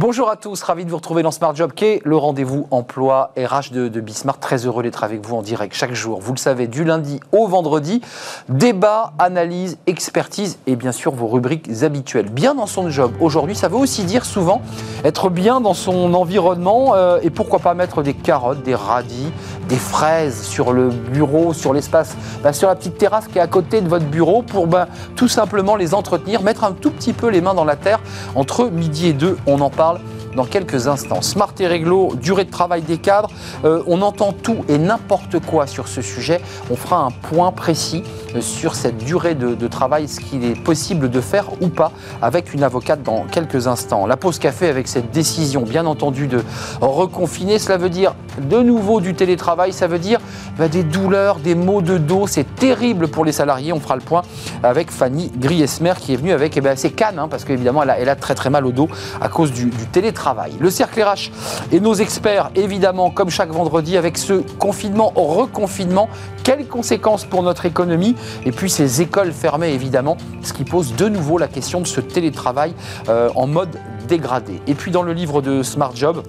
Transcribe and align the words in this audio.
Bonjour 0.00 0.30
à 0.30 0.36
tous, 0.36 0.62
ravi 0.62 0.84
de 0.84 0.90
vous 0.90 0.96
retrouver 0.98 1.24
dans 1.24 1.32
Smart 1.32 1.56
Job, 1.56 1.72
qui 1.74 1.84
est 1.84 2.00
le 2.04 2.16
rendez-vous 2.16 2.68
emploi 2.70 3.32
RH 3.36 3.72
de, 3.72 3.88
de 3.88 4.00
Bismarck. 4.00 4.38
Très 4.38 4.64
heureux 4.64 4.84
d'être 4.84 5.02
avec 5.02 5.26
vous 5.26 5.34
en 5.34 5.42
direct 5.42 5.74
chaque 5.74 5.92
jour. 5.92 6.20
Vous 6.20 6.32
le 6.32 6.38
savez, 6.38 6.68
du 6.68 6.84
lundi 6.84 7.18
au 7.32 7.48
vendredi, 7.48 8.00
débat, 8.48 9.12
analyse, 9.18 9.76
expertise 9.88 10.60
et 10.68 10.76
bien 10.76 10.92
sûr 10.92 11.10
vos 11.10 11.26
rubriques 11.26 11.82
habituelles. 11.82 12.28
Bien 12.30 12.54
dans 12.54 12.68
son 12.68 12.90
job. 12.90 13.10
Aujourd'hui, 13.18 13.56
ça 13.56 13.66
veut 13.66 13.76
aussi 13.76 14.04
dire 14.04 14.24
souvent 14.24 14.62
être 15.02 15.30
bien 15.30 15.60
dans 15.60 15.74
son 15.74 16.14
environnement 16.14 16.94
euh, 16.94 17.18
et 17.24 17.30
pourquoi 17.30 17.58
pas 17.58 17.74
mettre 17.74 18.04
des 18.04 18.14
carottes, 18.14 18.62
des 18.62 18.76
radis, 18.76 19.32
des 19.68 19.74
fraises 19.74 20.42
sur 20.42 20.72
le 20.72 20.90
bureau, 20.90 21.52
sur 21.52 21.72
l'espace, 21.72 22.16
bah, 22.44 22.52
sur 22.52 22.68
la 22.68 22.76
petite 22.76 22.98
terrasse 22.98 23.26
qui 23.26 23.38
est 23.38 23.40
à 23.40 23.48
côté 23.48 23.80
de 23.80 23.88
votre 23.88 24.06
bureau 24.06 24.42
pour 24.42 24.68
bah, 24.68 24.86
tout 25.16 25.26
simplement 25.26 25.74
les 25.74 25.92
entretenir, 25.92 26.42
mettre 26.42 26.62
un 26.62 26.70
tout 26.70 26.92
petit 26.92 27.12
peu 27.12 27.30
les 27.30 27.40
mains 27.40 27.54
dans 27.54 27.64
la 27.64 27.74
terre 27.74 27.98
entre 28.36 28.66
midi 28.66 29.08
et 29.08 29.12
deux. 29.12 29.36
On 29.48 29.60
en 29.60 29.70
parle 29.70 29.88
dans 30.34 30.44
quelques 30.44 30.86
instants. 30.88 31.22
Smart 31.22 31.52
et 31.58 31.66
réglo, 31.66 32.14
durée 32.20 32.44
de 32.44 32.50
travail 32.50 32.82
des 32.82 32.98
cadres, 32.98 33.30
euh, 33.64 33.82
on 33.86 34.02
entend 34.02 34.32
tout 34.32 34.64
et 34.68 34.78
n'importe 34.78 35.38
quoi 35.44 35.66
sur 35.66 35.88
ce 35.88 36.02
sujet. 36.02 36.40
On 36.70 36.76
fera 36.76 36.98
un 36.98 37.10
point 37.10 37.52
précis 37.52 38.02
euh, 38.34 38.40
sur 38.40 38.74
cette 38.74 38.98
durée 38.98 39.34
de, 39.34 39.68
travail, 39.68 40.08
ce 40.08 40.20
qu'il 40.20 40.44
est 40.44 40.60
possible 40.60 41.10
de 41.10 41.20
faire 41.20 41.46
ou 41.60 41.68
pas 41.68 41.92
avec 42.22 42.54
une 42.54 42.62
avocate 42.62 43.02
dans 43.02 43.24
quelques 43.24 43.66
instants. 43.66 44.06
La 44.06 44.16
pause 44.16 44.38
café 44.38 44.68
avec 44.68 44.88
cette 44.88 45.10
décision, 45.10 45.62
bien 45.62 45.84
entendu, 45.86 46.26
de 46.26 46.42
reconfiner, 46.80 47.58
cela 47.58 47.76
veut 47.76 47.90
dire 47.90 48.14
de 48.40 48.58
nouveau 48.58 49.00
du 49.00 49.14
télétravail, 49.14 49.72
ça 49.72 49.86
veut 49.86 49.98
dire 49.98 50.20
bah, 50.58 50.68
des 50.68 50.84
douleurs, 50.84 51.36
des 51.36 51.54
maux 51.54 51.82
de 51.82 51.98
dos, 51.98 52.26
c'est 52.26 52.54
terrible 52.54 53.08
pour 53.08 53.24
les 53.24 53.32
salariés. 53.32 53.72
On 53.72 53.80
fera 53.80 53.96
le 53.96 54.02
point 54.02 54.22
avec 54.62 54.90
Fanny 54.90 55.30
Griesmer 55.36 55.94
qui 56.00 56.14
est 56.14 56.16
venue 56.16 56.32
avec 56.32 56.56
eh 56.56 56.60
ben, 56.60 56.76
ses 56.76 56.90
cannes, 56.90 57.18
hein, 57.18 57.28
parce 57.28 57.44
qu'évidemment 57.44 57.82
elle 57.82 57.94
elle 57.98 58.08
a 58.08 58.16
très 58.16 58.34
très 58.34 58.50
mal 58.50 58.64
au 58.64 58.72
dos 58.72 58.88
à 59.20 59.28
cause 59.28 59.52
du 59.52 59.70
télétravail. 59.92 60.17
Le 60.60 60.70
cercle 60.70 61.02
RH 61.02 61.30
et 61.72 61.80
nos 61.80 61.94
experts, 61.94 62.50
évidemment, 62.54 63.10
comme 63.10 63.30
chaque 63.30 63.50
vendredi, 63.50 63.96
avec 63.96 64.18
ce 64.18 64.42
confinement, 64.58 65.12
reconfinement, 65.14 66.08
quelles 66.44 66.66
conséquences 66.66 67.24
pour 67.24 67.42
notre 67.42 67.66
économie 67.66 68.14
et 68.44 68.52
puis 68.52 68.70
ces 68.70 69.00
écoles 69.00 69.32
fermées, 69.32 69.72
évidemment, 69.72 70.16
ce 70.42 70.52
qui 70.52 70.64
pose 70.64 70.94
de 70.94 71.08
nouveau 71.08 71.38
la 71.38 71.48
question 71.48 71.80
de 71.80 71.86
ce 71.86 72.00
télétravail 72.00 72.74
euh, 73.08 73.30
en 73.34 73.46
mode 73.46 73.78
dégradé. 74.08 74.60
Et 74.66 74.74
puis 74.74 74.90
dans 74.90 75.02
le 75.02 75.12
livre 75.12 75.42
de 75.42 75.62
Smart 75.62 75.94
Job, 75.94 76.22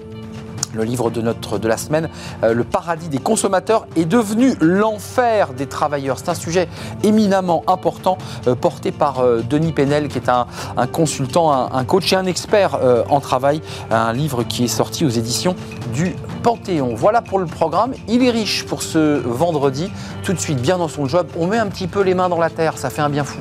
le 0.74 0.84
livre 0.84 1.10
de, 1.10 1.20
notre, 1.20 1.58
de 1.58 1.68
la 1.68 1.76
semaine, 1.76 2.08
euh, 2.42 2.54
le 2.54 2.64
paradis 2.64 3.08
des 3.08 3.18
consommateurs 3.18 3.86
est 3.96 4.04
devenu 4.04 4.54
l'enfer 4.60 5.52
des 5.52 5.66
travailleurs. 5.66 6.18
C'est 6.18 6.30
un 6.30 6.34
sujet 6.34 6.68
éminemment 7.02 7.62
important 7.66 8.18
euh, 8.46 8.54
porté 8.54 8.92
par 8.92 9.20
euh, 9.20 9.42
Denis 9.42 9.72
Penel, 9.72 10.08
qui 10.08 10.18
est 10.18 10.28
un, 10.28 10.46
consultant, 10.92 11.50
un, 11.72 11.84
coach 11.84 12.12
et 12.12 12.16
un 12.16 12.26
expert 12.26 12.78
en 13.08 13.20
travail. 13.20 13.60
Un 13.90 14.12
livre 14.12 14.42
qui 14.42 14.64
est 14.64 14.68
sorti 14.68 15.04
aux 15.04 15.10
éditions 15.10 15.54
du 15.92 16.14
Panthéon. 16.42 16.94
Voilà 16.94 17.22
pour 17.22 17.38
le 17.38 17.46
programme. 17.46 17.92
Il 18.08 18.22
est 18.24 18.30
riche 18.30 18.66
pour 18.66 18.82
ce 18.82 19.18
vendredi. 19.18 19.90
Tout 20.22 20.32
de 20.32 20.38
suite, 20.38 20.60
bien 20.60 20.78
dans 20.78 20.88
son 20.88 21.06
job, 21.06 21.28
on 21.38 21.46
met 21.46 21.58
un 21.58 21.66
petit 21.66 21.86
peu 21.86 22.02
les 22.02 22.14
mains 22.14 22.28
dans 22.28 22.38
la 22.38 22.50
terre, 22.50 22.78
ça 22.78 22.90
fait 22.90 23.02
un 23.02 23.10
bien 23.10 23.24
fou. 23.24 23.38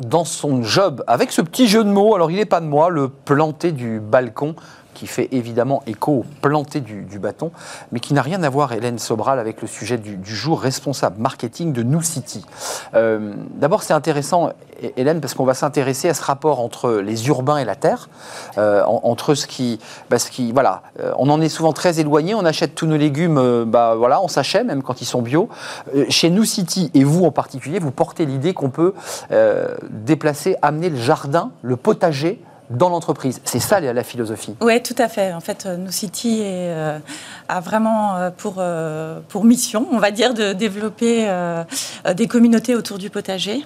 Dans 0.00 0.24
son 0.24 0.62
job, 0.62 1.02
avec 1.06 1.32
ce 1.32 1.42
petit 1.42 1.66
jeu 1.68 1.84
de 1.84 1.88
mots, 1.88 2.14
alors 2.14 2.30
il 2.30 2.36
n'est 2.36 2.44
pas 2.44 2.60
de 2.60 2.66
moi, 2.66 2.90
le 2.90 3.08
planté 3.08 3.72
du 3.72 4.00
balcon, 4.00 4.54
qui 4.94 5.06
fait 5.06 5.28
évidemment 5.32 5.82
écho 5.86 6.12
au 6.12 6.24
planté 6.40 6.80
du, 6.80 7.18
bâton, 7.18 7.50
mais 7.92 8.00
qui 8.00 8.14
n'a 8.14 8.22
rien 8.22 8.42
à 8.42 8.48
voir, 8.48 8.72
Hélène 8.72 8.98
Sobral, 8.98 9.38
avec 9.38 9.62
le 9.62 9.68
sujet 9.68 9.98
du, 9.98 10.18
jour, 10.24 10.60
responsable 10.60 11.20
marketing 11.20 11.72
de 11.72 11.82
New 11.82 12.02
City. 12.02 12.44
Euh, 12.94 13.34
d'abord, 13.54 13.82
c'est 13.82 13.92
intéressant, 13.92 14.50
Hélène, 14.96 15.20
parce 15.20 15.34
qu'on 15.34 15.44
va 15.44 15.54
s'intéresser 15.54 16.08
à 16.08 16.14
ce 16.14 16.22
rapport 16.22 16.60
entre 16.60 16.92
les 16.94 17.28
urbains 17.28 17.58
et 17.58 17.64
la 17.64 17.76
terre, 17.76 18.08
euh, 18.58 18.82
entre 18.84 19.34
ce 19.34 19.46
qui, 19.46 19.78
bah, 20.10 20.16
voilà, 20.52 20.82
euh, 21.00 21.12
on 21.18 21.28
en 21.30 21.40
est 21.40 21.48
souvent 21.48 21.72
très 21.72 22.00
éloigné, 22.00 22.34
on 22.34 22.44
achète 22.44 22.74
tous 22.74 22.86
nos 22.86 22.96
légumes, 22.96 23.64
bah 23.66 23.94
voilà, 23.96 24.20
on 24.22 24.28
s'achète 24.28 24.66
même 24.66 24.82
quand 24.82 25.00
ils 25.00 25.06
sont 25.06 25.22
bio. 25.22 25.48
chez 26.08 26.30
New 26.30 26.44
City 26.44 26.90
et 26.94 27.04
vous 27.04 27.24
en 27.24 27.30
particulier, 27.30 27.78
vous 27.78 27.90
portez 27.90 28.26
l'idée 28.26 28.54
qu'on 28.54 28.70
peut 28.70 28.94
déplacer, 29.90 30.56
amener 30.62 30.90
le 30.90 30.96
jardin, 30.96 31.50
le 31.62 31.76
potager 31.76 32.40
dans 32.72 32.88
l'entreprise. 32.88 33.40
C'est 33.44 33.60
ça 33.60 33.80
la 33.80 34.04
philosophie. 34.04 34.54
Oui, 34.60 34.82
tout 34.82 34.94
à 34.98 35.08
fait. 35.08 35.32
En 35.32 35.40
fait, 35.40 35.66
New 35.66 35.90
City 35.90 36.40
euh, 36.42 36.98
a 37.48 37.60
vraiment 37.60 38.16
euh, 38.16 38.30
pour, 38.30 38.56
euh, 38.58 39.20
pour 39.28 39.44
mission, 39.44 39.86
on 39.92 39.98
va 39.98 40.10
dire, 40.10 40.34
de 40.34 40.52
développer 40.52 41.28
des 42.14 42.26
communautés 42.26 42.74
autour 42.74 42.98
du 42.98 43.10
potager 43.10 43.64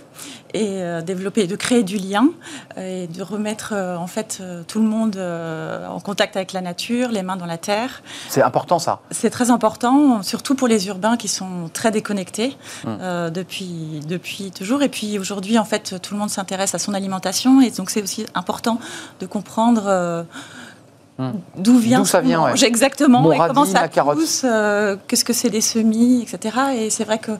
et 0.54 0.82
développer, 1.04 1.46
de 1.46 1.56
créer 1.56 1.82
du 1.82 1.96
lien 1.96 2.28
et 2.76 3.06
de 3.06 3.22
remettre 3.22 3.74
en 3.74 4.06
fait 4.06 4.42
tout 4.68 4.80
le 4.80 4.86
monde 4.86 5.16
en 5.16 6.00
contact 6.00 6.36
avec 6.36 6.52
la 6.52 6.60
nature, 6.60 7.10
les 7.10 7.22
mains 7.22 7.36
dans 7.36 7.46
la 7.46 7.58
terre. 7.58 8.02
C'est 8.28 8.42
important 8.42 8.78
ça. 8.78 9.00
C'est 9.10 9.30
très 9.30 9.50
important, 9.50 10.22
surtout 10.22 10.54
pour 10.54 10.68
les 10.68 10.88
urbains 10.88 11.16
qui 11.16 11.28
sont 11.28 11.70
très 11.72 11.90
déconnectés 11.90 12.56
hum. 12.86 13.30
depuis 13.30 14.00
depuis 14.06 14.50
toujours. 14.50 14.82
Et 14.82 14.88
puis 14.88 15.18
aujourd'hui, 15.18 15.58
en 15.58 15.64
fait, 15.64 16.00
tout 16.00 16.14
le 16.14 16.20
monde 16.20 16.30
s'intéresse 16.30 16.74
à 16.74 16.78
son 16.78 16.94
alimentation 16.94 17.60
et 17.60 17.70
donc 17.70 17.90
c'est 17.90 18.02
aussi 18.02 18.26
important 18.34 18.78
de 19.20 19.26
comprendre 19.26 19.84
euh, 19.86 20.22
Hmm. 21.18 21.30
D'où 21.56 21.78
vient 21.78 22.04
ça 22.04 22.20
vient 22.20 22.52
Exactement. 22.54 23.32
et 23.32 23.38
comment 23.38 23.64
ça 23.64 23.88
pousse 23.88 24.42
euh, 24.44 24.96
Qu'est-ce 25.08 25.24
que 25.24 25.32
c'est 25.32 25.48
des 25.48 25.62
semis, 25.62 26.20
etc. 26.20 26.58
Et 26.76 26.90
c'est 26.90 27.04
vrai 27.04 27.18
que 27.18 27.32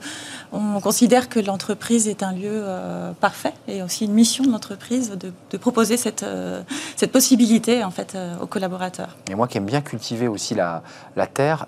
on 0.51 0.79
considère 0.79 1.29
que 1.29 1.39
l'entreprise 1.39 2.07
est 2.07 2.23
un 2.23 2.31
lieu 2.31 2.51
euh, 2.51 3.11
parfait 3.19 3.53
et 3.67 3.81
aussi 3.81 4.05
une 4.05 4.13
mission 4.13 4.43
de 4.43 4.51
l'entreprise 4.51 5.17
de, 5.17 5.57
proposer 5.57 5.97
cette, 5.97 6.23
euh, 6.23 6.61
cette 6.95 7.11
possibilité 7.11 7.83
en 7.83 7.91
fait 7.91 8.17
aux 8.41 8.45
collaborateurs. 8.45 9.17
Et 9.29 9.35
moi 9.35 9.47
qui 9.47 9.57
aime 9.57 9.65
bien 9.65 9.81
cultiver 9.81 10.27
aussi 10.27 10.55
la, 10.55 10.83
la 11.15 11.27
terre, 11.27 11.65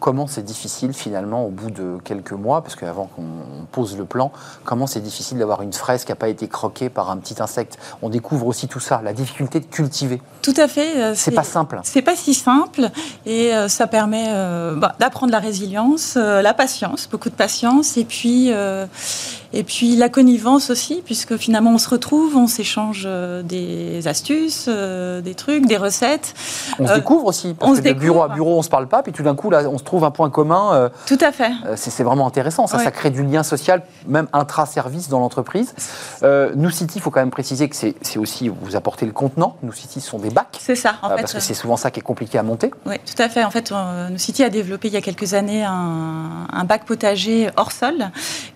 comment 0.00 0.26
c'est 0.26 0.42
difficile 0.42 0.92
finalement 0.92 1.44
au 1.44 1.50
bout 1.50 1.70
de 1.70 1.98
quelques 2.04 2.32
mois, 2.32 2.62
parce 2.62 2.76
qu'avant 2.76 3.06
qu'on 3.06 3.66
pose 3.70 3.96
le 3.96 4.04
plan, 4.04 4.32
comment 4.64 4.86
c'est 4.86 5.00
difficile 5.00 5.38
d'avoir 5.38 5.62
une 5.62 5.72
fraise 5.72 6.04
qui 6.04 6.12
n'a 6.12 6.16
pas 6.16 6.28
été 6.28 6.48
croquée 6.48 6.88
par 6.88 7.10
un 7.10 7.18
petit 7.18 7.40
insecte? 7.42 7.78
On 8.02 8.08
découvre 8.08 8.46
aussi 8.46 8.68
tout 8.68 8.80
ça, 8.80 9.00
la 9.02 9.12
difficulté 9.12 9.60
de 9.60 9.66
cultiver. 9.66 10.20
Tout 10.42 10.54
à 10.56 10.68
fait. 10.68 11.14
C'est 11.14 11.30
pas 11.30 11.42
simple. 11.42 11.80
C'est 11.82 12.02
pas 12.02 12.16
si 12.16 12.34
simple 12.34 12.90
et 13.24 13.54
euh, 13.54 13.68
ça 13.68 13.86
permet 13.86 14.26
euh, 14.28 14.74
bah, 14.74 14.94
d'apprendre 14.98 15.32
la 15.32 15.38
résilience, 15.38 16.14
euh, 16.16 16.42
la 16.42 16.54
patience, 16.54 17.08
beaucoup 17.10 17.28
de 17.28 17.34
patience 17.34 17.96
et 17.96 18.04
puis 18.04 18.15
et 18.24 19.62
puis 19.62 19.96
la 19.96 20.08
connivence 20.08 20.70
aussi, 20.70 21.02
puisque 21.04 21.36
finalement 21.36 21.72
on 21.72 21.78
se 21.78 21.88
retrouve, 21.88 22.36
on 22.36 22.46
s'échange 22.46 23.08
des 23.44 24.06
astuces, 24.08 24.68
des 24.68 25.34
trucs, 25.34 25.66
des 25.66 25.76
recettes. 25.76 26.34
On 26.78 26.86
se 26.86 26.94
découvre 26.94 27.26
aussi, 27.26 27.54
parce 27.54 27.72
on 27.72 27.74
que 27.74 27.88
de 27.88 27.92
bureau 27.92 28.22
à 28.22 28.28
bureau 28.28 28.58
on 28.58 28.62
se 28.62 28.68
parle 28.68 28.88
pas, 28.88 29.02
puis 29.02 29.12
tout 29.12 29.22
d'un 29.22 29.34
coup 29.34 29.50
là 29.50 29.62
on 29.68 29.78
se 29.78 29.84
trouve 29.84 30.04
un 30.04 30.10
point 30.10 30.30
commun. 30.30 30.90
tout 31.06 31.18
à 31.20 31.32
fait. 31.32 31.52
c'est 31.76 32.02
vraiment 32.02 32.26
intéressant, 32.26 32.66
ça, 32.66 32.78
ça 32.78 32.90
crée 32.90 33.10
du 33.10 33.22
lien 33.22 33.42
social, 33.42 33.82
même 34.06 34.28
intra-service 34.32 35.08
dans 35.08 35.20
l'entreprise. 35.20 35.74
Nous 36.22 36.70
City, 36.70 36.94
il 36.96 37.00
faut 37.00 37.10
quand 37.10 37.20
même 37.20 37.30
préciser 37.30 37.68
que 37.68 37.76
c'est 37.76 38.18
aussi, 38.18 38.48
vous 38.48 38.76
apportez 38.76 39.06
le 39.06 39.12
contenant, 39.12 39.56
Nous 39.62 39.72
City 39.72 40.00
ce 40.00 40.10
sont 40.10 40.18
des 40.18 40.30
bacs. 40.30 40.58
C'est 40.60 40.74
ça, 40.74 40.94
en 41.02 41.10
fait. 41.10 41.16
Parce 41.16 41.32
que 41.32 41.40
c'est 41.40 41.54
souvent 41.54 41.76
ça 41.76 41.90
qui 41.90 42.00
est 42.00 42.02
compliqué 42.02 42.38
à 42.38 42.42
monter. 42.42 42.70
Oui, 42.86 42.96
tout 43.04 43.20
à 43.20 43.28
fait. 43.28 43.44
En 43.44 43.50
fait, 43.50 43.72
euh, 43.72 44.08
City 44.16 44.42
a 44.44 44.50
développé 44.50 44.88
il 44.88 44.94
y 44.94 44.96
a 44.96 45.00
quelques 45.00 45.34
années 45.34 45.64
un, 45.64 46.64
bac 46.64 46.84
potager 46.84 47.48
hors 47.56 47.70
sol 47.70 48.05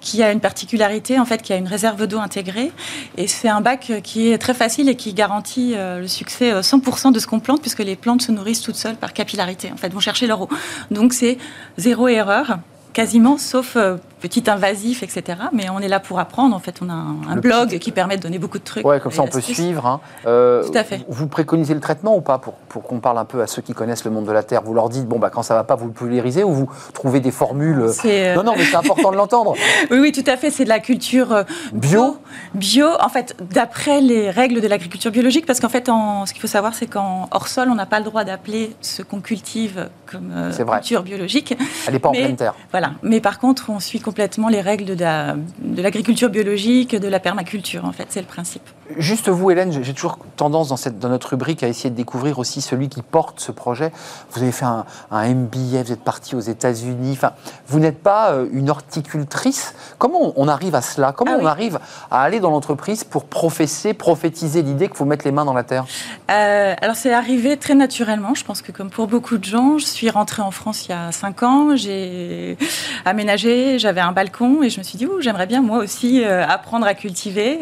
qui 0.00 0.22
a 0.22 0.32
une 0.32 0.40
particularité, 0.40 1.18
en 1.18 1.24
fait, 1.24 1.42
qui 1.42 1.52
a 1.52 1.56
une 1.56 1.68
réserve 1.68 2.06
d'eau 2.06 2.18
intégrée. 2.18 2.72
Et 3.16 3.26
c'est 3.26 3.48
un 3.48 3.60
bac 3.60 3.92
qui 4.02 4.30
est 4.30 4.38
très 4.38 4.54
facile 4.54 4.88
et 4.88 4.96
qui 4.96 5.12
garantit 5.14 5.74
euh, 5.74 6.00
le 6.00 6.08
succès 6.08 6.52
100% 6.52 7.08
euh, 7.08 7.10
de 7.10 7.18
ce 7.18 7.26
qu'on 7.26 7.40
plante, 7.40 7.60
puisque 7.60 7.80
les 7.80 7.96
plantes 7.96 8.22
se 8.22 8.32
nourrissent 8.32 8.62
toutes 8.62 8.76
seules 8.76 8.96
par 8.96 9.12
capillarité. 9.12 9.70
En 9.72 9.76
fait, 9.76 9.92
vont 9.92 10.00
chercher 10.00 10.26
leur 10.26 10.42
eau. 10.42 10.48
Donc 10.90 11.12
c'est 11.12 11.38
zéro 11.76 12.08
erreur 12.08 12.58
quasiment, 13.00 13.38
sauf 13.38 13.76
petit 14.20 14.48
invasif, 14.48 15.02
etc. 15.02 15.38
Mais 15.52 15.68
on 15.70 15.80
est 15.80 15.88
là 15.88 15.98
pour 15.98 16.20
apprendre. 16.20 16.54
En 16.54 16.60
fait, 16.60 16.76
on 16.82 16.88
a 16.88 16.92
un, 16.92 17.36
blog 17.36 17.78
qui 17.78 17.90
permet 17.90 18.16
de 18.16 18.22
donner 18.22 18.38
beaucoup 18.38 18.58
de 18.58 18.64
trucs. 18.64 18.86
Ouais, 18.86 19.00
comme 19.00 19.10
ça 19.10 19.22
on 19.22 19.26
peut 19.26 19.40
suivre. 19.40 19.86
Hein. 19.86 20.00
Euh, 20.26 20.62
Tout 20.62 20.76
à 20.76 20.84
fait. 20.84 21.00
Vous 21.08 21.26
préconisez 21.26 21.74
le 21.74 21.80
traitement 21.80 22.16
ou 22.16 22.20
pas 22.20 22.38
pour, 22.38 22.54
pour 22.54 22.82
qu'on 22.82 23.00
parle 23.00 23.18
un 23.18 23.24
peu 23.24 23.40
à 23.40 23.46
ceux 23.46 23.62
qui 23.62 23.72
connaissent 23.72 24.04
le 24.04 24.10
monde 24.10 24.26
de 24.26 24.32
la 24.32 24.42
Terre? 24.42 24.62
Vous 24.62 24.74
leur 24.74 24.88
dites, 24.90 25.06
bon, 25.06 25.18
bah, 25.18 25.30
quand 25.30 25.42
ça 25.42 25.54
va 25.54 25.64
pas, 25.64 25.74
vous 25.74 25.86
le 25.86 25.92
pulvérisez 25.92 26.44
ou 26.44 26.52
vous 26.52 26.68
trouvez 26.92 27.20
des 27.20 27.30
formules? 27.30 27.86
Euh, 28.04 28.34
Non, 28.36 28.44
non, 28.44 28.54
mais 28.56 28.64
c'est 28.64 28.76
important 28.76 29.10
de 29.10 29.16
l'entendre. 29.16 29.54
oui, 29.90 29.98
oui, 29.98 30.12
tout 30.12 30.28
à 30.30 30.36
fait. 30.36 30.50
C'est 30.50 30.64
de 30.64 30.68
la 30.68 30.80
culture 30.80 31.32
euh, 31.32 31.42
bio? 31.72 32.18
Bio, 32.54 32.88
en 33.00 33.08
fait, 33.08 33.34
d'après 33.50 34.00
les 34.00 34.30
règles 34.30 34.60
de 34.60 34.68
l'agriculture 34.68 35.10
biologique, 35.10 35.46
parce 35.46 35.60
qu'en 35.60 35.68
fait, 35.68 35.88
en, 35.88 36.26
ce 36.26 36.32
qu'il 36.32 36.42
faut 36.42 36.46
savoir, 36.46 36.74
c'est 36.74 36.86
qu'en 36.86 37.28
hors 37.30 37.48
sol, 37.48 37.68
on 37.70 37.74
n'a 37.74 37.86
pas 37.86 37.98
le 37.98 38.04
droit 38.04 38.24
d'appeler 38.24 38.76
ce 38.82 39.02
qu'on 39.02 39.20
cultive 39.20 39.88
comme 40.06 40.50
culture 40.66 41.02
biologique. 41.02 41.56
Elle 41.86 41.94
n'est 41.94 41.98
pas 41.98 42.10
en 42.10 42.12
pleine 42.12 42.36
terre. 42.36 42.54
Voilà. 42.70 42.89
Mais 43.02 43.20
par 43.20 43.38
contre, 43.38 43.70
on 43.70 43.80
suit 43.80 44.00
complètement 44.00 44.48
les 44.48 44.60
règles 44.60 44.96
de 44.96 45.82
l'agriculture 45.82 46.30
biologique, 46.30 46.94
de 46.94 47.08
la 47.08 47.20
permaculture, 47.20 47.84
en 47.84 47.92
fait, 47.92 48.06
c'est 48.10 48.20
le 48.20 48.26
principe. 48.26 48.68
Juste 48.96 49.28
vous, 49.28 49.50
Hélène, 49.50 49.72
j'ai 49.82 49.94
toujours 49.94 50.18
tendance 50.36 50.68
dans, 50.68 50.76
cette, 50.76 50.98
dans 50.98 51.08
notre 51.08 51.30
rubrique 51.30 51.62
à 51.62 51.68
essayer 51.68 51.90
de 51.90 51.94
découvrir 51.94 52.38
aussi 52.38 52.60
celui 52.60 52.88
qui 52.88 53.02
porte 53.02 53.38
ce 53.40 53.52
projet. 53.52 53.92
Vous 54.30 54.42
avez 54.42 54.52
fait 54.52 54.64
un, 54.64 54.84
MBA, 55.12 55.82
vous 55.84 55.92
êtes 55.92 56.02
parti 56.02 56.34
aux 56.34 56.40
États-Unis. 56.40 57.12
Enfin, 57.12 57.32
vous 57.68 57.78
n'êtes 57.78 58.02
pas 58.02 58.32
euh, 58.32 58.46
une 58.52 58.70
horticultrice. 58.70 59.74
Comment 59.98 60.32
on 60.36 60.48
arrive 60.48 60.74
à 60.74 60.82
cela? 60.82 61.12
Comment 61.12 61.32
ah 61.34 61.40
on 61.40 61.46
arrive 61.46 61.78
à 62.10 62.22
aller 62.22 62.40
dans 62.40 62.50
l'entreprise 62.50 63.04
pour 63.04 63.24
professer, 63.24 63.94
prophétiser 63.94 64.62
l'idée 64.62 64.88
qu'il 64.88 64.96
faut 64.96 65.04
mettre 65.04 65.24
les 65.24 65.32
mains 65.32 65.44
dans 65.44 65.54
la 65.54 65.64
terre? 65.64 65.84
Euh, 66.30 66.74
Alors, 66.80 66.96
c'est 66.96 67.12
arrivé 67.12 67.56
très 67.56 67.74
naturellement. 67.74 68.34
Je 68.34 68.44
pense 68.44 68.62
que, 68.62 68.72
comme 68.72 68.90
pour 68.90 69.06
beaucoup 69.06 69.38
de 69.38 69.44
gens, 69.44 69.78
je 69.78 69.86
suis 69.86 70.10
rentrée 70.10 70.42
en 70.42 70.50
France 70.50 70.86
il 70.86 70.90
y 70.90 70.94
a 70.94 71.12
5 71.12 71.42
ans. 71.42 71.76
J'ai 71.76 72.56
aménagé, 73.04 73.78
j'avais 73.78 74.00
un 74.00 74.12
balcon 74.12 74.62
et 74.62 74.70
je 74.70 74.78
me 74.78 74.84
suis 74.84 74.98
dit, 74.98 75.06
j'aimerais 75.20 75.46
bien 75.46 75.60
moi 75.62 75.78
aussi 75.78 76.24
euh, 76.24 76.46
apprendre 76.46 76.86
à 76.86 76.94
cultiver. 76.94 77.60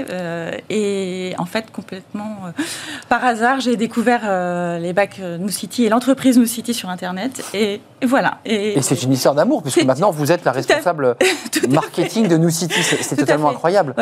et 0.70 1.17
et 1.18 1.34
en 1.38 1.44
fait, 1.44 1.70
complètement 1.70 2.36
euh, 2.46 2.62
par 3.08 3.24
hasard, 3.24 3.60
j'ai 3.60 3.76
découvert 3.76 4.20
euh, 4.24 4.78
les 4.78 4.92
bacs 4.92 5.18
euh, 5.20 5.38
New 5.38 5.48
City 5.48 5.84
et 5.84 5.88
l'entreprise 5.88 6.38
New 6.38 6.46
City 6.46 6.74
sur 6.74 6.90
Internet. 6.90 7.44
Et, 7.54 7.80
voilà. 8.06 8.38
Et, 8.44 8.80
c'est 8.82 9.02
une 9.02 9.12
histoire 9.12 9.34
d'amour, 9.34 9.62
puisque 9.62 9.84
maintenant, 9.84 10.10
vous 10.10 10.32
êtes 10.32 10.44
la 10.44 10.52
responsable 10.52 11.16
marketing 11.68 12.28
de 12.28 12.36
New 12.36 12.50
City. 12.50 12.82
C'est 12.82 13.16
totalement 13.16 13.50
incroyable. 13.50 13.94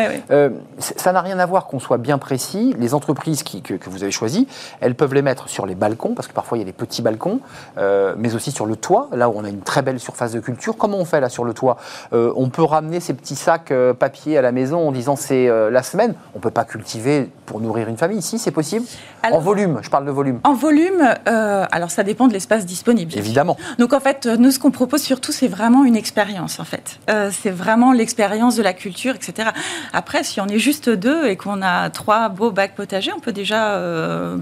ça 0.78 1.12
n'a 1.12 1.20
rien 1.20 1.38
à 1.38 1.46
voir 1.46 1.66
qu'on 1.66 1.80
soit 1.80 1.98
bien 1.98 2.18
précis. 2.18 2.74
Les 2.78 2.94
entreprises 2.94 3.42
qui, 3.42 3.62
que, 3.62 3.74
que, 3.74 3.90
vous 3.90 4.02
avez 4.02 4.12
choisies, 4.12 4.46
elles 4.80 4.94
peuvent 4.94 5.14
les 5.14 5.22
mettre 5.22 5.48
sur 5.48 5.66
les 5.66 5.74
balcons, 5.74 6.14
parce 6.14 6.28
que 6.28 6.32
parfois, 6.32 6.58
il 6.58 6.60
y 6.60 6.64
a 6.64 6.66
des 6.66 6.72
petits 6.72 7.02
balcons, 7.02 7.40
mais 7.76 8.34
aussi 8.34 8.50
sur 8.50 8.66
le 8.66 8.76
toit, 8.76 9.08
là 9.12 9.28
où 9.28 9.34
on 9.36 9.44
a 9.44 9.48
une 9.48 9.62
très 9.62 9.82
belle 9.82 10.00
surface 10.00 10.32
de 10.32 10.40
culture. 10.40 10.76
Comment 10.76 10.98
on 10.98 11.04
fait 11.04 11.20
là 11.20 11.28
sur 11.28 11.44
le 11.44 11.54
toit? 11.54 11.76
On 12.12 12.48
peut 12.48 12.64
ramener 12.64 13.00
ces 13.00 13.14
petits 13.14 13.36
sacs 13.36 13.72
papier 13.98 14.38
à 14.38 14.42
la 14.42 14.52
maison 14.52 14.88
en 14.88 14.92
disant 14.92 15.16
c'est 15.16 15.48
la 15.70 15.82
semaine. 15.82 16.14
On 16.34 16.38
ne 16.38 16.42
peut 16.42 16.50
pas 16.50 16.64
cultiver 16.64 17.30
pour 17.46 17.60
nourrir 17.60 17.88
une 17.88 17.96
famille 17.96 18.18
ici, 18.18 18.38
c'est 18.38 18.50
possible 18.50 18.84
En 19.30 19.38
volume, 19.38 19.78
je 19.82 19.90
parle 19.90 20.04
de 20.04 20.10
volume. 20.10 20.40
En 20.44 20.54
volume, 20.54 21.14
euh, 21.28 21.64
alors 21.70 21.90
ça 21.90 22.02
dépend 22.02 22.28
de 22.28 22.32
l'espace 22.32 22.66
disponible. 22.66 23.12
Évidemment. 23.16 23.56
Donc 23.78 23.85
en 23.94 24.00
fait, 24.00 24.26
nous, 24.26 24.50
ce 24.50 24.58
qu'on 24.58 24.70
propose 24.70 25.02
surtout, 25.02 25.32
c'est 25.32 25.48
vraiment 25.48 25.84
une 25.84 25.96
expérience, 25.96 26.60
en 26.60 26.64
fait. 26.64 26.98
Euh, 27.10 27.30
c'est 27.32 27.50
vraiment 27.50 27.92
l'expérience 27.92 28.56
de 28.56 28.62
la 28.62 28.72
culture, 28.72 29.14
etc. 29.14 29.50
Après, 29.92 30.24
si 30.24 30.40
on 30.40 30.46
est 30.46 30.58
juste 30.58 30.88
deux 30.88 31.26
et 31.26 31.36
qu'on 31.36 31.62
a 31.62 31.90
trois 31.90 32.28
beaux 32.28 32.50
bacs 32.50 32.74
potagers, 32.74 33.12
on 33.16 33.20
peut 33.20 33.32
déjà 33.32 33.74
euh, 33.74 34.38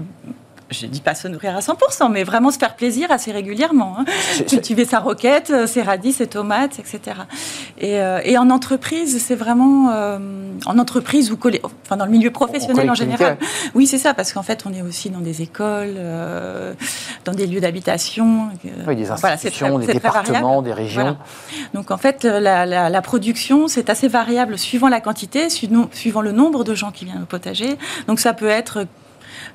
je 0.71 0.87
ne 0.87 0.91
dis 0.91 1.01
pas 1.01 1.13
se 1.13 1.27
nourrir 1.27 1.55
à 1.55 1.59
100%, 1.59 2.11
mais 2.11 2.23
vraiment 2.23 2.49
se 2.49 2.57
faire 2.57 2.75
plaisir 2.75 3.11
assez 3.11 3.31
régulièrement. 3.31 3.97
Hein. 3.99 4.05
Cultiver 4.47 4.85
sa 4.85 4.99
roquette, 4.99 5.51
euh, 5.51 5.67
ses 5.67 5.83
radis, 5.83 6.13
ses 6.13 6.27
tomates, 6.27 6.79
etc. 6.79 7.17
Euh, 7.83 8.19
et, 8.23 8.37
en 8.37 8.49
entreprise, 8.49 9.21
c'est 9.23 9.35
vraiment 9.35 9.91
euh, 9.91 10.17
en 10.65 10.79
entreprise 10.79 11.31
ou 11.31 11.37
enfin 11.85 11.97
dans 11.97 12.05
le 12.05 12.11
milieu 12.11 12.31
professionnel 12.31 12.89
en 12.89 12.95
général. 12.95 13.37
Oui, 13.75 13.85
c'est 13.85 13.99
ça, 13.99 14.13
parce 14.13 14.33
qu'en 14.33 14.41
fait, 14.41 14.63
on 14.65 14.73
est 14.73 14.81
aussi 14.81 15.09
dans 15.09 15.19
des 15.19 15.41
écoles, 15.41 15.95
dans 17.25 17.33
des 17.33 17.45
lieux 17.45 17.61
d'habitation. 17.61 18.49
oui, 18.87 18.95
des 18.95 19.11
institutions, 19.11 19.77
des 19.77 19.93
départements, 19.93 20.61
des 20.61 20.73
régions. 20.73 21.17
Donc 21.73 21.91
en 21.91 21.97
fait, 21.97 22.23
la, 22.23 22.65
la 22.65 23.01
production, 23.01 23.67
c'est 23.67 23.89
assez 23.89 24.07
variable 24.07 24.57
suivant 24.57 24.89
la 24.89 25.01
quantité, 25.01 25.49
suivant 25.49 26.21
le 26.21 26.31
nombre 26.31 26.63
de 26.63 26.73
gens 26.73 26.91
qui 26.91 27.05
viennent 27.05 27.23
au 27.23 27.27
potager. 27.27 27.77
Donc 28.07 28.19
ça 28.19 28.33
peut 28.33 28.47
être 28.47 28.87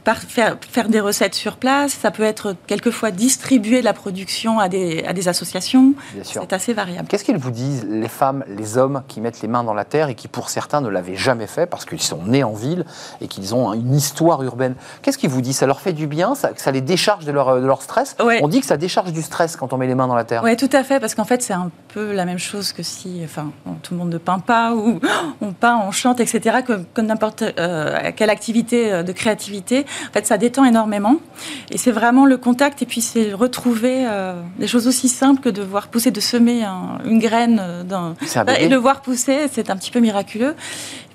par 0.05 0.19
faire, 0.19 0.57
faire, 0.61 0.89
des 0.89 1.01
recettes 1.01 1.35
sur 1.35 1.57
place. 1.57 1.93
Ça 1.93 2.11
peut 2.11 2.23
être 2.23 2.57
quelquefois 2.67 3.11
distribuer 3.11 3.83
la 3.83 3.93
production 3.93 4.59
à 4.59 4.69
des, 4.69 5.05
à 5.05 5.13
des 5.13 5.29
associations. 5.29 5.95
C'est 6.23 6.53
assez 6.53 6.73
variable. 6.73 7.09
Qu'est-ce 7.09 7.25
qu'ils 7.25 7.39
vous 7.39 7.51
disent, 7.51 7.87
les 7.89 8.09
femmes, 8.09 8.45
les 8.49 8.79
hommes 8.79 9.03
qui 9.09 9.21
mettent 9.21 9.43
les 9.43 9.49
mains 9.49 9.65
dans 9.65 9.75
la 9.75 9.85
terre 9.85 10.09
et 10.09 10.15
qui, 10.15 10.29
pour 10.29 10.51
certains, 10.51 10.81
ne 10.81 10.89
l'avaient 10.89 11.17
jamais 11.17 11.47
fait 11.47 11.67
parce 11.67 11.85
qu'ils 11.85 12.03
sont 12.03 12.23
nés 12.25 12.45
en 12.45 12.53
ville 12.53 12.85
et 13.21 13.29
qu'ils 13.29 13.55
ont 13.55 13.73
une 13.73 13.95
histoire 13.95 14.43
urbaine? 14.43 14.75
Qu'est-ce 15.03 15.19
qu'ils 15.19 15.31
vous 15.31 15.41
disent? 15.41 15.59
Ça 15.59 15.67
leur 15.67 15.81
fait 15.81 15.93
du 15.93 16.07
bien? 16.07 16.35
Ça, 16.35 16.51
Ça 16.57 16.71
les 16.71 16.81
décharge 16.81 17.25
de 17.25 17.33
leur, 17.33 17.61
de 17.61 17.67
leur 17.67 17.83
stress? 17.83 18.17
On 18.43 18.49
dit 18.49 18.61
que 18.61 18.67
ça 18.67 18.77
décharge 18.77 19.13
du 19.13 19.23
stress 19.23 19.57
quand 19.57 19.73
on 19.73 19.77
met 19.77 19.87
les 19.87 19.95
mains 19.95 20.09
dans 20.09 20.15
la 20.15 20.25
terre. 20.25 20.43
Oui, 20.45 20.57
tout 20.57 20.71
à 20.73 20.85
fait, 20.85 21.01
parce 21.01 21.15
qu'en 21.15 21.25
fait, 21.25 21.43
c'est 21.43 21.53
un 21.53 21.71
peu 21.93 22.13
la 22.13 22.25
même 22.25 22.39
chose 22.39 22.73
que 22.73 22.83
si 22.83 23.21
enfin, 23.25 23.51
tout 23.83 23.95
le 23.95 23.99
monde 23.99 24.11
ne 24.11 24.19
peint 24.19 24.39
pas 24.39 24.75
ou 24.75 25.01
on 25.41 25.53
peint, 25.53 25.81
on 25.87 25.91
chante, 25.91 26.21
etc., 26.21 26.59
comme, 26.67 26.85
comme 26.95 27.07
n'importe 27.07 27.43
euh, 27.43 28.11
quelle 28.17 28.31
activité 28.31 28.93
euh, 28.93 29.03
de 29.03 29.13
créativité. 29.13 29.70
En 29.79 30.13
fait, 30.13 30.27
ça 30.27 30.39
détend 30.39 30.65
énormément. 30.65 31.17
Et 31.71 31.79
c'est 31.79 31.91
vraiment 31.91 32.27
le 32.27 32.37
contact 32.37 32.83
et 32.83 32.87
puis 32.87 33.01
c'est 33.01 33.33
retrouver 33.33 34.07
euh, 34.07 34.35
des 34.59 34.67
choses 34.67 34.87
aussi 34.87 35.09
simples 35.09 35.41
que 35.41 35.49
de 35.49 35.63
voir 35.63 35.89
pousser, 35.89 36.11
de 36.11 36.21
semer 36.21 36.65
une 37.05 37.19
graine 37.19 37.61
euh, 37.61 38.13
et 38.59 38.69
le 38.69 38.77
voir 38.77 39.01
pousser, 39.03 39.47
c'est 39.51 39.71
un 39.71 39.77
petit 39.77 39.91
peu 39.91 40.01
miraculeux. 40.01 40.55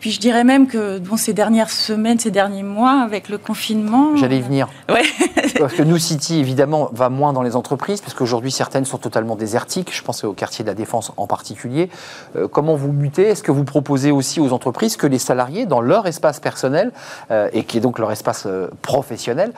Puis 0.06 0.12
je 0.12 0.20
dirais 0.20 0.44
même 0.44 0.68
que 0.68 1.00
bon, 1.00 1.18
ces 1.18 1.34
dernières 1.34 1.72
semaines, 1.72 2.20
ces 2.20 2.30
derniers 2.30 2.62
mois, 2.62 3.02
avec 3.02 3.28
le 3.28 3.40
confinement. 3.40 4.16
J'allais 4.16 4.38
y 4.38 4.42
venir. 4.42 4.68
Ouais. 4.88 5.02
parce 5.60 5.74
que 5.74 5.82
New 5.82 5.98
City, 5.98 6.38
évidemment, 6.38 6.92
va 6.94 7.10
moins 7.10 7.34
dans 7.34 7.42
les 7.42 7.56
entreprises, 7.56 8.02
parce 8.02 8.14
qu'aujourd'hui, 8.14 8.52
certaines 8.52 8.86
sont 8.86 9.00
totalement 9.00 9.36
désertiques. 9.36 9.92
Je 9.92 10.04
pense 10.04 10.24
au 10.24 10.34
quartier 10.34 10.62
de 10.62 10.70
la 10.70 10.76
Défense 10.76 11.12
en 11.18 11.26
particulier. 11.26 11.90
Euh, 12.36 12.48
comment 12.48 12.76
vous 12.76 12.92
mutez? 12.92 13.24
Est-ce 13.24 13.42
que 13.42 13.52
vous 13.52 13.64
proposez 13.64 14.12
aussi 14.12 14.40
aux 14.40 14.54
entreprises 14.54 14.96
que 14.96 15.08
les 15.08 15.18
salariés, 15.18 15.66
dans 15.66 15.82
leur 15.82 16.06
espace 16.06 16.40
personnel, 16.40 16.92
euh, 17.32 17.50
et 17.52 17.64
qui 17.64 17.80
est 17.80 17.82
donc 17.82 17.98
leur 17.98 18.12
espace 18.12 18.44
euh, 18.46 18.68
professionnel, 18.84 19.54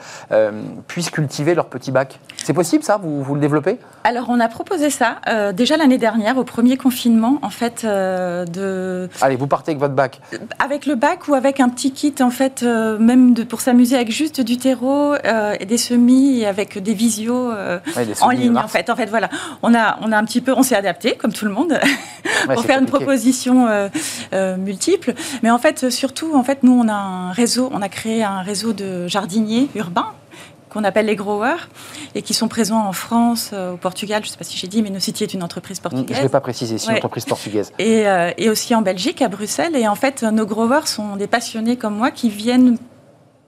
puissent 0.86 1.10
cultiver 1.10 1.54
leur 1.54 1.66
petit 1.66 1.90
bac? 1.90 2.20
C'est 2.42 2.54
possible, 2.54 2.82
ça? 2.84 2.96
Vous, 2.96 3.22
vous, 3.22 3.34
le 3.34 3.40
développez? 3.42 3.78
Alors, 4.02 4.30
on 4.30 4.40
a 4.40 4.48
proposé 4.48 4.88
ça 4.88 5.16
déjà 5.52 5.76
l'année 5.76 5.98
dernière, 5.98 6.38
au 6.38 6.44
premier 6.44 6.78
confinement, 6.78 7.38
en 7.42 7.50
fait, 7.50 7.84
de. 7.84 9.10
Allez, 9.20 9.36
vous 9.36 9.46
partez 9.46 9.72
avec 9.72 9.80
votre 9.80 9.94
bac 9.94 10.22
avec 10.58 10.86
le 10.86 10.94
bac 10.94 11.28
ou 11.28 11.34
avec 11.34 11.60
un 11.60 11.68
petit 11.68 11.92
kit, 11.92 12.14
en 12.20 12.30
fait, 12.30 12.62
euh, 12.62 12.98
même 12.98 13.34
de, 13.34 13.44
pour 13.44 13.60
s'amuser 13.60 13.96
avec 13.96 14.10
juste 14.10 14.40
du 14.40 14.56
terreau 14.56 15.14
euh, 15.14 15.56
et 15.58 15.64
des 15.64 15.78
semis 15.78 16.40
et 16.40 16.46
avec 16.46 16.78
des 16.78 16.94
visios 16.94 17.50
euh, 17.50 17.78
en 18.20 18.30
ligne, 18.30 18.56
en 18.56 18.68
fait. 18.68 18.90
En 18.90 18.96
fait, 18.96 19.06
voilà. 19.06 19.28
On 19.62 19.74
a, 19.74 19.98
on 20.02 20.12
a 20.12 20.16
un 20.16 20.24
petit 20.24 20.40
peu, 20.40 20.52
on 20.52 20.62
s'est 20.62 20.76
adapté, 20.76 21.16
comme 21.16 21.32
tout 21.32 21.44
le 21.44 21.50
monde, 21.50 21.78
pour 22.52 22.64
faire 22.64 22.78
une 22.78 22.86
proposition 22.86 23.68
multiple. 24.58 25.14
Mais 25.42 25.50
en 25.50 25.58
fait, 25.58 25.90
surtout, 25.90 26.34
en 26.34 26.42
fait, 26.42 26.62
nous, 26.62 26.72
on 26.72 26.88
a 26.88 26.94
un 26.94 27.32
réseau, 27.32 27.70
on 27.72 27.82
a 27.82 27.88
créé 27.88 28.22
un 28.22 28.42
réseau 28.42 28.72
de 28.72 29.06
jardiniers 29.06 29.68
urbains 29.74 30.12
qu'on 30.70 30.84
appelle 30.84 31.06
les 31.06 31.16
growers 31.16 31.68
et 32.14 32.22
qui 32.22 32.34
sont 32.34 32.48
présents 32.48 32.86
en 32.86 32.92
France, 32.92 33.50
euh, 33.52 33.74
au 33.74 33.76
Portugal, 33.76 34.22
je 34.22 34.28
ne 34.28 34.32
sais 34.32 34.38
pas 34.38 34.44
si 34.44 34.56
j'ai 34.56 34.68
dit, 34.68 34.82
mais 34.82 34.90
Nocity 34.90 35.24
est 35.24 35.34
une 35.34 35.42
entreprise 35.42 35.80
portugaise. 35.80 36.16
Je 36.16 36.20
ne 36.20 36.26
l'ai 36.26 36.28
pas 36.28 36.40
précisé, 36.40 36.78
c'est 36.78 36.90
une 36.90 36.96
entreprise 36.96 37.24
portugaise. 37.24 37.72
Et, 37.78 38.06
euh, 38.06 38.32
et, 38.36 38.50
aussi 38.50 38.74
en 38.74 38.82
Belgique, 38.82 39.22
à 39.22 39.28
Bruxelles. 39.28 39.76
Et 39.76 39.86
en 39.88 39.94
fait, 39.94 40.22
nos 40.22 40.46
growers 40.46 40.86
sont 40.86 41.16
des 41.16 41.26
passionnés 41.26 41.76
comme 41.76 41.96
moi 41.96 42.10
qui 42.10 42.28
viennent 42.28 42.76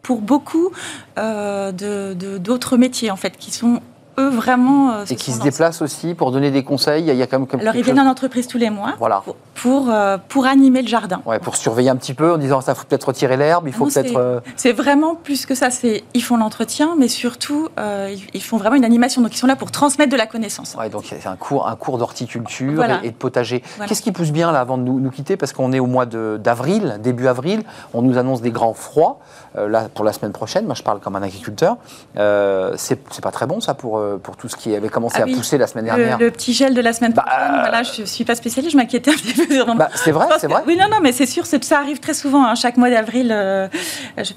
pour 0.03 0.21
beaucoup 0.21 0.71
euh, 1.19 1.73
d'autres 1.73 2.77
métiers, 2.77 3.11
en 3.11 3.17
fait, 3.17 3.37
qui 3.37 3.51
sont 3.51 3.81
vraiment. 4.29 4.93
Euh, 4.93 5.05
et 5.09 5.17
qui 5.17 5.33
se 5.33 5.41
déplacent 5.41 5.83
aussi 5.83 6.15
pour 6.15 6.33
donner 6.33 6.51
des 6.51 6.63
conseils. 6.63 7.05
Il 7.09 7.15
y 7.15 7.23
a 7.23 7.27
quand 7.27 7.39
même 7.39 7.61
Alors 7.61 7.75
ils 7.75 7.83
viennent 7.83 8.01
en 8.01 8.07
entreprise 8.07 8.47
tous 8.47 8.59
les 8.59 8.71
mois. 8.71 8.95
Voilà. 8.99 9.23
Pour 9.55 9.91
euh, 9.91 10.19
pour, 10.29 10.47
animer 10.47 10.83
le 10.83 10.89
jardin. 10.89 11.23
Ouais, 11.27 11.39
pour 11.39 11.57
surveiller 11.57 11.91
un 11.91 11.97
petit 11.97 12.15
peu 12.15 12.33
en 12.35 12.39
disant 12.39 12.61
ça 12.61 12.75
faut 12.75 12.85
peut-être 12.85 13.09
retirer 13.09 13.37
l'herbe, 13.37 13.67
il 13.67 13.73
faut 13.73 13.87
peut-être. 13.87 14.17
Euh, 14.17 14.41
c'est 14.57 14.73
vraiment 14.73 15.15
plus 15.15 15.47
que 15.47 15.55
ça. 15.55 15.71
C'est 15.71 16.05
ils 16.15 16.23
font 16.23 16.37
l'entretien, 16.37 16.95
mais 16.99 17.09
surtout 17.09 17.69
ils 18.35 18.43
font 18.43 18.57
vraiment 18.57 18.77
une 18.77 18.85
animation. 18.85 19.23
Donc 19.23 19.35
ils 19.35 19.39
sont 19.39 19.47
là 19.47 19.57
pour 19.57 19.71
transmettre 19.71 20.13
de 20.13 20.17
la 20.17 20.27
connaissance. 20.27 20.77
Ouais, 20.79 20.89
donc 20.89 21.05
c'est 21.09 21.27
un 21.27 21.37
cours 21.37 21.69
un 21.69 21.77
cours 21.77 21.99
d'horticulture 21.99 22.85
et, 23.03 23.11
de 23.11 23.15
potager. 23.15 23.63
Qu'est-ce 23.87 24.03
qui 24.03 24.13
pousse 24.13 24.31
bien 24.31 24.53
là 24.53 24.61
avant 24.61 24.79
de 24.79 24.83
nous, 24.83 25.01
nous 25.01 25.11
quitter? 25.11 25.37
Parce 25.37 25.53
qu'on 25.53 25.73
est 25.73 25.81
au 25.81 25.87
mois 25.87 26.07
d'avril, 26.07 26.99
début 27.03 27.27
avril, 27.27 27.63
on 27.95 28.03
nous 28.03 28.19
annonce 28.19 28.41
des 28.41 28.51
grands 28.51 28.75
froids 28.75 29.21
là 29.57 29.89
pour 29.95 30.05
la 30.05 30.13
semaine 30.13 30.33
prochaine. 30.33 30.67
Moi 30.67 30.75
je 30.75 30.83
parle 30.83 31.01
comme 31.01 31.17
un 31.17 31.23
agriculteur. 31.23 31.77
c'est 32.15 33.21
pas 33.23 33.33
très 33.33 33.47
bon 33.47 33.61
ça 33.61 33.75
pour 33.75 33.99
euh, 33.99 34.19
pour 34.23 34.37
tout 34.37 34.49
ce 34.49 34.57
qui 34.57 34.75
avait 34.75 34.89
commencé 34.89 35.19
ah 35.21 35.25
à 35.25 35.27
pousser 35.27 35.59
la 35.59 35.67
semaine 35.67 35.87
dernière. 35.87 36.19
Le, 36.19 36.31
petit 36.31 36.53
gel 36.53 36.75
de 36.75 36.81
la 36.81 36.93
semaine 36.93 37.13
bah, 37.13 37.25
prochaine, 37.27 37.61
voilà, 37.61 37.83
je 37.83 38.03
ne 38.03 38.07
suis 38.07 38.25
pas 38.25 38.35
spécialiste, 38.35 38.73
je 38.73 38.77
m'inquiétais 38.77 39.11
un 39.11 39.15
petit 39.15 39.35
peu. 39.35 39.65
Bah, 39.75 39.89
c'est 39.95 40.11
vrai, 40.11 40.27
c'est 40.39 40.47
vrai. 40.47 40.63
Oui, 40.67 40.77
non, 40.77 40.87
non, 40.91 40.99
mais 41.03 41.13
c'est 41.13 41.27
sûr, 41.27 41.45
ça 41.47 41.79
arrive 41.79 42.01
très 42.01 42.15
souvent, 42.15 42.45
hein, 42.45 42.55
chaque 42.55 42.77
mois 42.77 42.91
d'avril. 42.91 43.31
Euh, 43.33 43.69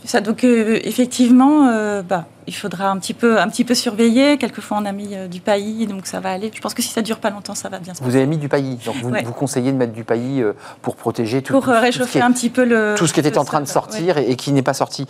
ça, 0.06 0.22
donc, 0.22 0.44
euh, 0.44 0.80
effectivement, 0.84 1.66
bah, 2.02 2.26
il 2.48 2.56
faudra 2.56 2.90
un 2.90 2.98
petit 2.98 3.14
peu, 3.14 3.40
un 3.40 3.48
petit 3.48 3.64
peu 3.64 3.76
surveiller. 3.76 4.38
Quelquefois, 4.38 4.78
on 4.82 4.86
a 4.86 4.92
mis 4.92 5.16
du 5.30 5.42
paillis, 5.42 5.88
donc 5.88 6.06
ça 6.06 6.20
va 6.20 6.32
aller. 6.32 6.52
Je 6.54 6.62
pense 6.62 6.74
que 6.74 6.82
si 6.82 6.90
ça 6.90 7.02
dure 7.02 7.20
pas 7.20 7.30
longtemps, 7.30 7.56
ça 7.56 7.70
va 7.70 7.80
bien 7.80 7.94
se 7.94 8.00
passer. 8.00 8.10
Vous 8.10 8.16
avez 8.16 8.26
mis 8.26 8.38
du 8.38 8.50
paillis, 8.50 8.78
donc 8.86 8.96
vous, 9.02 9.10
vous 9.10 9.34
conseillez 9.34 9.72
de 9.72 9.78
mettre 9.78 9.94
du 9.94 10.04
paillis 10.04 10.44
pour 10.82 10.96
protéger 10.96 11.42
tout. 11.42 11.54
Pour 11.54 11.66
réchauffer 11.66 12.22
un 12.22 12.32
petit 12.32 12.50
peu 12.50 12.64
le. 12.64 12.96
Tout 12.98 13.08
ce 13.08 13.14
qui 13.14 13.20
était 13.20 13.38
en 13.38 13.46
train 13.46 13.62
de 13.62 13.68
sortir 13.68 14.18
et, 14.18 14.36
qui 14.36 14.52
n'est 14.52 14.62
pas 14.62 14.74
sorti. 14.74 15.08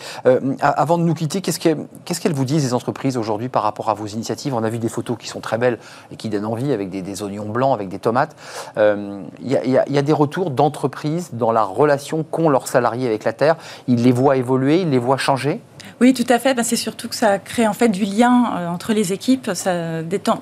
avant 0.62 0.98
de 0.98 1.04
nous 1.04 1.14
quitter, 1.14 1.42
qu'est-ce 1.42 1.60
qu'elles 1.60 2.34
vous 2.34 2.46
disent 2.46 2.64
les 2.64 2.74
entreprises 2.74 3.18
aujourd'hui 3.18 3.50
par 3.50 3.64
rapport 3.64 3.90
à 3.90 3.94
vos 3.94 4.08
initiatives? 4.08 4.54
On 4.54 4.64
a 4.64 4.70
vu 4.70 4.80
des 4.80 4.90
photos 4.90 5.18
qui 5.18 5.28
sont 5.28 5.40
très 5.40 5.58
belles 5.58 5.80
et 6.12 6.16
qui 6.16 6.30
donnent 6.30 6.46
envie 6.46 6.72
avec 6.72 6.90
des, 6.90 7.24
oignons 7.24 7.50
blancs, 7.50 7.74
avec 7.74 7.90
des 7.90 8.00
tomates. 8.00 8.36
Il 8.76 8.82
euh, 8.82 9.22
y, 9.42 9.98
a 9.98 10.02
des 10.02 10.14
retours 10.14 10.52
d'entreprises 10.52 11.30
dans 11.34 11.52
la 11.52 11.64
relation 11.64 12.24
qu'ont 12.24 12.50
leurs 12.50 12.68
salariés 12.68 13.08
avec 13.08 13.24
la 13.24 13.34
terre? 13.34 13.56
Ils 13.88 14.04
les 14.04 14.12
voient 14.12 14.38
évoluer, 14.38 14.82
ils 14.82 14.90
les 14.90 14.98
voient 14.98 15.18
changer? 15.18 15.62
Oui, 16.02 16.14
tout 16.14 16.26
à 16.30 16.40
fait. 16.40 16.54
Ben, 16.54 16.64
c'est 16.64 16.76
surtout 16.76 17.08
que 17.08 17.16
ça 17.16 17.40
crée 17.40 17.68
en 17.68 17.74
fait 17.74 17.90
du 17.90 18.04
lien 18.04 18.52
euh, 18.56 18.68
entre 18.68 18.94
les 18.94 19.14
équipes. 19.14 19.52
Ça 19.54 20.04
détend. 20.04 20.40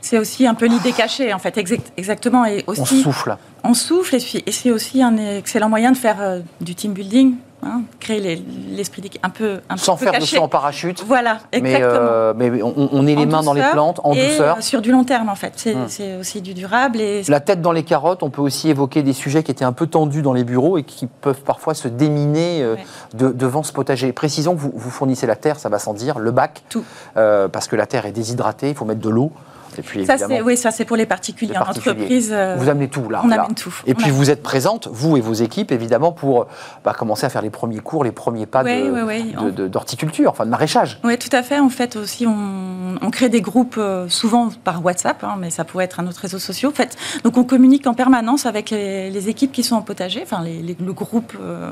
c'est 0.00 0.18
aussi 0.18 0.46
un 0.46 0.54
peu 0.54 0.66
l'idée 0.66 0.92
cachée, 0.92 1.32
en 1.32 1.38
fait, 1.38 1.56
exactement. 1.96 2.44
Et 2.44 2.64
aussi, 2.66 2.80
on 2.80 3.02
souffle. 3.02 3.36
On 3.64 3.74
souffle, 3.74 4.16
et, 4.16 4.52
c'est 4.52 4.70
aussi 4.70 5.02
un 5.02 5.16
excellent 5.16 5.68
moyen 5.68 5.92
de 5.92 5.96
faire 5.96 6.20
euh, 6.20 6.40
du 6.60 6.74
team 6.74 6.92
building 6.92 7.34
hein, 7.62 7.82
créer 8.00 8.20
les- 8.20 8.42
l'esprit 8.70 9.02
d'équipe 9.02 9.24
un 9.24 9.30
peu, 9.30 9.60
un 9.68 9.76
Sans 9.76 9.96
peu 9.96 10.04
faire 10.04 10.12
de 10.12 10.18
caché. 10.18 10.36
saut 10.36 10.42
en 10.42 10.48
parachute. 10.48 11.04
Voilà, 11.06 11.38
Mais, 11.52 11.58
exactement. 11.58 11.88
euh, 12.00 12.32
mais 12.36 12.62
on, 12.62 12.88
on 12.92 13.06
est 13.06 13.14
les 13.14 13.24
En 13.24 13.26
mains 13.26 13.42
dans 13.42 13.52
les 13.52 13.62
plantes, 13.72 14.00
en 14.04 14.12
et, 14.14 14.28
douceur. 14.28 14.56
euh, 14.58 14.60
sur 14.60 14.80
du 14.80 14.90
long 14.92 15.04
terme, 15.04 15.28
en 15.28 15.34
fait. 15.34 15.52
C'est 15.56 15.74
c'est 15.88 16.16
aussi 16.16 16.40
du 16.40 16.54
durable. 16.54 17.00
Et 17.00 17.22
La 17.28 17.40
tête 17.40 17.60
dans 17.60 17.72
les 17.72 17.82
carottes, 17.82 18.22
on 18.22 18.30
peut 18.30 18.42
aussi 18.42 18.68
évoquer 18.70 19.02
des 19.02 19.12
sujets 19.12 19.42
qui 19.42 19.50
étaient 19.50 19.64
un 19.64 19.72
peu 19.72 19.86
tendus 19.86 20.22
dans 20.22 20.32
les 20.32 20.44
bureaux 20.44 20.78
et 20.78 20.82
qui 20.84 21.06
peuvent 21.06 21.42
parfois 21.42 21.74
se 21.74 21.88
déminer 21.88 22.62
euh, 22.62 22.74
Ouais. 22.74 22.84
de- 23.14 23.32
devant 23.32 23.62
ce 23.62 23.72
potager. 23.72 24.12
Précisons 24.12 24.54
que 24.54 24.60
vous, 24.60 24.72
vous 24.74 24.90
fournissez 24.90 25.26
la 25.26 25.36
terre, 25.36 25.58
ça 25.58 25.68
va 25.68 25.78
sans 25.78 25.94
dire, 25.94 26.18
le 26.18 26.30
bac, 26.30 26.62
Tout. 26.68 26.84
euh, 27.16 27.48
parce 27.48 27.68
que 27.68 27.76
la 27.76 27.86
terre 27.86 28.06
est 28.06 28.12
déshydratée, 28.12 28.68
il 28.70 28.74
faut 28.74 28.84
mettre 28.84 29.00
de 29.00 29.08
l'eau. 29.10 29.32
Et 29.78 29.82
puis 29.82 30.04
ça, 30.06 30.18
c'est 30.18 30.40
oui, 30.42 30.56
ça 30.56 30.70
c'est 30.70 30.84
pour 30.84 30.96
les 30.96 31.06
particuliers. 31.06 31.52
Les 31.52 31.58
En 31.58 31.64
particuliers. 31.64 31.92
entreprise, 31.96 32.30
euh, 32.32 32.56
vous 32.58 32.68
amenez 32.68 32.88
tout 32.88 33.08
là. 33.08 33.20
on 33.24 33.28
là. 33.28 33.42
amène 33.42 33.54
tout. 33.54 33.74
Et 33.86 33.92
On 33.92 33.94
puis 33.94 34.04
amène 34.06 34.16
vous 34.16 34.30
êtes 34.30 34.42
présente, 34.42 34.88
vous 34.90 35.16
et 35.16 35.20
vos 35.20 35.32
équipes, 35.34 35.72
évidemment, 35.72 36.12
pour 36.12 36.46
bah, 36.84 36.94
commencer 36.96 37.26
à 37.26 37.28
faire 37.28 37.42
les 37.42 37.50
premiers 37.50 37.78
cours, 37.80 38.04
les 38.04 38.12
premiers 38.12 38.46
pas 38.46 38.64
de- 38.64 39.50
de- 39.50 39.68
d'horticulture, 39.68 40.30
enfin 40.30 40.44
de 40.44 40.50
maraîchage. 40.50 41.00
Oui, 41.04 41.16
tout 41.18 41.28
à 41.34 41.42
fait. 41.42 41.58
En 41.60 41.68
fait, 41.68 41.96
aussi, 41.96 42.26
on, 42.26 42.96
on 43.00 43.10
crée 43.10 43.28
des 43.28 43.40
groupes 43.40 43.76
euh, 43.78 44.08
souvent 44.08 44.48
par 44.64 44.84
WhatsApp, 44.84 45.22
hein, 45.24 45.36
mais 45.38 45.50
ça 45.50 45.64
pourrait 45.64 45.84
être 45.84 46.00
un 46.00 46.06
autre 46.06 46.20
réseau 46.20 46.38
social. 46.38 46.70
En 46.70 46.74
fait, 46.74 46.96
donc, 47.24 47.36
on 47.36 47.44
communique 47.44 47.86
en 47.86 47.94
permanence 47.94 48.46
avec 48.46 48.70
les, 48.70 49.10
les 49.10 49.28
équipes 49.28 49.52
qui 49.52 49.62
sont 49.62 49.76
en 49.76 49.82
potager, 49.82 50.20
enfin, 50.22 50.42
les- 50.42 50.60
les- 50.62 50.76
le 50.84 50.92
groupe 50.92 51.34
euh, 51.40 51.70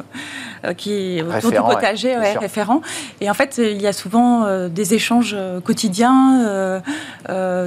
qui 0.77 0.93
est 1.19 1.23
autour 1.23 1.33
Référent, 1.51 1.69
du 1.69 1.75
potager, 1.75 2.17
ouais, 2.17 2.37
référent. 2.39 2.81
Et 3.21 3.31
en 3.31 3.35
fait, 3.35 3.59
il 3.59 3.81
y 3.81 3.87
a 3.87 3.93
souvent 3.93 4.45
euh, 4.45 4.69
des 4.69 4.95
échanges 4.95 5.37
quotidiens. 5.65 6.45
euh, 6.47 6.81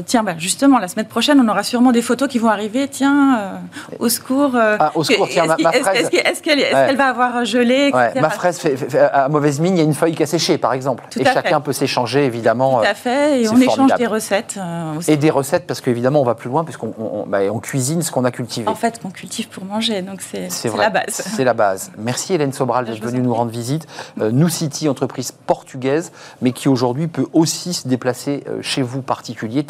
tiens, 0.06 0.24
bah, 0.30 0.36
justement, 0.38 0.78
la 0.78 0.88
semaine 0.88 1.08
prochaine, 1.08 1.40
on 1.40 1.48
aura 1.50 1.64
sûrement 1.64 1.92
des 1.92 2.02
photos 2.04 2.28
qui 2.28 2.38
vont 2.40 2.50
arriver. 2.50 2.88
Tiens, 2.88 3.38
euh, 3.40 3.96
au 4.00 4.10
secours. 4.10 4.52
euh, 4.56 4.78
Ah, 4.80 4.92
au 4.96 5.04
secours, 5.04 5.28
tiens, 5.30 5.46
ma- 5.46 5.56
est-ce 5.56 5.64
ma 5.64 5.72
est-ce- 5.72 5.80
fraise. 5.84 5.98
Est-ce 6.02 6.10
qu'elle 6.12 6.28
est-ce 6.28 6.42
qu'elle- 6.44 6.60
est-ce 6.60 6.76
Ouais. 6.76 6.86
qu'elle 6.88 6.98
va 6.98 7.08
avoir 7.08 7.46
gelé 7.46 7.92
Ouais, 7.94 8.22
ma 8.22 8.30
fraise 8.30 8.60
fait, 8.60 8.78
fait- 8.78 8.90
fait- 8.90 9.00
à 9.00 9.28
mauvaise 9.30 9.60
mine, 9.60 9.76
il 9.76 9.80
y 9.80 9.82
a 9.82 9.86
une 9.86 9.94
feuille 9.94 10.14
qui 10.16 10.22
a 10.24 10.28
séché, 10.28 10.58
par 10.58 10.74
exemple. 10.74 11.04
Tout 11.10 11.20
et 11.20 11.24
chacun 11.26 11.62
peut 11.62 11.74
s'échanger, 11.74 12.26
évidemment. 12.26 12.80
Tout 12.80 12.86
euh, 12.86 12.92
à 12.92 12.94
fait. 12.94 13.42
Et 13.42 13.46
c'est 13.46 13.54
on 13.54 13.60
échange 13.60 13.94
des 13.96 14.06
recettes 14.08 14.56
euh, 14.58 14.98
aussi. 14.98 15.12
Et 15.12 15.18
des 15.18 15.30
recettes, 15.32 15.66
parce 15.66 15.82
qu'évidemment, 15.82 16.22
on 16.22 16.26
va 16.26 16.36
plus 16.36 16.50
loin, 16.50 16.64
puisqu'on 16.64 16.94
on, 17.00 17.22
on- 17.22 17.26
bah, 17.26 17.40
on 17.52 17.60
cuisine 17.60 18.02
ce 18.02 18.12
qu'on 18.12 18.26
a 18.26 18.32
cultivé. 18.32 18.68
En 18.68 18.76
fait, 18.76 19.02
qu'on 19.02 19.10
cultive 19.10 19.48
pour 19.50 19.66
manger, 19.66 20.02
donc 20.02 20.22
c'est 20.22 20.50
C'est 20.50 20.62
c'est 20.64 20.70
vrai, 20.70 20.84
la 20.84 20.90
base. 20.92 21.06
c'est 21.10 21.44
la 21.44 21.54
base. 21.54 21.92
Merci 21.98 22.34
Hélène 22.36 22.54
Sobral 22.54 22.86
d'être 22.86 23.02
venue 23.04 23.20
en 23.22 23.24
nous 23.24 23.34
rendre 23.34 23.52
visite. 23.52 23.88
Euh, 24.22 24.32
New 24.32 24.50
City, 24.50 24.88
entreprise 24.90 25.32
portugaise, 25.32 26.12
mais 26.42 26.52
qui 26.52 26.70
aujourd'hui 26.70 27.08
peut 27.08 27.26
aussi 27.34 27.74
se 27.74 27.88
déplacer 27.88 28.44
euh, 28.48 28.60
chez 28.62 28.82
vous, 28.82 29.02
particuliers, 29.02 29.64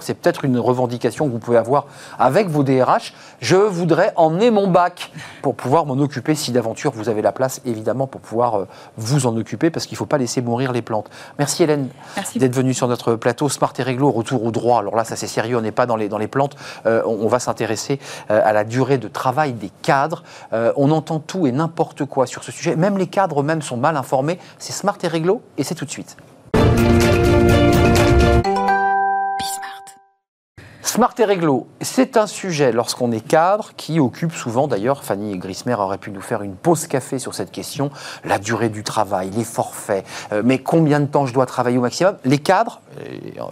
C'est 0.00 0.14
peut-être 0.14 0.44
une 0.44 0.58
revendication 0.58 1.26
que 1.26 1.32
vous 1.32 1.38
pouvez 1.38 1.58
avoir 1.58 1.86
avec 2.18 2.48
vos 2.48 2.62
DRH. 2.62 3.14
Je 3.40 3.56
voudrais 3.56 4.12
emmener 4.16 4.50
mon 4.50 4.68
bac 4.68 5.10
pour 5.42 5.54
pouvoir 5.54 5.86
m'en 5.86 5.94
occuper 5.94 6.34
si 6.34 6.52
d'aventure 6.52 6.92
vous 6.92 7.08
avez 7.08 7.22
la 7.22 7.32
place, 7.32 7.60
évidemment, 7.64 8.06
pour 8.06 8.20
pouvoir 8.20 8.60
euh, 8.60 8.68
vous 8.96 9.26
en 9.26 9.36
occuper, 9.36 9.70
parce 9.70 9.86
qu'il 9.86 9.96
ne 9.96 9.98
faut 9.98 10.06
pas 10.06 10.18
laisser 10.18 10.40
mourir 10.42 10.72
les 10.72 10.82
plantes. 10.82 11.10
Merci 11.38 11.62
Hélène 11.62 11.88
d'être 12.36 12.54
venue 12.54 12.74
sur 12.74 12.88
notre 12.88 13.14
plateau. 13.14 13.48
Smart 13.48 13.72
et 13.78 13.82
Réglo, 13.82 14.10
retour 14.10 14.44
au 14.44 14.50
droit. 14.50 14.80
Alors 14.80 14.96
là, 14.96 15.04
ça 15.04 15.16
c'est 15.16 15.26
sérieux, 15.26 15.56
on 15.56 15.62
n'est 15.62 15.72
pas 15.72 15.86
dans 15.86 15.96
les, 15.96 16.08
dans 16.08 16.18
les 16.18 16.28
plantes. 16.28 16.56
Euh, 16.86 17.02
on, 17.06 17.24
on 17.24 17.28
va 17.28 17.38
s'intéresser 17.38 17.98
euh, 18.30 18.40
à 18.44 18.52
la 18.52 18.64
durée 18.64 18.98
de 18.98 19.08
travail 19.08 19.52
des 19.52 19.70
cadres. 19.82 20.22
Euh, 20.52 20.72
on 20.76 20.90
entend 20.90 21.20
tout 21.20 21.46
et 21.46 21.52
n'importe 21.52 22.04
quoi 22.04 22.26
sur 22.26 22.44
ce 22.44 22.52
sujet. 22.52 22.76
Même 22.76 22.98
les 22.98 23.06
cadres 23.06 23.40
eux-mêmes 23.40 23.62
sont 23.62 23.76
mal 23.76 23.96
informés. 23.96 24.38
C'est 24.58 24.72
Smart 24.72 24.98
et 25.02 25.08
Réglo 25.08 25.42
et 25.58 25.64
c'est 25.64 25.74
tout 25.74 25.84
de 25.84 25.90
suite. 25.90 26.16
Smart 30.94 31.12
et 31.18 31.24
réglo, 31.24 31.66
c'est 31.80 32.16
un 32.16 32.28
sujet 32.28 32.70
lorsqu'on 32.70 33.10
est 33.10 33.18
cadre 33.18 33.72
qui 33.76 33.98
occupe 33.98 34.32
souvent, 34.32 34.68
d'ailleurs, 34.68 35.02
Fanny 35.02 35.36
Grismer 35.38 35.74
aurait 35.74 35.98
pu 35.98 36.12
nous 36.12 36.20
faire 36.20 36.42
une 36.42 36.54
pause 36.54 36.86
café 36.86 37.18
sur 37.18 37.34
cette 37.34 37.50
question, 37.50 37.90
la 38.24 38.38
durée 38.38 38.68
du 38.68 38.84
travail, 38.84 39.30
les 39.30 39.42
forfaits, 39.42 40.06
euh, 40.32 40.42
mais 40.44 40.60
combien 40.60 41.00
de 41.00 41.06
temps 41.06 41.26
je 41.26 41.34
dois 41.34 41.46
travailler 41.46 41.78
au 41.78 41.80
maximum? 41.80 42.14
Les 42.24 42.38
cadres, 42.38 42.80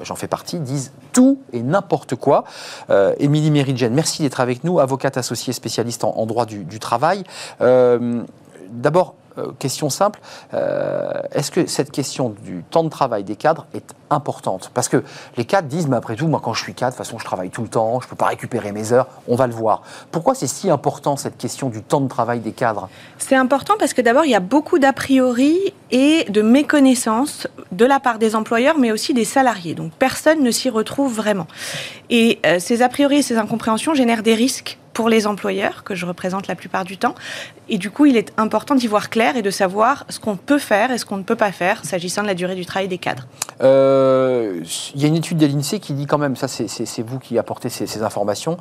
j'en 0.04 0.14
fais 0.14 0.28
partie, 0.28 0.60
disent 0.60 0.92
tout 1.12 1.40
et 1.52 1.62
n'importe 1.62 2.14
quoi. 2.14 2.44
Euh, 2.90 3.12
Émilie 3.18 3.50
Méridjen, 3.50 3.92
merci 3.92 4.22
d'être 4.22 4.38
avec 4.38 4.62
nous, 4.62 4.78
avocate 4.78 5.16
associée 5.16 5.52
spécialiste 5.52 6.04
en, 6.04 6.24
droit 6.26 6.46
du, 6.46 6.78
travail. 6.78 7.24
Euh, 7.60 8.22
D'abord, 8.70 9.16
euh, 9.38 9.52
question 9.58 9.88
simple, 9.88 10.20
euh, 10.52 11.22
est-ce 11.32 11.50
que 11.50 11.66
cette 11.66 11.90
question 11.90 12.30
du 12.44 12.64
temps 12.70 12.84
de 12.84 12.90
travail 12.90 13.24
des 13.24 13.36
cadres 13.36 13.66
est 13.72 13.94
importante 14.12 14.70
Parce 14.74 14.88
que 14.88 15.02
les 15.36 15.44
cadres 15.44 15.68
disent, 15.68 15.88
mais 15.88 15.96
après 15.96 16.16
tout, 16.16 16.28
moi 16.28 16.40
quand 16.42 16.54
je 16.54 16.62
suis 16.62 16.74
cadre, 16.74 16.92
de 16.92 16.96
toute 16.96 17.06
façon 17.06 17.18
je 17.18 17.24
travaille 17.24 17.50
tout 17.50 17.62
le 17.62 17.68
temps, 17.68 18.00
je 18.00 18.06
ne 18.06 18.10
peux 18.10 18.16
pas 18.16 18.26
récupérer 18.26 18.72
mes 18.72 18.92
heures, 18.92 19.08
on 19.28 19.36
va 19.36 19.46
le 19.46 19.54
voir. 19.54 19.82
Pourquoi 20.10 20.34
c'est 20.34 20.46
si 20.46 20.70
important 20.70 21.16
cette 21.16 21.38
question 21.38 21.68
du 21.68 21.82
temps 21.82 22.00
de 22.00 22.08
travail 22.08 22.40
des 22.40 22.52
cadres? 22.52 22.88
C'est 23.18 23.36
important 23.36 23.74
parce 23.78 23.94
que 23.94 24.02
d'abord, 24.02 24.24
il 24.24 24.30
y 24.30 24.34
a 24.34 24.40
beaucoup 24.40 24.78
d'a 24.78 24.92
priori 24.92 25.74
et 25.90 26.24
de 26.28 26.42
méconnaissance 26.42 27.46
de 27.70 27.84
la 27.84 28.00
part 28.00 28.18
des 28.18 28.34
employeurs, 28.34 28.78
mais 28.78 28.92
aussi 28.92 29.14
des 29.14 29.24
salariés. 29.24 29.74
Donc 29.74 29.92
personne 29.92 30.42
ne 30.42 30.50
s'y 30.50 30.70
retrouve 30.70 31.14
vraiment. 31.14 31.46
Et 32.10 32.38
euh, 32.46 32.58
ces 32.58 32.82
a 32.82 32.88
priori 32.88 33.18
et 33.18 33.22
ces 33.22 33.36
incompréhensions 33.38 33.94
génèrent 33.94 34.22
des 34.22 34.34
risques 34.34 34.78
pour 34.92 35.08
les 35.08 35.26
employeurs, 35.26 35.84
que 35.84 35.94
je 35.94 36.06
représente 36.06 36.46
la 36.46 36.54
plupart 36.54 36.84
du 36.84 36.98
temps. 36.98 37.14
Et 37.68 37.78
du 37.78 37.90
coup, 37.90 38.06
il 38.06 38.16
est 38.16 38.32
important 38.36 38.74
d'y 38.74 38.86
voir 38.86 39.10
clair 39.10 39.36
et 39.36 39.42
de 39.42 39.50
savoir 39.50 40.04
ce 40.08 40.20
qu'on 40.20 40.36
peut 40.36 40.58
faire 40.58 40.90
et 40.90 40.98
ce 40.98 41.04
qu'on 41.04 41.16
ne 41.16 41.22
peut 41.22 41.36
pas 41.36 41.52
faire 41.52 41.84
s'agissant 41.84 42.22
de 42.22 42.26
la 42.26 42.34
durée 42.34 42.54
du 42.54 42.66
travail 42.66 42.88
des 42.88 42.98
cadres. 42.98 43.26
Euh, 43.62 44.01
Il 44.94 45.00
y 45.00 45.04
a 45.04 45.08
une 45.08 45.16
étude 45.16 45.38
de 45.38 45.46
l'INSEE 45.46 45.78
qui 45.80 45.92
dit 45.92 46.06
quand 46.06 46.18
même, 46.18 46.36
ça 46.36 46.48
c'est- 46.48 47.02
vous 47.02 47.18
qui 47.18 47.38
apportez 47.38 47.68
ces, 47.68 47.86
ces 47.86 48.02
informations, 48.02 48.56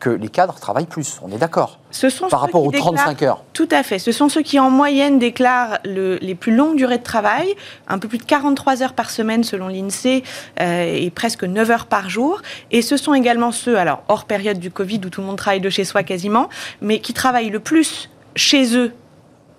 que 0.00 0.10
les 0.10 0.30
cadres 0.30 0.56
travaillent 0.58 0.86
plus, 0.86 1.20
on 1.22 1.30
est 1.30 1.38
d'accord 1.38 1.78
Ce 1.92 2.08
sont 2.08 2.26
Par 2.26 2.40
rapport 2.40 2.64
aux 2.66 2.72
déclarent- 2.72 2.92
35 2.94 3.22
heures. 3.22 3.44
Tout 3.52 3.68
à 3.70 3.84
fait. 3.84 4.00
Ce 4.00 4.10
sont 4.10 4.28
ceux 4.28 4.42
qui, 4.42 4.58
en 4.58 4.68
moyenne, 4.68 5.20
déclarent 5.20 5.78
le- 5.84 6.16
les 6.20 6.34
plus 6.34 6.52
longues 6.52 6.76
durées 6.76 6.98
de 6.98 7.04
travail, 7.04 7.54
un 7.86 8.00
peu 8.00 8.08
plus 8.08 8.18
de 8.18 8.24
43 8.24 8.82
heures 8.82 8.94
par 8.94 9.10
semaine 9.10 9.44
selon 9.44 9.68
l'INSEE 9.68 10.24
euh, 10.60 10.92
et 10.96 11.10
presque 11.10 11.44
9 11.44 11.70
heures 11.70 11.86
par 11.86 12.10
jour. 12.10 12.42
Et 12.72 12.82
ce 12.82 12.96
sont 12.96 13.14
également 13.14 13.52
ceux, 13.52 13.78
alors 13.78 14.02
hors 14.08 14.24
période 14.24 14.58
du 14.58 14.72
Covid 14.72 15.00
où 15.06 15.08
tout 15.08 15.20
le 15.20 15.26
monde 15.28 15.36
travaille 15.38 15.60
de 15.60 15.70
chez 15.70 15.84
soi 15.84 16.02
quasiment, 16.02 16.48
mais 16.80 16.98
qui 16.98 17.12
travaillent 17.12 17.50
le 17.50 17.60
plus 17.60 18.10
chez 18.34 18.76
eux 18.76 18.92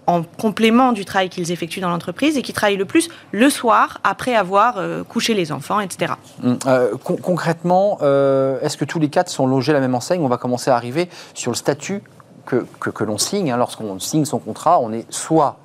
en 0.07 0.23
complément 0.23 0.91
du 0.91 1.05
travail 1.05 1.29
qu'ils 1.29 1.51
effectuent 1.51 1.79
dans 1.79 1.89
l'entreprise 1.89 2.37
et 2.37 2.41
qui 2.41 2.51
travaillent 2.53 2.77
le 2.77 2.85
plus 2.85 3.09
le 3.31 3.49
soir 3.49 3.99
après 4.03 4.35
avoir 4.35 4.77
euh, 4.77 5.03
couché 5.03 5.33
les 5.33 5.51
enfants, 5.51 5.79
etc. 5.79 6.13
Hum, 6.43 6.57
euh, 6.67 6.95
con- 7.03 7.17
concrètement, 7.21 7.97
euh, 8.01 8.59
est-ce 8.61 8.75
que 8.77 8.85
tous 8.85 8.99
les 8.99 9.09
cadres 9.09 9.29
sont 9.29 9.47
logés 9.47 9.71
à 9.71 9.75
la 9.75 9.79
même 9.79 9.95
enseigne? 9.95 10.21
On 10.21 10.27
va 10.27 10.37
commencer 10.37 10.69
à 10.71 10.75
arriver 10.75 11.09
sur 11.33 11.51
le 11.51 11.55
statut 11.55 12.01
que, 12.45 12.65
que, 12.79 13.03
l'on 13.03 13.17
signe. 13.17 13.51
hein. 13.51 13.57
Lorsqu'on 13.57 13.99
signe 13.99 14.25
son 14.25 14.39
contrat, 14.39 14.79
on 14.79 14.91
est 14.91 15.05
soit 15.11 15.57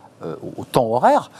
au 0.56 0.64
temps 0.64 0.86
horaire, 0.86 1.30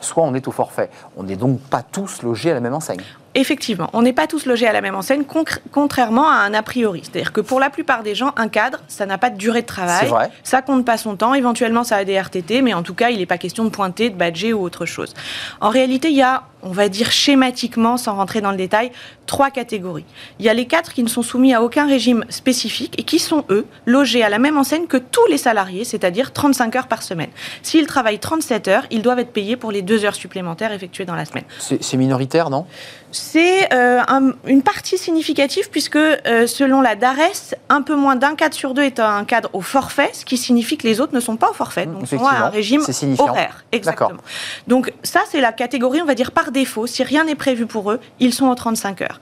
soit 0.00 0.22
on 0.22 0.32
est 0.34 0.46
au 0.46 0.52
forfait. 0.52 0.90
On 1.16 1.24
n'est 1.24 1.36
donc 1.36 1.58
pas 1.60 1.82
tous 1.82 2.22
logés 2.22 2.52
à 2.52 2.54
la 2.54 2.60
même 2.60 2.74
enseigne. 2.74 3.00
Effectivement, 3.38 3.88
on 3.92 4.02
n'est 4.02 4.12
pas 4.12 4.26
tous 4.26 4.46
logés 4.46 4.66
à 4.66 4.72
la 4.72 4.80
même 4.80 4.96
enseigne, 4.96 5.22
contrairement 5.70 6.28
à 6.28 6.38
un 6.38 6.54
a 6.54 6.62
priori. 6.62 7.02
C'est-à-dire 7.04 7.32
que 7.32 7.40
pour 7.40 7.60
la 7.60 7.70
plupart 7.70 8.02
des 8.02 8.16
gens, 8.16 8.32
un 8.36 8.48
cadre, 8.48 8.80
ça 8.88 9.06
n'a 9.06 9.16
pas 9.16 9.30
de 9.30 9.38
durée 9.38 9.62
de 9.62 9.66
travail. 9.66 10.08
vrai. 10.08 10.30
Ça 10.42 10.60
compte 10.60 10.84
pas 10.84 10.96
son 10.96 11.14
temps. 11.14 11.34
Éventuellement, 11.34 11.84
ça 11.84 11.96
a 11.96 12.04
des 12.04 12.18
RTT, 12.18 12.62
mais 12.62 12.74
en 12.74 12.82
tout 12.82 12.94
cas, 12.94 13.10
il 13.10 13.18
n'est 13.18 13.26
pas 13.26 13.38
question 13.38 13.62
de 13.64 13.68
pointer, 13.68 14.10
de 14.10 14.16
badger 14.16 14.54
ou 14.54 14.64
autre 14.64 14.86
chose. 14.86 15.14
En 15.60 15.68
réalité, 15.68 16.08
il 16.08 16.16
y 16.16 16.22
a, 16.22 16.42
on 16.62 16.70
va 16.70 16.88
dire 16.88 17.10
schématiquement, 17.12 17.96
sans 17.96 18.14
rentrer 18.14 18.40
dans 18.40 18.50
le 18.50 18.56
détail, 18.56 18.90
trois 19.26 19.50
catégories. 19.50 20.04
Il 20.38 20.44
y 20.46 20.48
a 20.48 20.54
les 20.54 20.66
cadres 20.66 20.92
qui 20.92 21.02
ne 21.02 21.08
sont 21.08 21.22
soumis 21.22 21.54
à 21.54 21.62
aucun 21.62 21.86
régime 21.86 22.24
spécifique 22.30 22.94
et 22.98 23.02
qui 23.02 23.18
sont, 23.18 23.44
eux, 23.50 23.66
logés 23.86 24.22
à 24.22 24.28
la 24.28 24.38
même 24.38 24.56
enseigne 24.58 24.86
que 24.86 24.96
tous 24.96 25.26
les 25.28 25.38
salariés, 25.38 25.84
c'est-à-dire 25.84 26.32
35 26.32 26.76
heures 26.76 26.86
par 26.88 27.02
semaine. 27.02 27.30
S'ils 27.62 27.86
travaillent 27.86 28.18
37 28.18 28.68
heures, 28.68 28.84
ils 28.90 29.02
doivent 29.02 29.18
être 29.18 29.32
payés 29.32 29.56
pour 29.56 29.70
les 29.72 29.82
deux 29.82 30.04
heures 30.04 30.14
supplémentaires 30.14 30.72
effectuées 30.72 31.04
dans 31.04 31.14
la 31.14 31.24
semaine. 31.24 31.44
C'est 31.58 31.96
minoritaire, 31.96 32.50
non? 32.50 32.66
C'est 33.10 33.72
euh, 33.72 34.00
un- 34.06 34.32
une 34.46 34.62
partie 34.62 34.98
significative 34.98 35.70
puisque 35.70 35.96
euh, 35.96 36.46
selon 36.46 36.82
la 36.82 36.94
DARES, 36.94 37.54
un 37.70 37.80
peu 37.80 37.94
moins 37.94 38.16
d'un 38.16 38.34
cadre 38.34 38.54
sur 38.54 38.74
deux 38.74 38.82
est 38.82 39.00
un 39.00 39.24
cadre 39.24 39.48
au 39.54 39.62
forfait, 39.62 40.10
ce 40.12 40.26
qui 40.26 40.36
signifie 40.36 40.76
que 40.76 40.86
les 40.86 41.00
autres 41.00 41.14
ne 41.14 41.20
sont 41.20 41.36
pas 41.36 41.48
au 41.50 41.54
forfait, 41.54 41.86
Mmh, 41.86 41.94
donc 41.94 42.06
sont 42.08 42.26
à 42.26 42.46
un 42.46 42.48
régime 42.50 42.82
horaire. 43.30 43.64
Exactement. 43.72 44.20
Donc 44.66 44.92
ça, 45.02 45.20
c'est 45.30 45.40
la 45.40 45.52
catégorie, 45.52 46.02
on 46.02 46.04
va 46.04 46.14
dire, 46.14 46.32
par 46.32 46.47
défaut. 46.50 46.86
Si 46.86 47.02
rien 47.02 47.24
n'est 47.24 47.34
prévu 47.34 47.66
pour 47.66 47.90
eux, 47.92 48.00
ils 48.20 48.34
sont 48.34 48.46
aux 48.46 48.54
35 48.54 49.02
heures. 49.02 49.20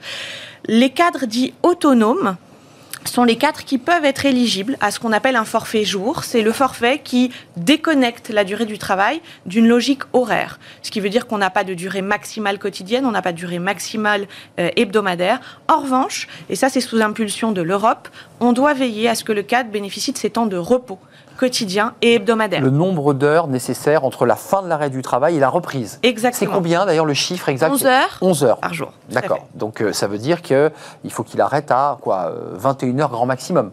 Les 0.65 0.89
cadres 0.89 1.25
dits 1.25 1.53
autonomes, 1.63 2.37
sont 3.07 3.23
les 3.23 3.37
cadres 3.37 3.63
qui 3.63 3.77
peuvent 3.77 4.05
être 4.05 4.25
éligibles 4.25 4.77
à 4.81 4.91
ce 4.91 4.99
qu'on 4.99 5.11
appelle 5.11 5.35
un 5.35 5.45
forfait 5.45 5.85
jour. 5.85 6.23
C'est 6.23 6.41
le 6.41 6.51
forfait 6.51 6.99
qui 7.03 7.31
déconnecte 7.55 8.29
la 8.29 8.43
durée 8.43 8.65
du 8.65 8.77
travail 8.77 9.21
d'une 9.45 9.67
logique 9.67 10.03
horaire. 10.13 10.59
Ce 10.81 10.91
qui 10.91 10.99
veut 10.99 11.09
dire 11.09 11.27
qu'on 11.27 11.37
n'a 11.37 11.49
pas 11.49 11.63
de 11.63 11.73
durée 11.73 12.01
maximale 12.01 12.59
quotidienne, 12.59 13.05
on 13.05 13.11
n'a 13.11 13.21
pas 13.21 13.31
de 13.31 13.37
durée 13.37 13.59
maximale 13.59 14.27
euh, 14.59 14.69
hebdomadaire. 14.75 15.39
En 15.67 15.81
revanche, 15.81 16.27
et 16.49 16.55
ça 16.55 16.69
c'est 16.69 16.81
sous 16.81 17.01
impulsion 17.01 17.51
de 17.51 17.61
l'Europe, 17.61 18.09
on 18.39 18.53
doit 18.53 18.73
veiller 18.73 19.09
à 19.09 19.15
ce 19.15 19.23
que 19.23 19.31
le 19.31 19.43
cadre 19.43 19.69
bénéficie 19.69 20.11
de 20.11 20.17
ses 20.17 20.29
temps 20.29 20.45
de 20.45 20.57
repos 20.57 20.99
quotidien 21.37 21.93
et 22.01 22.15
hebdomadaire. 22.15 22.61
Le 22.61 22.71
nombre 22.71 23.13
d'heures 23.13 23.47
nécessaires 23.47 24.03
entre 24.03 24.25
la 24.25 24.35
fin 24.35 24.63
de 24.63 24.67
l'arrêt 24.67 24.89
du 24.89 25.03
travail 25.03 25.37
et 25.37 25.39
la 25.39 25.49
reprise. 25.49 25.99
C'est 26.01 26.09
Exactement. 26.09 26.55
combien 26.55 26.85
d'ailleurs 26.85 27.05
le 27.05 27.13
chiffre 27.13 27.47
exact 27.49 27.71
11 27.71 27.85
heures 27.85 28.17
11 28.21 28.43
heures. 28.43 28.57
par 28.57 28.73
jour. 28.73 28.91
D'accord. 29.11 29.45
Donc 29.53 29.81
euh, 29.81 29.93
ça 29.93 30.07
veut 30.07 30.17
dire 30.17 30.41
qu'il 30.41 30.71
faut 31.09 31.23
qu'il 31.23 31.39
arrête 31.39 31.69
à 31.69 31.97
quoi 32.01 32.33
21 32.53 32.99
heures 32.99 33.09
grand 33.09 33.27
maximum. 33.27 33.71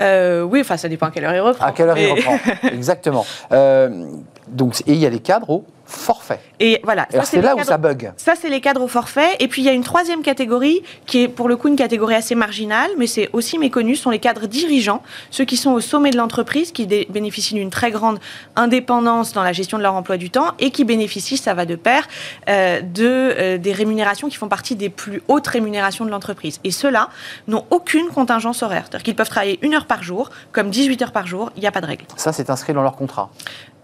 Euh, 0.00 0.42
oui, 0.42 0.60
enfin, 0.60 0.76
ça 0.76 0.88
dépend 0.88 1.06
à 1.06 1.10
quelle 1.10 1.24
heure 1.24 1.34
il 1.34 1.40
reprend. 1.40 1.64
À 1.64 1.72
quelle 1.72 1.88
heure 1.88 1.98
il 1.98 2.10
reprend 2.10 2.36
Exactement. 2.68 3.24
Euh, 3.52 4.06
donc, 4.48 4.80
et 4.86 4.92
il 4.92 4.98
y 4.98 5.06
a 5.06 5.10
les 5.10 5.20
cadres 5.20 5.50
au 5.50 5.64
forfait. 5.92 6.40
Et 6.58 6.80
voilà. 6.84 7.06
ça, 7.10 7.24
c'est 7.24 7.40
là 7.40 7.54
où 7.54 7.62
ça 7.62 7.78
bug. 7.78 8.12
Ça, 8.16 8.34
c'est 8.40 8.48
les 8.48 8.60
cadres 8.60 8.82
au 8.82 8.88
forfait. 8.88 9.36
Et 9.40 9.48
puis, 9.48 9.62
il 9.62 9.64
y 9.64 9.68
a 9.68 9.72
une 9.72 9.84
troisième 9.84 10.22
catégorie 10.22 10.82
qui 11.06 11.22
est 11.22 11.28
pour 11.28 11.48
le 11.48 11.56
coup 11.56 11.68
une 11.68 11.76
catégorie 11.76 12.14
assez 12.14 12.34
marginale, 12.34 12.90
mais 12.98 13.06
c'est 13.06 13.28
aussi 13.32 13.58
méconnu, 13.58 13.96
ce 13.96 14.02
sont 14.02 14.10
les 14.10 14.18
cadres 14.18 14.46
dirigeants, 14.46 15.02
ceux 15.30 15.44
qui 15.44 15.56
sont 15.56 15.72
au 15.72 15.80
sommet 15.80 16.10
de 16.10 16.16
l'entreprise, 16.16 16.72
qui 16.72 16.86
bénéficient 16.86 17.54
d'une 17.54 17.70
très 17.70 17.90
grande 17.90 18.18
indépendance 18.56 19.32
dans 19.32 19.42
la 19.42 19.52
gestion 19.52 19.78
de 19.78 19.82
leur 19.82 19.94
emploi 19.94 20.16
du 20.16 20.30
temps 20.30 20.52
et 20.58 20.70
qui 20.70 20.84
bénéficient, 20.84 21.36
ça 21.36 21.54
va 21.54 21.66
de 21.66 21.76
pair, 21.76 22.06
euh, 22.48 22.80
de, 22.80 23.04
euh, 23.04 23.58
des 23.58 23.72
rémunérations 23.72 24.28
qui 24.28 24.36
font 24.36 24.48
partie 24.48 24.76
des 24.76 24.88
plus 24.88 25.22
hautes 25.28 25.46
rémunérations 25.46 26.04
de 26.04 26.10
l'entreprise. 26.10 26.60
Et 26.64 26.70
ceux-là 26.70 27.08
n'ont 27.48 27.64
aucune 27.70 28.08
contingence 28.08 28.62
horaire. 28.62 28.84
C'est-à-dire 28.84 29.04
qu'ils 29.04 29.16
peuvent 29.16 29.28
travailler 29.28 29.58
une 29.62 29.74
heure 29.74 29.86
par 29.86 30.02
jour, 30.02 30.30
comme 30.52 30.70
18 30.70 31.02
heures 31.02 31.12
par 31.12 31.26
jour, 31.26 31.50
il 31.56 31.60
n'y 31.60 31.66
a 31.66 31.72
pas 31.72 31.80
de 31.80 31.86
règle. 31.86 32.04
Ça, 32.16 32.32
c'est 32.32 32.50
inscrit 32.50 32.72
dans 32.72 32.82
leur 32.82 32.96
contrat. 32.96 33.30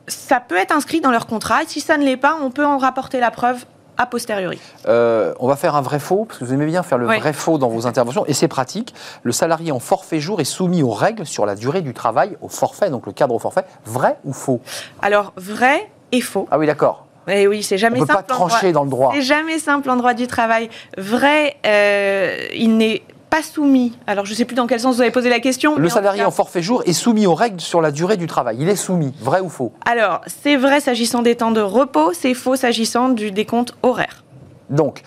Ça 0.09 0.41
peut 0.41 0.57
être 0.57 0.73
inscrit 0.73 1.01
dans 1.01 1.11
leur 1.11 1.27
contrat, 1.27 1.63
et 1.63 1.67
si 1.67 1.81
ça 1.81 1.97
ne 1.97 2.05
l'est 2.05 2.17
pas, 2.17 2.37
on 2.43 2.51
peut 2.51 2.65
en 2.67 2.79
rapporter 2.79 3.21
la 3.21 3.31
preuve 3.31 3.65
a 4.01 4.07
posteriori. 4.07 4.61
Euh, 4.87 5.35
on 5.41 5.49
va 5.49 5.57
faire 5.57 5.75
un 5.75 5.81
vrai 5.81 5.99
faux, 5.99 6.25
parce 6.25 6.39
que 6.39 6.45
vous 6.45 6.53
aimez 6.55 6.67
bien 6.67 6.85
faire 6.85 6.99
le 6.99 7.09
Oui. 7.09 7.19
vrai 7.19 7.33
faux 7.33 7.59
dans 7.59 7.69
vos 7.69 7.87
interventions, 7.89 8.25
et 8.27 8.33
c'est 8.33 8.47
pratique. 8.47 8.95
Le 9.25 9.33
salarié 9.33 9.73
en 9.73 9.81
forfait 9.81 10.21
jour 10.21 10.41
est 10.41 10.45
soumis 10.45 10.85
aux 10.85 10.93
règles 10.93 11.27
sur 11.27 11.47
la 11.47 11.57
durée 11.57 11.81
du 11.83 11.95
travail, 11.95 12.37
au 12.41 12.49
forfait, 12.49 12.91
donc 12.91 13.07
le 13.07 13.13
cadre 13.13 13.35
au 13.35 13.41
forfait. 13.41 13.65
Vrai 13.85 14.17
ou 14.25 14.33
faux? 14.33 14.61
Alors, 15.03 15.33
vrai 15.37 15.91
et 16.13 16.21
faux. 16.21 16.47
Ah 16.53 16.59
oui, 16.59 16.67
d'accord. 16.67 17.07
Et 17.27 17.49
oui, 17.49 17.63
c'est 17.65 17.75
On 17.75 17.79
jamais 17.79 17.99
ne 17.99 18.05
peut 18.05 18.15
pas 18.15 18.19
simple. 18.21 18.33
en 18.33 18.37
droit. 18.37 18.49
trancher 18.49 18.73
dans 18.73 18.85
le 18.85 18.91
droit. 18.91 19.11
C'est 19.15 19.23
jamais 19.23 19.59
simple 19.59 19.91
en 19.91 19.97
droit 19.97 20.15
du 20.15 20.29
travail. 20.29 20.71
Vrai, 20.97 21.57
euh, 21.67 22.47
il 22.55 22.77
n'est 22.77 23.03
pas 23.31 23.43
soumis. 23.43 23.97
Alors, 24.07 24.25
je 24.25 24.33
ne 24.33 24.37
sais 24.37 24.45
plus 24.45 24.55
dans 24.57 24.67
quel 24.67 24.81
sens 24.81 24.97
vous 24.97 25.03
avez 25.03 25.11
posé 25.11 25.29
la 25.31 25.41
question. 25.41 25.77
Le 25.77 25.89
salarié 25.89 26.23
en 26.23 26.27
cas- 26.27 26.31
forfait 26.31 26.63
jour 26.63 26.83
est 26.87 26.93
soumis 26.93 27.27
aux 27.27 27.35
règles 27.35 27.61
sur 27.61 27.81
la 27.81 27.91
durée 27.91 28.17
du 28.17 28.27
travail. 28.27 28.57
Il 28.61 28.69
est 28.69 28.77
soumis. 28.77 29.13
Vrai 29.21 29.41
ou 29.41 29.49
faux 29.49 29.73
Alors, 29.87 30.21
c'est 30.43 30.57
vrai 30.57 30.81
s'agissant 30.81 31.23
des 31.23 31.37
temps 31.37 31.51
de 31.51 31.61
repos, 31.61 32.13
c'est 32.13 32.35
faux 32.35 32.57
s'agissant 32.57 33.09
du 33.11 33.31
décompte 33.31 33.75
horaire. 33.83 34.25
Donc, 34.71 35.03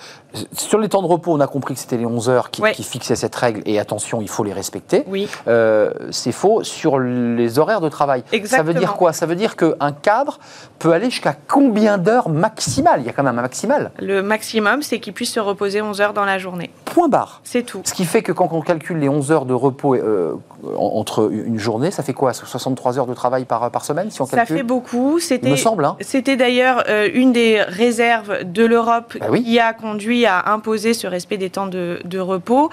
sur 0.54 0.80
les 0.80 0.90
temps 0.90 1.02
de 1.02 1.08
repos, 1.08 1.34
on 1.34 1.40
a 1.40 1.48
compris 1.48 1.74
que 1.74 1.80
c'était 1.80 1.98
les 1.98 2.06
11 2.06 2.30
heures 2.30 2.52
qui, 2.52 2.62
Ouais. 2.62 2.72
qui 2.74 2.84
fixaient 2.84 3.16
cette 3.16 3.36
règle, 3.36 3.62
et 3.66 3.80
attention, 3.80 4.22
il 4.22 4.30
faut 4.30 4.44
les 4.44 4.54
respecter. 4.54 5.04
Oui. 5.08 5.28
Euh, 5.48 5.92
c'est 6.12 6.32
faux 6.32 6.64
sur 6.64 7.00
les 7.00 7.60
horaires 7.60 7.82
de 7.82 7.90
travail. 7.90 8.22
Ça 8.22 8.28
veut 8.32 8.38
Exactement. 8.38 8.80
dire 8.80 8.94
quoi? 8.94 9.14
Ça 9.14 9.26
veut 9.26 9.36
dire 9.36 9.56
qu'un 9.56 9.92
cadre 9.92 10.40
peut 10.80 10.94
aller 10.94 11.10
jusqu'à 11.10 11.36
combien 11.48 11.98
d'heures 11.98 12.30
maximales? 12.30 13.02
Il 13.02 13.06
y 13.06 13.10
a 13.10 13.14
quand 13.14 13.24
même 13.24 13.38
un 13.38 13.42
maximal. 13.42 13.92
Le 14.00 14.22
maximum, 14.22 14.82
c'est 14.82 15.00
qu'il 15.00 15.14
puisse 15.14 15.34
se 15.34 15.40
reposer 15.40 15.82
11 15.82 16.00
heures 16.02 16.14
dans 16.14 16.26
la 16.26 16.38
journée. 16.38 16.70
Point 16.86 17.08
barre. 17.10 17.42
C'est 17.44 17.64
tout. 17.64 17.82
Ce 17.86 17.94
qui 17.94 18.06
fait 18.06 18.22
que 18.22 18.32
quand 18.32 18.50
on 18.52 18.62
calcule 18.62 18.98
les 19.00 19.10
11 19.10 19.32
heures 19.32 19.46
de 19.46 19.54
repos 19.54 19.96
euh, 19.96 20.34
en- 20.78 20.92
entre 21.00 21.30
une 21.32 21.58
journée, 21.58 21.92
ça 21.92 22.04
fait 22.04 22.14
quoi? 22.14 22.34
63 22.34 23.00
heures 23.00 23.06
de 23.06 23.14
travail 23.14 23.46
par, 23.46 23.70
par 23.72 23.84
semaine 23.86 24.12
si 24.12 24.22
on 24.22 24.26
Ça 24.26 24.38
calcule? 24.38 24.58
fait 24.58 24.64
beaucoup. 24.64 25.18
Il 25.18 25.22
C'était 25.22 25.50
me 25.50 25.56
semble. 25.56 25.86
Hein 25.86 25.96
C'était 26.02 26.36
d'ailleurs 26.36 26.84
euh, 26.90 27.08
une 27.14 27.32
des 27.34 27.62
réserves 27.62 28.44
de 28.44 28.66
l'Europe 28.66 29.16
Bah 29.20 29.28
oui. 29.30 29.44
qui 29.44 29.60
a 29.60 29.74
conduit 29.74 30.21
à 30.26 30.52
imposer 30.52 30.94
ce 30.94 31.08
respect 31.08 31.38
des 31.38 31.50
temps 31.50 31.68
de, 31.68 32.00
de 32.06 32.20
repos. 32.20 32.70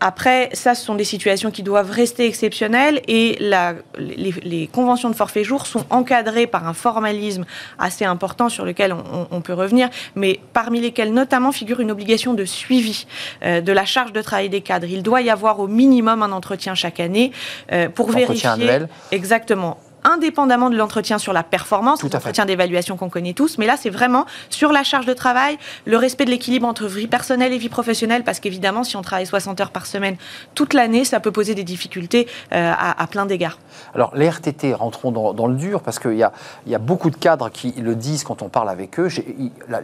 Après, 0.00 0.50
ça, 0.52 0.74
ce 0.74 0.84
sont 0.84 0.96
des 0.96 1.04
situations 1.04 1.50
qui 1.50 1.62
doivent 1.62 1.90
rester 1.90 2.26
exceptionnelles 2.26 3.00
et 3.08 3.36
la- 3.40 3.74
les, 3.96 4.32
les 4.42 4.66
conventions 4.66 5.08
de 5.08 5.14
forfait 5.14 5.44
jour 5.44 5.66
sont 5.66 5.86
encadrées 5.88 6.46
par 6.46 6.66
un 6.68 6.74
formalisme 6.74 7.46
assez 7.78 8.04
important 8.04 8.50
sur 8.50 8.66
lequel 8.66 8.92
on, 8.92 8.98
on- 9.12 9.26
on 9.30 9.40
peut 9.40 9.54
revenir, 9.54 9.88
mais 10.14 10.40
parmi 10.52 10.80
lesquels 10.80 11.12
notamment 11.14 11.52
figure 11.52 11.80
une 11.80 11.90
obligation 11.90 12.34
de 12.34 12.44
suivi 12.44 13.06
euh, 13.44 13.62
de 13.62 13.72
la 13.72 13.86
charge 13.86 14.12
de 14.12 14.20
travail 14.20 14.50
des 14.50 14.60
cadres. 14.60 14.88
Il 14.90 15.02
doit 15.02 15.22
y 15.22 15.30
avoir 15.30 15.60
au 15.60 15.68
minimum 15.68 16.22
un 16.22 16.32
entretien 16.32 16.74
chaque 16.74 17.00
année 17.00 17.32
euh, 17.72 17.88
pour 17.88 18.08
Entretien 18.08 18.26
vérifier 18.26 18.48
annuel. 18.50 18.88
exactement 19.10 19.78
indépendamment 20.04 20.70
de 20.70 20.76
l'entretien 20.76 21.18
sur 21.18 21.32
la 21.32 21.42
performance, 21.42 22.02
l'entretien 22.02 22.44
d'évaluation 22.44 22.96
qu'on 22.96 23.08
connaît 23.08 23.32
tous, 23.32 23.58
mais 23.58 23.66
là 23.66 23.76
c'est 23.76 23.90
vraiment 23.90 24.26
sur 24.50 24.72
la 24.72 24.82
charge 24.82 25.06
de 25.06 25.14
travail, 25.14 25.58
le 25.86 25.96
respect 25.96 26.24
de 26.24 26.30
l'équilibre 26.30 26.66
entre 26.66 26.86
vie 26.86 27.06
personnelle 27.06 27.52
et 27.52 27.58
vie 27.58 27.68
professionnelle, 27.68 28.24
parce 28.24 28.40
qu'évidemment 28.40 28.84
si 28.84 28.96
on 28.96 29.02
travaille 29.02 29.26
60 29.26 29.60
heures 29.60 29.70
par 29.70 29.86
semaine 29.86 30.16
toute 30.54 30.74
l'année, 30.74 31.04
ça 31.04 31.20
peut 31.20 31.32
poser 31.32 31.54
des 31.54 31.64
difficultés 31.64 32.28
euh, 32.52 32.72
à, 32.72 33.02
à 33.02 33.06
plein 33.06 33.26
d'égards. 33.26 33.58
Alors, 33.94 34.14
les 34.14 34.28
RTT, 34.28 34.74
rentrons 34.74 35.10
dans, 35.10 35.32
dans 35.32 35.46
le 35.46 35.54
dur, 35.54 35.80
parce 35.80 35.98
qu'il 35.98 36.16
y 36.16 36.22
a, 36.22 36.32
il 36.66 36.72
y 36.72 36.74
a 36.74 36.78
beaucoup 36.78 37.10
de 37.10 37.16
cadres 37.16 37.50
qui 37.50 37.72
le 37.72 37.94
disent 37.94 38.24
quand 38.24 38.42
on 38.42 38.48
parle 38.48 38.68
avec 38.68 38.98
eux. 39.00 39.08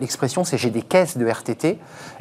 L'expression, 0.00 0.44
c'est 0.44 0.59
j'ai 0.59 0.70
des 0.70 0.83
caisses 0.83 1.16
de 1.16 1.26
RTT, 1.26 1.78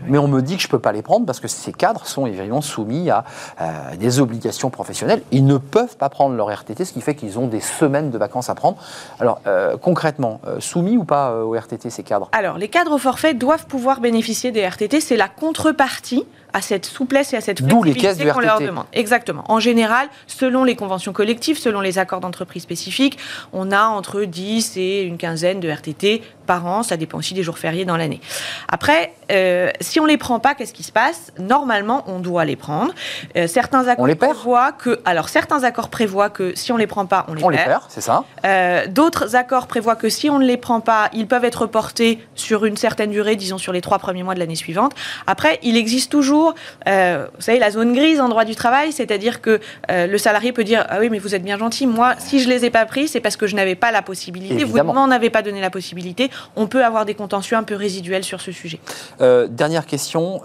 mais 0.08 0.18
on 0.18 0.28
me 0.28 0.42
dit 0.42 0.56
que 0.56 0.62
je 0.62 0.68
ne 0.68 0.72
peux 0.72 0.80
pas 0.80 0.92
les 0.92 1.02
prendre 1.02 1.26
parce 1.26 1.40
que 1.40 1.48
ces 1.48 1.74
cadres 1.74 2.06
sont 2.06 2.26
évidemment 2.26 2.62
soumis 2.62 3.10
à 3.10 3.26
euh, 3.62 3.96
des 3.98 4.20
obligations 4.20 4.70
professionnelles. 4.70 5.22
Ils 5.32 5.46
ne 5.46 5.58
peuvent 5.58 5.98
pas 5.98 6.10
prendre 6.10 6.36
leur 6.36 6.50
RTT, 6.50 6.86
ce 6.86 6.94
qui 6.94 7.02
fait 7.02 7.16
qu'ils 7.16 7.38
ont 7.38 7.48
des 7.48 7.60
semaines 7.60 7.89
de 7.90 8.18
vacances 8.18 8.50
à 8.50 8.56
prendre. 8.56 8.78
Alors, 9.20 9.42
euh, 9.48 9.78
concrètement, 9.78 10.40
euh, 10.48 10.60
soumis 10.60 10.98
ou 10.98 11.04
pas 11.04 11.32
euh, 11.32 11.44
au 11.44 11.56
RTT, 11.56 11.90
ces 11.90 12.04
cadres? 12.04 12.30
Alors 12.32 12.58
les 12.58 12.68
cadres 12.68 12.94
au 12.94 12.98
forfait 12.98 13.34
doivent 13.34 13.66
pouvoir 13.66 14.00
bénéficier 14.00 14.52
des 14.52 14.68
RTT, 14.68 15.02
c'est 15.02 15.18
la 15.18 15.28
contrepartie 15.28 16.26
à 16.54 16.62
cette 16.62 16.86
souplesse 16.86 17.34
et 17.34 17.38
à 17.38 17.42
cette 17.42 17.62
les 17.62 17.68
flexibilité 17.94 18.32
qu'on 18.32 18.40
leur 18.40 18.60
demande. 18.60 18.86
Exactement. 18.94 19.44
En 19.48 19.60
général, 19.60 20.08
selon 20.28 20.64
les 20.64 20.76
conventions 20.76 21.14
collectives, 21.14 21.58
selon 21.58 21.82
les 21.82 21.98
accords 22.00 22.20
d'entreprise 22.20 22.64
spécifiques, 22.64 23.18
on 23.54 23.72
a 23.72 23.84
entre 23.84 24.24
10 24.24 24.78
et 24.78 25.02
une 25.02 25.18
quinzaine 25.18 25.60
de 25.60 25.70
RTT 25.70 26.22
par 26.46 26.66
an. 26.66 26.84
Ça 26.84 26.98
dépend 26.98 27.18
aussi 27.20 27.34
des 27.34 27.44
jours 27.44 27.60
fériés 27.60 27.86
dans 27.86 27.98
l'année. 27.98 28.22
Après, 28.68 29.14
euh, 29.32 29.70
si 29.82 30.00
on 30.00 30.06
les 30.06 30.18
prend 30.18 30.40
pas, 30.40 30.56
qu'est-ce 30.56 30.74
qui 30.74 30.84
se 30.84 30.92
passe? 30.92 31.32
Normalement, 31.38 32.04
on 32.08 32.20
doit 32.20 32.46
les 32.46 32.56
prendre. 32.56 32.94
Euh, 33.38 33.48
certains 33.48 33.88
accords 33.88 34.08
les 34.08 34.16
perd? 34.16 34.34
prévoient 34.34 34.72
que, 34.72 35.00
alors 35.06 35.30
certains 35.30 35.64
accords 35.64 35.90
prévoient 35.90 36.30
que 36.32 36.56
si 36.56 36.72
on 36.72 36.78
les 36.78 36.88
prend 36.88 37.06
pas, 37.06 37.26
on 37.28 37.34
les 37.36 37.44
On 37.44 37.50
les 37.50 37.58
perd. 37.58 37.70
perd, 37.70 37.84
c'est 37.90 38.02
ça? 38.02 38.24
Euh, 38.46 38.88
D'autres 38.88 39.36
accords 39.36 39.68
prévoient 39.68 39.96
que 39.96 40.10
si 40.10 40.30
on 40.30 40.40
ne 40.40 40.46
les 40.46 40.58
prend 40.58 40.80
pas, 40.82 41.10
ils 41.14 41.28
peuvent 41.28 41.46
être 41.46 41.62
reportés 41.62 42.20
sur 42.36 42.66
une 42.66 42.78
certaine 42.78 43.12
durée, 43.12 43.36
disons 43.36 43.58
sur 43.60 43.72
les 43.74 43.82
trois 43.82 44.00
premiers 44.00 44.24
mois 44.24 44.34
de 44.34 44.40
l'année 44.40 44.56
suivante. 44.56 44.94
Après, 45.28 45.60
il 45.62 45.78
existe 45.78 46.12
toujours, 46.12 46.39
euh, 46.88 47.28
vous 47.36 47.42
savez, 47.42 47.60
la 47.60 47.72
zone 47.72 47.94
grise 47.94 48.20
en 48.22 48.30
droit 48.30 48.46
du 48.46 48.56
travail, 48.56 48.92
c'est-à-dire 48.92 49.42
que 49.42 49.60
euh, 49.92 50.08
le 50.08 50.18
salarié 50.18 50.52
peut 50.52 50.64
dire 50.64 50.86
ah 50.90 50.98
oui 51.00 51.10
mais 51.10 51.20
vous 51.20 51.36
êtes 51.36 51.44
bien 51.44 51.58
gentil, 51.58 51.88
moi 51.88 52.16
si 52.18 52.40
je 52.40 52.50
les 52.50 52.66
ai 52.66 52.70
pas 52.70 52.86
pris, 52.86 53.08
c'est 53.08 53.22
parce 53.22 53.38
que 53.38 53.48
je 53.48 53.56
n'avais 53.56 53.76
pas 53.76 53.92
la 53.92 54.02
possibilité. 54.02 54.56
Évidemment. 54.56 54.94
Vous 54.94 55.00
ne 55.00 55.08
m'en 55.08 55.16
avez 55.16 55.30
pas 55.30 55.42
donné 55.42 55.62
la 55.62 55.70
possibilité. 55.70 56.30
On 56.56 56.68
peut 56.68 56.84
avoir 56.84 57.06
des 57.06 57.16
contentieux 57.16 57.58
un 57.58 57.64
peu 57.64 57.76
résiduels 57.76 58.24
sur 58.24 58.42
ce 58.42 58.52
sujet. 58.52 58.80
Euh, 59.22 59.48
dernière 59.48 59.86
question, 59.86 60.42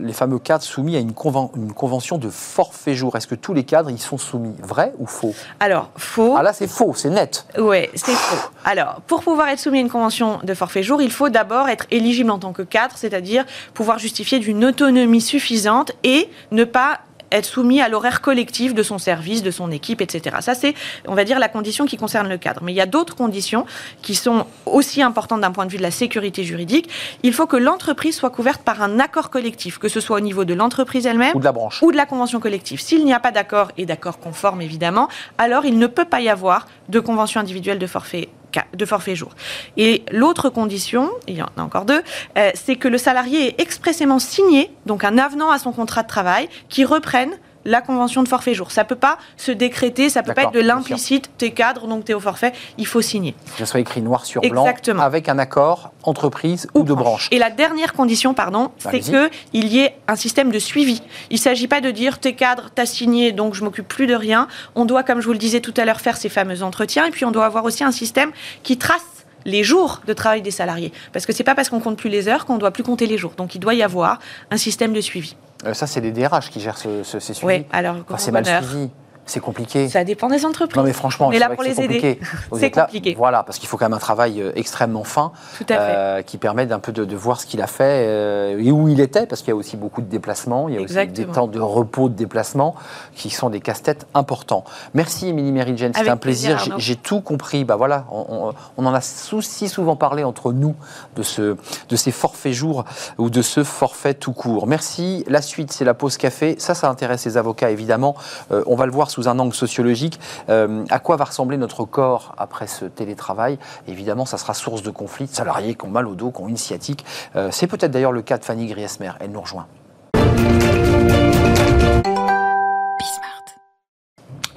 les 0.00 0.12
fameux 0.12 0.38
cadres 0.38 0.64
soumis 0.64 0.96
à 0.96 1.00
une, 1.00 1.12
conven- 1.12 1.50
une 1.56 1.72
convention 1.72 2.18
de 2.18 2.28
forfait 2.30 2.94
jour. 2.94 3.16
Est-ce 3.16 3.26
que 3.26 3.34
tous 3.34 3.54
les 3.54 3.64
cadres 3.64 3.90
y 3.90 3.98
sont 3.98 4.18
soumis? 4.18 4.54
Vrai 4.62 4.92
ou 4.98 5.06
faux? 5.06 5.34
Alors 5.58 5.90
faux. 5.96 6.34
Ah 6.36 6.42
là, 6.42 6.52
c'est 6.52 6.68
faux, 6.68 6.94
c'est 6.94 7.10
net. 7.10 7.44
Ouais, 7.58 7.90
c'est 7.94 8.12
faux. 8.12 8.50
Alors, 8.64 9.00
pour 9.06 9.22
pouvoir 9.22 9.48
être 9.48 9.58
soumis 9.58 9.78
à 9.78 9.80
une 9.80 9.90
convention 9.90 10.38
de 10.42 10.54
forfait 10.54 10.82
jour, 10.82 11.02
il 11.02 11.10
faut 11.10 11.28
d'abord 11.28 11.68
être 11.68 11.86
éligible 11.90 12.30
en 12.30 12.38
tant 12.38 12.52
que 12.52 12.62
cadre, 12.62 12.94
c'est-à-dire 12.96 13.44
pouvoir 13.74 13.98
justifier 13.98 14.38
d'une 14.38 14.64
autonomie 14.64 15.19
suffisante 15.20 15.92
et 16.02 16.28
ne 16.50 16.64
pas 16.64 17.00
être 17.32 17.44
soumis 17.44 17.80
à 17.80 17.88
l'horaire 17.88 18.20
collectif 18.20 18.74
de 18.74 18.82
son 18.82 18.98
service, 18.98 19.42
de 19.42 19.50
son 19.50 19.70
équipe, 19.70 20.00
etc. 20.00 20.36
Ça, 20.40 20.54
c'est, 20.54 20.74
on 21.06 21.14
va 21.14 21.24
dire, 21.24 21.38
la 21.38 21.48
condition 21.48 21.86
qui 21.86 21.96
concerne 21.96 22.28
le 22.28 22.38
cadre. 22.38 22.62
Mais 22.62 22.72
il 22.72 22.76
y 22.76 22.80
a 22.80 22.86
d'autres 22.86 23.14
conditions 23.14 23.66
qui 24.02 24.14
sont 24.14 24.46
aussi 24.66 25.02
importantes 25.02 25.40
d'un 25.40 25.52
point 25.52 25.66
de 25.66 25.70
vue 25.70 25.78
de 25.78 25.82
la 25.82 25.90
sécurité 25.90 26.44
juridique. 26.44 26.88
Il 27.22 27.32
faut 27.32 27.46
que 27.46 27.56
l'entreprise 27.56 28.16
soit 28.16 28.30
couverte 28.30 28.62
par 28.62 28.82
un 28.82 28.98
accord 28.98 29.30
collectif, 29.30 29.78
que 29.78 29.88
ce 29.88 30.00
soit 30.00 30.16
au 30.16 30.20
niveau 30.20 30.44
de 30.44 30.54
l'entreprise 30.54 31.06
elle-même 31.06 31.36
Ou 31.36 31.40
de 31.40 31.44
la 31.44 31.52
branche 31.52 31.82
ou 31.82 31.92
de 31.92 31.96
la 31.96 32.06
convention 32.06 32.40
collective. 32.40 32.80
S'il 32.80 33.04
n'y 33.04 33.12
a 33.12 33.20
pas 33.20 33.30
d'accord, 33.30 33.70
et 33.76 33.86
d'accord 33.86 34.18
conforme 34.18 34.62
évidemment, 34.62 35.08
alors 35.38 35.64
il 35.64 35.78
ne 35.78 35.86
peut 35.86 36.04
pas 36.04 36.20
y 36.20 36.28
avoir 36.28 36.66
de 36.88 37.00
convention 37.00 37.40
individuelle 37.40 37.78
de 37.78 37.86
forfait 37.86 38.28
de 38.74 38.84
forfait 38.84 39.16
jour. 39.16 39.30
Et 39.76 40.02
l'autre 40.10 40.50
condition, 40.50 41.10
il 41.26 41.36
y 41.36 41.42
en 41.42 41.50
a 41.56 41.62
encore 41.62 41.84
deux, 41.84 42.02
euh, 42.38 42.50
c'est 42.54 42.76
que 42.76 42.88
le 42.88 42.98
salarié 42.98 43.48
ait 43.48 43.54
expressément 43.58 44.18
signé, 44.18 44.70
donc 44.86 45.04
un 45.04 45.18
avenant 45.18 45.50
à 45.50 45.58
son 45.58 45.72
contrat 45.72 46.02
de 46.02 46.08
travail, 46.08 46.48
qui 46.68 46.84
reprenne 46.84 47.30
la 47.64 47.80
convention 47.80 48.22
de 48.22 48.28
forfait 48.28 48.54
jour. 48.54 48.70
Ça 48.70 48.84
peut 48.84 48.96
pas 48.96 49.18
se 49.36 49.52
décréter, 49.52 50.08
ça 50.08 50.22
peut 50.22 50.34
pas 50.34 50.44
être 50.44 50.52
de 50.52 50.60
l'implicite, 50.60 51.30
t'es 51.38 51.50
cadre, 51.50 51.86
donc 51.86 52.04
t'es 52.04 52.14
au 52.14 52.20
forfait, 52.20 52.52
il 52.78 52.86
faut 52.86 53.02
signer. 53.02 53.34
Que 53.52 53.58
ce 53.58 53.64
soit 53.64 53.80
écrit 53.80 54.02
noir 54.02 54.24
sur 54.24 54.40
blanc, 54.42 54.62
Exactement. 54.62 55.02
avec 55.02 55.28
un 55.28 55.38
accord 55.38 55.92
entreprise 56.02 56.68
ou, 56.74 56.82
de 56.82 56.94
branche. 56.94 57.28
Et 57.30 57.38
la 57.38 57.50
dernière 57.50 57.92
condition, 57.92 58.34
pardon, 58.34 58.70
c'est 58.78 59.00
qu'il 59.00 59.66
y 59.66 59.80
ait 59.80 59.96
un 60.08 60.16
système 60.16 60.50
de 60.50 60.58
suivi. 60.58 61.02
Il 61.30 61.34
ne 61.34 61.40
s'agit 61.40 61.68
pas 61.68 61.80
de 61.80 61.90
dire 61.90 62.18
t'es 62.18 62.34
cadre, 62.34 62.70
t'as 62.74 62.86
signé, 62.86 63.32
donc 63.32 63.54
je 63.54 63.64
m'occupe 63.64 63.88
plus 63.88 64.06
de 64.06 64.14
rien. 64.14 64.48
On 64.74 64.84
doit, 64.84 65.02
comme 65.02 65.20
je 65.20 65.26
vous 65.26 65.32
le 65.32 65.38
disais 65.38 65.60
tout 65.60 65.74
à 65.76 65.84
l'heure, 65.84 66.00
faire 66.00 66.16
ces 66.16 66.28
fameux 66.28 66.62
entretiens. 66.62 67.06
Et 67.06 67.10
puis 67.10 67.24
on 67.24 67.30
doit 67.30 67.46
avoir 67.46 67.64
aussi 67.64 67.84
un 67.84 67.92
système 67.92 68.30
qui 68.62 68.78
trace 68.78 69.02
les 69.44 69.64
jours 69.64 70.00
de 70.06 70.12
travail 70.12 70.42
des 70.42 70.50
salariés. 70.50 70.92
Parce 71.12 71.26
que 71.26 71.32
c'est 71.32 71.44
pas 71.44 71.54
parce 71.54 71.68
qu'on 71.68 71.80
compte 71.80 71.96
plus 71.96 72.10
les 72.10 72.28
heures 72.28 72.46
qu'on 72.46 72.58
doit 72.58 72.70
plus 72.70 72.82
compter 72.82 73.06
les 73.06 73.18
jours. 73.18 73.32
Donc 73.36 73.54
il 73.54 73.58
doit 73.58 73.74
y 73.74 73.82
avoir 73.82 74.18
un 74.50 74.56
système 74.56 74.92
de 74.92 75.00
suivi. 75.00 75.36
Euh, 75.66 75.74
ça, 75.74 75.86
c'est 75.86 76.00
les 76.00 76.12
DRH 76.12 76.50
qui 76.50 76.60
gèrent 76.60 76.78
ce- 76.78 77.02
ce- 77.02 77.18
ces 77.20 77.34
suivis. 77.34 77.54
Oui, 77.58 77.66
alors 77.72 77.96
Enfin, 78.08 78.16
c'est 78.16 78.32
mal 78.32 78.46
suivi. 78.46 78.90
C'est 79.26 79.40
compliqué. 79.40 79.88
Ça 79.88 80.02
dépend 80.04 80.28
des 80.28 80.44
entreprises. 80.44 80.76
Non 80.76 80.82
mais 80.82 80.92
franchement, 80.92 81.28
on 81.28 81.30
est 81.30 81.34
c'est 81.34 81.40
là 81.40 81.50
pour 81.50 81.62
les 81.62 81.80
aider. 81.80 82.18
C'est 82.58 82.74
là- 82.74 82.82
compliqué. 82.84 83.14
Voilà, 83.16 83.42
parce 83.44 83.58
qu'il 83.58 83.68
faut 83.68 83.76
quand 83.76 83.84
même 83.84 83.92
un 83.94 83.98
travail 83.98 84.40
euh, 84.40 84.52
extrêmement 84.56 85.04
fin 85.04 85.32
Tout 85.58 85.64
à 85.68 85.74
fait. 85.74 85.78
euh, 85.78 86.22
qui 86.22 86.36
permet 86.38 86.66
d'un 86.66 86.80
peu 86.80 86.90
de, 86.92 87.04
de 87.04 87.16
voir 87.16 87.40
ce 87.40 87.46
qu'il 87.46 87.62
a 87.62 87.66
fait 87.68 88.06
euh, 88.08 88.58
et 88.60 88.72
où 88.72 88.88
il 88.88 89.00
était, 89.00 89.26
parce 89.26 89.42
qu'il 89.42 89.50
y 89.50 89.52
a 89.52 89.56
aussi 89.56 89.76
beaucoup 89.76 90.00
de 90.02 90.08
déplacements, 90.08 90.68
il 90.68 90.74
y 90.74 90.78
a 90.78 90.80
aussi 90.80 91.06
des 91.08 91.26
temps 91.26 91.46
de 91.46 91.60
repos, 91.60 92.08
de 92.08 92.14
déplacement, 92.14 92.74
qui 93.14 93.30
sont 93.30 93.50
des 93.50 93.60
casse-têtes 93.60 94.06
importants. 94.14 94.64
Merci 94.94 95.28
Émilie 95.28 95.52
Merigen, 95.52 95.92
c'était 95.94 96.08
un 96.10 96.16
plaisir. 96.16 96.56
plaisir, 96.56 96.78
J'ai- 96.78 96.96
tout 96.96 97.20
compris. 97.20 97.64
Bah 97.64 97.76
voilà, 97.76 98.06
on, 98.10 98.26
on- 98.48 98.54
on 98.76 98.86
en 98.86 98.94
a 98.94 99.00
si 99.00 99.68
souvent 99.68 99.96
parlé 99.96 100.24
entre 100.24 100.52
nous 100.52 100.74
de, 101.16 101.22
ce, 101.22 101.56
de 101.88 101.96
ces 101.96 102.10
forfaits 102.10 102.52
jours 102.52 102.84
ou 103.18 103.30
de 103.30 103.42
ce 103.42 103.62
forfait 103.64 104.14
tout 104.14 104.32
court. 104.32 104.66
Merci. 104.66 105.24
La 105.28 105.40
suite, 105.42 105.72
c'est 105.72 105.84
la 105.84 105.94
pause 105.94 106.16
café. 106.16 106.56
Ça, 106.58 106.74
ça 106.74 106.88
intéresse 106.88 107.24
les 107.26 107.36
avocats 107.36 107.70
évidemment. 107.70 108.16
Euh, 108.50 108.62
on 108.66 108.74
va 108.76 108.86
le 108.86 108.92
voir 108.92 109.10
sous 109.10 109.19
un 109.28 109.38
angle 109.38 109.54
sociologique. 109.54 110.20
Euh, 110.48 110.84
à 110.90 110.98
quoi 110.98 111.16
va 111.16 111.24
ressembler 111.24 111.56
notre 111.56 111.84
corps 111.84 112.34
après 112.38 112.66
ce 112.66 112.84
télétravail? 112.84 113.58
Évidemment, 113.88 114.24
ça 114.24 114.38
sera 114.38 114.54
source 114.54 114.82
de 114.82 114.90
conflits 114.90 115.26
de 115.26 115.34
salariés 115.34 115.74
qui 115.74 115.84
ont 115.84 115.90
mal 115.90 116.06
au 116.06 116.14
dos, 116.14 116.30
qui 116.30 116.40
ont 116.42 116.48
une 116.48 116.56
sciatique. 116.56 117.04
Euh, 117.36 117.48
c'est 117.50 117.66
peut-être 117.66 117.90
d'ailleurs 117.90 118.12
le 118.12 118.22
cas 118.22 118.38
de 118.38 118.44
Fanny 118.44 118.66
Griesmer. 118.66 119.12
Elle 119.20 119.32
nous 119.32 119.40
rejoint. 119.40 119.66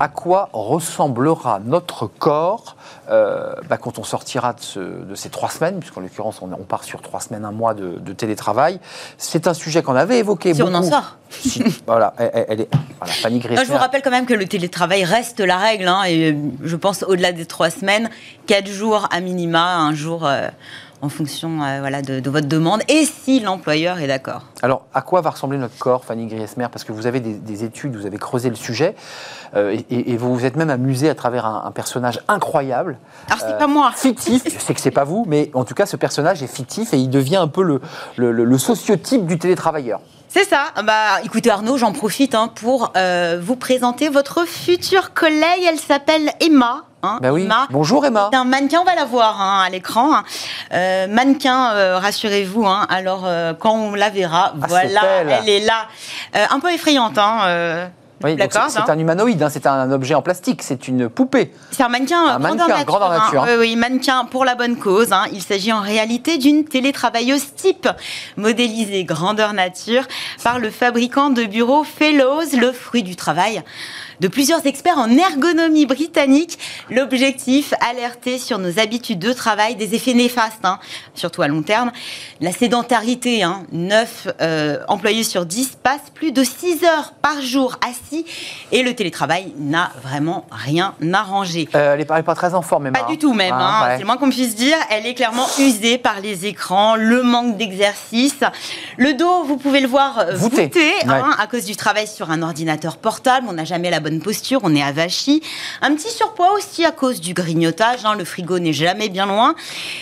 À 0.04 0.10
quoi 0.10 0.50
ressemblera 0.52 1.62
notre 1.64 2.08
corps 2.08 2.76
euh, 3.10 3.54
bah, 3.70 3.78
quand 3.78 4.00
on 4.00 4.04
sortira 4.04 4.52
de, 4.52 4.60
ce- 4.60 4.80
de 4.80 5.16
ces 5.16 5.30
trois 5.30 5.50
semaines, 5.50 5.80
puisqu'en 5.80 6.02
l'occurrence 6.02 6.42
on, 6.42 6.52
on 6.52 6.64
part 6.66 6.84
sur 6.84 7.02
trois 7.02 7.22
semaines, 7.22 7.46
un 7.46 7.54
mois 7.54 7.74
de, 7.74 8.00
de 8.00 8.12
télétravail 8.12 8.82
C'est 9.18 9.48
un 9.48 9.54
sujet 9.54 9.82
qu'on 9.82 9.96
avait 9.96 10.20
évoqué 10.20 10.54
Si 10.54 10.62
on 10.62 10.74
en 10.74 10.82
beaucoup. 10.82 10.92
sort. 10.92 11.16
Si, 11.30 11.64
voilà, 11.88 12.14
elle, 12.18 12.60
est. 12.62 12.70
Voilà, 13.00 13.14
Fanny 13.14 13.42
je 13.42 13.72
vous 13.72 13.78
rappelle 13.78 14.02
quand 14.02 14.12
même 14.12 14.26
que 14.26 14.34
le 14.34 14.46
télétravail 14.46 15.06
reste 15.06 15.40
la 15.40 15.56
règle, 15.58 15.88
hein, 15.88 16.04
et 16.04 16.34
euh, 16.34 16.36
je 16.64 16.76
pense 16.76 17.04
au-delà 17.04 17.32
des 17.32 17.46
trois 17.46 17.70
semaines, 17.70 18.10
quatre 18.46 18.68
jours 18.68 19.08
à 19.10 19.22
minima, 19.22 19.78
un 19.78 19.94
jour 19.94 20.26
euh, 20.26 20.50
en 21.04 21.10
fonction 21.10 21.62
euh, 21.62 21.80
voilà, 21.82 22.02
de, 22.02 22.22
de 22.22 22.30
votre 22.30 22.48
demande, 22.48 22.82
et 22.88 23.04
si 23.06 23.42
l'employeur 23.42 24.00
est 24.00 24.08
d'accord. 24.08 24.44
Alors, 24.62 24.86
à 24.94 25.02
quoi 25.02 25.20
va 25.20 25.32
ressembler 25.32 25.58
notre 25.58 25.78
corps, 25.78 26.06
Fanny 26.06 26.28
Griesmer? 26.28 26.68
Parce 26.72 26.86
que 26.86 26.94
vous 26.94 27.08
avez 27.08 27.20
des, 27.20 27.34
des 27.34 27.66
études, 27.66 27.96
vous 27.98 28.06
avez 28.06 28.18
creusé 28.18 28.50
le 28.50 28.56
sujet, 28.56 28.96
euh, 29.56 29.78
et, 29.90 30.16
vous 30.16 30.34
vous 30.34 30.46
êtes 30.46 30.56
même 30.56 30.70
amusé 30.70 31.10
à 31.10 31.16
travers 31.16 31.46
un, 31.46 31.64
un 31.66 31.72
personnage 31.72 32.22
incroyable, 32.30 32.98
Alors 33.28 33.40
c'est 33.42 33.54
Euh, 33.54 33.58
pas 33.58 33.68
moi. 33.68 33.92
fictif. 33.94 34.44
Je 34.46 34.58
sais 34.60 34.74
que 34.74 34.80
c'est 34.80 34.92
pas 34.92 35.04
vous, 35.04 35.26
mais 35.28 35.52
en 35.54 35.66
tout 35.66 35.74
cas, 35.74 35.86
ce 35.86 35.98
personnage 35.98 36.42
est 36.42 36.48
fictif 36.48 36.94
et 36.94 36.98
il 36.98 37.10
devient 37.10 37.36
un 37.36 37.50
peu 37.50 37.64
le, 37.64 37.82
le- 38.16 38.32
le- 38.32 38.46
le 38.46 38.58
sociotype 38.58 39.26
du 39.26 39.38
télétravailleur. 39.38 40.00
C'est 40.36 40.46
ça. 40.46 40.72
Bah, 40.84 41.20
écoutez 41.24 41.52
Arnaud, 41.52 41.78
j'en 41.78 41.92
profite 41.92 42.34
hein, 42.34 42.48
pour 42.48 42.92
euh, 42.98 43.40
vous 43.40 43.56
présenter 43.56 44.10
votre 44.10 44.48
future 44.48 45.14
collègue. 45.14 45.62
Elle 45.68 45.78
s'appelle 45.80 46.32
Emma. 46.40 46.86
hein. 47.04 47.20
Ben 47.22 47.30
oui. 47.32 47.44
Emma. 47.44 47.68
Bonjour 47.70 48.04
Emma. 48.04 48.30
C'est 48.34 48.40
un 48.40 48.44
mannequin, 48.44 48.80
on 48.82 48.84
va 48.84 48.96
la 48.96 49.06
voir 49.06 49.40
hein, 49.40 49.62
à 49.64 49.70
l'écran. 49.70 50.10
Euh, 50.74 51.06
mannequin, 51.08 51.74
euh, 51.74 52.00
rassurez-vous. 52.00 52.66
hein. 52.66 52.88
alors, 52.90 53.26
euh, 53.28 53.54
quand 53.54 53.74
on 53.76 53.94
la 53.94 54.10
verra, 54.10 54.54
Ah, 54.60 54.66
voilà, 54.68 55.02
elle. 55.20 55.30
elle 55.44 55.50
est 55.50 55.60
là. 55.60 55.86
Euh, 56.36 56.46
un 56.50 56.60
peu 56.60 56.72
effrayante, 56.74 57.20
hein, 57.20 57.42
euh, 57.46 57.88
Oui, 58.24 58.38
c'est 58.70 58.90
un 58.90 58.98
humanoïde, 59.00 59.44
hein, 59.44 59.50
c'est 59.50 59.68
un 59.68 59.92
objet 59.92 60.16
en 60.16 60.22
plastique, 60.22 60.62
c'est 60.64 60.88
une 60.88 61.10
poupée. 61.10 61.52
C'est 61.72 61.84
un 61.84 61.90
mannequin, 61.90 62.24
euh, 62.24 62.36
Un 62.36 62.40
grandeur 62.40 62.40
mannequin, 62.40 62.68
nature. 62.70 62.86
grandeur 62.86 63.12
hein. 63.12 63.20
nature, 63.26 63.44
hein. 63.44 63.48
Oui, 63.50 63.56
oui, 63.60 63.76
mannequin 63.76 64.26
pour 64.26 64.46
la 64.46 64.56
bonne 64.56 64.78
cause. 64.78 65.12
hein. 65.12 65.26
Il 65.34 65.42
s'agit 65.42 65.74
en 65.74 65.82
réalité 65.82 66.38
d'une 66.38 66.64
télétravailleuse 66.66 67.54
type, 67.56 67.90
modélisée 68.38 69.04
grandeur 69.04 69.54
nature 69.54 70.04
par 70.44 70.60
le 70.60 70.70
fabricant 70.70 71.30
de 71.30 71.44
bureaux 71.44 71.84
Fellows, 71.84 72.44
le 72.60 72.72
fruit 72.72 73.04
du 73.04 73.16
travail 73.16 73.62
de 74.20 74.28
plusieurs 74.28 74.66
experts 74.66 74.98
en 74.98 75.10
ergonomie 75.18 75.86
britannique. 75.86 76.58
L'objectif, 76.90 77.74
alerter 77.90 78.38
sur 78.38 78.58
nos 78.60 78.80
habitudes 78.80 79.20
de 79.20 79.34
travail, 79.34 79.76
des 79.76 79.96
effets 79.96 80.14
néfastes, 80.14 80.64
hein, 80.64 80.80
surtout 81.16 81.42
à 81.42 81.48
long 81.48 81.62
terme. 81.64 81.92
La 82.42 82.52
sédentarité, 82.52 83.44
hein, 83.44 83.64
9 83.72 84.28
employés 84.88 85.24
sur 85.24 85.46
10 85.46 85.78
passent 85.82 86.10
plus 86.14 86.32
de 86.32 86.44
6 86.44 86.84
heures 86.84 87.14
par 87.22 87.42
jour 87.42 87.78
assis 87.88 88.26
et 88.72 88.84
le 88.84 88.94
télétravail 88.94 89.54
n'a 89.58 89.92
vraiment 90.04 90.46
rien 90.52 90.96
arrangé. 91.14 91.68
Euh, 91.76 91.94
elle 91.94 92.00
n'est 92.00 92.06
pas, 92.06 92.22
très 92.36 92.54
en 92.54 92.62
forme, 92.62 92.88
Emma. 92.88 93.00
Pas 93.00 93.08
du 93.10 93.18
tout 93.18 93.34
même, 93.34 93.54
Ah, 93.54 93.58
hein, 93.84 93.84
ouais. 93.88 93.94
c'est 93.96 94.00
le 94.02 94.06
moins 94.06 94.18
qu'on 94.18 94.30
puisse 94.30 94.56
dire. 94.56 94.78
Elle 94.90 95.06
est 95.06 95.14
clairement 95.14 95.46
usée 95.60 95.98
par 95.98 96.20
les 96.22 96.46
écrans, 96.46 96.96
le 96.96 97.24
manque 97.24 97.58
d'exercice. 97.58 98.40
Le 98.98 99.14
dos, 99.14 99.44
vous 99.44 99.58
pouvez 99.58 99.80
le 99.80 99.88
voir 99.88 100.20
euh, 100.20 100.36
Voûté. 100.36 100.64
voûté, 100.64 100.92
hein, 101.06 101.22
Ouais. 101.24 101.36
à 101.40 101.48
cause 101.48 101.66
du 101.66 101.76
travail 101.76 102.08
sur 102.08 102.32
un 102.32 102.42
ordinateur 102.42 102.98
portable. 102.98 103.48
On 103.50 103.54
n'a 103.54 103.66
jamais 103.66 103.90
la 103.90 104.00
bonne 104.04 104.20
posture, 104.20 104.60
on 104.64 104.76
est 104.76 104.84
avachi. 104.84 105.42
Un 105.82 105.96
petit 105.96 106.12
surpoids 106.12 106.54
aussi 106.54 106.86
à 106.86 106.92
cause 106.92 107.20
du 107.20 107.34
grignotage, 107.34 108.06
hein, 108.06 108.16
le 108.16 108.26
frigo 108.26 108.60
n'est 108.60 108.74
jamais 108.74 109.10
bien 109.10 109.26
loin. 109.26 109.56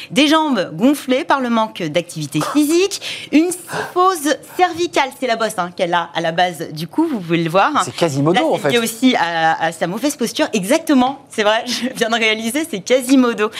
Des 0.10 0.28
jambes 0.28 0.72
gonflées 0.74 1.24
par 1.24 1.40
le 1.40 1.50
manque 1.50 1.82
d'activité 1.84 2.42
physique. 2.54 3.30
Une 3.32 3.48
psychose 3.48 4.36
cervicale, 4.58 5.10
c'est 5.20 5.28
la 5.28 5.38
bosse 5.38 5.54
hein, 5.58 5.72
qu'elle 5.76 5.94
a 5.94 6.10
à 6.14 6.22
la 6.22 6.32
base 6.32 6.72
du 6.72 6.88
cou, 6.88 7.08
vous 7.10 7.20
pouvez 7.20 7.38
le 7.44 7.50
voir. 7.50 7.72
C'est 7.86 7.96
Quasimodo, 7.96 8.54
en 8.54 8.58
fait. 8.58 8.72
lié 8.72 8.80
aussi 8.80 9.16
à, 9.16 9.64
à 9.64 9.72
sa 9.72 9.88
mauvaise 9.88 10.16
posture. 10.16 10.48
Exactement, 10.54 11.24
c'est 11.30 11.44
vrai, 11.44 11.64
je 11.66 11.88
viens 11.96 12.10
de 12.10 12.16
réaliser, 12.16 12.68
c'est 12.70 12.82
Quasimodo. 12.82 13.52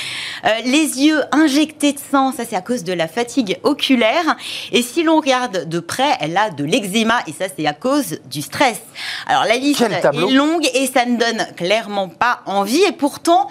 Euh, 0.46 0.50
les 0.66 1.04
yeux 1.06 1.22
injectés 1.32 1.94
de 1.94 2.00
sang, 2.12 2.32
ça 2.32 2.44
c'est 2.50 2.56
à 2.56 2.62
cause 2.62 2.84
de 2.84 2.94
la 2.94 3.08
fatigue 3.08 3.60
oculaire. 3.64 4.36
Et 4.72 4.82
si 4.82 5.04
l'on 5.04 5.18
regarde 5.18 5.70
de 5.70 5.80
près, 5.80 6.18
elle 6.20 6.36
a 6.36 6.50
de 6.50 6.64
l'eczéma 6.64 7.20
et 7.28 7.32
ça 7.32 7.46
c'est 7.56 7.68
à 7.68 7.74
cause 7.74 8.20
du 8.26 8.42
stress. 8.42 8.82
Alors 9.28 9.44
la 9.44 9.56
liste 9.58 9.86
Quel 9.88 10.02
tableau. 10.02 10.30
Longue 10.32 10.68
et 10.74 10.88
ça 10.88 11.06
ne 11.06 11.18
donne 11.18 11.46
clairement 11.56 12.08
pas 12.08 12.42
envie. 12.46 12.82
Et 12.84 12.92
pourtant, 12.92 13.50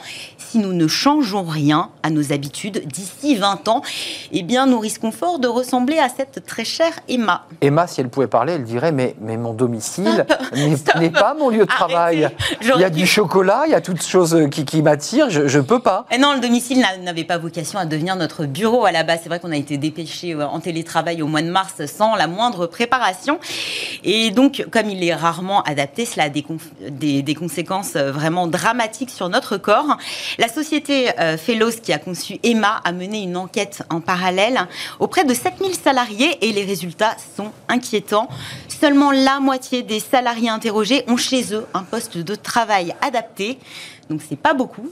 si 0.51 0.59
nous 0.59 0.73
ne 0.73 0.89
changeons 0.89 1.45
rien 1.45 1.91
à 2.03 2.11
nos 2.11 2.33
habitudes 2.33 2.83
d'ici 2.87 3.37
20 3.37 3.69
ans, 3.69 3.83
eh 4.33 4.43
bien 4.43 4.67
nous 4.67 4.79
risquons 4.81 5.13
fort 5.13 5.39
de 5.39 5.47
ressembler 5.47 5.99
à 5.99 6.09
cette 6.09 6.45
très 6.45 6.65
chère 6.65 6.93
Emma. 7.09 7.47
Emma, 7.61 7.87
si 7.87 8.01
elle 8.01 8.09
pouvait 8.09 8.27
parler, 8.27 8.55
elle 8.55 8.65
dirait 8.65 8.91
Mais, 8.93 9.15
mais 9.21 9.37
mon 9.37 9.53
domicile 9.53 10.27
n'est 10.99 11.11
pas 11.11 11.35
mon 11.35 11.51
lieu 11.51 11.61
de 11.61 11.65
travail. 11.67 12.25
Arrêtez. 12.25 12.73
Il 12.75 12.81
y 12.81 12.85
a 12.85 12.91
du 12.91 13.07
chocolat, 13.07 13.63
il 13.67 13.73
y 13.73 13.75
a 13.75 13.81
toutes 13.81 14.03
choses 14.03 14.37
qui, 14.51 14.65
qui 14.65 14.83
m'attirent, 14.83 15.31
je 15.31 15.43
ne 15.59 15.63
peux 15.63 15.81
pas. 15.81 16.07
Et 16.11 16.19
non, 16.19 16.33
le 16.35 16.41
domicile 16.41 16.81
n'a- 16.81 16.97
n'avait 16.97 17.25
pas 17.25 17.39
vocation 17.39 17.79
à 17.79 17.85
devenir 17.85 18.17
notre 18.17 18.45
bureau 18.47 18.85
à 18.85 18.93
la 18.93 19.03
base. 19.05 19.21
C'est 19.23 19.29
vrai 19.29 19.39
qu'on 19.41 19.53
a 19.53 19.57
été 19.57 19.77
dépêché 19.79 20.35
euh, 20.35 20.47
en 20.47 20.59
télétravail 20.61 21.23
au 21.23 21.27
mois 21.27 21.43
de 21.43 21.51
mars 21.51 21.75
sans 21.87 22.17
la 22.17 22.27
moindre 22.27 22.67
préparation. 22.67 23.39
Et 24.05 24.31
donc, 24.31 24.67
comme 24.71 24.91
il 24.91 25.03
est 25.05 25.15
rarement 25.15 25.63
adapté, 25.63 26.05
cela 26.07 26.25
a 26.25 26.29
des, 26.29 26.43
conf- 26.43 26.89
des- 26.91 27.23
des 27.23 27.35
conséquences 27.35 27.93
euh, 27.97 28.11
vraiment 28.11 28.47
dramatiques 28.47 29.11
sur 29.11 29.29
notre 29.29 29.57
corps. 29.57 29.97
La 30.41 30.49
société 30.49 31.11
euh, 31.21 31.37
Fellows, 31.37 31.73
qui 31.83 31.93
a 31.93 31.99
conçu 31.99 32.39
Emma, 32.43 32.81
a 32.83 32.93
mené 32.93 33.23
une 33.23 33.37
enquête 33.37 33.83
en 33.91 34.01
parallèle 34.01 34.59
auprès 34.99 35.23
de 35.27 35.35
7000 35.35 35.75
salariés 35.75 36.39
et 36.41 36.51
les 36.53 36.65
résultats 36.65 37.15
sont 37.37 37.53
inquiétants. 37.69 38.27
Seulement 38.67 39.11
la 39.11 39.39
moitié 39.39 39.83
des 39.83 40.01
salariés 40.01 40.49
interrogés 40.49 41.05
ont 41.09 41.19
chez 41.19 41.55
eux 41.55 41.67
un 41.75 41.83
poste 41.83 42.17
de 42.17 42.35
travail 42.35 42.95
adapté. 43.03 43.59
Donc 44.09 44.23
c'est 44.27 44.39
pas 44.39 44.55
beaucoup. 44.55 44.89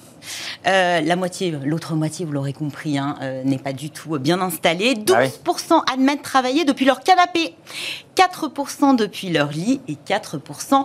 Euh, 0.67 1.01
la 1.01 1.17
moitié, 1.17 1.51
l'autre 1.65 1.95
moitié, 1.95 2.27
vous 2.27 2.33
l'aurez 2.33 2.53
compris, 2.53 2.99
hein, 2.99 3.17
euh, 3.23 3.43
n'est 3.43 3.57
pas 3.57 3.73
du 3.73 3.89
tout 3.89 4.19
bien 4.19 4.43
installée. 4.43 4.97
12% 4.97 5.31
Ah 5.71 5.93
admettent 5.95 6.21
travailler 6.21 6.67
depuis 6.67 6.85
leur 6.85 7.01
canapé, 7.01 7.55
4% 8.17 8.97
depuis 8.97 9.31
leur 9.31 9.51
lit 9.51 9.81
et 9.89 9.95
4% 9.95 10.85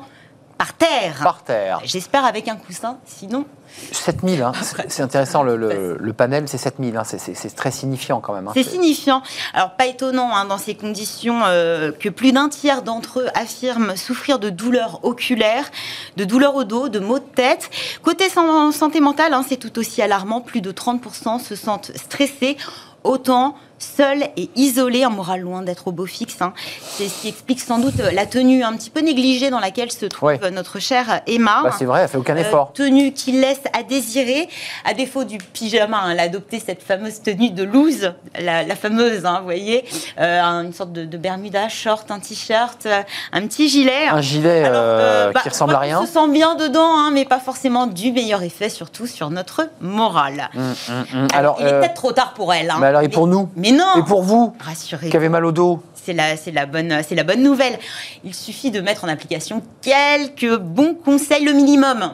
par 0.63 0.73
terre. 0.73 1.19
Par 1.23 1.43
terre. 1.43 1.81
J'espère 1.83 2.23
avec 2.23 2.47
un 2.47 2.55
coussin, 2.55 2.97
sinon 3.05 3.45
7000, 3.91 4.41
hein. 4.43 4.51
c'est 4.87 5.01
intéressant, 5.01 5.43
le, 5.43 5.57
le- 5.57 5.97
le 5.99 6.13
panel, 6.13 6.47
c'est 6.47 6.57
7000, 6.59 6.95
hein. 6.95 7.03
c'est- 7.03 7.55
très 7.55 7.71
signifiant 7.71 8.21
quand 8.21 8.33
même. 8.33 8.47
hein. 8.47 8.51
C'est 8.53 8.63
signifiant. 8.63 9.21
Alors, 9.53 9.71
pas 9.71 9.87
étonnant 9.87 10.29
hein, 10.33 10.45
dans 10.45 10.57
ces 10.59 10.75
conditions 10.75 11.41
euh, 11.45 11.91
que 11.91 12.07
plus 12.09 12.31
d'un 12.31 12.47
tiers 12.49 12.81
d'entre 12.83 13.19
eux 13.19 13.27
affirment 13.35 13.95
souffrir 13.97 14.39
de 14.39 14.49
douleurs 14.49 14.99
oculaires, 15.03 15.69
de 16.17 16.23
douleurs 16.23 16.55
au 16.55 16.63
dos, 16.63 16.87
de 16.87 16.99
maux 16.99 17.19
de 17.19 17.23
tête. 17.25 17.69
Côté 18.03 18.29
san- 18.29 18.71
santé 18.71 19.01
mentale, 19.01 19.33
hein, 19.33 19.43
c'est 19.47 19.57
tout 19.57 19.77
aussi 19.79 20.01
alarmant. 20.01 20.39
Plus 20.39 20.61
de 20.61 20.71
30% 20.71 21.39
se 21.39 21.55
sentent 21.55 21.91
stressés. 21.95 22.55
Autant 23.03 23.55
seuls 23.83 24.23
et 24.37 24.49
isolés, 24.55 25.03
un 25.03 25.09
moral 25.09 25.41
loin 25.41 25.61
d'être 25.61 25.87
au 25.87 25.91
beau 25.91 26.05
fixe. 26.05 26.41
hein. 26.41 26.53
C'est 26.81 27.07
ce 27.07 27.21
qui 27.21 27.27
explique 27.29 27.59
sans 27.59 27.77
doute 27.79 27.97
la 28.13 28.25
tenue 28.25 28.63
un 28.63 28.73
petit 28.73 28.89
peu 28.89 29.01
négligée 29.01 29.49
dans 29.49 29.59
laquelle 29.59 29.91
se 29.91 30.05
trouve 30.05 30.29
Ouais. 30.29 30.51
notre 30.51 30.79
chère 30.79 31.21
Emma. 31.27 31.61
Bah, 31.63 31.71
c'est 31.77 31.85
vrai, 31.85 32.01
elle 32.03 32.07
fait 32.09 32.17
aucun 32.17 32.35
Euh, 32.37 32.39
effort. 32.41 32.71
tenue 32.73 33.11
qui 33.13 33.31
laisse 33.33 33.61
à 33.77 33.83
désirer, 33.83 34.47
à 34.85 34.93
défaut 34.93 35.23
du 35.23 35.37
pyjama. 35.37 35.97
hein, 36.03 36.11
elle 36.11 36.19
a 36.19 36.23
adopté 36.23 36.59
cette 36.65 36.81
fameuse 36.81 37.21
tenue 37.21 37.49
de 37.51 37.63
loose, 37.63 38.13
la, 38.39 38.63
la 38.63 38.75
fameuse, 38.75 39.25
hein, 39.25 39.37
vous 39.39 39.45
voyez, 39.45 39.83
euh, 40.19 40.39
une 40.41 40.73
sorte 40.73 40.91
de, 40.93 41.05
de 41.05 41.17
bermuda, 41.17 41.67
short, 41.69 42.09
un 42.11 42.19
t-shirt, 42.19 42.85
euh, 42.85 43.01
un 43.33 43.41
petit 43.47 43.67
gilet. 43.69 44.07
Un 44.09 44.21
gilet 44.21 44.63
Alors, 44.63 44.71
euh, 44.83 45.31
bah, 45.31 45.41
qui 45.43 45.49
ressemble 45.49 45.73
à 45.75 45.77
on 45.77 45.81
rien. 45.81 46.05
se 46.05 46.13
sent 46.13 46.27
bien 46.29 46.55
dedans, 46.55 47.11
mais 47.11 47.25
pas 47.25 47.39
forcément 47.39 47.87
du 47.87 48.11
meilleur 48.11 48.41
effet, 48.43 48.69
surtout 48.69 49.07
sur 49.07 49.29
notre 49.29 49.67
morale. 49.81 50.49
Hum, 50.55 50.73
hum, 50.89 51.05
hum. 51.13 51.27
Alors, 51.33 51.57
Alors, 51.57 51.57
il 51.59 51.67
est 51.67 51.79
peut-être 51.79 51.93
trop 51.95 52.11
tard 52.13 52.33
pour 52.33 52.53
elle. 52.53 52.71
mais 52.79 52.87
alors, 52.87 53.01
et 53.01 53.09
pour 53.09 53.27
nous? 53.27 53.49
Mais 53.57 53.71
non 53.75 53.95
Et 53.99 54.03
pour 54.03 54.23
vous, 54.23 54.55
Rassurez. 54.59 55.09
qui 55.09 55.17
avez 55.17 55.29
mal 55.29 55.45
au 55.45 55.51
dos 55.51 55.81
C'est 55.95 56.13
la, 56.13 56.37
c'est 56.37 56.51
la 56.51 56.65
bonne, 56.65 57.01
c'est 57.07 57.15
la 57.15 57.23
bonne 57.23 57.41
nouvelle. 57.43 57.77
Il 58.23 58.33
suffit 58.33 58.71
de 58.71 58.81
mettre 58.81 59.03
en 59.03 59.07
application 59.07 59.61
quelques 59.81 60.57
bons 60.57 60.93
conseils, 60.95 61.43
le 61.45 61.53
minimum. 61.53 62.13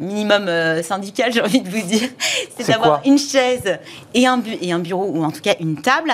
Minimum 0.00 0.48
euh, 0.48 0.82
syndical, 0.82 1.30
j'ai 1.34 1.42
envie 1.42 1.60
de 1.60 1.68
vous 1.68 1.86
dire, 1.86 2.08
c'est 2.56 2.66
d'avoir 2.68 3.02
une 3.04 3.18
chaise 3.18 3.78
et 4.14 4.26
un, 4.26 4.38
bu- 4.38 4.56
et 4.60 4.72
un 4.72 4.78
bureau, 4.78 5.04
ou 5.04 5.22
en 5.22 5.30
tout 5.30 5.42
cas 5.42 5.54
une 5.60 5.80
table, 5.82 6.12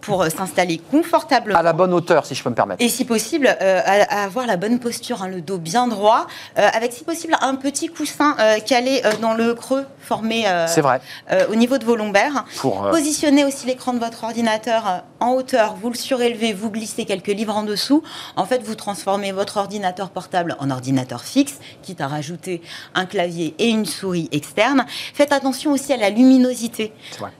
pour 0.00 0.22
euh, 0.22 0.28
s'installer 0.28 0.78
confortablement. 0.90 1.58
À 1.58 1.62
la 1.62 1.72
bonne 1.72 1.92
hauteur, 1.94 2.26
si 2.26 2.34
je 2.34 2.42
peux 2.42 2.50
me 2.50 2.54
permettre. 2.56 2.82
Et 2.82 2.88
si 2.88 3.04
possible, 3.04 3.46
euh, 3.62 3.80
à, 3.84 4.22
à 4.22 4.24
avoir 4.24 4.46
la 4.46 4.56
bonne 4.56 4.80
posture, 4.80 5.22
hein, 5.22 5.28
le 5.28 5.40
dos 5.40 5.58
bien 5.58 5.86
droit, 5.86 6.26
euh, 6.58 6.66
avec 6.74 6.92
si 6.92 7.04
possible 7.04 7.36
un 7.40 7.54
petit 7.54 7.86
coussin 7.88 8.36
calé 8.66 9.02
dans 9.22 9.34
le 9.34 9.54
creux 9.54 9.84
formé 10.00 10.44
vrai. 10.80 11.00
au 11.50 11.54
niveau 11.54 11.78
de 11.78 11.84
vos 11.84 11.94
lombaires. 11.96 12.44
Pour, 12.56 12.88
Positionnez 12.90 13.44
aussi 13.44 13.66
l'écran 13.66 13.92
de 13.92 13.98
votre 13.98 14.24
ordinateur 14.24 15.04
en 15.20 15.32
hauteur, 15.32 15.76
vous 15.80 15.90
le 15.90 15.94
surélevez, 15.96 16.52
vous 16.52 16.70
glissez 16.70 17.04
quelques 17.04 17.26
livres 17.28 17.56
en 17.56 17.62
dessous. 17.62 18.02
En 18.36 18.46
fait, 18.46 18.62
vous 18.64 18.74
transformez 18.74 19.30
votre 19.32 19.58
ordinateur 19.58 20.10
portable 20.10 20.56
en 20.58 20.70
ordinateur 20.70 21.22
fixe, 21.22 21.58
quitte 21.82 22.00
à 22.00 22.08
rajouter 22.08 22.62
un 22.94 23.04
clavier 23.06 23.27
et 23.58 23.68
une 23.68 23.86
souris 23.86 24.28
externe. 24.32 24.84
Faites 25.14 25.32
attention 25.32 25.72
aussi 25.72 25.92
à 25.92 25.96
la 25.96 26.10
luminosité. 26.10 26.92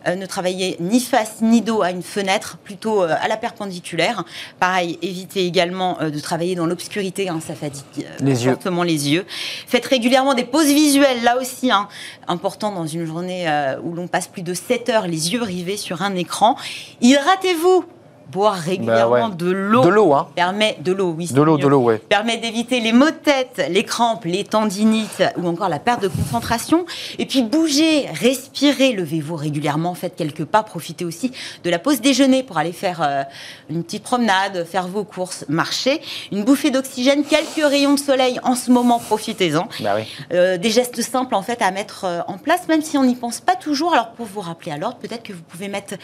Euh, 0.07 0.15
ne 0.15 0.27
travaillez 0.27 0.77
ni 0.81 1.01
face 1.01 1.37
ni 1.41 1.61
dos 1.63 1.83
à 1.83 1.91
une 1.91 2.03
fenêtre, 2.03 2.59
plutôt 2.63 3.03
euh, 3.03 3.15
à 3.21 3.29
la 3.29 3.37
perpendiculaire. 3.37 4.25
Pareil, 4.61 4.99
évitez 5.03 5.47
également 5.47 6.01
euh, 6.01 6.11
de 6.11 6.19
travailler 6.19 6.55
dans 6.55 6.67
l'obscurité, 6.67 7.29
hein, 7.29 7.41
ça 7.45 7.55
fatigue 7.55 8.07
yeux. 8.23 8.37
fortement 8.37 8.83
les 8.83 9.11
yeux. 9.11 9.25
Faites 9.67 9.87
régulièrement 9.87 10.35
des 10.35 10.45
pauses 10.45 10.67
visuelles, 10.67 11.23
là 11.23 11.39
aussi, 11.39 11.71
hein, 11.71 11.89
important 12.27 12.73
dans 12.73 12.87
une 12.87 13.07
journée 13.07 13.47
où 13.83 13.95
l'on 13.95 14.09
passe 14.09 14.29
plus 14.29 14.43
de 14.43 14.55
7 14.55 14.89
heures 14.89 15.07
les 15.07 15.33
yeux 15.33 15.43
rivés 15.43 15.77
sur 15.77 16.03
un 16.03 16.15
écran. 16.15 16.57
Hydratez-vous 17.01 17.85
Boire 18.31 18.55
régulièrement 18.55 19.11
Bah 19.11 19.29
ouais. 19.29 19.35
de 19.37 19.51
l'eau. 19.51 19.83
De 19.83 19.89
l'eau, 19.89 20.13
hein 20.15 20.29
Permet 20.35 20.77
de 20.81 20.93
l'eau, 20.93 21.15
oui. 21.17 21.29
De 21.33 21.41
l'eau, 21.43 21.57
de 21.57 21.67
l'eau, 21.67 21.81
ouais. 21.81 21.99
permet 21.99 22.37
d'éviter 22.37 22.81
les 22.81 22.93
maux 22.93 23.07
de 23.11 23.17
tête, 23.17 23.63
les 23.71 23.85
crampes, 23.85 24.25
les 24.27 24.45
tendinites 24.45 25.23
ou 25.39 25.47
encore 25.49 25.69
la 25.69 25.79
perte 25.79 26.03
de 26.03 26.09
concentration. 26.09 26.85
Et 27.19 27.27
puis 27.27 27.43
bougez, 27.43 28.07
respirez, 28.13 28.93
levez-vous 28.93 29.37
régulièrement, 29.37 29.95
faites 29.95 30.15
quelques 30.17 30.45
pas, 30.45 30.63
profitez 30.63 31.05
aussi 31.05 31.33
de 31.65 31.71
la 31.71 31.79
pause 31.79 32.01
déjeuner 32.01 32.43
pour 32.43 32.59
aller 32.59 32.73
faire 32.73 33.01
euh, 33.03 33.23
une 33.71 33.83
petite 33.83 34.03
promenade, 34.03 34.65
faire 34.67 34.89
vos 34.89 35.05
courses, 35.05 35.45
marcher. 35.49 36.01
Une 36.31 36.45
bouffée 36.45 36.71
d'oxygène, 36.71 37.25
quelques 37.25 37.65
rayons 37.67 37.95
de 37.95 37.99
soleil 37.99 38.39
en 38.43 38.55
ce 38.55 38.71
moment, 38.71 38.99
profitez-en. 38.99 39.69
Bah 39.81 39.95
oui. 39.97 40.03
Euh, 40.33 40.59
des 40.59 40.71
gestes 40.71 41.01
simples 41.01 41.35
en 41.35 41.43
fait 41.43 41.63
à 41.63 41.71
mettre 41.71 42.05
euh, 42.05 42.21
en 42.29 42.37
place, 42.39 42.69
même 42.69 42.83
si 42.83 42.99
on 42.99 43.05
n'y 43.05 43.15
pense 43.17 43.41
pas 43.41 43.57
toujours. 43.57 43.95
Alors 43.95 44.11
pour 44.11 44.27
vous 44.27 44.41
rappeler 44.41 44.73
à 44.73 44.77
l'ordre, 44.77 44.99
peut-être 44.99 45.23
que 45.23 45.33
vous 45.33 45.43
pouvez 45.49 45.69
mettre 45.69 45.95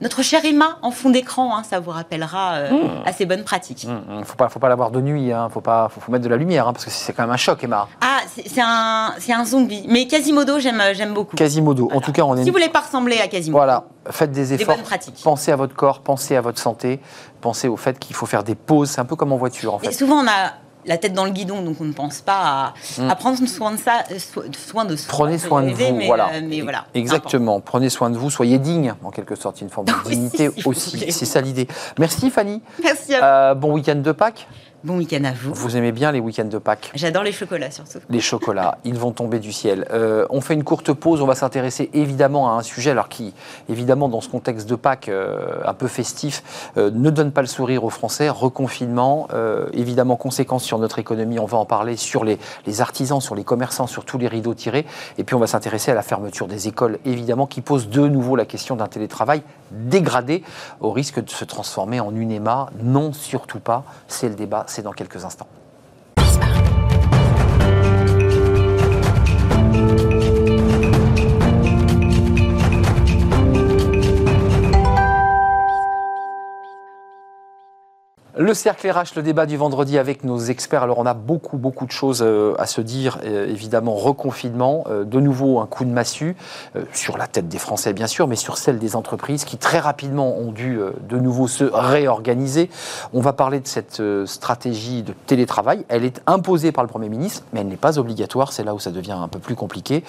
notre 0.00 0.22
chère 0.22 0.44
Emma 0.44 0.78
en 0.82 0.90
fond 0.90 1.10
d'écran, 1.10 1.56
hein, 1.56 1.62
ça 1.68 1.80
vous 1.80 1.90
rappellera 1.90 2.54
euh, 2.54 2.70
à 3.04 3.12
ces 3.12 3.26
bonnes 3.26 3.42
pratiques. 3.44 3.86
Hum, 3.88 4.02
hum, 4.18 4.24
Faut 4.24 4.36
pas, 4.36 4.48
faut 4.48 4.58
pas 4.58 4.68
l'avoir 4.68 4.90
de 4.90 5.00
nuit, 5.00 5.32
hein. 5.32 5.48
faut, 5.52 5.60
pas, 5.60 5.88
faut, 5.88 6.00
faut 6.00 6.12
mettre 6.12 6.24
de 6.24 6.28
la 6.28 6.36
lumière, 6.36 6.68
hein, 6.68 6.72
parce 6.72 6.84
que 6.84 6.90
c'est 6.90 7.12
quand 7.12 7.22
même 7.24 7.32
un 7.32 7.36
choc, 7.36 7.62
Emma. 7.64 7.88
Ah, 8.00 8.18
c'est 8.46 8.60
un, 8.62 9.14
c'est 9.18 9.32
un 9.32 9.44
zombie. 9.44 9.84
Mais 9.88 10.06
Quasimodo, 10.06 10.58
j'aime, 10.58 10.82
j'aime 10.92 11.14
beaucoup. 11.14 11.36
Quasimodo. 11.36 11.90
En 11.94 12.00
tout 12.00 12.12
cas, 12.12 12.22
on 12.22 12.36
est. 12.36 12.44
Si 12.44 12.50
vous 12.50 12.54
voulez 12.56 12.68
pas 12.68 12.80
ressembler 12.80 13.18
à 13.20 13.28
Quasimodo. 13.28 13.58
Voilà, 13.58 13.84
faites 14.10 14.30
des 14.32 14.54
efforts. 14.54 14.76
bonnes 14.76 14.84
pratiques. 14.84 15.20
Pensez 15.24 15.52
à 15.52 15.56
votre 15.56 15.74
corps, 15.74 16.00
pensez 16.00 16.36
à 16.36 16.40
votre 16.40 16.58
santé, 16.58 17.00
pensez 17.40 17.68
au 17.68 17.76
fait 17.76 17.98
qu'il 17.98 18.14
faut 18.14 18.26
faire 18.26 18.44
des 18.44 18.54
pauses. 18.54 18.90
C'est 18.90 19.00
un 19.00 19.04
peu 19.04 19.16
comme 19.16 19.32
en 19.32 19.36
voiture, 19.36 19.74
en 19.74 19.78
Et 19.80 19.86
fait. 19.86 19.92
souvent, 19.92 20.16
on 20.22 20.26
a 20.26 20.52
la 20.88 20.98
tête 20.98 21.12
dans 21.12 21.24
le 21.24 21.30
guidon, 21.30 21.62
donc 21.62 21.76
on 21.80 21.84
ne 21.84 21.92
pense 21.92 22.20
pas 22.20 22.72
à, 22.98 23.10
à 23.10 23.14
prendre 23.14 23.38
soin 23.46 23.72
de 23.72 23.76
ça, 23.78 24.02
euh, 24.10 24.18
so- 24.18 24.42
soin 24.66 24.84
de 24.84 24.96
soi. 24.96 25.06
Mm. 25.12 25.16
Prenez 25.16 25.38
soin 25.38 25.62
de 25.62 25.70
vous, 25.70 25.94
mais, 25.94 26.06
voilà. 26.06 26.30
euh, 26.34 26.40
mais 26.42 26.60
voilà. 26.62 26.86
Exactement. 26.94 27.60
Prenez 27.60 27.90
soin 27.90 28.10
de 28.10 28.16
vous, 28.16 28.30
soyez 28.30 28.58
digne, 28.58 28.94
en 29.04 29.10
quelque 29.10 29.34
sorte, 29.36 29.60
une 29.60 29.68
forme 29.70 29.86
de 29.86 29.92
Oui, 30.06 30.12
dignité 30.16 30.50
si 30.56 30.66
aussi. 30.66 31.12
C'est 31.12 31.24
ça 31.26 31.40
l'idée. 31.40 31.68
Merci 31.98 32.30
Fanny. 32.30 32.60
Merci 32.82 33.14
à 33.14 33.18
vous. 33.18 33.24
Euh, 33.24 33.54
bon 33.54 33.72
week-end 33.74 33.96
de 33.96 34.12
Pâques. 34.12 34.46
Bon 34.84 34.96
week-end 34.96 35.24
à 35.24 35.32
vous. 35.32 35.52
Vous 35.54 35.76
aimez 35.76 35.90
bien 35.90 36.12
les 36.12 36.20
week-ends 36.20 36.44
de 36.44 36.56
Pâques 36.56 36.92
J'adore 36.94 37.24
les 37.24 37.32
chocolats 37.32 37.72
surtout. 37.72 37.98
les 38.08 38.20
chocolats, 38.20 38.78
ils 38.84 38.96
vont 38.96 39.10
tomber 39.10 39.40
du 39.40 39.50
ciel. 39.50 39.84
Euh, 39.90 40.24
on 40.30 40.40
fait 40.40 40.54
une 40.54 40.62
courte 40.62 40.92
pause, 40.92 41.20
on 41.20 41.26
va 41.26 41.34
s'intéresser 41.34 41.90
évidemment 41.94 42.48
à 42.48 42.60
un 42.60 42.62
sujet 42.62 42.92
alors 42.92 43.08
qui, 43.08 43.34
évidemment, 43.68 44.08
dans 44.08 44.20
ce 44.20 44.28
contexte 44.28 44.68
de 44.68 44.76
Pâques 44.76 45.08
euh, 45.08 45.58
un 45.64 45.74
peu 45.74 45.88
festif, 45.88 46.70
euh, 46.76 46.92
ne 46.92 47.10
donne 47.10 47.32
pas 47.32 47.40
le 47.40 47.48
sourire 47.48 47.82
aux 47.82 47.90
Français. 47.90 48.28
Reconfinement, 48.28 49.26
évidemment, 49.72 50.14
conséquences 50.14 50.62
sur 50.62 50.78
notre 50.78 51.00
économie, 51.00 51.40
on 51.40 51.46
va 51.46 51.58
en 51.58 51.64
parler, 51.64 51.96
sur 51.96 52.22
les, 52.22 52.38
les 52.64 52.80
artisans, 52.80 53.20
sur 53.20 53.34
les 53.34 53.42
commerçants, 53.42 53.88
sur 53.88 54.04
tous 54.04 54.18
les 54.18 54.28
rideaux 54.28 54.54
tirés. 54.54 54.86
Et 55.18 55.24
puis 55.24 55.34
on 55.34 55.40
va 55.40 55.48
s'intéresser 55.48 55.90
à 55.90 55.94
la 55.94 56.02
fermeture 56.02 56.46
des 56.46 56.68
écoles, 56.68 57.00
évidemment, 57.04 57.46
qui 57.48 57.62
pose 57.62 57.88
de 57.88 58.06
nouveau 58.06 58.36
la 58.36 58.44
question 58.44 58.76
d'un 58.76 58.86
télétravail 58.86 59.42
dégradé 59.72 60.42
au 60.80 60.92
risque 60.92 61.22
de 61.22 61.30
se 61.30 61.44
transformer 61.44 61.98
en 61.98 62.14
une 62.14 62.30
EMA. 62.30 62.70
Non, 62.80 63.12
surtout 63.12 63.60
pas. 63.60 63.84
C'est 64.06 64.28
le 64.28 64.34
débat, 64.34 64.66
c'est 64.68 64.82
dans 64.82 64.92
quelques 64.92 65.24
instants. 65.24 65.48
Le 78.40 78.54
cercle 78.54 78.88
RH, 78.88 79.16
le 79.16 79.22
débat 79.24 79.46
du 79.46 79.56
vendredi 79.56 79.98
avec 79.98 80.22
nos 80.22 80.38
experts. 80.38 80.84
Alors 80.84 81.00
on 81.00 81.06
a 81.06 81.14
beaucoup 81.14 81.56
beaucoup 81.56 81.86
de 81.86 81.90
choses 81.90 82.22
euh, 82.22 82.54
à 82.60 82.66
se 82.66 82.80
dire. 82.80 83.18
Euh, 83.24 83.48
évidemment, 83.48 83.96
reconfinement, 83.96 84.84
euh, 84.88 85.02
de 85.02 85.18
nouveau 85.18 85.58
un 85.58 85.66
coup 85.66 85.84
de 85.84 85.90
massue 85.90 86.36
sur 86.92 87.18
la 87.18 87.26
tête 87.26 87.48
des 87.48 87.58
Français 87.58 87.92
bien 87.92 88.06
sûr, 88.06 88.28
mais 88.28 88.36
sur 88.36 88.56
celle 88.56 88.78
des 88.78 88.94
entreprises 88.94 89.44
qui 89.44 89.56
très 89.56 89.80
rapidement 89.80 90.36
ont 90.36 90.52
dû 90.52 90.78
de 91.08 91.18
nouveau 91.18 91.48
se 91.48 91.64
réorganiser. 91.64 92.70
On 93.12 93.20
va 93.20 93.32
parler 93.32 93.58
de 93.58 93.66
cette 93.66 94.00
stratégie 94.26 95.02
de 95.02 95.14
télétravail. 95.26 95.84
Elle 95.88 96.04
est 96.04 96.22
imposée 96.28 96.70
par 96.70 96.84
le 96.84 96.88
Premier 96.88 97.08
ministre, 97.08 97.42
mais 97.52 97.60
elle 97.60 97.66
n'est 97.66 97.76
pas 97.76 97.98
obligatoire. 97.98 98.52
C'est 98.52 98.62
là 98.62 98.74
où 98.74 98.78
ça 98.78 98.92
devient 98.92 99.16
un 99.20 99.28
peu 99.28 99.40
plus 99.40 99.56
compliqué. 99.56 100.04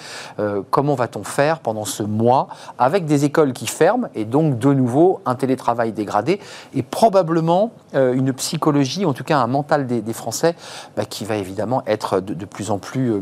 Comment 0.70 0.94
va-t-on 0.94 1.24
faire 1.24 1.58
pendant 1.58 1.84
ce 1.84 2.02
mois 2.02 2.48
avec 2.78 3.06
des 3.06 3.24
écoles 3.24 3.52
qui 3.52 3.66
ferment 3.66 4.08
et 4.14 4.24
donc 4.24 4.58
de 4.58 4.72
nouveau 4.72 5.20
un 5.26 5.34
télétravail 5.34 5.92
dégradé 5.92 6.38
et 6.74 6.82
probablement 6.82 7.72
une 8.20 8.32
psychologie, 8.32 9.04
en 9.04 9.12
tout 9.12 9.24
cas 9.24 9.38
un 9.38 9.46
mental 9.46 9.86
des, 9.86 10.00
des 10.00 10.12
Français 10.12 10.54
bah, 10.96 11.04
qui 11.04 11.24
va 11.24 11.36
évidemment 11.36 11.82
être 11.86 12.20
de, 12.20 12.34
de 12.34 12.44
plus 12.44 12.70
en 12.70 12.78
plus 12.78 13.12
euh, 13.12 13.20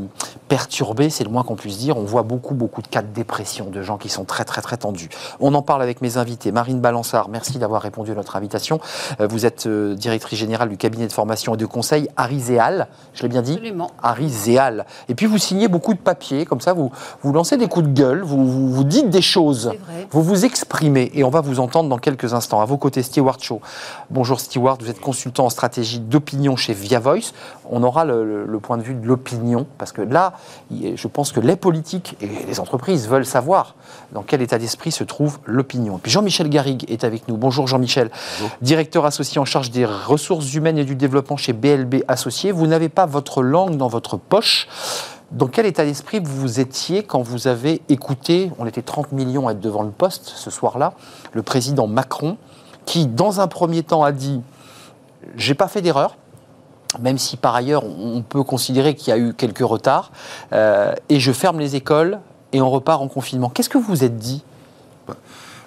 perturbé, 0.48 1.10
c'est 1.10 1.24
le 1.24 1.30
moins 1.30 1.42
qu'on 1.42 1.56
puisse 1.56 1.78
dire. 1.78 1.96
On 1.96 2.04
voit 2.04 2.22
beaucoup, 2.22 2.54
beaucoup 2.54 2.82
de 2.82 2.88
cas 2.88 3.02
de 3.02 3.12
dépression, 3.12 3.70
de 3.70 3.82
gens 3.82 3.96
qui 3.96 4.08
sont 4.08 4.24
très, 4.24 4.44
très, 4.44 4.60
très 4.60 4.76
tendus. 4.76 5.08
On 5.40 5.54
en 5.54 5.62
parle 5.62 5.82
avec 5.82 6.02
mes 6.02 6.16
invités. 6.16 6.52
Marine 6.52 6.80
Balançard, 6.80 7.28
merci 7.28 7.58
d'avoir 7.58 7.82
répondu 7.82 8.12
à 8.12 8.14
notre 8.14 8.36
invitation. 8.36 8.80
Euh, 9.20 9.26
vous 9.26 9.46
êtes 9.46 9.66
euh, 9.66 9.94
directrice 9.94 10.38
générale 10.38 10.68
du 10.68 10.76
cabinet 10.76 11.06
de 11.06 11.12
formation 11.12 11.54
et 11.54 11.56
de 11.56 11.66
conseil 11.66 12.08
Ariséal, 12.16 12.88
je 13.14 13.22
l'ai 13.22 13.28
bien 13.28 13.42
dit? 13.42 13.52
Absolument. 13.52 13.90
Ariséal. 14.02 14.86
Et 15.08 15.14
puis 15.14 15.26
vous 15.26 15.38
signez 15.38 15.68
beaucoup 15.68 15.94
de 15.94 15.98
papiers, 15.98 16.44
comme 16.44 16.60
ça 16.60 16.72
vous, 16.72 16.90
vous 17.22 17.32
lancez 17.32 17.56
des 17.56 17.68
coups 17.68 17.86
de 17.86 17.92
gueule, 17.92 18.22
vous, 18.22 18.44
vous, 18.46 18.68
vous 18.70 18.84
dites 18.84 19.10
des 19.10 19.22
choses, 19.22 19.72
vous 20.10 20.22
vous 20.22 20.44
exprimez 20.44 21.10
et 21.14 21.24
on 21.24 21.30
va 21.30 21.40
vous 21.40 21.60
entendre 21.60 21.88
dans 21.88 21.98
quelques 21.98 22.34
instants. 22.34 22.60
À 22.60 22.64
vos 22.64 22.76
côtés, 22.76 23.02
Stewart 23.02 23.38
Shaw. 23.40 23.60
Bonjour 24.10 24.40
Stewart, 24.40 24.78
vous 24.80 24.87
êtes 24.90 25.00
consultant 25.00 25.46
en 25.46 25.50
stratégie 25.50 25.98
d'opinion 26.00 26.56
chez 26.56 26.72
Via 26.74 27.00
Voice. 27.00 27.32
On 27.70 27.82
aura 27.82 28.04
le, 28.04 28.24
le- 28.24 28.44
le 28.46 28.60
point 28.60 28.76
de 28.78 28.82
vue 28.82 28.94
de 28.94 29.06
l'opinion, 29.06 29.66
parce 29.78 29.92
que 29.92 30.02
là, 30.02 30.34
je 30.70 31.08
pense 31.08 31.32
que 31.32 31.40
les 31.40 31.56
politiques 31.56 32.16
et 32.20 32.28
les 32.46 32.60
entreprises 32.60 33.08
veulent 33.08 33.26
savoir 33.26 33.74
dans 34.12 34.22
quel 34.22 34.42
état 34.42 34.58
d'esprit 34.58 34.90
se 34.92 35.04
trouve 35.04 35.38
l'opinion. 35.44 35.96
Et 35.98 36.00
Puis 36.00 36.10
Jean-Michel 36.12 36.48
Garrigue 36.48 36.84
est 36.90 37.04
avec 37.04 37.28
nous. 37.28 37.36
Bonjour 37.36 37.66
Jean-Michel, 37.66 38.10
directeur 38.62 39.04
associé 39.04 39.40
en 39.40 39.44
charge 39.44 39.70
des 39.70 39.84
ressources 39.84 40.54
humaines 40.54 40.78
et 40.78 40.84
du 40.84 40.94
développement 40.94 41.36
chez 41.36 41.52
BLB 41.52 42.04
Associés. 42.08 42.52
Vous 42.52 42.66
n'avez 42.66 42.88
pas 42.88 43.06
votre 43.06 43.42
langue 43.42 43.76
dans 43.76 43.88
votre 43.88 44.16
poche. 44.16 44.68
Dans 45.30 45.46
quel 45.46 45.66
état 45.66 45.84
d'esprit 45.84 46.20
vous 46.24 46.58
étiez 46.58 47.02
quand 47.02 47.20
vous 47.20 47.48
avez 47.48 47.82
écouté, 47.90 48.50
on 48.58 48.64
était 48.64 48.80
30 48.80 49.12
millions 49.12 49.46
à 49.46 49.52
être 49.52 49.60
devant 49.60 49.82
le 49.82 49.90
poste 49.90 50.32
ce 50.34 50.50
soir-là, 50.50 50.94
le 51.34 51.42
président 51.42 51.86
Macron, 51.86 52.38
qui 52.86 53.06
dans 53.06 53.38
un 53.42 53.46
premier 53.46 53.82
temps 53.82 54.02
a 54.04 54.12
dit 54.12 54.40
j'ai 55.36 55.54
pas 55.54 55.68
fait 55.68 55.82
d'erreur, 55.82 56.16
même 57.00 57.18
si 57.18 57.36
par 57.36 57.54
ailleurs 57.54 57.84
on 57.84 58.22
peut 58.22 58.42
considérer 58.42 58.94
qu'il 58.94 59.08
y 59.08 59.12
a 59.12 59.18
eu 59.18 59.34
quelques 59.34 59.58
retards, 59.58 60.10
euh, 60.52 60.92
et 61.08 61.20
je 61.20 61.32
ferme 61.32 61.58
les 61.58 61.76
écoles 61.76 62.18
et 62.52 62.60
on 62.60 62.70
repart 62.70 63.02
en 63.02 63.08
confinement. 63.08 63.50
Qu'est-ce 63.50 63.68
que 63.68 63.78
vous 63.78 64.04
êtes 64.04 64.16
dit? 64.16 64.42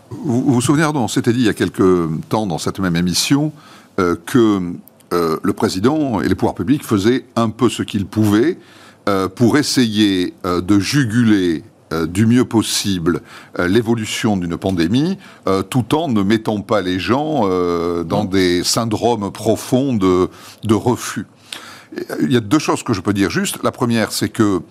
Vous 0.10 0.42
vous 0.42 0.62
souvenez, 0.62 0.86
on 0.86 1.08
s'était 1.08 1.32
dit 1.32 1.40
il 1.40 1.46
y 1.46 1.50
a 1.50 1.54
quelque 1.54 2.10
temps 2.28 2.46
dans 2.46 2.58
cette 2.58 2.80
même 2.80 2.96
émission 2.96 3.54
euh, 4.00 4.16
que 4.26 4.74
euh, 5.14 5.38
le 5.42 5.54
président 5.54 6.22
et 6.22 6.28
les 6.28 6.36
pouvoirs 6.36 6.56
publics 6.56 6.84
faisaient 6.84 7.26
un 7.36 7.50
peu 7.50 7.70
ce 7.70 7.84
qu'ils 7.84 8.06
pouvaient 8.06 8.58
pour 9.36 9.58
essayer 9.58 10.36
de 10.46 10.80
juguler 10.80 11.64
euh, 11.92 12.06
du 12.08 12.26
mieux 12.26 12.46
possible 12.46 13.22
euh, 13.60 13.68
l'évolution 13.68 14.38
d'une 14.38 14.58
pandémie, 14.58 15.18
euh, 15.48 15.62
tout 15.64 15.96
en 15.96 16.08
ne 16.08 16.22
mettant 16.24 16.62
pas 16.62 16.82
les 16.82 17.00
gens 17.00 17.42
dans 18.06 18.26
des 18.26 18.64
syndromes 18.64 19.32
profonds 19.32 19.94
de, 19.94 20.30
de 20.64 20.74
refus. 20.74 21.26
Il 22.22 22.32
y 22.32 22.38
a 22.38 22.40
deux 22.40 22.60
choses 22.60 22.84
que 22.84 22.94
je 22.94 23.02
peux 23.02 23.14
dire 23.14 23.30
juste. 23.30 23.60
La 23.64 23.72
première, 23.72 24.12
c'est 24.12 24.30
que 24.30 24.62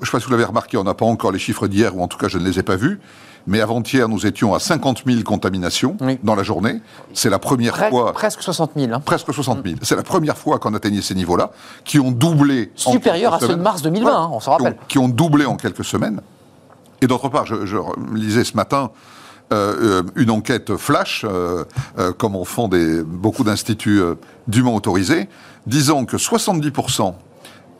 ne 0.00 0.06
sais 0.06 0.12
pas 0.12 0.18
si 0.20 0.26
vous 0.26 0.30
l'avez 0.32 0.44
remarqué, 0.44 0.76
on 0.76 0.84
n'a 0.84 0.94
pas 0.94 1.06
encore 1.06 1.32
les 1.32 1.38
chiffres 1.38 1.66
d'hier, 1.68 1.96
ou 1.96 2.02
en 2.02 2.08
tout 2.08 2.18
cas 2.18 2.28
je 2.28 2.38
ne 2.38 2.44
les 2.44 2.58
ai 2.58 2.62
pas 2.62 2.76
vus. 2.76 3.00
Mais 3.48 3.60
avant-hier, 3.60 4.08
nous 4.08 4.24
étions 4.24 4.54
à 4.54 4.60
50 4.60 5.02
000 5.04 5.22
contaminations 5.24 5.96
Oui. 6.00 6.16
dans 6.22 6.36
la 6.36 6.44
journée. 6.44 6.80
C'est 7.12 7.28
la 7.30 7.40
première 7.40 7.76
Pre- 7.76 7.90
fois. 7.90 8.12
Presque 8.12 8.40
60 8.40 8.70
000. 8.76 8.92
hein. 8.92 9.00
Presque 9.04 9.34
60 9.34 9.64
000. 9.64 9.78
C'est 9.82 9.96
la 9.96 10.04
première 10.04 10.36
fois 10.38 10.60
qu'on 10.60 10.74
atteignait 10.74 11.02
ces 11.02 11.16
niveaux-là, 11.16 11.50
qui 11.84 11.98
ont 11.98 12.12
doublé. 12.12 12.70
en 12.86 12.92
Supérieur 12.92 13.34
à 13.34 13.38
quelques 13.38 13.42
ceux 13.42 13.48
de 13.48 13.52
semaines. 13.54 13.64
mars 13.64 13.82
2020, 13.82 14.12
hein, 14.14 14.30
on 14.32 14.38
s'en 14.38 14.56
Qui 14.56 14.62
ont- 14.62 14.64
rappelle. 14.64 14.78
Qui 14.86 14.98
ont, 14.98 15.08
doublé 15.08 15.44
en 15.44 15.56
quelques 15.56 15.84
semaines. 15.84 16.20
Et 17.02 17.08
d'autre 17.08 17.28
part, 17.28 17.44
je, 17.44 17.76
lisais 18.14 18.44
ce 18.44 18.56
matin 18.56 18.92
euh, 19.52 20.00
euh, 20.00 20.02
une 20.16 20.30
enquête 20.30 20.76
flash, 20.76 21.26
euh, 21.28 21.64
comme 22.16 22.36
en 22.36 22.44
font 22.44 22.70
beaucoup 23.04 23.44
d'instituts 23.44 24.00
dûment 24.46 24.74
autorisés, 24.74 25.28
disant 25.66 26.04
que 26.04 26.16
70% 26.16 27.14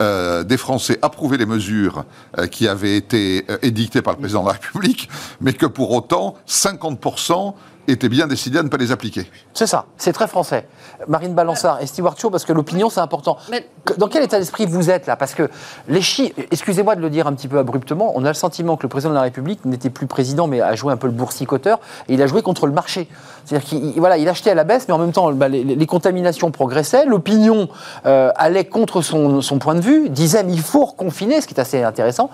euh, 0.01 0.43
des 0.43 0.57
Français 0.57 0.99
approuvaient 1.01 1.37
les 1.37 1.45
mesures 1.45 2.03
qui 2.51 2.67
avaient 2.67 2.97
été 2.97 3.45
édictées 3.61 4.01
par 4.01 4.13
le 4.13 4.19
président 4.19 4.41
de 4.41 4.47
la 4.47 4.53
République, 4.53 5.09
mais 5.39 5.53
que 5.53 5.65
pour 5.65 5.91
autant, 5.91 6.35
50% 6.47 7.53
étaient 7.87 8.09
bien 8.09 8.27
décidés 8.27 8.59
à 8.59 8.63
ne 8.63 8.69
pas 8.69 8.77
les 8.77 8.91
appliquer. 8.91 9.29
C'est 9.53 9.67
ça, 9.67 9.85
c'est 9.97 10.13
très 10.13 10.27
français. 10.27 10.67
Marine 11.07 11.33
Balançard 11.33 11.81
et 11.81 11.85
Stewart 11.87 12.15
Shaw, 12.17 12.29
parce 12.29 12.45
que 12.45 12.53
l'opinion, 12.53 12.89
c'est 12.89 12.99
important. 12.99 13.37
Mais- 13.51 13.65
Dans 13.97 14.07
quel 14.07 14.23
état 14.23 14.39
d'esprit 14.39 14.65
vous 14.65 14.89
êtes 14.89 15.07
là? 15.07 15.15
Parce 15.15 15.33
que 15.33 15.49
les 15.87 16.01
chiffres, 16.01 16.39
excusez-moi 16.51 16.95
de 16.95 17.01
le 17.01 17.09
dire 17.09 17.27
un 17.27 17.33
petit 17.33 17.47
peu 17.47 17.57
abruptement, 17.59 18.11
on 18.15 18.23
a 18.25 18.29
le 18.29 18.33
sentiment 18.33 18.77
que 18.77 18.83
le 18.83 18.89
président 18.89 19.09
de 19.11 19.15
la 19.15 19.21
République 19.23 19.65
n'était 19.65 19.89
plus 19.89 20.07
président, 20.07 20.47
mais 20.47 20.61
a 20.61 20.75
joué 20.75 20.93
un 20.93 20.97
peu 20.97 21.07
le 21.07 21.13
boursicoteur, 21.13 21.79
et 22.07 22.13
il 22.13 22.21
a 22.21 22.27
joué 22.27 22.41
contre 22.41 22.65
le 22.67 22.73
marché. 22.73 23.07
C'est-à-dire 23.45 23.67
qu'il 23.67 23.85
il- 23.85 23.99
voilà, 23.99 24.17
il 24.17 24.27
achetait 24.29 24.51
à 24.51 24.55
la 24.55 24.63
baisse, 24.63 24.87
mais 24.87 24.93
en 24.93 24.99
même 24.99 25.11
temps, 25.11 25.31
bah, 25.33 25.47
les, 25.49 25.63
les 25.63 25.85
contaminations 25.85 26.49
progressaient, 26.51 27.05
l'opinion 27.05 27.67
euh, 28.05 28.31
allait 28.35 28.65
contre 28.65 29.01
son, 29.01 29.41
son 29.41 29.59
point 29.59 29.75
de 29.75 29.81
vue, 29.81 30.09
disait 30.09 30.43
mais 30.43 30.53
il 30.53 30.61
faut 30.61 30.85
reconfiner, 30.85 31.41
ce 31.41 31.47
qui 31.47 31.53
est 31.53 31.59
assez 31.59 31.83
intéressant, 31.83 32.29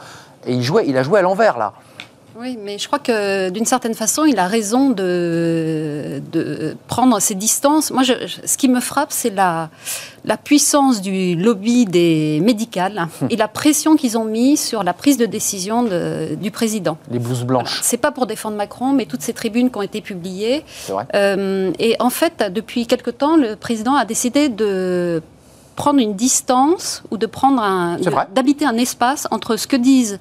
et 0.45 0.53
il, 0.53 0.62
jouait, 0.63 0.86
il 0.88 0.97
a 0.97 1.03
joué 1.03 1.19
à 1.19 1.21
l'envers 1.23 1.58
là. 1.58 1.73
Oui, 2.41 2.58
mais 2.63 2.78
je 2.78 2.88
crois 2.88 2.99
que 2.99 3.49
d'une 3.49 3.65
certaine 3.65 3.93
façon, 3.93 4.23
il 4.23 4.39
a 4.39 4.47
raison 4.47 4.91
de, 4.91 6.21
de 6.32 6.78
prendre 6.88 7.19
ses 7.19 7.36
distances. 7.36 7.91
Moi, 7.91 8.04
je- 8.04 8.13
ce 8.45 8.56
qui 8.58 8.69
me 8.69 8.80
frappe, 8.80 9.10
c'est 9.12 9.30
la, 9.32 9.69
la 10.23 10.38
puissance 10.38 11.02
du 11.02 11.36
lobby 11.36 11.86
des 11.86 12.39
médicales 12.41 13.08
et 13.30 13.36
la 13.36 13.49
pression 13.49 13.97
qu'ils 13.97 14.17
ont 14.17 14.23
mis 14.23 14.56
sur 14.56 14.84
la 14.84 14.93
prise 14.93 15.17
de 15.17 15.25
décision 15.25 15.84
de- 15.84 16.36
du 16.36 16.49
président. 16.49 16.97
Les 17.12 17.19
blouses 17.19 17.43
blanches, 17.43 17.80
C'est 17.84 17.97
pas 17.97 18.12
pour 18.12 18.25
défendre 18.25 18.56
Macron, 18.56 18.93
mais 18.93 19.06
toutes 19.06 19.21
ces 19.21 19.34
tribunes 19.34 19.69
qui 19.69 19.78
ont 19.78 19.82
été 19.82 19.99
publiées. 19.99 20.63
vrai. 20.88 21.06
Euh, 21.15 21.71
et 21.78 21.97
en 21.99 22.10
fait, 22.10 22.41
depuis 22.54 22.88
quelque 22.88 23.12
temps, 23.12 23.36
le 23.36 23.58
président 23.58 23.95
a 23.95 24.06
décidé 24.06 24.47
de 24.47 25.21
prendre 25.75 25.99
une 25.99 26.13
distance 26.15 27.04
ou 27.12 27.17
de 27.17 27.25
prendre 27.25 27.62
d'habiter 28.34 28.65
un 28.65 28.75
espace 28.78 29.28
entre 29.32 29.56
ce 29.58 29.65
que 29.65 29.75
disent 29.78 30.19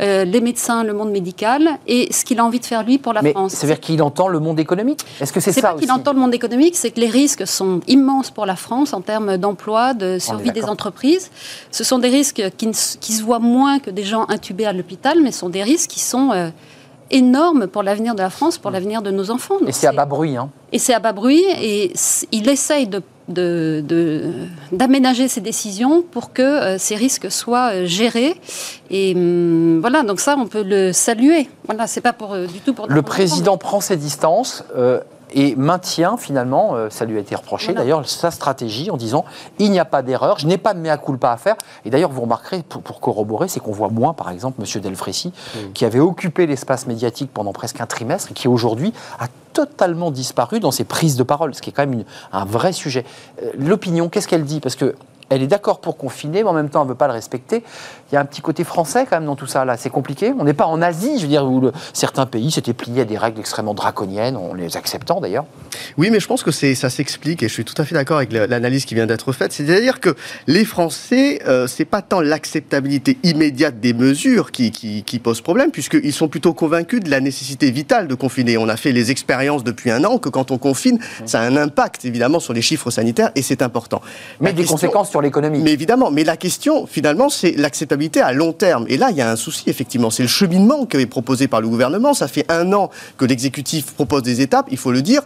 euh, 0.00 0.24
les 0.24 0.40
médecins, 0.40 0.82
le 0.84 0.92
monde 0.94 1.10
médical, 1.10 1.78
et 1.86 2.12
ce 2.12 2.24
qu'il 2.24 2.38
a 2.40 2.44
envie 2.44 2.60
de 2.60 2.64
faire 2.64 2.82
lui 2.84 2.98
pour 2.98 3.12
la 3.12 3.20
Mais 3.22 3.32
France. 3.32 3.52
ça 3.52 3.66
veut 3.66 3.72
dire 3.74 3.80
qu'il 3.80 4.02
entend 4.02 4.28
le 4.28 4.38
monde 4.40 4.58
économique 4.58 5.00
Est-ce 5.20 5.32
que 5.32 5.40
c'est 5.40 5.52
ça 5.52 5.60
pas 5.60 5.74
qu'il 5.78 5.92
entend 5.92 6.12
le 6.12 6.20
monde 6.20 6.34
économique, 6.34 6.74
c'est 6.76 6.90
que 6.90 7.00
les 7.00 7.08
risques 7.10 7.46
sont 7.46 7.80
immenses 7.86 8.30
pour 8.30 8.46
la 8.46 8.56
France 8.56 8.92
en 8.94 9.00
termes 9.02 9.36
d'emploi, 9.36 9.92
de 9.94 10.18
survie 10.18 10.52
des 10.52 10.64
entreprises. 10.64 11.30
Ce 11.70 11.84
sont 11.84 11.98
des 11.98 12.08
risques 12.08 12.42
qui, 12.56 12.66
ne 12.66 12.72
s- 12.72 12.96
qui 13.00 13.12
se 13.12 13.22
voient 13.22 13.38
moins 13.40 13.78
que 13.78 13.90
des 13.90 14.04
gens 14.04 14.24
intubés 14.28 14.64
à 14.66 14.72
l'hôpital, 14.72 15.18
mais 15.22 15.32
ce 15.32 15.40
sont 15.40 15.48
des 15.50 15.62
risques 15.62 15.90
qui 15.90 16.00
sont 16.00 16.30
euh, 16.32 16.48
énormes 17.10 17.66
pour 17.66 17.82
l'avenir 17.82 18.14
de 18.14 18.20
la 18.20 18.30
France, 18.30 18.58
pour 18.58 18.70
l'avenir 18.70 19.02
de 19.02 19.10
nos 19.10 19.30
enfants. 19.30 19.56
Et 19.66 19.72
c'est 19.72 19.86
à 19.86 19.92
bas 19.92 20.04
bruit, 20.06 20.36
hein. 20.36 20.48
et 20.72 20.78
c'est 20.78 20.94
à 20.94 21.00
bas 21.00 21.12
bruit, 21.12 21.42
et 21.60 21.92
il 22.32 22.48
essaye 22.48 22.86
de 22.86 23.02
de- 23.30 23.82
de- 23.86 24.22
d'aménager 24.72 25.28
ses 25.28 25.40
décisions 25.40 26.02
pour 26.02 26.32
que 26.32 26.42
euh, 26.42 26.78
ces 26.78 26.96
risques 26.96 27.30
soient 27.30 27.70
euh, 27.72 27.86
gérés. 27.86 28.34
Et 28.90 29.14
hum, 29.14 29.80
voilà, 29.80 30.02
donc 30.02 30.20
ça, 30.20 30.36
on 30.38 30.46
peut 30.46 30.62
le 30.62 30.92
saluer. 30.92 31.48
Voilà, 31.66 31.86
c'est 31.86 32.00
pas 32.00 32.12
pour, 32.12 32.32
euh, 32.34 32.46
du 32.46 32.60
tout 32.60 32.74
pour... 32.74 32.86
Le 32.88 33.02
président 33.02 33.56
prend 33.56 33.80
ses 33.80 33.96
distances 33.96 34.64
et 35.32 35.54
maintient 35.56 36.16
finalement, 36.16 36.74
euh, 36.74 36.90
ça 36.90 37.04
lui 37.04 37.16
a 37.16 37.20
été 37.20 37.34
reproché 37.34 37.66
Voilà. 37.66 37.80
d'ailleurs, 37.80 38.08
sa 38.08 38.30
stratégie 38.30 38.90
en 38.90 38.96
disant 38.96 39.24
il 39.58 39.70
n'y 39.70 39.78
a 39.78 39.84
pas 39.84 40.02
d'erreur, 40.02 40.38
je 40.38 40.46
n'ai 40.46 40.58
pas 40.58 40.74
de 40.74 40.80
mea 40.80 40.96
culpa 40.98 41.30
à 41.30 41.36
faire. 41.36 41.56
Et 41.84 41.90
d'ailleurs, 41.90 42.10
vous 42.10 42.22
remarquerez, 42.22 42.62
pour, 42.62 42.82
pour 42.82 43.00
corroborer, 43.00 43.48
c'est 43.48 43.60
qu'on 43.60 43.72
voit 43.72 43.88
moins, 43.90 44.12
par 44.14 44.30
exemple, 44.30 44.60
M. 44.62 44.80
Delfrécy, 44.82 45.32
qui 45.74 45.84
avait 45.84 46.00
occupé 46.00 46.46
l'espace 46.46 46.86
médiatique 46.86 47.30
pendant 47.32 47.52
presque 47.52 47.80
un 47.80 47.86
trimestre, 47.86 48.30
et 48.30 48.34
qui 48.34 48.48
aujourd'hui 48.48 48.92
a 49.18 49.26
totalement 49.52 50.10
disparu 50.10 50.60
dans 50.60 50.70
ses 50.70 50.84
prises 50.84 51.16
de 51.16 51.22
parole, 51.24 51.54
ce 51.54 51.60
qui 51.62 51.70
est 51.70 51.72
quand 51.72 51.82
même 51.82 51.92
une- 51.92 52.04
un 52.32 52.44
vrai 52.44 52.72
sujet. 52.72 53.04
Euh, 53.42 53.50
L'opinion, 53.58 54.08
qu'est-ce 54.08 54.28
qu'elle 54.28 54.44
dit? 54.44 54.60
Parce 54.60 54.76
que 54.76 54.94
elle 55.30 55.42
est 55.42 55.46
d'accord 55.46 55.80
pour 55.80 55.96
confiner, 55.96 56.42
mais 56.42 56.48
en 56.48 56.52
même 56.52 56.68
temps, 56.68 56.80
elle 56.82 56.86
ne 56.88 56.90
veut 56.92 56.96
pas 56.96 57.06
le 57.06 57.12
respecter. 57.14 57.62
Il 58.10 58.14
y 58.14 58.18
a 58.18 58.20
un 58.20 58.24
petit 58.24 58.40
côté 58.42 58.64
français 58.64 59.06
quand 59.08 59.16
même 59.16 59.26
dans 59.26 59.36
tout 59.36 59.46
ça. 59.46 59.64
Là, 59.64 59.76
c'est 59.76 59.88
compliqué. 59.90 60.32
On 60.38 60.44
n'est 60.44 60.52
pas 60.54 60.66
en 60.66 60.82
Asie, 60.82 61.16
je 61.16 61.22
veux 61.22 61.28
dire, 61.28 61.44
où 61.44 61.60
le- 61.60 61.72
certains 61.92 62.26
pays 62.26 62.50
s'étaient 62.50 62.72
pliés 62.74 63.02
à 63.02 63.04
des 63.04 63.16
règles 63.16 63.38
extrêmement 63.40 63.72
draconiennes, 63.74 64.36
en 64.36 64.52
les 64.54 64.76
acceptant 64.76 65.20
d'ailleurs. 65.20 65.44
Oui, 65.96 66.10
mais 66.10 66.20
je 66.20 66.26
pense 66.26 66.42
que 66.42 66.50
ça 66.50 66.90
s'explique 66.90 67.42
et 67.42 67.48
je 67.48 67.52
suis 67.54 67.64
tout 67.64 67.80
à 67.80 67.84
fait 67.84 67.94
d'accord 67.94 68.16
avec 68.18 68.32
la- 68.32 68.46
l'analyse 68.46 68.84
qui 68.84 68.94
vient 68.94 69.06
d'être 69.06 69.32
faite. 69.32 69.52
C'est-à-dire 69.52 70.00
que 70.00 70.14
les 70.48 70.64
Français, 70.64 71.40
euh, 71.46 71.66
c'est 71.68 71.84
pas 71.84 72.02
tant 72.02 72.20
l'acceptabilité 72.20 73.16
immédiate 73.22 73.78
des 73.80 73.92
mesures 73.94 74.50
qui, 74.50 74.70
qui, 74.72 75.04
qui 75.04 75.18
pose 75.20 75.40
problème, 75.40 75.70
puisqu'ils 75.70 76.12
sont 76.12 76.26
plutôt 76.28 76.52
convaincus 76.54 77.00
de 77.00 77.10
la 77.10 77.20
nécessité 77.20 77.70
vitale 77.70 78.08
de 78.08 78.14
confiner. 78.14 78.58
On 78.58 78.68
a 78.68 78.76
fait 78.76 78.92
les 78.92 79.10
expériences 79.12 79.62
depuis 79.62 79.90
un 79.92 80.02
an 80.04 80.18
que 80.18 80.28
quand 80.28 80.50
on 80.50 80.58
confine, 80.58 80.98
ça 81.26 81.40
a 81.40 81.44
un 81.44 81.56
impact 81.56 82.04
évidemment 82.04 82.40
sur 82.40 82.52
les 82.52 82.62
chiffres 82.62 82.90
sanitaires 82.90 83.30
et 83.36 83.42
c'est 83.42 83.62
important. 83.62 84.00
Mais 84.40 84.48
La 84.48 84.52
des 84.52 84.58
question- 84.62 84.74
conséquences 84.76 85.10
sur 85.10 85.19
mais 85.62 85.72
évidemment, 85.72 86.10
mais 86.10 86.24
la 86.24 86.36
question, 86.36 86.86
finalement, 86.86 87.28
c'est 87.28 87.52
l'acceptabilité 87.52 88.20
à 88.20 88.32
long 88.32 88.52
terme. 88.52 88.86
Et 88.88 88.96
là, 88.96 89.10
il 89.10 89.16
y 89.16 89.20
a 89.20 89.30
un 89.30 89.36
souci, 89.36 89.64
effectivement. 89.66 90.10
C'est 90.10 90.22
le 90.22 90.28
cheminement 90.28 90.86
qui 90.86 90.96
est 90.96 91.06
proposé 91.06 91.48
par 91.48 91.60
le 91.60 91.68
gouvernement. 91.68 92.14
Ça 92.14 92.28
fait 92.28 92.50
un 92.50 92.72
an 92.72 92.90
que 93.16 93.24
l'exécutif 93.24 93.92
propose 93.92 94.22
des 94.22 94.40
étapes, 94.40 94.66
il 94.70 94.78
faut 94.78 94.92
le 94.92 95.02
dire. 95.02 95.22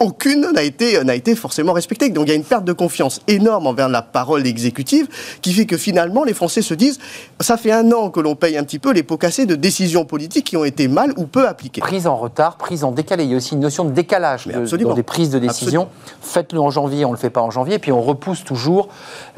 Aucune 0.00 0.46
n'a 0.54 0.62
été, 0.62 1.02
n'a 1.04 1.14
été 1.14 1.34
forcément 1.34 1.72
respectée. 1.72 2.08
Donc 2.10 2.26
il 2.26 2.30
y 2.30 2.32
a 2.32 2.36
une 2.36 2.44
perte 2.44 2.64
de 2.64 2.72
confiance 2.72 3.20
énorme 3.26 3.66
envers 3.66 3.88
la 3.88 4.02
parole 4.02 4.46
exécutive 4.46 5.08
qui 5.42 5.52
fait 5.52 5.66
que 5.66 5.76
finalement 5.76 6.24
les 6.24 6.34
Français 6.34 6.62
se 6.62 6.74
disent 6.74 6.98
ça 7.40 7.56
fait 7.56 7.72
un 7.72 7.90
an 7.92 8.10
que 8.10 8.20
l'on 8.20 8.34
paye 8.36 8.56
un 8.56 8.64
petit 8.64 8.78
peu 8.78 8.92
les 8.92 9.02
pots 9.02 9.16
cassés 9.16 9.46
de 9.46 9.54
décisions 9.56 10.04
politiques 10.04 10.46
qui 10.46 10.56
ont 10.56 10.64
été 10.64 10.86
mal 10.88 11.12
ou 11.16 11.24
peu 11.26 11.48
appliquées. 11.48 11.80
Prise 11.80 12.06
en 12.06 12.16
retard, 12.16 12.56
prise 12.56 12.84
en 12.84 12.92
décalé. 12.92 13.24
Il 13.24 13.30
y 13.30 13.34
a 13.34 13.36
aussi 13.38 13.54
une 13.54 13.60
notion 13.60 13.84
de 13.84 13.90
décalage 13.90 14.46
de- 14.46 14.52
dans 14.90 14.94
des 14.94 15.02
prises 15.02 15.30
de 15.30 15.38
décision. 15.38 15.88
Faites-le 16.20 16.60
en 16.60 16.70
janvier, 16.70 17.04
on 17.04 17.08
ne 17.10 17.14
le 17.14 17.20
fait 17.20 17.30
pas 17.30 17.40
en 17.42 17.50
janvier, 17.50 17.78
puis 17.78 17.90
on 17.92 18.02
repousse 18.02 18.44
toujours. 18.44 18.88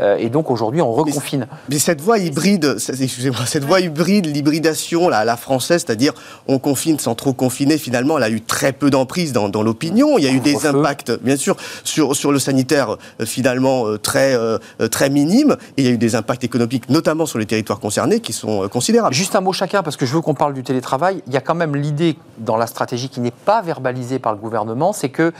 euh, 0.01 0.17
et 0.19 0.29
donc 0.29 0.51
aujourd'hui, 0.51 0.81
on 0.83 0.93
reconfine. 0.93 1.47
Mais 1.69 1.79
cette 1.79 2.01
voie 2.01 2.19
hybride, 2.19 2.77
excusez-moi, 2.77 3.47
cette 3.47 3.65
voie 3.65 3.81
hybride, 3.81 4.27
l'hybridation 4.27 5.09
à 5.09 5.25
la 5.25 5.37
française, 5.37 5.85
c'est-à-dire 5.87 6.13
on 6.49 6.59
confine 6.59 6.99
sans 6.99 7.15
trop 7.15 7.33
confiner, 7.33 7.79
finalement, 7.79 8.19
elle 8.19 8.25
a 8.25 8.31
eu 8.31 8.41
très 8.41 8.73
peu 8.73 8.91
d'emprise 8.91 9.33
dans, 9.33 9.49
dans 9.49 9.63
l'opinion. 9.63 10.19
Il 10.19 10.25
y 10.25 10.29
a 10.29 10.31
eu 10.31 10.41
des 10.41 10.50
Couvre-feu. 10.55 10.79
impacts, 10.79 11.13
bien 11.23 11.37
sûr, 11.37 11.57
sur, 11.85 12.15
sur 12.17 12.33
le 12.33 12.39
sanitaire, 12.39 12.97
euh, 13.21 13.27
finalement, 13.27 13.87
euh, 13.87 13.99
très, 13.99 14.35
euh, 14.35 14.59
très 14.91 15.11
minimes. 15.11 15.57
Et 15.77 15.83
il 15.83 15.85
y 15.85 15.89
a 15.89 15.93
eu 15.93 15.99
des 15.99 16.15
impacts 16.15 16.45
économiques, 16.45 16.89
notamment 16.89 17.27
sur 17.27 17.39
les 17.39 17.47
territoires 17.47 17.81
concernés, 17.81 18.21
qui 18.21 18.33
sont 18.33 18.69
considérables. 18.69 19.15
Juste 19.15 19.37
un 19.37 19.41
mot 19.41 19.53
chacun, 19.53 19.83
parce 19.83 19.97
que 19.97 20.07
je 20.07 20.15
veux 20.15 20.21
qu'on 20.21 20.35
parle 20.35 20.55
du 20.55 20.63
télétravail. 20.63 21.23
Il 21.27 21.33
y 21.33 21.37
a 21.37 21.41
quand 21.41 21.55
même 21.55 21.77
l'idée 21.77 22.17
dans 22.39 22.57
la 22.57 22.67
stratégie 22.67 23.09
qui 23.09 23.21
n'est 23.21 23.31
pas 23.31 23.63
verbalisée 23.63 24.19
par 24.19 24.33
le 24.33 24.39
gouvernement, 24.39 24.93
c'est 24.93 25.09
que 25.09 25.33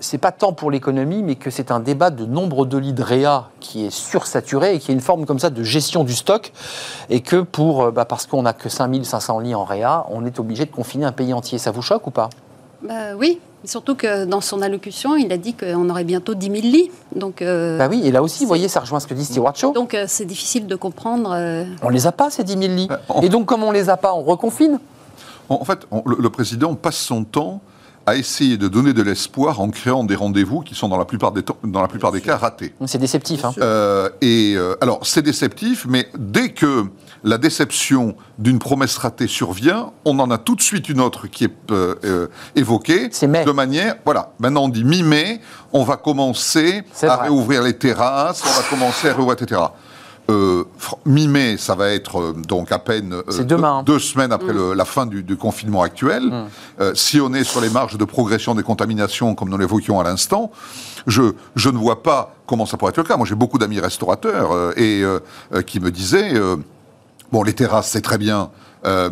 c'est 0.00 0.18
pas 0.18 0.32
tant 0.32 0.52
pour 0.52 0.70
l'économie, 0.70 1.22
mais 1.22 1.34
que 1.34 1.50
c'est 1.50 1.70
un 1.70 1.80
débat 1.80 2.10
de 2.10 2.24
nombre 2.24 2.66
de 2.66 2.78
lits 2.78 2.92
de 2.92 3.02
réa 3.02 3.48
qui 3.60 3.86
est 3.86 3.90
sursaturé 3.90 4.74
et 4.74 4.78
qui 4.78 4.92
est 4.92 4.94
une 4.94 5.00
forme 5.00 5.26
comme 5.26 5.38
ça 5.38 5.50
de 5.50 5.62
gestion 5.62 6.04
du 6.04 6.14
stock, 6.14 6.52
et 7.10 7.20
que 7.20 7.36
pour, 7.36 7.90
bah, 7.92 8.04
parce 8.04 8.26
qu'on 8.26 8.42
n'a 8.42 8.52
que 8.52 8.68
5500 8.68 9.40
lits 9.40 9.54
en 9.54 9.64
réa, 9.64 10.06
on 10.10 10.24
est 10.24 10.38
obligé 10.38 10.64
de 10.66 10.70
confiner 10.70 11.04
un 11.04 11.12
pays 11.12 11.32
entier. 11.32 11.58
Ça 11.58 11.70
vous 11.70 11.82
choque 11.82 12.06
ou 12.06 12.10
pas? 12.10 12.30
Bah 12.82 13.16
oui, 13.16 13.40
surtout 13.64 13.94
que 13.94 14.24
dans 14.24 14.40
son 14.40 14.62
allocution, 14.62 15.16
il 15.16 15.32
a 15.32 15.36
dit 15.36 15.54
qu'on 15.54 15.88
aurait 15.90 16.04
bientôt 16.04 16.34
10 16.34 16.46
000 16.46 16.56
lits. 16.62 16.90
Donc, 17.14 17.42
euh, 17.42 17.76
Bah 17.78 17.88
oui, 17.90 18.02
et 18.04 18.10
là 18.12 18.22
aussi, 18.22 18.38
c'est- 18.38 18.44
vous 18.44 18.48
voyez, 18.48 18.68
ça 18.68 18.80
rejoint 18.80 19.00
ce 19.00 19.06
que 19.06 19.14
dit 19.14 19.24
Stewart 19.24 19.54
Shaw. 19.56 19.72
donc 19.72 19.94
euh, 19.94 20.04
c'est 20.08 20.24
difficile 20.24 20.66
de 20.66 20.76
comprendre. 20.76 21.32
euh, 21.34 21.64
On 21.82 21.88
les 21.88 22.06
a 22.06 22.12
pas, 22.12 22.30
ces 22.30 22.44
10 22.44 22.52
000 22.58 22.62
lits. 22.74 22.88
Euh, 22.90 23.20
Et 23.22 23.28
donc, 23.28 23.46
comme 23.46 23.62
on 23.64 23.70
les 23.72 23.88
a 23.90 23.96
pas, 23.96 24.14
on 24.14 24.22
reconfine? 24.22 24.78
En 25.48 25.56
en 25.56 25.64
fait, 25.64 25.80
on- 25.90 26.02
le, 26.06 26.16
le 26.20 26.30
président 26.30 26.74
passe 26.74 26.96
son 26.98 27.24
temps 27.24 27.60
à 28.08 28.16
essayer 28.16 28.56
de 28.56 28.68
donner 28.68 28.94
de 28.94 29.02
l'espoir 29.02 29.60
en 29.60 29.68
créant 29.68 30.02
des 30.02 30.14
rendez-vous 30.14 30.60
qui 30.60 30.74
sont 30.74 30.88
dans 30.88 30.96
la 30.96 31.04
plupart 31.04 31.30
des, 31.30 31.42
dans 31.62 31.82
la 31.82 31.88
plupart 31.88 32.10
des 32.10 32.22
cas 32.22 32.38
ratés. 32.38 32.72
C'est 32.86 32.96
déceptif. 32.96 33.44
Hein. 33.44 33.52
Euh, 33.58 34.08
et 34.22 34.54
euh, 34.56 34.76
alors, 34.80 35.00
c'est 35.02 35.20
déceptif, 35.20 35.84
mais 35.86 36.08
dès 36.16 36.48
que 36.48 36.86
la 37.22 37.36
déception 37.36 38.16
d'une 38.38 38.58
promesse 38.58 38.96
ratée 38.96 39.26
survient, 39.26 39.92
on 40.06 40.18
en 40.20 40.30
a 40.30 40.38
tout 40.38 40.54
de 40.54 40.62
suite 40.62 40.88
une 40.88 41.02
autre 41.02 41.26
qui 41.26 41.44
est 41.44 41.70
euh, 41.70 42.28
évoquée. 42.56 43.08
C'est 43.10 43.26
mai. 43.26 43.44
De 43.44 43.52
manière, 43.52 43.96
voilà, 44.06 44.32
maintenant 44.38 44.64
on 44.64 44.68
dit 44.70 44.84
mi-mai, 44.84 45.40
on 45.74 45.84
va 45.84 45.96
commencer 45.98 46.84
à 47.02 47.06
vrai. 47.06 47.24
réouvrir 47.24 47.62
les 47.62 47.74
terrasses, 47.74 48.42
on 48.42 48.58
va 48.58 48.66
commencer 48.70 49.10
à 49.10 49.14
réouvrir, 49.14 49.36
etc. 49.38 49.60
Euh, 50.30 50.64
Mi-mai, 51.06 51.56
ça 51.56 51.74
va 51.74 51.88
être 51.88 52.20
euh, 52.20 52.32
donc 52.34 52.70
à 52.70 52.78
peine 52.78 53.14
euh, 53.14 53.22
demain. 53.44 53.82
deux, 53.82 53.94
deux 53.94 53.98
semaines 53.98 54.30
après 54.30 54.52
le- 54.52 54.74
la 54.74 54.84
fin 54.84 55.06
du, 55.06 55.22
du 55.22 55.36
confinement 55.36 55.80
actuel. 55.82 56.30
Euh, 56.80 56.92
si 56.94 57.18
on 57.20 57.32
est 57.32 57.44
sur 57.44 57.62
les 57.62 57.70
marges 57.70 57.96
de 57.96 58.04
progression 58.04 58.54
des 58.54 58.62
contaminations, 58.62 59.34
comme 59.34 59.48
nous 59.48 59.56
l'évoquions 59.56 59.98
à 60.00 60.04
l'instant, 60.04 60.50
je, 61.06 61.32
je 61.56 61.70
ne 61.70 61.78
vois 61.78 62.02
pas 62.02 62.34
comment 62.46 62.66
ça 62.66 62.76
pourrait 62.76 62.90
être 62.90 62.98
le 62.98 63.04
cas. 63.04 63.16
Moi, 63.16 63.26
j'ai 63.26 63.34
beaucoup 63.36 63.56
d'amis 63.58 63.80
restaurateurs 63.80 64.78
et 64.78 65.02
qui 65.66 65.80
me 65.80 65.90
disaient. 65.90 66.34
Bon, 67.32 67.42
les 67.42 67.52
terrasses, 67.54 67.88
c'est 67.90 68.00
très 68.02 68.18
bien, 68.18 68.50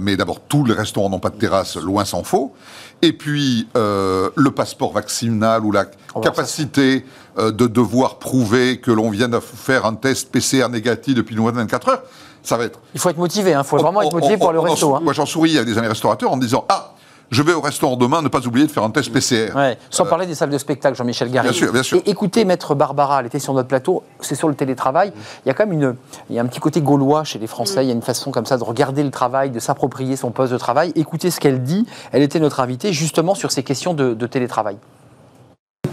mais 0.01 0.17
d'abord, 0.17 0.41
tous 0.41 0.64
les 0.64 0.73
restaurants 0.75 1.09
n'ont 1.11 1.19
pas 1.19 1.31
de 1.31 1.39
terrasse, 1.39 1.77
loin 1.77 2.05
s'en 2.05 2.23
faut. 2.25 2.55
Et 3.03 3.12
puis, 3.12 3.68
euh, 3.76 4.30
le 4.36 4.51
passeport 4.51 4.92
vaccinal 4.92 5.64
ou 5.64 5.72
la 5.72 5.84
On 6.14 6.20
capacité 6.20 7.05
euh, 7.38 7.53
de 7.53 7.66
devoir 7.66 8.18
prouver 8.18 8.78
que 8.80 8.90
l'on 8.90 9.11
vient 9.11 9.28
de 9.28 9.38
faire 9.38 9.84
un 9.86 9.94
test 9.94 10.30
PCR 10.32 10.68
négatif 10.70 11.14
depuis 11.14 11.36
moins 11.36 11.53
de 11.53 11.57
24 11.59 11.88
heures, 11.90 12.03
ça 12.42 12.57
va 12.57 12.64
être 12.64 12.78
Il 12.94 13.01
faut 13.01 13.11
être 13.11 13.18
motivé, 13.18 13.51
il 13.57 13.64
faut 13.64 13.76
vraiment 13.76 14.01
être 14.03 14.14
motivé 14.14 14.38
pour 14.38 14.53
le 14.53 14.61
resto. 14.61 14.94
hein. 14.94 15.01
Moi, 15.03 15.12
j'en 15.12 15.26
souris 15.26 15.57
avec 15.57 15.68
des 15.68 15.76
amis 15.78 15.88
restaurateurs 15.88 16.32
en 16.32 16.36
me 16.36 16.40
disant 16.42 16.64
Ah, 16.68 16.94
je 17.31 17.43
vais 17.43 17.53
au 17.53 17.61
restaurant 17.61 17.97
demain, 17.97 18.22
ne 18.22 18.29
pas 18.29 18.47
oublier 18.47 18.66
de 18.66 18.70
faire 18.72 18.83
un 18.85 18.91
test 18.91 19.12
PCR. 19.12 19.55
Ouais, 19.55 19.79
Sans 19.91 20.07
parler 20.07 20.27
des 20.27 20.35
salles 20.35 20.51
de 20.51 20.59
spectacle, 20.59 20.97
Jean-Michel 20.97 21.31
Garry. 21.31 21.49
Euh, 21.49 21.51
Bien 21.51 21.59
sûr, 21.59 21.72
bien 21.72 21.83
sûr. 21.83 21.99
Et 22.07 22.11
écoutez, 22.11 22.45
maître 22.45 22.74
Barbara, 22.74 23.20
elle 23.20 23.27
était 23.27 23.39
sur 23.39 23.53
notre 23.55 23.68
plateau, 23.68 24.03
c'est 24.20 24.35
sur 24.35 24.49
le 24.49 24.55
télétravail. 24.55 25.12
Il 25.45 25.49
y 25.49 25.51
a 25.51 25.55
quand 25.55 25.66
même 25.66 25.72
une, 25.81 25.97
il 26.31 26.37
y 26.37 26.39
a 26.39 26.43
un 26.43 26.47
petit 26.47 26.61
côté 26.61 26.81
gaulois 26.81 27.24
chez 27.24 27.39
les 27.39 27.47
Français. 27.47 27.85
Il 27.85 27.89
y 27.89 27.91
a 27.91 27.95
une 27.95 28.03
façon 28.03 28.31
comme 28.31 28.47
ça 28.47 28.57
de 28.59 28.64
regarder 28.64 29.03
le 29.03 29.11
travail, 29.11 29.51
de 29.51 29.59
s'approprier 29.59 30.16
son 30.16 30.31
poste 30.31 30.53
de 30.53 30.59
travail. 30.59 30.93
Écoutez 30.95 31.31
ce 31.31 31.41
qu'elle 31.41 31.62
dit. 31.62 31.87
Elle 32.12 32.22
était 32.22 32.41
notre 32.41 32.61
invitée 32.61 32.93
justement 32.93 33.35
sur 33.35 33.51
ces 33.53 33.62
questions 33.62 33.95
de, 33.95 34.14
de 34.14 34.27
télétravail. 34.27 34.77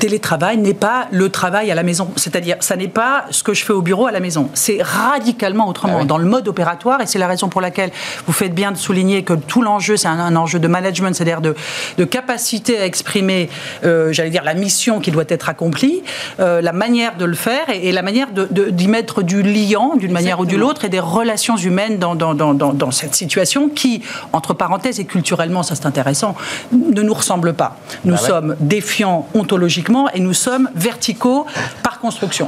Télétravail 0.07 0.57
n'est 0.57 0.73
pas 0.73 1.07
le 1.11 1.29
travail 1.29 1.71
à 1.71 1.75
la 1.75 1.83
maison. 1.83 2.09
C'est-à-dire, 2.17 2.57
ça 2.59 2.75
n'est 2.75 2.89
pas 2.89 3.23
ce 3.29 3.41
que 3.41 3.53
je 3.53 3.63
fais 3.63 3.71
au 3.71 3.81
bureau 3.81 4.05
à 4.05 4.11
la 4.11 4.19
maison. 4.19 4.49
C'est 4.53 4.79
radicalement 4.81 5.65
autrement 5.69 5.93
Ah 5.99 6.01
oui. 6.01 6.05
dans 6.07 6.17
le 6.17 6.25
mode 6.25 6.45
opératoire 6.49 6.99
et 6.99 7.05
c'est 7.07 7.19
la 7.19 7.27
raison 7.27 7.47
pour 7.47 7.61
laquelle 7.61 7.89
vous 8.27 8.33
faites 8.33 8.53
bien 8.53 8.73
de 8.73 8.77
souligner 8.77 9.23
que 9.23 9.31
tout 9.31 9.61
l'enjeu, 9.61 9.95
c'est 9.95 10.09
un, 10.09 10.19
un 10.19 10.35
enjeu 10.35 10.59
de 10.59 10.67
management, 10.67 11.15
c'est-à-dire 11.15 11.39
de, 11.39 11.55
de 11.97 12.03
capacité 12.03 12.77
à 12.79 12.85
exprimer, 12.85 13.49
euh, 13.85 14.11
j'allais 14.11 14.29
dire, 14.29 14.43
la 14.43 14.55
mission 14.55 14.99
qui 14.99 15.09
doit 15.09 15.23
être 15.29 15.47
accomplie, 15.47 16.03
euh, 16.41 16.59
la 16.59 16.73
manière 16.73 17.15
de 17.15 17.23
le 17.23 17.35
faire 17.35 17.69
et, 17.69 17.87
et 17.87 17.91
la 17.93 18.01
manière 18.01 18.29
de- 18.33 18.49
de- 18.51 18.71
d'y 18.71 18.89
mettre 18.89 19.21
du 19.23 19.41
liant 19.41 19.93
d'une 19.95 20.11
manière 20.11 20.41
ou 20.41 20.45
d'une 20.45 20.63
autre 20.63 20.83
et 20.83 20.89
des 20.89 20.99
relations 20.99 21.55
humaines 21.55 21.97
dans, 21.97 22.15
dans, 22.15 22.33
dans, 22.33 22.53
dans, 22.53 22.73
dans 22.73 22.91
cette 22.91 23.15
situation 23.15 23.69
qui, 23.69 24.01
entre 24.33 24.53
parenthèses 24.53 24.99
et 24.99 25.05
culturellement, 25.05 25.63
ça 25.63 25.75
c'est 25.75 25.85
intéressant, 25.85 26.35
ne 26.73 27.01
nous 27.01 27.13
ressemble 27.13 27.53
pas. 27.53 27.77
Nous 28.03 28.15
Bah 28.15 28.19
ouais. 28.21 28.27
sommes 28.27 28.55
défiants 28.59 29.29
ontologiquement 29.33 29.92
et 30.13 30.19
nous 30.19 30.33
sommes 30.33 30.69
verticaux 30.75 31.45
par 31.83 31.99
construction. 31.99 32.47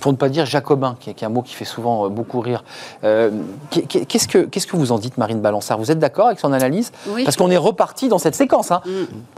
Pour 0.00 0.12
ne 0.12 0.16
pas 0.16 0.28
dire 0.28 0.46
jacobin, 0.46 0.96
qui 0.98 1.10
est, 1.10 1.22
un 1.22 1.28
mot 1.28 1.42
qui 1.42 1.54
fait 1.54 1.64
souvent 1.64 2.06
euh, 2.06 2.08
beaucoup 2.08 2.40
rire. 2.40 2.64
Euh, 3.04 3.30
qu'est- 3.70 3.82
qu'est- 3.82 4.04
Qu'est-ce 4.06 4.26
que, 4.26 4.38
qu'est-ce 4.38 4.66
que 4.66 4.76
vous 4.76 4.92
en 4.92 4.98
dites, 4.98 5.18
Marine 5.18 5.40
Balançard 5.40 5.78
Vous 5.78 5.90
êtes 5.90 5.98
d'accord 5.98 6.26
avec 6.28 6.40
son 6.40 6.52
analyse? 6.52 6.90
Oui. 7.08 7.24
Parce 7.24 7.36
qu'on 7.36 7.50
est 7.50 7.56
reparti 7.56 8.08
dans 8.08 8.18
cette 8.18 8.34
séquence. 8.34 8.70
hein. 8.70 8.80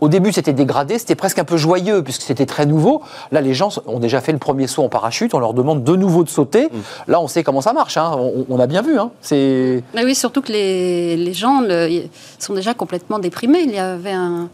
Au 0.01 0.09
début, 0.09 0.33
c'était 0.33 0.53
dégradé, 0.53 0.99
c'était 0.99 1.15
presque 1.17 1.39
un 1.41 1.45
peu 1.45 1.57
joyeux, 1.57 2.03
puisque 2.03 2.23
c'était 2.23 2.47
très 2.47 2.65
nouveau. 2.65 3.03
Là, 3.33 3.41
les 3.41 3.55
gens 3.55 3.71
ont 3.87 3.99
déjà 3.99 4.21
fait 4.21 4.33
le 4.33 4.39
premier 4.39 4.67
saut 4.69 4.83
en 4.85 4.89
parachute, 4.89 5.35
on 5.35 5.39
leur 5.41 5.53
demande 5.55 5.83
de 5.85 5.97
nouveau 5.97 6.23
de 6.25 6.29
sauter. 6.29 6.69
Là, 7.09 7.21
on 7.21 7.27
sait 7.29 7.43
comment 7.43 7.61
ça 7.61 7.73
marche, 7.73 7.97
hein. 7.97 8.13
on, 8.17 8.47
on 8.49 8.61
a 8.61 8.67
bien 8.67 8.83
vu. 8.83 8.99
hein. 8.99 9.11
C'est... 9.21 9.83
Mais 9.95 10.05
oui, 10.05 10.15
surtout 10.15 10.43
que 10.43 10.53
les, 10.53 11.17
les 11.17 11.33
gens 11.35 11.61
le- 11.61 12.03
sont 12.39 12.55
déjà 12.55 12.73
complètement 12.75 13.19
déprimés. 13.19 13.63
Il 13.65 13.73
y 13.75 13.79
avait 13.79 14.13
un, 14.13 14.49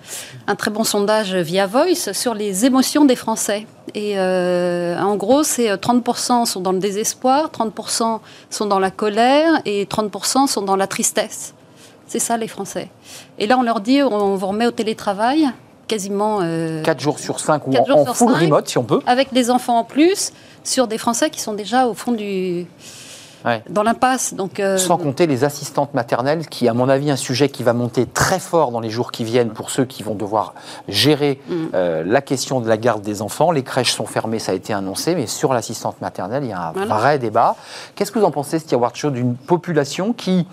un 0.46 0.54
très 0.54 0.70
bon 0.70 0.84
sondage 0.84 1.34
via 1.34 1.66
Voice 1.66 2.12
sur 2.12 2.34
les 2.34 2.64
émotions 2.64 3.04
des 3.04 3.16
Français. 3.16 3.66
Et 3.94 4.18
euh, 4.18 4.98
en 4.98 5.16
gros, 5.16 5.42
c'est 5.42 5.70
euh, 5.70 5.76
30% 5.76 6.46
sont 6.46 6.60
dans 6.60 6.72
le 6.72 6.78
désespoir, 6.78 7.50
30% 7.50 8.20
sont 8.50 8.66
dans 8.66 8.78
la 8.78 8.90
colère 8.90 9.60
et 9.64 9.84
30% 9.86 10.46
sont 10.46 10.62
dans 10.62 10.76
la 10.76 10.86
tristesse. 10.86 11.54
C'est 12.06 12.18
ça 12.18 12.36
les 12.36 12.48
Français. 12.48 12.88
Et 13.38 13.46
là, 13.46 13.58
on 13.58 13.62
leur 13.62 13.80
dit, 13.80 14.02
on 14.02 14.34
vous 14.36 14.46
remet 14.46 14.66
au 14.66 14.70
télétravail, 14.70 15.48
quasiment... 15.86 16.40
euh, 16.42 16.82
4 16.82 17.00
jours 17.00 17.18
sur 17.18 17.38
5 17.40 17.66
ou 17.66 17.74
en, 17.74 17.90
en 17.90 18.14
full 18.14 18.32
cinq. 18.32 18.40
remote, 18.40 18.68
si 18.68 18.78
on 18.78 18.84
peut. 18.84 19.00
avec 19.06 19.32
des 19.32 19.50
enfants 19.50 19.78
en 19.78 19.84
plus, 19.84 20.32
sur 20.64 20.86
des 20.86 20.98
Français 20.98 21.30
qui 21.30 21.40
sont 21.40 21.54
déjà 21.54 21.86
au 21.86 21.94
fond 21.94 22.12
du... 22.12 22.66
Ouais. 23.44 23.62
dans 23.70 23.82
l'impasse. 23.82 24.34
Donc, 24.34 24.58
euh, 24.60 24.76
Sans 24.78 24.96
compter 24.96 25.26
les 25.26 25.44
assistantes 25.44 25.94
maternelles, 25.94 26.46
qui, 26.48 26.68
à 26.68 26.74
mon 26.74 26.88
avis, 26.88 27.10
un 27.10 27.16
sujet 27.16 27.48
qui 27.48 27.62
va 27.62 27.72
monter 27.72 28.06
très 28.06 28.38
fort 28.38 28.70
dans 28.72 28.80
les 28.80 28.90
jours 28.90 29.12
qui 29.12 29.24
viennent 29.24 29.50
pour 29.50 29.70
ceux 29.70 29.84
qui 29.84 30.02
vont 30.02 30.14
devoir 30.14 30.54
gérer 30.88 31.40
Mm. 31.48 31.54
euh, 31.74 32.02
la 32.06 32.20
question 32.20 32.60
de 32.60 32.68
la 32.68 32.76
garde 32.76 33.02
des 33.02 33.22
enfants. 33.22 33.50
Les 33.50 33.62
crèches 33.62 33.92
sont 33.92 34.06
fermées, 34.06 34.38
ça 34.38 34.52
a 34.52 34.54
été 34.54 34.72
annoncé, 34.72 35.14
mais 35.14 35.26
sur 35.26 35.52
l'assistante 35.52 36.00
maternelle, 36.00 36.44
il 36.44 36.50
y 36.50 36.52
a 36.52 36.68
un 36.68 36.72
Voilà. 36.72 36.94
vrai 36.96 37.18
débat. 37.18 37.54
Qu'est-ce 37.94 38.10
que 38.12 38.18
vous 38.18 38.24
en 38.24 38.30
pensez, 38.30 38.58
Stewart 38.58 38.94
Shaw, 38.94 39.10
d'une 39.10 39.34
population 39.36 40.12
qui, 40.12 40.46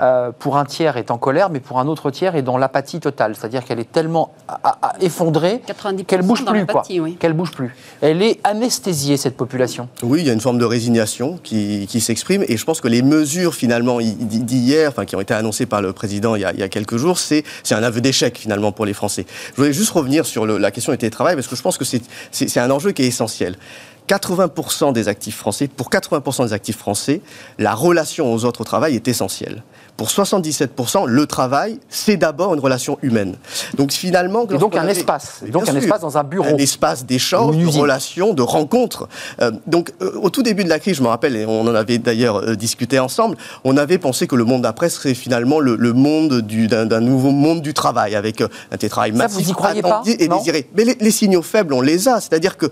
euh, 0.00 0.32
pour 0.38 0.56
un 0.56 0.64
tiers, 0.64 0.96
est 0.96 1.10
en 1.10 1.18
colère, 1.18 1.50
mais 1.50 1.60
pour 1.60 1.78
un 1.78 1.86
autre 1.86 2.10
tiers, 2.10 2.36
est 2.36 2.42
dans 2.42 2.58
l'apathie 2.58 3.00
totale 3.00 3.34
C'est-à-dire 3.36 3.64
qu'elle 3.64 3.78
est 3.80 3.90
tellement 3.90 4.32
à- 4.48 4.60
à- 4.64 4.78
à- 4.88 4.94
effondrée 5.00 5.60
90% 5.66 6.04
qu'elle 6.04 6.22
bouge 6.22 6.44
plus, 6.44 6.66
quoi. 6.66 6.82
oui. 7.00 7.16
Qu'elle 7.16 7.32
bouge 7.32 7.50
plus. 7.52 7.74
Elle 8.00 8.22
est 8.22 8.40
anesthésiée, 8.44 9.16
cette 9.16 9.36
population. 9.36 9.88
Oui, 10.02 10.20
il 10.20 10.26
y 10.26 10.30
a 10.30 10.32
une 10.32 10.40
forme 10.40 10.58
de 10.58 10.64
résignation 10.64 11.38
qui, 11.42 11.86
qui 11.88 12.00
s'exprime 12.00 12.44
et 12.48 12.56
je 12.56 12.64
pense 12.64 12.80
que 12.80 12.88
les 12.88 13.02
mesures 13.02 13.54
finalement 13.54 14.00
hi- 14.00 14.14
d'hier, 14.14 14.88
enfin, 14.90 15.04
qui 15.04 15.16
ont 15.16 15.20
été 15.20 15.34
annoncées 15.34 15.66
par 15.66 15.82
le 15.82 15.92
président 15.92 16.34
il 16.34 16.42
y 16.42 16.44
a, 16.44 16.52
il 16.52 16.58
y 16.60 16.62
a 16.62 16.68
quelques 16.68 16.96
jours, 16.96 17.18
c'est 17.18 17.44
c'est 17.62 17.74
un 17.74 17.82
aveu 17.82 18.00
d'échec 18.00 18.36
finalement 18.38 18.72
pour 18.72 18.86
les 18.86 18.94
Français. 18.94 19.26
Je 19.52 19.56
voulais 19.56 19.72
juste 19.72 19.90
revenir 19.90 20.26
sur 20.26 20.46
le- 20.46 20.58
la 20.58 20.70
question 20.70 20.92
du 20.92 20.98
télétravail 20.98 21.34
parce 21.34 21.46
que 21.46 21.56
je 21.56 21.62
pense 21.62 21.78
que 21.78 21.84
c'est 21.84 22.02
c'est- 22.30 22.48
c'est 22.48 22.60
un 22.60 22.70
enjeu 22.70 22.92
qui 22.92 23.02
est 23.02 23.06
essentiel. 23.06 23.56
80% 24.06 24.92
des 24.92 25.08
actifs 25.08 25.36
français, 25.36 25.66
pour 25.66 25.88
80% 25.88 26.44
des 26.44 26.52
actifs 26.52 26.76
français, 26.76 27.22
la 27.58 27.74
relation 27.74 28.32
aux 28.32 28.44
autres 28.44 28.60
au 28.60 28.64
travail 28.64 28.94
est 28.96 29.08
essentielle. 29.08 29.62
Pour 29.96 30.08
77%, 30.08 31.06
le 31.06 31.26
travail, 31.26 31.78
c'est 31.88 32.16
d'abord 32.16 32.52
une 32.54 32.58
relation 32.60 32.98
humaine. 33.02 33.36
Donc 33.76 33.92
finalement... 33.92 34.44
Et 34.50 34.58
donc 34.58 34.74
un 34.76 34.80
avait- 34.82 34.90
espace. 34.92 35.40
Et 35.46 35.50
donc 35.50 35.62
un 35.68 35.72
sûr. 35.72 35.76
espace 35.76 36.00
dans 36.00 36.18
un 36.18 36.24
bureau. 36.24 36.46
Un 36.48 36.56
espace 36.56 37.04
d'échange, 37.06 37.56
de 37.56 37.66
relation, 37.66 38.34
de 38.34 38.42
rencontre. 38.42 39.08
Euh, 39.40 39.52
donc, 39.68 39.92
euh, 40.02 40.10
au 40.20 40.30
tout 40.30 40.42
début 40.42 40.64
de 40.64 40.68
la 40.68 40.80
crise, 40.80 40.96
je 40.96 41.02
me 41.02 41.06
rappelle, 41.06 41.36
et 41.36 41.46
on 41.46 41.60
en 41.60 41.74
avait 41.76 41.98
d'ailleurs 41.98 42.38
euh, 42.38 42.56
discuté 42.56 42.98
ensemble, 42.98 43.36
on 43.62 43.76
avait 43.76 43.98
pensé 43.98 44.26
que 44.26 44.34
le 44.34 44.44
monde 44.44 44.62
d'après 44.62 44.88
serait 44.88 45.14
finalement 45.14 45.60
le, 45.60 45.76
le 45.76 45.92
monde 45.92 46.40
du- 46.40 46.66
d'un 46.66 47.00
nouveau 47.00 47.30
monde 47.30 47.62
du 47.62 47.72
travail, 47.72 48.16
avec 48.16 48.40
un 48.40 48.48
télétravail 48.76 49.12
Ça, 49.12 49.16
massif, 49.18 49.44
vous 49.44 49.50
y 49.50 49.52
croyez 49.52 49.82
pas 49.82 49.88
attendu 50.00 50.16
et 50.18 50.26
désiré. 50.26 50.68
Mais 50.76 50.84
les, 50.84 50.96
les 51.00 51.10
signaux 51.12 51.42
faibles, 51.42 51.72
on 51.72 51.80
les 51.80 52.08
a. 52.08 52.20
C'est-à-dire 52.20 52.56
que 52.56 52.66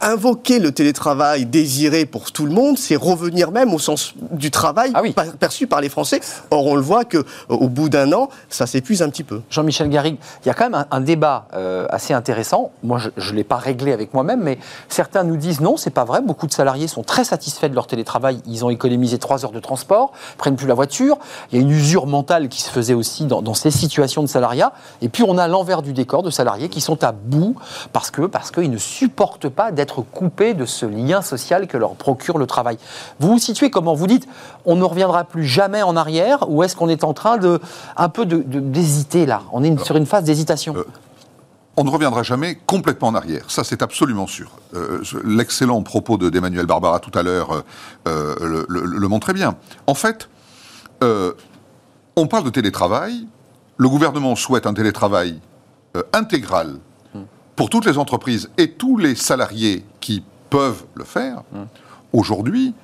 invoquer 0.00 0.58
le 0.58 0.72
télétravail 0.72 1.46
désiré 1.46 2.06
pour 2.06 2.30
tout 2.32 2.46
le 2.46 2.52
monde, 2.52 2.78
c'est 2.78 2.96
revenir 2.96 3.50
même 3.50 3.72
au 3.74 3.78
sens 3.78 4.14
du 4.32 4.50
travail 4.50 4.90
Ah 4.94 5.00
oui. 5.02 5.14
perçu 5.38 5.66
par 5.66 5.80
les 5.80 5.88
Français. 5.88 6.20
Or, 6.50 6.66
on 6.66 6.74
le 6.74 6.82
voit 6.82 7.04
que 7.04 7.18
euh, 7.18 7.68
bout 7.68 7.88
d'un 7.88 8.12
an, 8.12 8.28
ça 8.48 8.66
s'épuise 8.66 9.02
un 9.02 9.10
petit 9.10 9.24
peu. 9.24 9.42
Jean-Michel 9.50 9.88
Garrigue, 9.88 10.16
il 10.44 10.48
y 10.48 10.50
a 10.50 10.54
quand 10.54 10.70
même 10.70 10.84
un, 10.90 11.00
débat 11.00 11.46
euh, 11.54 11.86
assez 11.90 12.12
intéressant. 12.14 12.72
Moi, 12.82 12.98
je 13.16 13.30
ne 13.30 13.36
l'ai 13.36 13.44
pas 13.44 13.56
réglé 13.56 13.92
avec 13.92 14.14
moi-même, 14.14 14.40
mais 14.42 14.58
certains 14.88 15.24
nous 15.24 15.36
disent 15.36 15.60
non, 15.60 15.76
c'est 15.76 15.90
pas 15.90 16.04
vrai. 16.04 16.20
Beaucoup 16.20 16.46
de 16.46 16.52
salariés 16.52 16.88
sont 16.88 17.02
très 17.02 17.24
satisfaits 17.24 17.68
de 17.68 17.74
leur 17.74 17.86
télétravail. 17.86 18.40
Ils 18.46 18.64
ont 18.64 18.70
économisé 18.70 19.18
trois 19.18 19.44
heures 19.44 19.52
de 19.52 19.60
transport, 19.60 20.12
prennent 20.36 20.56
plus 20.56 20.66
la 20.66 20.74
voiture. 20.74 21.18
Il 21.52 21.56
y 21.56 21.58
a 21.58 21.62
une 21.62 21.70
usure 21.70 22.06
mentale 22.06 22.48
qui 22.48 22.62
se 22.62 22.70
faisait 22.70 22.94
aussi 22.94 23.26
dans, 23.26 23.42
dans 23.42 23.54
ces 23.54 23.70
situations 23.70 24.22
de 24.22 24.28
salariat. 24.28 24.72
Et 25.02 25.08
puis, 25.08 25.22
on 25.22 25.38
a 25.38 25.48
l'envers 25.48 25.82
du 25.82 25.92
décor 25.92 26.22
de 26.22 26.30
salariés 26.30 26.68
qui 26.68 26.80
sont 26.80 27.04
à 27.04 27.12
bout 27.12 27.56
parce 27.92 28.10
que 28.10 28.22
parce 28.22 28.50
qu'ils 28.50 28.70
ne 28.70 28.78
supportent 28.78 29.48
pas 29.48 29.72
d'être 29.72 30.02
coupés 30.02 30.54
de 30.54 30.64
ce 30.64 30.86
lien 30.86 31.22
social 31.22 31.66
que 31.66 31.76
leur 31.76 31.94
procure 31.94 32.38
le 32.38 32.46
travail. 32.46 32.78
Vous 33.20 33.28
vous 33.28 33.38
situez 33.38 33.70
comment? 33.70 33.94
Vous 33.94 34.06
dites, 34.06 34.26
on 34.64 34.76
ne 34.76 34.84
reviendra 34.84 35.24
plus 35.24 35.46
jamais 35.46 35.82
en 35.82 35.96
arrière, 35.96 36.17
ou 36.48 36.62
est-ce 36.62 36.74
qu'on 36.76 36.88
est 36.88 37.04
en 37.04 37.12
train 37.14 37.36
de 37.38 37.60
un 37.96 38.08
peu 38.08 38.26
de- 38.26 38.42
de- 38.42 38.60
d'hésiter 38.60 39.26
là? 39.26 39.42
On 39.52 39.62
est 39.64 39.68
une- 39.68 39.78
sur 39.78 39.96
une 39.96 40.06
phase 40.06 40.24
d'hésitation. 40.24 40.74
Euh, 40.76 40.84
On 41.80 41.84
ne 41.84 41.90
reviendra 41.90 42.24
jamais 42.24 42.56
complètement 42.66 43.08
en 43.08 43.14
arrière, 43.14 43.44
ça 43.48 43.62
c'est 43.62 43.82
absolument 43.82 44.26
sûr. 44.26 44.50
Euh, 44.74 45.00
L'excellent 45.24 45.80
propos 45.82 46.16
de- 46.16 46.28
d'Emmanuel 46.28 46.66
Barbara 46.66 46.98
tout 46.98 47.16
à 47.16 47.22
l'heure 47.22 47.62
euh, 48.08 48.34
le, 48.40 48.66
le- 48.68 48.84
le 48.84 49.08
montrait 49.08 49.32
bien. 49.32 49.54
En 49.86 49.94
fait, 49.94 50.28
on 52.16 52.26
parle 52.26 52.44
de 52.44 52.50
télétravail, 52.50 53.26
le 53.76 53.88
gouvernement 53.88 54.34
souhaite 54.34 54.66
un 54.66 54.74
télétravail 54.74 55.40
intégral 56.12 56.78
pour 57.56 57.70
toutes 57.70 57.86
les 57.86 57.96
entreprises 57.98 58.50
et 58.58 58.72
tous 58.72 58.96
les 58.98 59.14
salariés 59.14 59.84
qui 60.00 60.22
peuvent 60.50 60.84
le 60.94 61.04
faire. 61.04 61.42
Aujourd'hui, 62.12 62.74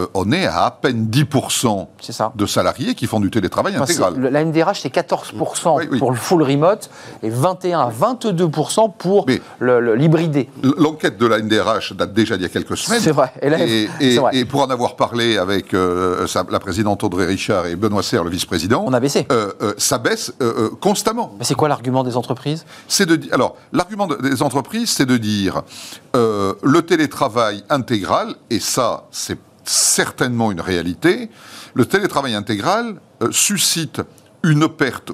euh, 0.00 0.06
on 0.14 0.32
est 0.32 0.46
à 0.46 0.64
à 0.66 0.70
peine 0.70 1.06
10% 1.10 1.86
C'est 2.00 2.12
ça. 2.12 2.32
de 2.34 2.46
salariés 2.46 2.94
qui 2.94 3.06
font 3.06 3.20
du 3.20 3.30
télétravail 3.30 3.72
Enfin, 3.74 3.84
intégral. 3.84 4.14
le- 4.16 4.28
La 4.28 4.44
MDRH, 4.44 4.80
c'est 4.82 4.90
14% 4.90 5.76
Oui, 5.78 5.88
oui. 5.90 5.98
pour 5.98 6.10
le 6.10 6.16
full 6.16 6.42
remote 6.42 6.90
et 7.22 7.30
21 7.30 7.80
à 7.80 7.90
22% 7.90 8.88
pour 8.96 9.26
l'hybridé. 9.60 10.48
L'enquête 10.62 11.18
de 11.18 11.26
la 11.26 11.38
NDRH 11.38 11.92
date 11.94 12.12
déjà 12.12 12.36
d'il 12.36 12.42
y 12.42 12.46
a 12.46 12.48
quelques 12.48 12.76
semaines. 12.76 13.00
C'est 13.00 13.10
vrai. 13.12 13.32
Et 13.42 13.48
là, 13.50 13.58
Et, 13.60 13.88
c'est 13.98 14.04
et- 14.06 14.18
vrai. 14.18 14.36
et 14.36 14.44
pour 14.44 14.62
en 14.62 14.70
avoir 14.70 14.96
parlé 14.96 15.38
avec 15.38 15.74
euh, 15.74 16.26
sa- 16.26 16.44
la 16.50 16.60
présidente 16.60 17.02
Audrey 17.04 17.26
Richard 17.26 17.66
et 17.66 17.76
Benoît 17.76 18.02
Serre, 18.02 18.24
le 18.24 18.30
vice-président, 18.30 18.84
On 18.86 18.92
a 18.92 19.00
baissé. 19.00 19.26
euh, 19.32 19.52
ça 19.78 19.98
baisse 19.98 20.32
constamment. 20.80 21.34
Mais 21.38 21.44
c'est 21.44 21.54
quoi 21.54 21.68
l'argument 21.68 22.04
des 22.04 22.16
entreprises? 22.16 22.64
C'est 22.88 23.06
de 23.06 23.18
alors 23.32 23.56
l'argument 23.72 24.06
de- 24.06 24.16
des 24.16 24.42
entreprises, 24.42 24.90
c'est 24.90 25.06
de 25.06 25.16
dire 25.16 25.62
le 26.14 26.80
télétravail 26.80 27.64
intégral, 27.70 28.34
et 28.50 28.60
ça 28.60 29.04
c'est 29.10 29.38
certainement 29.64 30.50
une 30.52 30.60
réalité. 30.60 31.30
Le 31.74 31.84
télétravail 31.86 32.34
intégral 32.34 33.00
euh, 33.22 33.30
suscite 33.30 34.02
une 34.42 34.68
perte 34.68 35.12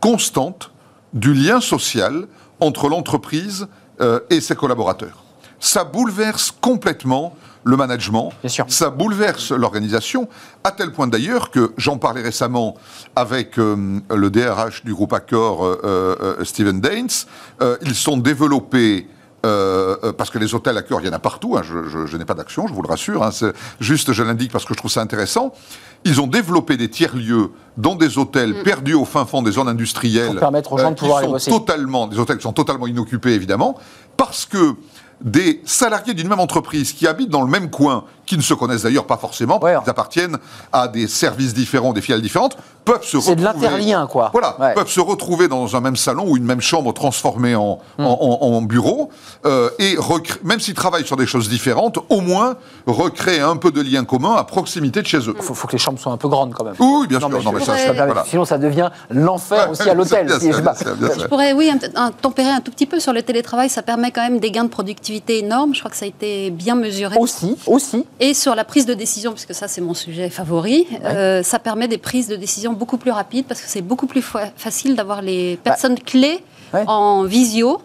constante 0.00 0.72
du 1.12 1.34
lien 1.34 1.60
social 1.60 2.26
entre 2.60 2.88
l'entreprise 2.88 3.68
euh, 4.00 4.20
et 4.30 4.40
ses 4.40 4.56
collaborateurs. 4.56 5.24
ça 5.58 5.84
bouleverse 5.84 6.50
complètement 6.60 7.34
le 7.66 7.76
management, 7.76 8.32
Bien 8.42 8.48
sûr. 8.48 8.64
ça 8.68 8.90
bouleverse 8.90 9.50
l'organisation, 9.50 10.28
à 10.62 10.70
tel 10.70 10.92
point 10.92 11.08
d'ailleurs 11.08 11.50
que 11.50 11.72
j'en 11.76 11.98
parlais 11.98 12.22
récemment 12.22 12.76
avec 13.16 13.58
euh, 13.58 13.98
le 14.08 14.30
DRH 14.30 14.84
du 14.84 14.94
groupe 14.94 15.12
Accor, 15.12 15.64
euh, 15.66 15.80
euh, 15.84 16.44
Stephen 16.44 16.80
Daines, 16.80 17.08
ils 17.82 17.96
sont 17.96 18.18
développés 18.18 19.08
euh, 19.46 19.96
euh, 20.04 20.12
parce 20.12 20.30
que 20.30 20.38
les 20.38 20.54
hôtels 20.54 20.76
Accor, 20.76 21.00
il 21.00 21.06
y 21.06 21.10
en 21.10 21.12
a 21.12 21.18
partout, 21.18 21.56
hein, 21.56 21.62
je, 21.62 21.88
je- 21.88 22.06
je 22.06 22.16
n'ai 22.16 22.24
pas 22.24 22.34
d'action, 22.34 22.66
je 22.66 22.74
vous 22.74 22.82
le 22.82 22.88
rassure, 22.88 23.22
hein, 23.22 23.30
c'est 23.30 23.52
juste 23.80 24.12
je 24.12 24.22
l'indique 24.22 24.52
parce 24.52 24.64
que 24.64 24.74
je 24.74 24.78
trouve 24.78 24.90
ça 24.90 25.00
intéressant. 25.00 25.52
Ils 26.04 26.20
ont 26.20 26.26
développé 26.26 26.76
des 26.76 26.88
tiers-lieux 26.90 27.50
dans 27.76 27.94
des 27.94 28.18
hôtels 28.18 28.62
perdus 28.62 28.94
au 28.94 29.04
fin 29.04 29.24
fond 29.24 29.42
des 29.42 29.52
zones 29.52 29.68
industrielles. 29.68 30.30
Pour 30.32 30.40
permettre 30.40 30.72
aux 30.72 30.78
gens 30.78 30.90
de 30.90 30.94
qui 30.94 31.00
pouvoir 31.00 31.18
aller 31.18 31.26
sont 31.28 31.32
bosser. 31.32 31.50
totalement, 31.50 32.06
des 32.06 32.18
hôtels 32.18 32.36
qui 32.36 32.42
sont 32.42 32.52
totalement 32.52 32.86
inoccupés, 32.86 33.32
évidemment, 33.32 33.76
parce 34.16 34.44
que 34.46 34.74
des 35.22 35.62
salariés 35.64 36.12
d'une 36.12 36.28
même 36.28 36.40
entreprise 36.40 36.92
qui 36.92 37.06
habitent 37.06 37.30
dans 37.30 37.42
le 37.42 37.50
même 37.50 37.70
coin, 37.70 38.04
qui 38.26 38.36
ne 38.36 38.42
se 38.42 38.52
connaissent 38.54 38.82
d'ailleurs 38.82 39.06
pas 39.06 39.16
forcément, 39.16 39.62
Ouais. 39.62 39.76
qu'ils 39.82 39.90
appartiennent 39.90 40.36
à 40.72 40.88
des 40.88 41.06
services 41.06 41.54
différents, 41.54 41.92
des 41.92 42.00
filiales 42.00 42.20
différentes, 42.22 42.56
peuvent 42.84 43.02
se 43.04 43.20
C'est 43.20 43.34
de 43.36 43.44
retrouver- 43.46 43.66
l'interlien, 43.68 44.06
quoi. 44.06 44.30
Voilà, 44.32 44.56
Ouais. 44.60 44.74
peuvent 44.74 44.88
se 44.90 45.00
retrouver 45.00 45.48
dans 45.48 45.74
un 45.76 45.80
même 45.80 45.96
salon 45.96 46.24
ou 46.28 46.36
une 46.36 46.44
même 46.44 46.60
chambre 46.60 46.92
transformée 46.92 47.54
en, 47.56 47.78
Hmm. 47.98 48.04
en, 48.04 48.18
en- 48.22 48.46
en 48.56 48.62
bureau, 48.62 49.10
euh, 49.44 49.70
et 49.78 49.96
recré- 49.96 50.38
même 50.44 50.60
s'ils 50.60 50.74
travaillent 50.74 51.06
sur 51.06 51.16
des 51.16 51.26
choses 51.26 51.48
différentes, 51.48 51.98
au 52.10 52.20
moins 52.20 52.56
recréer 52.86 53.40
un 53.40 53.56
peu 53.56 53.70
de 53.72 53.80
lien 53.80 54.04
commun 54.04 54.34
à 54.36 54.44
proximité 54.44 55.02
de 55.02 55.06
chez 55.06 55.18
eux. 55.18 55.34
Il 55.36 55.42
faut, 55.42 55.54
faut 55.54 55.66
que 55.66 55.72
les 55.72 55.78
chambres 55.78 55.98
soient 55.98 56.12
un 56.12 56.16
peu 56.16 56.28
grandes 56.28 56.52
quand 56.54 56.64
même. 56.64 56.74
Oui, 56.78 57.06
bien 57.08 57.18
Non, 57.18 57.28
sûr. 57.28 57.38
mais 57.38 57.44
non, 57.44 57.50
je- 57.52 57.56
mais 57.58 57.64
ça, 57.64 57.74
je 57.76 57.80
ça- 57.80 57.86
peux 57.86 57.92
me 57.92 57.96
permettre, 57.96 58.14
voilà. 58.14 58.28
Sinon, 58.30 58.44
ça 58.44 58.58
devient 58.58 58.90
l'enfer 59.10 59.64
Ouais, 59.66 59.70
aussi 59.72 59.88
à 59.90 59.94
l'hôtel. 59.94 60.26
bien 60.26 60.38
Si 60.38 60.52
je- 60.52 60.60
bien 60.60 60.74
sûr, 60.74 60.94
bien 60.96 61.10
sûr. 61.12 61.22
Je 61.22 61.26
pourrais, 61.26 61.52
oui, 61.52 61.70
un, 61.70 62.00
un- 62.00 62.10
tempérer 62.12 62.50
un 62.50 62.60
tout 62.60 62.70
petit 62.70 62.86
peu 62.86 63.00
sur 63.00 63.12
le 63.12 63.22
télétravail. 63.22 63.68
Ça 63.68 63.82
permet 63.82 64.10
quand 64.10 64.22
même 64.22 64.38
des 64.38 64.50
gains 64.50 64.64
de 64.64 64.68
productivité 64.70 65.38
énormes. 65.38 65.74
Je 65.74 65.80
crois 65.80 65.90
que 65.90 65.96
ça 65.96 66.04
a 66.04 66.08
été 66.08 66.50
bien 66.50 66.74
mesuré. 66.76 67.16
Aussi, 67.18 67.56
aussi. 67.66 68.04
Et 68.18 68.32
sur 68.32 68.54
la 68.54 68.64
prise 68.64 68.86
de 68.86 68.94
décision, 68.94 69.32
puisque 69.32 69.54
ça 69.54 69.68
c'est 69.68 69.82
mon 69.82 69.92
sujet 69.94 70.30
favori, 70.30 70.86
euh, 71.04 71.42
ça 71.42 71.58
permet 71.58 71.86
des 71.86 71.98
prises 71.98 72.28
de 72.28 72.36
décision 72.36 72.72
beaucoup 72.72 72.96
plus 72.96 73.10
rapides 73.10 73.44
parce 73.46 73.60
que 73.60 73.68
c'est 73.68 73.82
beaucoup 73.82 74.06
plus 74.06 74.22
fa- 74.22 74.50
facile 74.56 74.96
d'avoir 74.96 75.20
les 75.22 75.58
personnes 75.62 75.98
clés 75.98 76.42
Ouais. 76.74 76.82
en 76.88 77.22
visio 77.22 77.80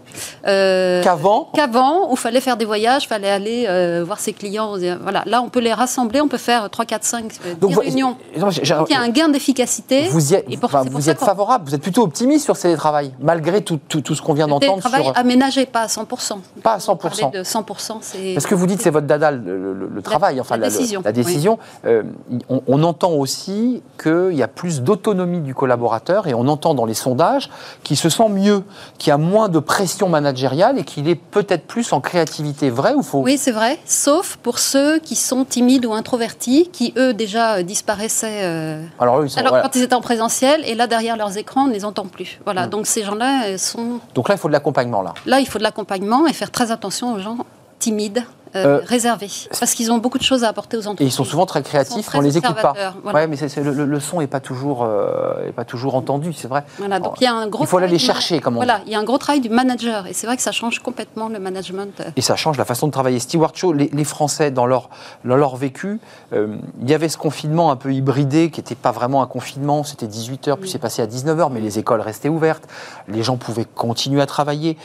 euh, 0.48 1.04
Qu'avant, 1.04 1.50
qu'avant 1.54 2.10
où 2.10 2.14
il 2.14 2.18
fallait 2.18 2.42
faire 2.42 2.58
des 2.58 2.66
voyages, 2.66 3.04
il 3.04 3.08
fallait 3.08 3.30
aller 3.30 3.66
euh, 3.68 4.04
voir 4.06 4.20
ses 4.20 4.34
clients. 4.34 4.76
Voilà, 5.02 5.24
là 5.26 5.42
on 5.42 5.50
peut 5.50 5.60
les 5.60 5.74
rassembler, 5.74 6.22
on 6.22 6.28
peut 6.28 6.38
faire 6.38 6.70
3, 6.70 6.86
4, 6.86 7.04
5, 7.04 7.28
10 7.28 7.40
Donc, 7.60 7.72
vous- 7.72 7.80
réunions. 7.80 8.16
Donc 8.38 8.58
il 8.58 8.68
y 8.68 8.96
a 8.96 9.02
un 9.02 9.10
gain 9.10 9.30
d'efficacité. 9.30 10.08
vous 10.10 10.32
y 10.34 10.36
êtes, 10.36 10.46
Et 10.50 10.58
pour- 10.58 10.70
enfin, 10.70 10.84
vous 10.90 11.02
favorable, 11.02 11.66
vous 11.68 11.76
êtes 11.76 11.82
plutôt 11.82 12.04
optimiste 12.04 12.46
sur 12.46 12.56
ce 12.56 12.64
télétravail, 12.64 13.12
malgré 13.20 13.62
tout, 13.62 13.80
tout, 13.88 14.02
tout 14.02 14.16
ce 14.16 14.22
qu'on 14.22 14.34
vient 14.34 14.48
d'entendre 14.48 14.82
télétravail 14.82 15.04
sur. 15.06 15.18
aménagé, 15.18 15.66
pas 15.66 15.82
à 15.82 15.88
100%. 15.88 16.40
Pas 16.64 16.74
à 16.74 16.78
100%. 16.80 16.98
Parler 17.22 17.40
de 17.40 17.44
100%, 17.44 17.98
c'est... 18.02 18.34
Parce 18.34 18.46
que 18.46 18.56
vous 18.56 18.68
dites 18.68 18.82
c'est 18.82 18.90
votre 18.90 19.08
dada, 19.08 19.32
le, 19.32 19.74
le- 19.74 19.88
le 19.94 20.02
travail, 20.02 20.40
enfin 20.42 20.58
la 20.58 20.70
décision, 20.70 21.02
la 21.04 21.12
décision. 21.12 21.60
Euh, 21.86 22.04
on, 22.50 22.62
on 22.68 22.84
entend 22.84 23.12
aussi 23.12 23.82
qu'il 24.02 24.34
y 24.34 24.44
a 24.44 24.48
plus 24.48 24.82
d'autonomie 24.82 25.42
du 25.42 25.54
collaborateur 25.56 26.28
et 26.28 26.34
on 26.34 26.48
entend 26.48 26.74
dans 26.74 26.86
les 26.86 26.94
sondages 26.94 27.50
qu'il 27.84 27.98
se 27.98 28.10
sent 28.10 28.30
mieux, 28.30 28.64
qu'il 28.98 29.10
y 29.10 29.14
a 29.14 29.18
moins 29.18 29.50
de 29.50 29.60
pression 29.60 30.01
managériale 30.10 30.78
et 30.80 30.84
qu'il 30.84 31.08
est 31.08 31.16
peut-être 31.16 31.66
plus 31.68 31.92
en 31.94 32.02
créativité. 32.02 32.70
Vrai 32.70 32.94
ou 32.94 33.04
faux? 33.04 33.22
Oui, 33.22 33.38
c'est 33.38 33.52
vrai, 33.52 33.80
sauf 33.86 34.38
pour 34.42 34.60
ceux 34.60 35.00
qui 35.00 35.16
sont 35.16 35.46
timides 35.46 35.86
ou 35.86 35.94
introvertis, 35.94 36.70
qui 36.72 36.94
eux 36.98 37.14
déjà 37.14 37.56
euh, 37.58 37.64
disparaissaient 37.64 38.42
euh, 38.44 38.84
Alors 39.00 39.20
eux, 39.20 39.26
ils 39.26 39.30
sont- 39.30 39.40
alors 39.40 39.52
voilà. 39.52 39.64
quand 39.64 39.76
ils 39.76 39.84
étaient 39.84 39.96
en 39.96 40.02
présentiel, 40.02 40.64
et 40.66 40.76
là 40.76 40.88
derrière 40.88 41.18
leurs 41.18 41.38
écrans, 41.38 41.64
on 41.66 41.68
ne 41.68 41.74
les 41.74 41.86
entend 41.86 42.06
plus. 42.06 42.40
Voilà, 42.46 42.68
Mm. 42.68 42.70
donc 42.70 42.88
ces 42.88 43.04
gens-là 43.04 43.46
euh, 43.48 43.58
sont... 43.58 44.00
Donc 44.16 44.30
là, 44.30 44.36
il 44.36 44.38
faut 44.38 44.48
de 44.48 44.54
l'accompagnement 44.54 45.02
là. 45.02 45.14
Là, 45.26 45.40
il 45.40 45.48
faut 45.48 45.58
de 45.60 45.64
l'accompagnement 45.64 46.28
et 46.28 46.34
faire 46.34 46.52
très 46.52 46.72
attention 46.72 47.14
aux 47.14 47.20
gens 47.20 47.38
timides, 47.80 48.24
euh, 48.56 48.80
Euh, 48.80 48.82
réservés, 48.86 49.30
parce 49.60 49.74
qu'ils 49.74 49.92
ont 49.92 49.98
beaucoup 49.98 50.18
de 50.18 50.24
choses 50.24 50.44
à 50.44 50.50
apporter 50.50 50.76
aux 50.78 50.82
Et 50.82 50.88
entreprises. 50.88 51.08
ils 51.14 51.16
sont 51.16 51.24
souvent 51.24 51.46
très 51.46 51.62
créatifs, 51.64 51.96
mais 51.96 52.02
on 52.02 52.20
très 52.20 52.22
les 52.22 52.38
écoute 52.38 52.56
pas. 52.62 52.74
voilà. 53.04 53.20
Ouais, 53.20 53.28
mais 53.28 53.38
le, 53.58 53.72
le- 53.72 53.86
le 53.86 54.00
son 54.00 54.20
n'est 54.20 54.28
pas 54.28 54.40
toujours, 54.42 54.84
euh, 54.84 55.48
est 55.48 55.52
pas 55.54 55.64
toujours 55.66 55.96
entendu, 55.96 56.34
c'est 56.34 56.48
vrai. 56.48 56.64
Voilà, 56.78 57.00
donc 57.00 57.14
il 57.22 57.24
y 57.24 57.28
a 57.28 57.34
un 57.34 57.48
gros 57.48 57.64
Il 57.64 57.68
faut 57.68 57.78
aller 57.78 57.88
les 57.88 57.98
chercher, 58.00 58.40
comme 58.42 58.56
on 58.56 58.58
Voilà, 58.58 58.82
il 58.86 58.92
y 58.92 58.96
a 58.96 59.00
un 59.00 59.04
gros 59.04 59.18
travail 59.18 59.40
du 59.42 59.50
manager, 59.50 60.06
et 60.08 60.14
c'est 60.14 60.28
vrai 60.28 60.36
que 60.38 60.44
ça 60.44 60.52
change 60.52 60.80
complètement 60.80 61.30
le 61.30 61.40
management. 61.40 62.02
Et 62.16 62.22
ça 62.22 62.36
change 62.36 62.58
la 62.58 62.66
façon 62.66 62.88
de 62.88 62.92
travailler. 62.92 63.20
Stewart 63.20 63.52
Shaw, 63.56 63.74
les, 63.74 63.90
les 63.94 64.04
Français, 64.04 64.52
dans 64.52 64.66
leur, 64.66 64.90
dans 65.26 65.36
leur 65.38 65.56
vécu, 65.56 66.00
euh, 66.34 66.58
il 66.82 66.90
y 66.90 66.94
avait 66.94 67.10
ce 67.10 67.18
confinement 67.18 67.72
un 67.72 67.76
peu 67.78 67.94
hybridé 67.94 68.50
qui 68.52 68.60
n'était 68.60 68.76
pas 68.76 68.92
vraiment 68.92 69.22
un 69.24 69.28
confinement. 69.28 69.84
C'était 69.84 70.08
18h, 70.08 70.58
puis 70.58 70.70
c'est 70.70 70.78
passé 70.80 71.02
à 71.02 71.08
19h, 71.08 71.50
mais 71.52 71.60
les 71.62 71.80
écoles 71.80 72.02
restaient 72.02 72.30
ouvertes. 72.30 72.64
Les 73.08 73.24
gens 73.24 73.38
pouvaient 73.38 73.66
continuer 73.66 74.22
à 74.22 74.26
travailler. 74.26 74.78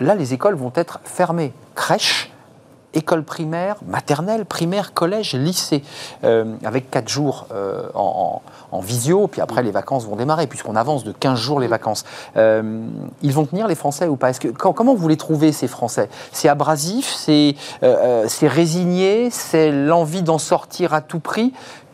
Là, 0.00 0.14
les 0.16 0.34
écoles 0.34 0.56
vont 0.56 0.72
être 0.74 0.98
fermées. 1.04 1.52
Crèche, 1.76 2.32
école 2.94 3.22
primaire, 3.22 3.76
maternelle, 3.86 4.44
primaire, 4.44 4.94
collège, 4.94 5.34
lycée, 5.34 5.82
euh, 6.24 6.56
avec 6.64 6.90
4 6.90 7.08
jours 7.08 7.46
euh, 7.52 7.88
en, 7.94 8.40
visio, 8.80 9.28
puis 9.28 9.40
après 9.40 9.62
les 9.62 9.70
vacances 9.70 10.04
vont 10.04 10.16
démarrer, 10.16 10.46
puisqu'on 10.46 10.76
avance 10.76 11.04
de 11.04 11.12
15 11.12 11.38
jours 11.38 11.60
les 11.60 11.68
vacances. 11.68 12.04
Euh, 12.36 12.86
ils 13.22 13.32
vont 13.32 13.46
tenir 13.46 13.68
les 13.68 13.74
Français 13.74 14.08
ou 14.08 14.16
pas? 14.16 14.32
Que, 14.32 14.48
Comment 14.48 14.94
vous 14.94 15.08
les 15.08 15.16
trouvez, 15.16 15.52
ces 15.52 15.68
Français? 15.68 16.08
C'est 16.32 16.48
abrasif, 16.48 17.06
c'est 17.14 17.54
résigné, 18.42 19.30
c'est 19.30 19.70
l'envie 19.70 20.22
d'en 20.22 20.38
sortir 20.38 20.92
à 20.92 21.00
tout 21.00 21.20
prix? 21.20 21.52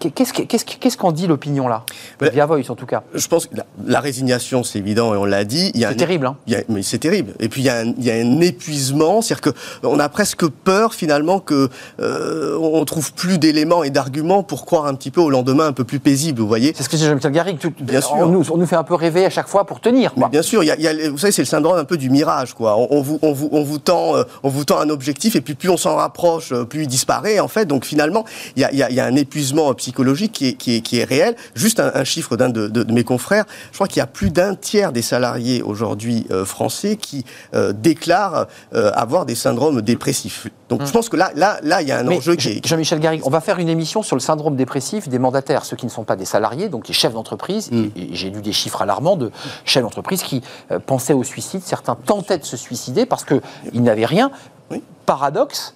Qu'est-ce 0.09 0.33
que- 0.33 0.43
qu'est-ce 0.43 0.65
que- 0.65 0.77
qu'est-ce 0.81 0.97
qu'en 0.97 1.13
dit 1.13 1.27
l'opinion 1.27 1.69
là? 1.69 1.85
Ben, 2.19 2.31
Via 2.31 2.47
Voice 2.47 2.63
en 2.71 2.75
tout 2.75 2.87
cas. 2.87 3.03
Je 3.15 3.27
pense 3.29 3.47
que 3.47 3.55
la, 3.57 3.67
la 3.87 4.01
résignation, 4.01 4.65
c'est 4.65 4.79
évident, 4.79 5.13
et 5.15 5.19
on 5.19 5.25
l'a 5.27 5.45
dit. 5.45 5.73
C'est 5.75 5.95
terrible, 5.97 6.27
hein 6.27 6.37
il 6.47 6.55
y 6.55 6.57
a- 6.57 6.63
mais 6.69 6.83
c'est 6.83 6.99
terrible. 6.99 7.35
Et 7.39 7.49
puis 7.49 7.61
il 7.63 7.65
y, 7.65 7.69
a 7.69 7.79
un, 7.81 7.87
il 7.99 8.05
y 8.05 8.11
a 8.11 8.15
un 8.15 8.41
épuisement, 8.41 9.21
c'est-à-dire 9.21 9.53
que 9.53 9.59
on 9.83 9.99
a 9.99 10.09
presque 10.09 10.47
peur 10.47 10.95
finalement 10.95 11.39
que 11.41 11.69
euh, 12.01 12.57
on 12.59 12.85
trouve 12.85 13.13
plus 13.13 13.39
d'éléments 13.39 13.83
et 13.85 13.91
d'arguments 13.91 14.43
pour 14.43 14.65
croire 14.65 14.87
un 14.87 14.95
petit 14.95 15.11
peu 15.11 15.21
au 15.21 15.29
lendemain 15.31 15.67
un 15.67 15.73
peu 15.73 15.85
plus 15.85 16.01
paisible. 16.01 16.41
Vous 16.41 16.49
voyez 16.49 16.73
C'est 16.77 16.83
ce 16.83 16.89
que 16.89 16.97
dit 16.97 17.05
Jean-Michel 17.05 17.33
Garrigue. 17.33 17.59
tout- 17.59 17.73
Bien 17.81 18.01
sûr. 18.01 18.15
On 18.17 18.27
nous, 18.27 18.51
on 18.51 18.57
nous 18.57 18.67
fait 18.67 18.77
un 18.77 18.85
peu 18.85 18.95
rêver 18.95 19.25
à 19.27 19.31
chaque 19.31 19.49
fois 19.49 19.67
pour 19.67 19.81
tenir. 19.81 20.13
Mais 20.17 20.23
quoi. 20.23 20.29
bien 20.31 20.43
sûr, 20.43 20.63
il 20.63 20.67
y 20.67 20.71
a, 20.71 20.77
il 20.77 20.83
y 20.83 20.89
a- 20.89 21.11
vous 21.11 21.19
savez, 21.19 21.33
c'est 21.33 21.43
le 21.43 21.47
syndrome 21.47 21.77
un 21.79 21.85
peu 21.85 21.97
du 21.99 22.09
mirage, 22.11 22.55
quoi. 22.55 22.77
On, 22.79 22.89
on 22.91 23.03
vous, 23.03 23.19
on, 23.23 23.33
vous, 23.33 23.49
on, 23.53 23.63
vous 23.63 23.79
tend, 23.79 24.17
euh, 24.17 24.23
on 24.43 24.49
vous 24.49 24.65
tend 24.65 24.79
un 24.81 24.89
objectif, 24.89 25.37
et 25.37 25.41
puis 25.43 25.55
plus 25.55 25.69
on 25.69 25.77
s'en 25.77 25.97
rapproche, 25.97 26.53
euh, 26.53 26.65
plus 26.65 26.83
il 26.83 26.89
disparaît, 26.89 27.39
en 27.41 27.49
fait. 27.49 27.67
Donc 27.67 27.85
finalement, 27.85 28.25
il 28.57 28.63
y 28.63 28.65
a, 28.65 28.73
il 28.73 28.79
y 28.79 28.83
a- 28.83 28.89
il 28.91 28.97
y 28.97 29.01
a 29.01 29.05
un 29.05 29.15
épuisement 29.17 29.73
psychologique 29.75 29.90
qui 29.93 30.49
est, 30.49 30.53
qui 30.55 30.77
est, 30.77 30.81
qui 30.81 30.99
est 30.99 31.05
réel. 31.05 31.37
Juste 31.55 31.81
un, 31.81 31.91
un 31.95 32.05
chiffre 32.05 32.37
d'un 32.37 32.49
de, 32.49 32.69
de- 32.69 32.83
de 32.83 32.93
mes 32.93 33.05
confrères, 33.05 33.45
je 33.71 33.77
crois 33.77 33.89
qu'il 33.89 33.99
y 33.99 34.03
a 34.03 34.07
plus 34.07 34.31
d'un 34.31 34.55
tiers 34.55 34.93
des 34.93 35.03
salariés 35.03 35.63
aujourd'hui 35.63 36.27
euh, 36.31 36.45
français 36.45 36.97
qui 36.97 37.25
euh, 37.55 37.73
déclarent 37.73 38.47
euh, 38.75 38.91
avoir 38.95 39.27
des 39.27 39.35
syndromes 39.35 39.83
dépressifs. 39.83 40.49
Donc 40.69 40.85
je 40.87 40.93
pense 40.93 41.09
que 41.09 41.17
là, 41.17 41.31
là, 41.35 41.59
là, 41.63 41.83
il 41.83 41.89
y 41.89 41.93
a 41.93 41.99
un 41.99 42.05
Mais 42.05 42.19
enjeu 42.19 42.37
qui 42.37 42.49
est... 42.49 42.67
Jean-Michel 42.67 43.01
Garrigue, 43.01 43.23
on 43.25 43.31
va 43.31 43.41
faire 43.41 43.59
une 43.59 43.69
émission 43.69 44.03
sur 44.03 44.15
le 44.17 44.21
syndrome 44.21 44.57
dépressif 44.57 45.09
des 45.09 45.19
mandataires, 45.19 45.65
ceux 45.65 45.77
qui 45.77 45.87
ne 45.87 45.91
sont 45.91 46.05
pas 46.05 46.17
des 46.17 46.25
salariés, 46.25 46.69
donc 46.69 46.87
les 46.89 46.95
chefs 46.95 47.13
d'entreprise. 47.13 47.71
Mm. 47.71 47.85
Et, 47.97 48.01
et 48.03 48.09
j'ai 48.13 48.31
lu 48.31 48.41
des 48.41 48.53
chiffres 48.53 48.83
alarmants 48.83 49.17
de 49.17 49.31
chefs 49.65 49.83
d'entreprise 49.83 50.23
qui 50.23 50.43
euh, 50.71 50.79
pensaient 50.79 51.13
au 51.13 51.25
suicide. 51.25 51.63
Certains 51.65 51.97
tentaient 51.97 52.39
de 52.39 52.45
se 52.45 52.57
suicider 52.57 53.07
parce 53.07 53.25
qu'ils 53.25 53.83
n'avaient 53.83 54.07
rien. 54.07 54.31
Oui. 54.71 54.83
Paradoxe, 55.07 55.75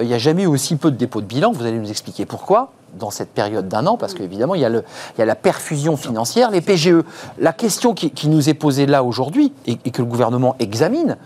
il 0.00 0.06
n'y 0.06 0.14
a 0.14 0.18
jamais 0.18 0.44
eu 0.44 0.46
aussi 0.46 0.76
peu 0.76 0.90
de 0.90 0.96
dépôts 0.96 1.20
de 1.20 1.26
bilan. 1.26 1.50
Vous 1.52 1.64
allez 1.64 1.78
nous 1.78 1.90
expliquer 1.90 2.26
pourquoi 2.26 2.72
dans 2.98 3.10
cette 3.10 3.30
période 3.30 3.68
d'un 3.68 3.86
an, 3.86 3.96
parce 3.96 4.14
qu'évidemment, 4.14 4.54
il, 4.54 4.60
y 4.60 4.64
a 4.64 4.68
le- 4.68 4.84
il 5.16 5.20
y 5.20 5.22
a 5.22 5.26
la 5.26 5.34
perfusion 5.34 5.96
financière, 5.96 6.50
les 6.50 6.60
PGE. 6.60 7.02
La 7.38 7.52
question 7.52 7.94
qui, 7.94 8.10
qui 8.10 8.28
nous 8.28 8.48
est 8.48 8.54
posée 8.54 8.86
là 8.86 9.02
aujourd'hui, 9.04 9.52
et, 9.66 9.78
et 9.84 9.90
que 9.90 10.02
le 10.02 10.08
gouvernement 10.08 10.56
examine, 10.58 11.16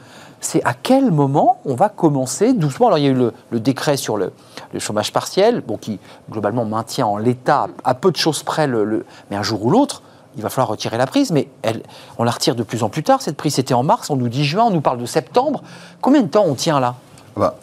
c'est 0.41 0.63
à 0.65 0.73
quel 0.75 1.11
moment 1.11 1.59
on 1.67 1.75
va 1.75 1.89
commencer 1.91 2.53
doucement. 2.55 2.87
Alors, 2.87 2.99
il 2.99 3.05
y 3.05 3.09
a 3.09 3.11
eu 3.11 3.15
le, 3.15 3.33
le 3.51 3.61
décret 3.61 3.97
sur 3.97 4.17
le, 4.17 4.33
le 4.73 4.79
chômage 4.79 5.13
partiel, 5.13 5.61
bon, 5.67 5.77
qui 5.77 5.99
globalement 6.31 6.65
maintient 6.65 7.07
en 7.07 7.19
l'état, 7.19 7.69
à 7.85 7.95
peu 7.95 8.11
de 8.11 8.17
choses 8.17 8.43
près, 8.43 8.67
le, 8.67 8.85
le- 8.85 9.05
mais 9.31 9.37
un 9.37 9.43
jour 9.43 9.65
ou 9.65 9.71
l'autre, 9.71 10.03
il 10.37 10.43
va 10.43 10.49
falloir 10.49 10.69
retirer 10.69 10.97
la 10.97 11.07
prise, 11.07 11.33
mais 11.33 11.49
elle, 11.63 11.83
on 12.17 12.25
la 12.25 12.31
retire 12.31 12.55
de 12.55 12.63
plus 12.63 12.83
en 12.85 12.89
plus 12.89 13.03
tard. 13.03 13.21
Cette 13.21 13.37
prise, 13.37 13.55
c'était 13.57 13.75
en 13.75 13.83
mars, 13.83 14.11
on 14.11 14.17
nous 14.17 14.29
dit 14.29 14.45
juin, 14.45 14.65
on 14.65 14.71
nous 14.71 14.81
parle 14.81 14.99
de 14.99 15.07
septembre. 15.07 15.63
Combien 16.01 16.23
de 16.23 16.29
temps 16.29 16.45
on 16.47 16.55
tient 16.55 16.79
là? 16.81 16.95
Ah 17.37 17.41
bah, 17.41 17.55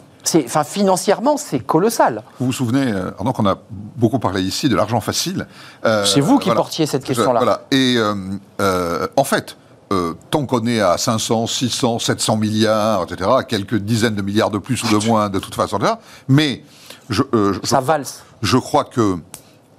enfin, 0.46 0.64
financièrement, 0.64 1.36
c'est 1.36 1.60
colossal. 1.60 2.22
Vous 2.40 2.46
vous 2.46 2.52
souvenez, 2.52 2.92
euh, 2.92 3.10
donc 3.24 3.38
on 3.38 3.46
a 3.46 3.56
beaucoup 3.96 4.18
parlé 4.18 4.42
ici 4.42 4.68
de 4.68 4.76
l'argent 4.76 5.00
facile. 5.00 5.46
Euh, 5.84 6.04
C'est 6.04 6.20
vous 6.20 6.38
qui 6.38 6.46
voilà. 6.46 6.60
portiez 6.60 6.86
cette 6.86 7.04
question-là. 7.04 7.38
Voilà. 7.40 7.62
Et 7.70 7.94
euh, 7.96 8.14
euh, 8.60 9.06
en 9.16 9.24
fait, 9.24 9.56
euh, 9.92 10.14
tant 10.30 10.44
qu'on 10.46 10.66
est 10.66 10.80
à 10.80 10.98
500, 10.98 11.46
600, 11.46 11.98
700 11.98 12.36
milliards, 12.36 13.04
etc., 13.04 13.30
quelques 13.48 13.76
dizaines 13.76 14.14
de 14.14 14.22
milliards 14.22 14.50
de 14.50 14.58
plus 14.58 14.82
ou 14.84 14.88
de 15.00 15.06
moins, 15.06 15.30
de 15.30 15.38
toute 15.38 15.54
façon, 15.54 15.78
etc., 15.78 15.94
mais 16.28 16.62
je, 17.08 17.22
euh, 17.34 17.54
je- 17.54 17.66
Ça 17.66 17.80
valse. 17.80 18.22
je 18.42 18.58
crois 18.58 18.84
que 18.84 19.16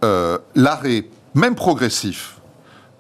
euh, 0.04 0.38
l'arrêt, 0.56 1.06
même 1.36 1.54
progressif, 1.56 2.38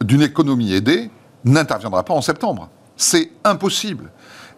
d'une 0.01 0.21
économie 0.21 0.73
aidée 0.73 1.09
n'interviendra 1.45 2.03
pas 2.03 2.13
en 2.13 2.21
septembre. 2.21 2.69
C'est 2.95 3.31
impossible. 3.43 4.11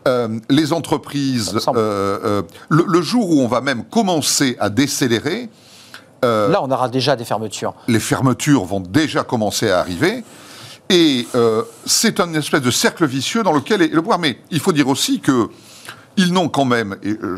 Euh, 0.07 0.39
les 0.49 0.73
entreprises, 0.73 1.53
euh, 1.67 2.19
euh, 2.25 2.41
le, 2.69 2.85
le 2.87 3.01
jour 3.03 3.29
où 3.29 3.39
on 3.41 3.47
va 3.47 3.61
même 3.61 3.83
commencer 3.85 4.57
à 4.59 4.69
décélérer, 4.69 5.49
Là, 6.23 6.59
on 6.61 6.69
aura 6.69 6.87
déjà 6.87 7.15
des 7.15 7.25
fermetures. 7.25 7.73
les 7.87 7.99
fermetures 7.99 8.63
vont 8.63 8.79
déjà 8.79 9.23
commencer 9.23 9.71
à 9.71 9.79
arriver. 9.79 10.23
Et 10.89 11.25
c'est 11.85 12.19
un 12.19 12.31
espèce 12.35 12.61
de 12.61 12.69
cercle 12.71 13.05
vicieux 13.07 13.41
dans 13.43 13.53
lequel 13.53 13.81
est 13.81 13.87
le 13.87 14.01
pouvoir. 14.01 14.19
Mais 14.19 14.37
il 14.51 14.59
faut 14.59 14.71
dire 14.71 14.87
aussi 14.87 15.19
que 15.19 15.49
ils 16.17 16.31
n'ont 16.33 16.47
quand 16.49 16.65
même, 16.65 16.95
et 17.01 17.17
je- 17.21 17.37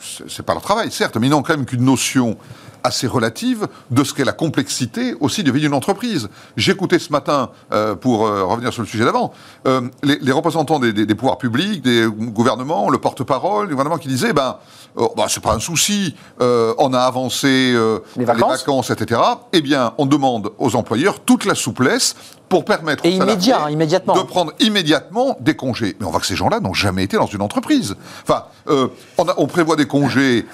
je- 0.00 0.22
c'est 0.28 0.42
pas 0.44 0.54
leur 0.54 0.62
travail, 0.62 0.90
certes, 0.90 1.16
mais 1.18 1.26
ils 1.26 1.30
n'ont 1.30 1.42
quand 1.42 1.54
même 1.56 1.66
qu'une 1.66 1.84
notion 1.84 2.38
assez 2.84 3.06
relative 3.06 3.66
de 3.90 4.04
ce 4.04 4.12
qu'est 4.14 4.24
la 4.26 4.32
complexité 4.32 5.14
aussi 5.20 5.42
de 5.42 5.50
vie 5.50 5.60
d'une 5.62 5.72
entreprise. 5.74 6.28
J'écoutais 6.56 6.98
ce 6.98 7.10
matin, 7.10 7.50
euh, 7.72 7.94
pour 7.94 8.26
euh, 8.26 8.44
revenir 8.44 8.72
sur 8.72 8.82
le 8.82 8.88
sujet 8.88 9.04
d'avant, 9.06 9.32
euh, 9.66 9.80
les, 10.02 10.18
les 10.20 10.32
représentants 10.32 10.78
des, 10.78 10.92
des- 10.92 11.06
des 11.06 11.14
pouvoirs 11.14 11.38
publics, 11.38 11.82
des 11.82 12.06
gouvernements, 12.06 12.90
le 12.90 12.98
porte-parole 12.98 13.66
du 13.68 13.72
gouvernement 13.72 13.96
qui 13.98 14.08
disait, 14.08 14.34
ben, 14.34 14.58
oh, 14.96 15.12
bah, 15.16 15.24
c'est 15.28 15.42
pas 15.42 15.54
un 15.54 15.60
souci, 15.60 16.14
on 16.40 16.92
a 16.92 17.00
avancé 17.00 17.74
Les 18.16 18.24
vacances. 18.26 18.58
vacances, 18.60 18.90
etc. 18.90 19.20
Eh 19.54 19.62
bien, 19.62 19.94
on 19.98 20.04
demande 20.06 20.52
aux 20.58 20.76
employeurs 20.76 21.20
toute 21.20 21.46
la 21.46 21.54
souplesse 21.54 22.14
pour 22.50 22.66
permettre 22.66 23.06
Et 23.06 23.08
aux 23.18 23.22
immédiat, 23.22 23.64
hein, 23.64 23.70
immédiatement. 23.70 24.14
de 24.14 24.20
prendre 24.22 24.52
immédiatement 24.60 25.36
des 25.40 25.56
congés. 25.56 25.96
Mais 25.98 26.06
on 26.06 26.10
voit 26.10 26.20
que 26.20 26.26
ces 26.26 26.36
gens-là 26.36 26.60
n'ont 26.60 26.74
jamais 26.74 27.02
été 27.02 27.16
dans 27.16 27.26
une 27.26 27.40
entreprise. 27.40 27.96
Enfin, 28.22 28.44
on, 28.68 29.26
a- 29.28 29.34
on 29.38 29.46
prévoit 29.46 29.76
des 29.76 29.86
congés 29.86 30.44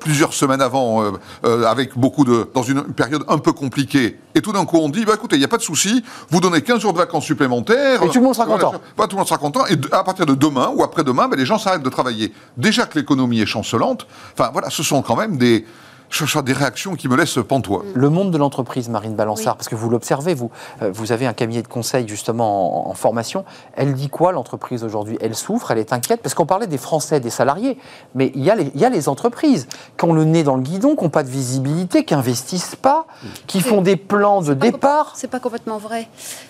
plusieurs 0.00 0.34
semaines 0.34 0.60
avant, 0.60 1.02
euh, 1.46 1.64
avec 1.64 1.96
beaucoup 1.96 2.24
de, 2.24 2.50
dans 2.54 2.62
une 2.62 2.82
période 2.82 3.24
un 3.28 3.38
peu 3.38 3.52
compliquée. 3.52 4.18
Et 4.34 4.40
tout 4.42 4.52
d'un 4.52 4.64
coup, 4.64 4.78
on 4.78 4.88
dit, 4.88 5.04
bah, 5.04 5.12
écoutez, 5.14 5.36
il 5.36 5.38
n'y 5.38 5.44
a 5.44 5.48
pas 5.48 5.56
de 5.58 5.62
souci, 5.62 6.02
vous 6.30 6.40
donnez 6.40 6.60
15 6.60 6.80
jours 6.80 6.92
de 6.92 6.98
vacances 6.98 7.24
supplémentaires. 7.24 8.02
Et 8.02 8.08
tout 8.08 8.18
le 8.18 8.24
monde 8.24 8.34
sera 8.34 8.46
Voilà, 8.46 8.64
content. 8.64 8.80
bah, 8.96 9.04
tout 9.04 9.16
le 9.16 9.18
monde 9.18 9.28
sera 9.28 9.38
content. 9.38 9.64
Et 9.66 9.76
à 9.92 10.02
partir 10.02 10.26
de 10.26 10.34
demain 10.34 10.70
ou 10.74 10.82
après-demain, 10.82 11.28
bah, 11.28 11.36
les 11.36 11.46
gens 11.46 11.58
s'arrêtent 11.58 11.82
de 11.84 11.88
travailler. 11.88 12.32
Déjà 12.56 12.84
que 12.86 12.98
l'économie 12.98 13.40
est 13.40 13.46
chancelante. 13.46 14.06
Enfin, 14.36 14.50
voilà, 14.52 14.70
ce 14.70 14.82
sont 14.82 15.02
quand 15.02 15.16
même 15.16 15.36
des, 15.36 15.64
pas, 16.08 16.42
des 16.42 16.52
réactions 16.52 16.94
qui 16.96 17.08
me 17.08 17.16
laissent 17.16 17.38
pantois. 17.46 17.84
Le 17.94 18.08
monde 18.10 18.30
de 18.30 18.38
l'entreprise, 18.38 18.88
Marine 18.88 19.14
Balançard, 19.14 19.56
parce 19.56 19.68
que 19.68 19.74
vous 19.74 19.88
l'observez, 19.88 20.34
vous, 20.34 20.50
euh, 20.82 20.90
vous 20.92 21.12
avez 21.12 21.26
un 21.26 21.32
cabinet 21.32 21.62
de 21.62 21.68
conseil 21.68 22.06
justement 22.08 22.86
en, 22.86 22.90
en 22.90 22.94
formation. 22.94 23.44
Elle 23.74 23.94
dit 23.94 24.08
quoi 24.08 24.32
l'entreprise 24.32 24.84
aujourd'hui? 24.84 25.18
Elle 25.20 25.34
souffre, 25.34 25.70
elle 25.70 25.78
est 25.78 25.92
inquiète, 25.92 26.22
parce 26.22 26.34
qu'on 26.34 26.46
parlait 26.46 26.66
des 26.66 26.78
Français, 26.78 27.20
des 27.20 27.30
salariés, 27.30 27.78
mais 28.14 28.32
il 28.34 28.44
y, 28.44 28.50
a 28.50 28.54
les, 28.54 28.70
il 28.74 28.80
y 28.80 28.84
a 28.84 28.90
les 28.90 29.08
entreprises 29.08 29.68
qui 29.96 30.04
ont 30.04 30.12
le 30.12 30.24
nez 30.24 30.42
dans 30.42 30.56
le 30.56 30.62
guidon, 30.62 30.96
qui 30.96 31.04
n'ont 31.04 31.10
pas 31.10 31.22
de 31.22 31.30
visibilité, 31.30 32.04
qui 32.04 32.14
investissent 32.14 32.76
pas, 32.76 33.06
qui 33.46 33.60
font 33.60 33.82
des 33.82 33.96
plans 33.96 34.42
de 34.42 34.54
départ. 34.54 35.12
C'est 35.14 35.30
pas 35.30 35.40
complètement 35.40 35.78
vrai. 35.78 36.08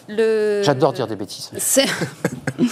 Le... 0.09 0.63
J'adore 0.63 0.93
dire 0.93 1.07
des 1.07 1.17
bêtises. 1.17 1.51
C'est 1.59 1.87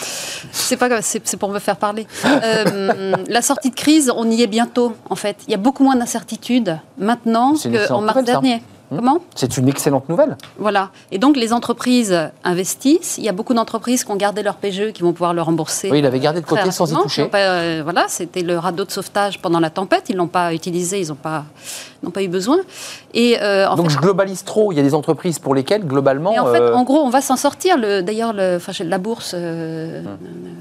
c'est 0.53 0.77
pas 0.77 1.03
c'est 1.03 1.27
c'est 1.27 1.37
pour 1.37 1.51
me 1.51 1.59
faire 1.59 1.77
parler. 1.77 2.07
Euh, 2.25 3.15
la 3.29 3.43
sortie 3.43 3.71
de 3.71 3.75
crise, 3.75 4.13
on 4.15 4.31
y 4.31 4.43
est 4.43 4.47
bientôt 4.47 4.93
en 5.11 5.17
fait. 5.17 5.37
Il 5.47 5.51
y 5.51 5.55
a 5.55 5.59
beaucoup 5.59 5.83
moins 5.83 5.97
d'incertitudes 5.97 6.74
maintenant 6.99 7.55
qu'en 7.89 8.01
mars 8.01 8.25
dernier. 8.25 8.63
Hmm. 8.91 8.97
Comment? 8.97 9.19
C'est 9.35 9.57
une 9.57 9.69
excellente 9.69 10.09
nouvelle. 10.09 10.37
Voilà. 10.59 10.91
Et 11.11 11.19
donc 11.19 11.37
les 11.37 11.53
entreprises 11.53 12.17
investissent. 12.45 13.17
Il 13.17 13.25
y 13.25 13.29
a 13.29 13.33
beaucoup 13.33 13.55
d'entreprises 13.55 14.05
qui 14.05 14.11
ont 14.11 14.17
gardé 14.17 14.43
leur 14.43 14.57
PGE 14.57 14.93
qui 14.93 15.03
vont 15.03 15.13
pouvoir 15.13 15.33
le 15.33 15.41
rembourser. 15.41 15.91
Oui, 15.91 16.01
il 16.01 16.07
avait 16.07 16.21
gardé 16.21 16.41
de 16.41 16.47
côté 16.47 16.71
sans 16.71 16.93
y 16.93 16.95
toucher. 17.03 17.23
Ils 17.23 17.31
pas, 17.31 17.39
euh, 17.39 17.81
voilà, 17.83 18.05
c'était 18.09 18.43
le 18.43 18.59
radeau 18.59 18.85
de 18.85 18.91
sauvetage 18.91 19.41
pendant 19.41 19.59
la 19.59 19.71
tempête. 19.71 20.05
Ils 20.11 20.17
l'ont 20.17 20.27
pas 20.27 20.53
utilisé, 20.53 21.01
ils 21.01 21.09
n'ont 21.09 21.15
pas, 21.15 21.45
n'ont 22.05 22.11
pas 22.11 22.23
eu 22.23 22.29
besoin. 22.29 22.59
Et 23.15 23.37
euh, 23.41 23.67
Donc 23.77 23.87
fait, 23.91 23.95
je 23.97 23.99
globalise 24.01 24.45
trop. 24.45 24.73
Il 24.73 24.77
y 24.77 24.81
a 24.81 24.83
des 24.83 24.95
entreprises 24.95 25.39
pour 25.39 25.55
lesquelles, 25.55 25.85
globalement, 25.87 26.33
et 26.33 26.39
en, 26.39 26.47
fait, 26.53 26.61
euh, 26.61 26.75
en 26.75 26.83
gros, 26.85 26.99
on 27.01 27.11
va 27.11 27.21
s'en 27.21 27.37
sortir. 27.37 27.77
Le- 27.79 28.03
D'ailleurs, 28.03 28.33
la 28.35 28.99
bourse 28.99 29.33
euh, 29.37 30.03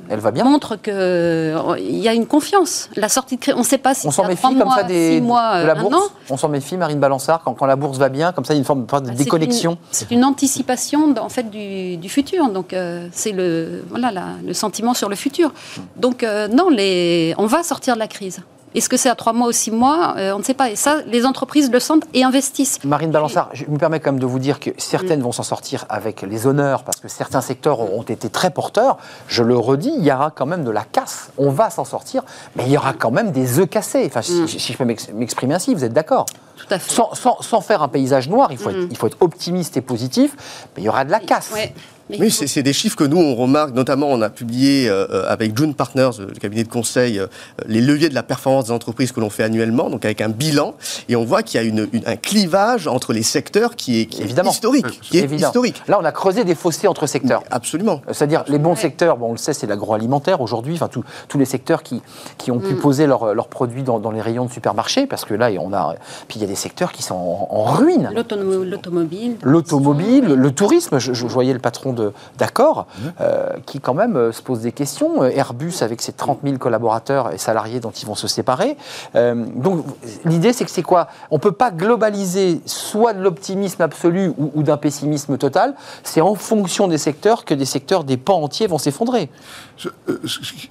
elle 0.09 0.19
va 0.19 0.31
bien. 0.31 0.43
montre 0.43 0.75
qu'il 0.77 1.95
y 1.99 2.07
a 2.07 2.13
une 2.13 2.27
confiance. 2.27 2.89
La 2.95 3.09
sortie 3.09 3.35
de 3.35 3.41
crise, 3.41 3.53
on 3.55 3.59
ne 3.59 3.63
sait 3.63 3.77
pas 3.77 3.93
si 3.93 4.07
On 4.07 4.11
s'en 4.11 4.27
méfie 4.27 4.41
comme 4.43 4.57
mois, 4.57 4.75
ça 4.75 4.83
des, 4.83 5.15
six 5.15 5.21
mois, 5.21 5.61
de 5.61 5.67
la 5.67 5.75
bourse. 5.75 6.11
On 6.29 6.37
s'en 6.37 6.49
méfie, 6.49 6.77
Marine 6.77 6.99
Balançard, 6.99 7.41
quand, 7.43 7.53
quand 7.53 7.65
la 7.65 7.75
bourse 7.75 7.97
va 7.97 8.09
bien, 8.09 8.31
comme 8.31 8.45
ça, 8.45 8.53
il 8.53 8.57
y 8.57 8.59
a 8.59 8.61
une 8.61 8.65
forme 8.65 8.81
de 8.85 8.85
Bah, 8.91 9.01
c'est 9.05 9.13
déconnexion. 9.23 9.71
une- 9.71 9.77
C'est 9.91 10.11
une, 10.11 10.23
anticipation 10.23 11.13
en 11.19 11.29
fait 11.29 11.49
du, 11.49 11.97
du 11.97 12.09
futur. 12.09 12.49
Donc 12.49 12.73
c'est 13.11 13.31
le 13.31 13.83
voilà 13.89 14.11
la- 14.11 14.23
le 14.45 14.53
sentiment 14.53 14.93
sur 14.93 15.09
le 15.09 15.15
futur. 15.15 15.51
Donc 15.95 16.23
euh, 16.23 16.47
non, 16.47 16.69
les, 16.69 17.33
on 17.37 17.45
va 17.45 17.63
sortir 17.63 17.95
de 17.95 17.99
la 17.99 18.07
crise. 18.07 18.39
Est-ce 18.75 18.89
que 18.89 18.97
c'est 18.97 19.09
à 19.09 19.15
trois 19.15 19.33
mois 19.33 19.47
ou 19.47 19.51
six 19.51 19.71
mois 19.71 20.15
Euh, 20.17 20.33
On 20.33 20.39
ne 20.39 20.43
sait 20.43 20.53
pas. 20.53 20.69
Et 20.69 20.75
ça, 20.75 20.97
les 21.07 21.25
entreprises 21.25 21.71
le 21.71 21.79
sentent 21.79 22.03
et 22.13 22.23
investissent. 22.23 22.83
Marine 22.83 23.11
Balançard, 23.11 23.49
je 23.53 23.65
me 23.65 23.77
permets 23.77 23.99
quand 23.99 24.11
même 24.11 24.19
de 24.21 24.25
vous 24.25 24.39
dire 24.39 24.59
que 24.59 24.71
certaines 24.77 25.21
vont 25.21 25.31
s'en 25.31 25.43
sortir 25.43 25.85
avec 25.89 26.21
les 26.21 26.47
honneurs 26.47 26.83
parce 26.83 26.99
que 26.99 27.07
certains 27.07 27.41
secteurs 27.41 27.79
ont 27.79 28.03
été 28.03 28.29
très 28.29 28.49
porteurs. 28.51 28.97
Je 29.27 29.43
le 29.43 29.57
redis, 29.57 29.93
il 29.97 30.03
y 30.03 30.11
aura 30.11 30.31
quand 30.31 30.45
même 30.45 30.63
de 30.63 30.71
la 30.71 30.83
casse. 30.83 31.29
On 31.37 31.49
va 31.49 31.69
s'en 31.69 31.85
sortir, 31.85 32.23
mais 32.55 32.63
il 32.65 32.71
y 32.71 32.77
aura 32.77 32.93
quand 32.93 33.11
même 33.11 33.31
des 33.31 33.59
œufs 33.59 33.69
cassés. 33.69 34.03
Enfin, 34.07 34.21
si, 34.21 34.33
Mm. 34.41 34.47
si 34.47 34.73
je 34.73 34.77
peux 34.77 34.85
m'ex- 34.85 35.09
m'exprimer 35.13 35.53
ainsi, 35.55 35.73
vous 35.73 35.83
êtes 35.83 35.93
d'accord 35.93 36.25
Tout 36.57 36.65
à 36.69 36.79
fait. 36.79 36.91
sans, 36.91 37.13
sans- 37.13 37.41
sans 37.41 37.61
faire 37.61 37.83
un 37.83 37.87
paysage 37.87 38.29
noir, 38.29 38.49
il 38.51 38.57
faut, 38.57 38.69
être, 38.69 38.77
Mm. 38.77 38.87
il 38.91 38.97
faut 38.97 39.07
être 39.07 39.17
optimiste 39.21 39.77
et 39.77 39.81
positif, 39.81 40.35
mais 40.75 40.81
il 40.81 40.85
y 40.85 40.89
aura 40.89 41.05
de 41.05 41.11
la 41.11 41.19
casse. 41.19 41.51
Ouais. 41.53 41.73
Mais 42.09 42.17
Oui, 42.19 42.29
faut- 42.31 42.45
c'est 42.45 42.63
des 42.63 42.73
chiffres 42.73 42.97
que 42.97 43.03
nous, 43.05 43.17
on 43.17 43.33
remarque, 43.35 43.73
notamment 43.73 44.07
on 44.09 44.21
a 44.21 44.29
publié 44.29 44.89
euh, 44.89 45.07
euh, 45.09 45.25
avec 45.29 45.57
June 45.57 45.73
Partners, 45.73 46.09
euh, 46.19 46.27
le 46.33 46.39
cabinet 46.39 46.63
de 46.63 46.67
conseil, 46.69 47.17
euh, 47.17 47.27
les 47.65 47.79
leviers 47.79 48.09
de 48.09 48.13
la 48.13 48.23
performance 48.23 48.65
des 48.65 48.71
entreprises 48.71 49.11
que 49.13 49.21
l'on 49.21 49.29
fait 49.29 49.43
annuellement, 49.43 49.89
donc 49.89 50.03
avec 50.03 50.19
un 50.19 50.27
bilan, 50.29 50.75
et 51.07 51.15
on 51.15 51.23
voit 51.23 51.43
qu'il 51.43 51.61
y 51.61 51.63
a 51.63 51.67
une- 51.67 51.87
une- 51.93 52.03
un 52.05 52.17
clivage 52.17 52.87
entre 52.87 53.13
les 53.13 53.23
secteurs 53.23 53.77
qui 53.77 54.01
est, 54.01 54.05
qui 54.07 54.21
est 54.21 54.25
Évidemment. 54.25 54.51
historique. 54.51 54.99
Qui 55.01 55.17
est 55.19 55.23
Évident. 55.23 55.47
historique. 55.47 55.81
Là, 55.87 55.97
on 56.01 56.03
a 56.05 56.11
creusé 56.11 56.43
des 56.43 56.55
fossés 56.55 56.87
entre 56.89 57.07
secteurs. 57.07 57.41
Absolument. 57.51 58.01
C'est-à-dire 58.11 58.43
les 58.49 58.59
bons 58.59 58.71
Ouais. 58.71 58.75
secteurs, 58.75 59.17
bon, 59.17 59.29
on 59.29 59.31
le 59.31 59.37
sait, 59.37 59.53
c'est 59.53 59.67
l'agroalimentaire 59.67 60.41
aujourd'hui, 60.41 60.75
enfin 60.75 60.89
tous- 60.89 61.37
les 61.37 61.45
secteurs 61.45 61.83
qui, 61.83 62.01
qui 62.37 62.51
ont 62.51 62.57
Mm. 62.57 62.63
pu 62.67 62.75
poser 62.75 63.07
leurs 63.07 63.47
produits 63.47 63.83
dans, 63.83 63.99
dans 63.99 64.11
les 64.11 64.21
rayons 64.21 64.45
de 64.45 64.51
supermarché, 64.51 65.07
parce 65.07 65.23
que 65.25 65.33
là, 65.33 65.49
on 65.59 65.73
a. 65.73 65.95
Puis 66.27 66.37
il 66.37 66.41
y 66.41 66.45
a 66.45 66.47
des 66.47 66.55
secteurs 66.55 66.91
qui 66.91 67.01
sont 67.01 67.15
en, 67.15 67.47
en 67.49 67.63
ruine. 67.63 68.09
L'automobile. 68.13 69.37
L'automobile, 69.41 70.25
le 70.25 70.51
tourisme, 70.51 70.99
je, 70.99 71.13
je 71.13 71.25
voyais 71.27 71.53
le 71.53 71.59
patron 71.59 71.92
de- 71.93 72.11
d'Accor, 72.37 72.87
euh, 73.21 73.49
qui 73.65 73.79
quand 73.79 73.93
même 73.93 74.15
euh, 74.15 74.31
se 74.31 74.41
pose 74.41 74.59
des 74.61 74.71
questions. 74.71 75.23
Euh, 75.23 75.29
Airbus 75.29 75.75
avec 75.81 76.01
ses 76.01 76.13
30 76.13 76.39
000 76.43 76.57
collaborateurs 76.57 77.31
et 77.33 77.37
salariés 77.37 77.79
dont 77.79 77.91
ils 77.91 78.05
vont 78.05 78.15
se 78.15 78.27
séparer. 78.27 78.77
Euh, 79.15 79.45
donc 79.55 79.85
l'idée, 80.25 80.53
c'est 80.53 80.65
que 80.65 80.71
c'est 80.71 80.83
quoi? 80.83 81.07
On 81.31 81.35
ne 81.35 81.41
peut 81.41 81.51
pas 81.51 81.71
globaliser 81.71 82.61
soit 82.65 83.13
de 83.13 83.21
l'optimisme 83.21 83.81
absolu 83.81 84.33
ou, 84.37 84.51
ou 84.55 84.63
d'un 84.63 84.77
pessimisme 84.77 85.37
total. 85.37 85.75
C'est 86.03 86.21
en 86.21 86.35
fonction 86.35 86.87
des 86.87 86.97
secteurs 86.97 87.45
que 87.45 87.53
des 87.53 87.65
secteurs, 87.65 88.03
des 88.03 88.17
pans 88.17 88.41
entiers 88.41 88.67
vont 88.67 88.77
s'effondrer. 88.77 89.29
Ce, 89.77 89.89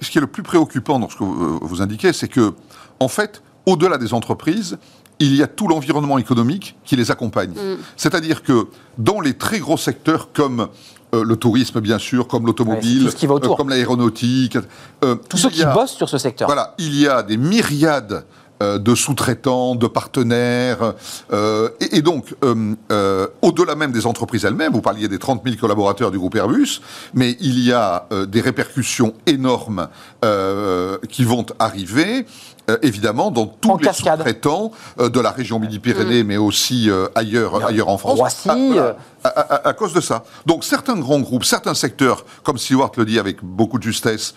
qui 0.09 0.17
est 0.17 0.21
le 0.21 0.27
plus 0.27 0.43
préoccupant 0.43 0.99
dans 0.99 1.09
ce 1.09 1.15
que 1.15 1.23
vous, 1.23 1.59
vous 1.61 1.81
indiquez, 1.81 2.13
c'est 2.13 2.27
que, 2.27 2.53
en 2.99 3.07
fait, 3.07 3.41
au-delà 3.65 3.97
des 3.97 4.13
entreprises, 4.13 4.77
il 5.19 5.35
y 5.35 5.43
a 5.43 5.47
tout 5.47 5.67
l'environnement 5.67 6.17
économique 6.17 6.75
qui 6.83 6.95
les 6.95 7.11
accompagne. 7.11 7.53
C'est-à-dire 7.95 8.43
que 8.43 8.67
dans 8.97 9.21
les 9.21 9.35
très 9.35 9.59
gros 9.59 9.77
secteurs 9.77 10.29
comme 10.33 10.67
euh, 11.13 11.23
le 11.23 11.35
tourisme, 11.35 11.79
bien 11.79 11.97
sûr, 11.99 12.27
comme 12.27 12.45
l'automobile, 12.45 13.09
euh, 13.23 13.55
comme 13.55 13.69
l'aéronautique, 13.69 14.57
euh, 15.03 15.15
Tous 15.29 15.37
ceux 15.37 15.49
qui 15.49 15.63
a- 15.63 15.73
bossent 15.73 15.95
sur 15.95 16.09
ce 16.09 16.17
secteur. 16.17 16.47
Voilà, 16.47 16.73
il 16.77 16.95
y 16.99 17.07
a 17.07 17.23
des 17.23 17.37
myriades 17.37 18.25
euh, 18.61 18.77
de 18.77 18.95
sous-traitants, 18.95 19.75
de 19.75 19.87
partenaires, 19.87 20.93
euh, 21.33 21.69
et, 21.81 21.97
et 21.97 22.01
donc, 22.01 22.33
euh, 22.43 22.75
euh, 22.91 23.27
au-delà 23.41 23.75
même 23.75 23.91
des 23.91 24.05
entreprises 24.05 24.45
elles-mêmes, 24.45 24.71
vous 24.73 24.81
parliez 24.81 25.07
des 25.07 25.17
30 25.19 25.41
000 25.43 25.57
collaborateurs 25.59 26.11
du 26.11 26.19
groupe 26.19 26.35
Airbus, 26.35 26.79
mais 27.13 27.35
il 27.41 27.59
y 27.59 27.73
a 27.73 28.07
des 28.27 28.41
répercussions 28.41 29.13
énormes 29.25 29.87
euh, 30.23 30.97
qui 31.09 31.23
vont 31.23 31.45
arriver, 31.59 32.25
euh, 32.69 32.77
évidemment, 32.81 33.29
dans 33.31 33.45
tous 33.45 33.69
En 33.71 33.77
les 33.77 33.91
sous-traitants 33.93 34.71
euh, 34.99 35.09
de 35.09 35.19
la 35.19 35.31
région 35.31 35.59
Midi-Pyrénées, 35.59 36.23
mais 36.23 36.37
aussi 36.37 36.89
euh, 36.89 37.07
ailleurs, 37.15 37.65
ailleurs 37.65 37.89
en 37.89 37.97
France. 37.97 38.17
Roissy, 38.19 38.49
Ah, 38.49 38.55
voilà. 38.55 38.95
à, 39.23 39.27
à- 39.29 39.67
à 39.69 39.73
cause 39.73 39.93
de 39.93 40.01
ça. 40.01 40.23
Donc 40.45 40.63
certains 40.63 40.95
grands 40.97 41.19
groupes, 41.19 41.45
certains 41.45 41.73
secteurs, 41.73 42.25
comme 42.43 42.57
Stewart 42.57 42.91
le 42.97 43.05
dit 43.05 43.19
avec 43.19 43.43
beaucoup 43.43 43.77
de 43.79 43.83
justesse, 43.83 44.33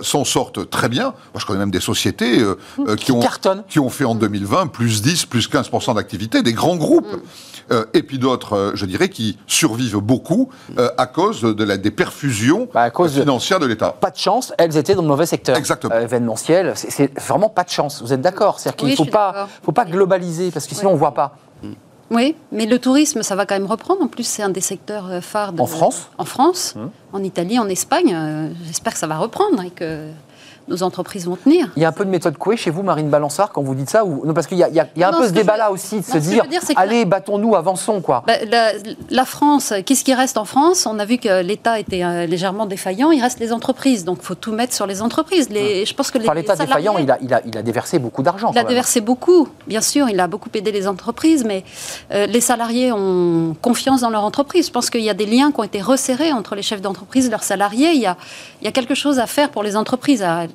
s'en 0.00 0.24
sortent 0.24 0.68
très 0.70 0.88
bien. 0.88 1.04
Moi, 1.04 1.14
je 1.38 1.44
connais 1.46 1.58
même 1.60 1.70
des 1.70 1.80
sociétés 1.80 2.40
euh, 2.40 2.96
qui, 2.96 3.12
ont, 3.12 3.20
qui 3.68 3.78
ont 3.78 3.90
fait 3.90 4.04
en 4.06 4.14
2020 4.16 4.68
plus 4.68 5.02
10, 5.02 5.26
plus 5.26 5.48
15% 5.50 5.94
d'activité, 5.94 6.42
des 6.42 6.54
grands 6.54 6.76
groupes. 6.76 7.06
Euh, 7.72 7.84
et 7.94 8.02
puis 8.02 8.18
d'autres, 8.18 8.52
euh, 8.52 8.70
je 8.74 8.86
dirais, 8.86 9.08
qui 9.08 9.38
survivent 9.46 9.96
beaucoup 9.98 10.50
euh, 10.78 10.88
à 10.98 11.06
cause 11.06 11.42
de 11.42 11.64
la, 11.64 11.76
des 11.76 11.90
perfusions 11.90 12.68
Bah, 12.72 12.82
à 12.82 12.90
cause 12.90 13.14
de- 13.14 13.20
financières 13.22 13.58
de 13.58 13.66
l'État. 13.66 13.90
Pas 14.00 14.10
de 14.10 14.16
chance, 14.16 14.52
elles 14.58 14.76
étaient 14.76 14.94
dans 14.94 15.02
le 15.02 15.08
mauvais 15.08 15.26
secteur. 15.26 15.56
Exactement. 15.56 15.94
Euh, 15.94 16.02
événementiel, 16.02 16.72
c'est- 16.76 17.18
vraiment 17.18 17.48
pas 17.48 17.64
de 17.64 17.70
chance. 17.70 18.02
Vous 18.02 18.12
êtes 18.12 18.20
d'accord? 18.20 18.60
C'est-à-dire 18.60 18.76
qu'il 18.76 18.86
Oui, 18.86 18.92
ne 18.92 18.96
faut 18.96 19.04
pas, 19.10 19.32
d'accord. 19.32 19.48
faut 19.64 19.72
pas 19.72 19.84
globaliser, 19.84 20.50
parce 20.52 20.66
que 20.66 20.74
sinon 20.74 20.90
on 20.90 20.94
ne 20.94 20.98
voit 20.98 21.14
pas. 21.14 21.36
Oui, 22.08 22.36
mais 22.52 22.66
le 22.66 22.78
tourisme, 22.78 23.24
ça 23.24 23.34
va 23.34 23.46
quand 23.46 23.56
même 23.56 23.66
reprendre. 23.66 24.00
En 24.00 24.06
plus, 24.06 24.22
c'est 24.22 24.42
un 24.44 24.48
des 24.48 24.60
secteurs 24.60 25.08
phares. 25.22 25.52
de- 25.52 25.60
En 25.60 25.66
France 25.66 26.08
En 26.18 26.24
France, 26.24 26.74
Hum. 26.76 26.90
en 27.12 27.20
Italie, 27.24 27.58
en 27.58 27.68
Espagne. 27.68 28.16
J'espère 28.64 28.92
que 28.92 28.98
ça 29.00 29.08
va 29.08 29.16
reprendre 29.18 29.60
et 29.64 29.70
que 29.70 30.06
nos 30.68 30.82
entreprises 30.82 31.26
vont 31.26 31.36
tenir. 31.36 31.70
Il 31.76 31.82
y 31.82 31.84
a 31.84 31.88
un 31.88 31.92
peu 31.92 32.04
de 32.04 32.10
méthode 32.10 32.36
Coué 32.38 32.56
chez 32.56 32.70
vous, 32.70 32.82
Marine 32.82 33.08
Balançard, 33.08 33.52
quand 33.52 33.62
vous 33.62 33.74
dites 33.74 33.90
ça 33.90 34.04
ou... 34.04 34.24
Non, 34.26 34.34
parce 34.34 34.46
qu'il 34.46 34.58
y 34.58 34.62
a, 34.64 34.68
il 34.68 34.74
y 34.74 34.80
a- 34.80 34.88
il 34.96 35.00
y 35.00 35.04
a 35.04 35.08
un 35.08 35.12
peu 35.12 35.22
ce 35.24 35.28
je 35.28 35.34
débat-là 35.34 35.70
aussi, 35.70 36.00
de 36.00 36.04
se 36.04 36.14
non, 36.14 36.18
dire, 36.18 36.44
que 36.44 36.72
allez, 36.76 37.04
battons-nous, 37.04 37.54
avançons, 37.54 38.00
quoi. 38.00 38.24
Bah, 38.26 38.34
la, 38.50 38.72
la 39.10 39.24
France, 39.24 39.72
qu'est-ce 39.84 40.02
qui 40.04 40.14
reste 40.14 40.36
en 40.38 40.44
France? 40.44 40.86
On 40.86 40.98
a 40.98 41.04
vu 41.04 41.18
que 41.18 41.42
l'État 41.42 41.78
était 41.78 42.02
euh, 42.04 42.26
légèrement 42.26 42.66
défaillant. 42.66 43.10
Il 43.10 43.20
reste 43.20 43.38
les 43.38 43.52
entreprises. 43.52 44.04
Donc, 44.04 44.18
il 44.20 44.24
faut 44.24 44.34
tout 44.34 44.52
mettre 44.52 44.74
sur 44.74 44.86
les 44.86 45.02
entreprises. 45.02 45.48
Les, 45.50 45.84
je 45.86 45.94
pense 45.94 46.10
que 46.10 46.18
les 46.18 46.24
Enfin, 46.24 46.34
l'État 46.34 46.56
salariés- 46.56 46.66
défaillant, 46.88 46.98
il 46.98 47.10
a, 47.10 47.18
il, 47.20 47.32
a, 47.34 47.40
il 47.46 47.56
a 47.58 47.62
déversé 47.62 47.98
beaucoup 47.98 48.22
d'argent. 48.22 48.50
Il 48.52 48.58
a 48.58 48.64
déversé 48.64 49.00
beaucoup, 49.00 49.48
bien 49.66 49.80
sûr, 49.80 50.08
il 50.08 50.18
a 50.20 50.26
beaucoup 50.26 50.48
aidé 50.54 50.72
les 50.72 50.88
entreprises, 50.88 51.44
mais 51.44 51.64
euh, 52.12 52.26
les 52.26 52.40
salariés 52.40 52.92
ont 52.92 53.54
confiance 53.62 54.00
dans 54.00 54.10
leur 54.10 54.24
entreprise. 54.24 54.66
Je 54.66 54.72
pense 54.72 54.90
qu'il 54.90 55.02
y 55.02 55.10
a 55.10 55.14
des 55.14 55.26
liens 55.26 55.52
qui 55.52 55.60
ont 55.60 55.64
été 55.64 55.80
resserrés 55.80 56.32
entre 56.32 56.54
les 56.54 56.62
chefs 56.62 56.80
d'entreprise 56.80 57.26
et 57.26 57.30
leurs 57.30 57.42
salariés. 57.44 57.92
Il 57.92 58.00
y 58.00 58.06
a, 58.06 58.16
il 58.62 58.64
y 58.64 58.68
a 58.68 58.72
quelque 58.72 58.94
chose 58.94 59.18
à 59.18 59.26
faire 59.26 59.50
pour 59.50 59.62
les 59.62 59.76
entreprises. 59.76 60.22
à-. 60.22 60.46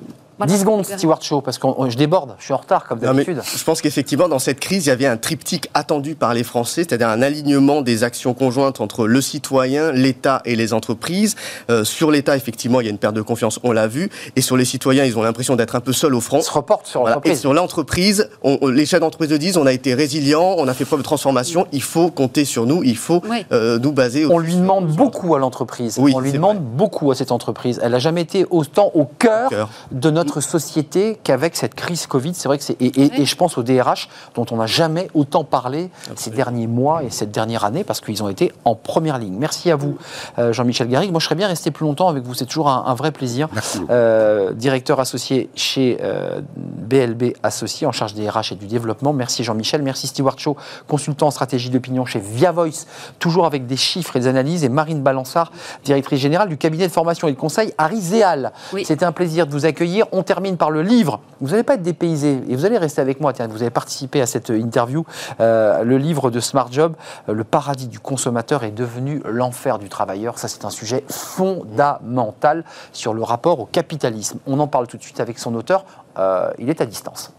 10 0.46 0.58
secondes, 0.60 0.84
Stewart 0.84 1.22
Shaw, 1.22 1.40
parce 1.40 1.58
que 1.58 1.66
je 1.88 1.96
déborde, 1.96 2.34
je 2.38 2.44
suis 2.44 2.52
en 2.54 2.58
retard 2.58 2.86
comme 2.86 2.98
d'habitude. 2.98 3.40
je 3.44 3.64
pense 3.64 3.80
qu'effectivement, 3.80 4.28
dans 4.28 4.38
cette 4.38 4.60
crise, 4.60 4.86
il 4.86 4.88
y 4.88 4.92
avait 4.92 5.06
un 5.06 5.16
triptyque 5.16 5.68
attendu 5.74 6.14
par 6.14 6.34
les 6.34 6.44
Français, 6.44 6.84
c'est-à-dire 6.88 7.08
un 7.08 7.22
alignement 7.22 7.82
des 7.82 8.04
actions 8.04 8.34
conjointes 8.34 8.80
entre 8.80 9.06
le 9.06 9.20
citoyen, 9.20 9.92
l'État 9.92 10.42
et 10.44 10.56
les 10.56 10.72
entreprises. 10.72 11.36
Euh, 11.70 11.84
sur 11.84 12.10
l'État, 12.10 12.36
effectivement, 12.36 12.80
il 12.80 12.84
y 12.84 12.86
a 12.88 12.90
une 12.90 12.98
perte 12.98 13.14
de 13.14 13.22
confiance, 13.22 13.58
on 13.62 13.72
l'a 13.72 13.86
vu. 13.86 14.10
Et 14.36 14.40
sur 14.40 14.56
les 14.56 14.64
citoyens, 14.64 15.04
ils 15.04 15.16
ont 15.18 15.22
l'impression 15.22 15.56
d'être 15.56 15.76
un 15.76 15.80
peu 15.80 15.92
seuls 15.92 16.14
au 16.14 16.20
front. 16.20 16.38
On 16.38 16.42
se 16.42 16.50
reporte 16.50 16.86
sur 16.86 17.00
Voilà. 17.00 17.14
Et 17.14 17.16
l'entreprise. 17.16 17.40
sur 17.40 17.54
l'entreprise, 17.54 18.28
on- 18.42 18.58
on- 18.62 18.68
les 18.68 18.86
chefs 18.86 19.00
d'entreprise 19.00 19.30
le 19.30 19.38
disent, 19.38 19.56
on 19.56 19.66
a 19.66 19.72
été 19.72 19.94
résilients, 19.94 20.54
on 20.58 20.68
a 20.68 20.74
fait 20.74 20.84
preuve 20.84 21.00
de 21.00 21.04
transformation, 21.04 21.66
il 21.72 21.82
faut 21.82 22.10
compter 22.10 22.44
sur 22.44 22.66
nous, 22.66 22.82
il 22.82 22.96
faut 22.96 23.22
Oui. 23.28 23.44
euh, 23.52 23.78
nous 23.78 23.92
baser. 23.92 24.26
On 24.26 24.38
lui 24.38 24.54
demande 24.56 24.86
beaucoup 24.88 25.34
à 25.34 25.38
l'entreprise. 25.38 25.96
Oui, 25.98 26.12
on 26.14 26.20
lui 26.20 26.32
demande 26.32 26.60
beaucoup 26.60 27.10
à 27.10 27.14
cette 27.14 27.32
entreprise. 27.32 27.80
Elle 27.82 27.92
n'a 27.92 27.98
jamais 27.98 28.22
été 28.22 28.46
autant 28.50 28.90
au 28.94 29.04
cœur, 29.04 29.46
Au 29.46 29.50
cœur. 29.50 29.70
de 29.90 30.10
notre 30.10 30.31
société 30.40 31.18
qu'avec 31.22 31.56
cette 31.56 31.74
crise 31.74 32.06
Covid. 32.06 32.34
C'est 32.34 32.48
vrai 32.48 32.58
que 32.58 32.64
c'est 32.64 32.80
et, 32.80 32.86
et- 32.86 33.10
Oui. 33.10 33.10
et 33.18 33.24
je 33.24 33.36
pense 33.36 33.58
au 33.58 33.62
DRH 33.62 34.08
dont 34.34 34.46
on 34.50 34.56
n'a 34.56 34.66
jamais 34.66 35.08
autant 35.14 35.44
parlé 35.44 35.90
ces 36.16 36.30
derniers 36.30 36.66
mois 36.66 37.02
et 37.02 37.10
cette 37.10 37.30
dernière 37.30 37.64
année 37.64 37.84
parce 37.84 38.00
qu'ils 38.00 38.22
ont 38.22 38.28
été 38.28 38.52
en 38.64 38.74
première 38.74 39.18
ligne. 39.18 39.34
Merci 39.38 39.70
à 39.70 39.76
vous, 39.76 39.96
euh, 40.38 40.52
Jean-Michel 40.52 40.88
Garrigue. 40.88 41.10
Moi, 41.10 41.20
je 41.20 41.24
serais 41.26 41.34
bien 41.34 41.48
resté 41.48 41.70
plus 41.70 41.84
longtemps 41.84 42.08
avec 42.08 42.22
vous. 42.24 42.34
C'est 42.34 42.46
toujours 42.46 42.68
un, 42.68 42.84
un 42.86 42.94
vrai 42.94 43.10
plaisir. 43.12 43.48
Euh, 43.90 44.52
directeur 44.52 45.00
associé 45.00 45.50
chez 45.54 45.98
euh, 46.02 46.40
BLB 46.56 47.34
Associé 47.42 47.86
en 47.86 47.92
charge 47.92 48.14
des 48.14 48.28
RH 48.28 48.52
et 48.52 48.54
du 48.56 48.66
développement. 48.66 49.12
Merci 49.12 49.44
Jean-Michel. 49.44 49.82
Merci 49.82 50.06
Stewart 50.06 50.38
Shaw, 50.38 50.56
consultant 50.88 51.26
en 51.28 51.30
stratégie 51.30 51.70
d'opinion 51.70 52.04
chez 52.04 52.18
Via 52.20 52.52
Voice, 52.52 52.86
toujours 53.18 53.46
avec 53.46 53.66
des 53.66 53.76
chiffres 53.76 54.16
et 54.16 54.20
des 54.20 54.26
analyses. 54.26 54.64
Et 54.64 54.68
Marine 54.68 55.02
Balançard, 55.02 55.52
directrice 55.84 56.20
générale 56.20 56.48
du 56.48 56.56
cabinet 56.56 56.86
de 56.86 56.92
formation 56.92 57.28
et 57.28 57.32
de 57.32 57.36
conseil 57.36 57.72
Ariséal. 57.78 58.52
Oui. 58.72 58.84
C'était 58.84 59.04
un 59.04 59.12
plaisir 59.12 59.46
de 59.46 59.52
vous 59.52 59.66
accueillir. 59.66 60.06
On 60.12 60.21
termine 60.22 60.56
par 60.56 60.70
le 60.70 60.82
livre. 60.82 61.20
Vous 61.40 61.50
n'allez 61.50 61.62
pas 61.62 61.74
être 61.74 61.82
dépaysé 61.82 62.40
et 62.48 62.56
vous 62.56 62.64
allez 62.64 62.78
rester 62.78 63.00
avec 63.00 63.20
moi. 63.20 63.32
Tiens, 63.32 63.48
vous 63.48 63.62
avez 63.62 63.70
participé 63.70 64.20
à 64.20 64.26
cette 64.26 64.50
interview. 64.50 65.04
Euh, 65.40 65.82
le 65.82 65.98
livre 65.98 66.30
de 66.30 66.40
Smart 66.40 66.68
Job, 66.70 66.94
euh, 67.28 67.34
Le 67.34 67.44
paradis 67.44 67.88
du 67.88 68.00
consommateur 68.00 68.64
est 68.64 68.70
devenu 68.70 69.22
l'enfer 69.24 69.78
du 69.78 69.88
travailleur. 69.88 70.38
Ça, 70.38 70.48
c'est 70.48 70.64
un 70.64 70.70
sujet 70.70 71.04
fondamental 71.08 72.64
sur 72.92 73.14
le 73.14 73.22
rapport 73.22 73.60
au 73.60 73.66
capitalisme. 73.66 74.38
On 74.46 74.58
en 74.60 74.66
parle 74.66 74.86
tout 74.86 74.96
de 74.96 75.02
suite 75.02 75.20
avec 75.20 75.38
son 75.38 75.54
auteur. 75.54 75.84
Euh, 76.18 76.50
il 76.58 76.70
est 76.70 76.80
à 76.80 76.86
distance. 76.86 77.32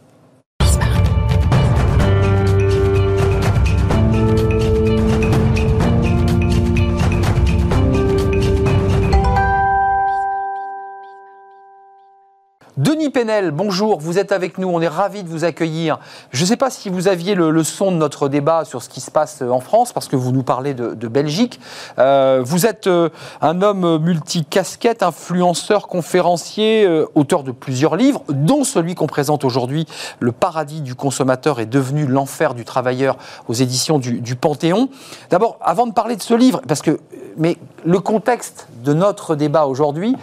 Denis 12.77 13.11
Penel, 13.11 13.51
bonjour, 13.51 13.99
vous 13.99 14.17
êtes 14.17 14.31
avec 14.31 14.57
nous, 14.57 14.67
on 14.67 14.81
est 14.81 14.87
ravis 14.87 15.21
de 15.21 15.29
vous 15.29 15.43
accueillir. 15.43 15.99
Je 16.31 16.41
ne 16.41 16.47
sais 16.47 16.57
pas 16.57 16.71
si 16.71 16.89
vous 16.89 17.07
aviez 17.07 17.35
le, 17.35 17.63
son 17.63 17.91
de 17.91 17.97
notre 17.97 18.29
débat 18.29 18.65
sur 18.65 18.81
ce 18.81 18.89
qui 18.89 18.99
se 18.99 19.11
passe 19.11 19.43
en 19.43 19.59
France, 19.59 19.93
parce 19.93 20.07
que 20.07 20.15
vous 20.15 20.31
nous 20.31 20.41
parlez 20.41 20.73
de, 20.73 21.07
Belgique. 21.07 21.59
Euh, 21.99 22.41
vous 22.43 22.65
êtes 22.65 22.87
euh, 22.87 23.09
un 23.41 23.61
homme 23.61 23.99
multicasquette, 23.99 25.03
influenceur, 25.03 25.87
conférencier, 25.87 26.83
euh, 26.87 27.05
auteur 27.13 27.43
de 27.43 27.51
plusieurs 27.51 27.95
livres, 27.95 28.23
dont 28.29 28.63
celui 28.63 28.95
qu'on 28.95 29.05
présente 29.05 29.45
aujourd'hui, 29.45 29.85
Le 30.19 30.31
paradis 30.31 30.81
du 30.81 30.95
consommateur 30.95 31.59
est 31.59 31.67
devenu 31.67 32.07
l'enfer 32.07 32.55
du 32.55 32.65
travailleur 32.65 33.17
aux 33.47 33.53
éditions 33.53 33.99
du, 33.99 34.19
du 34.19 34.35
Panthéon. 34.35 34.89
D'abord, 35.29 35.59
avant 35.61 35.85
de 35.85 35.93
parler 35.93 36.15
de 36.15 36.23
ce 36.23 36.33
livre, 36.33 36.59
parce 36.67 36.81
que 36.81 36.99
mais 37.37 37.57
le 37.83 37.99
contexte 37.99 38.67
de 38.83 38.93
notre 38.93 39.35
débat 39.35 39.65
aujourd'hui, 39.65 40.15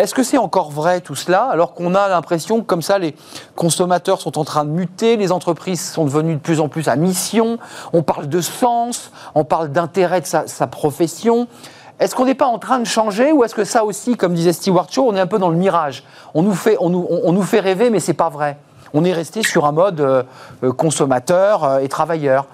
est-ce 0.00 0.14
que 0.14 0.22
c'est 0.22 0.38
encore 0.38 0.70
vrai 0.70 1.02
tout 1.02 1.14
cela, 1.14 1.42
alors 1.44 1.74
qu'on 1.74 1.94
a 1.94 2.08
l'impression 2.08 2.60
que 2.60 2.64
comme 2.64 2.80
ça, 2.80 2.98
les 2.98 3.14
consommateurs 3.54 4.20
sont 4.20 4.38
en 4.38 4.44
train 4.44 4.64
de 4.64 4.70
muter, 4.70 5.18
les 5.18 5.30
entreprises 5.30 5.92
sont 5.92 6.06
devenues 6.06 6.36
de 6.36 6.40
plus 6.40 6.60
en 6.60 6.68
plus 6.68 6.88
à 6.88 6.96
mission, 6.96 7.58
on 7.92 8.02
parle 8.02 8.26
de 8.26 8.40
sens, 8.40 9.12
on 9.34 9.44
parle 9.44 9.68
d'intérêt 9.68 10.22
de 10.22 10.26
sa, 10.26 10.66
profession. 10.68 11.48
Est-ce 11.98 12.14
qu'on 12.14 12.24
n'est 12.24 12.34
pas 12.34 12.46
en 12.46 12.58
train 12.58 12.78
de 12.78 12.86
changer 12.86 13.30
ou 13.30 13.44
est-ce 13.44 13.54
que 13.54 13.64
ça 13.64 13.84
aussi, 13.84 14.16
comme 14.16 14.32
disait 14.32 14.54
Stewart 14.54 14.86
Shaw, 14.90 15.06
on 15.06 15.14
est 15.14 15.20
un 15.20 15.26
peu 15.26 15.38
dans 15.38 15.50
le 15.50 15.56
mirage? 15.56 16.02
On 16.32 16.42
nous 16.42 16.54
fait, 16.54 16.78
on 16.80 16.88
nous, 16.88 17.06
on 17.10 17.32
nous 17.32 17.42
fait 17.42 17.60
rêver, 17.60 17.90
mais 17.90 18.00
c'est 18.00 18.14
pas 18.14 18.30
vrai. 18.30 18.56
On 18.94 19.04
est 19.04 19.12
resté 19.12 19.42
sur 19.42 19.66
un 19.66 19.72
mode 19.72 20.00
euh, 20.00 20.22
euh, 20.64 20.72
consommateur 20.72 21.64
euh, 21.64 21.78
et 21.80 21.88
travailleur. 21.88 22.46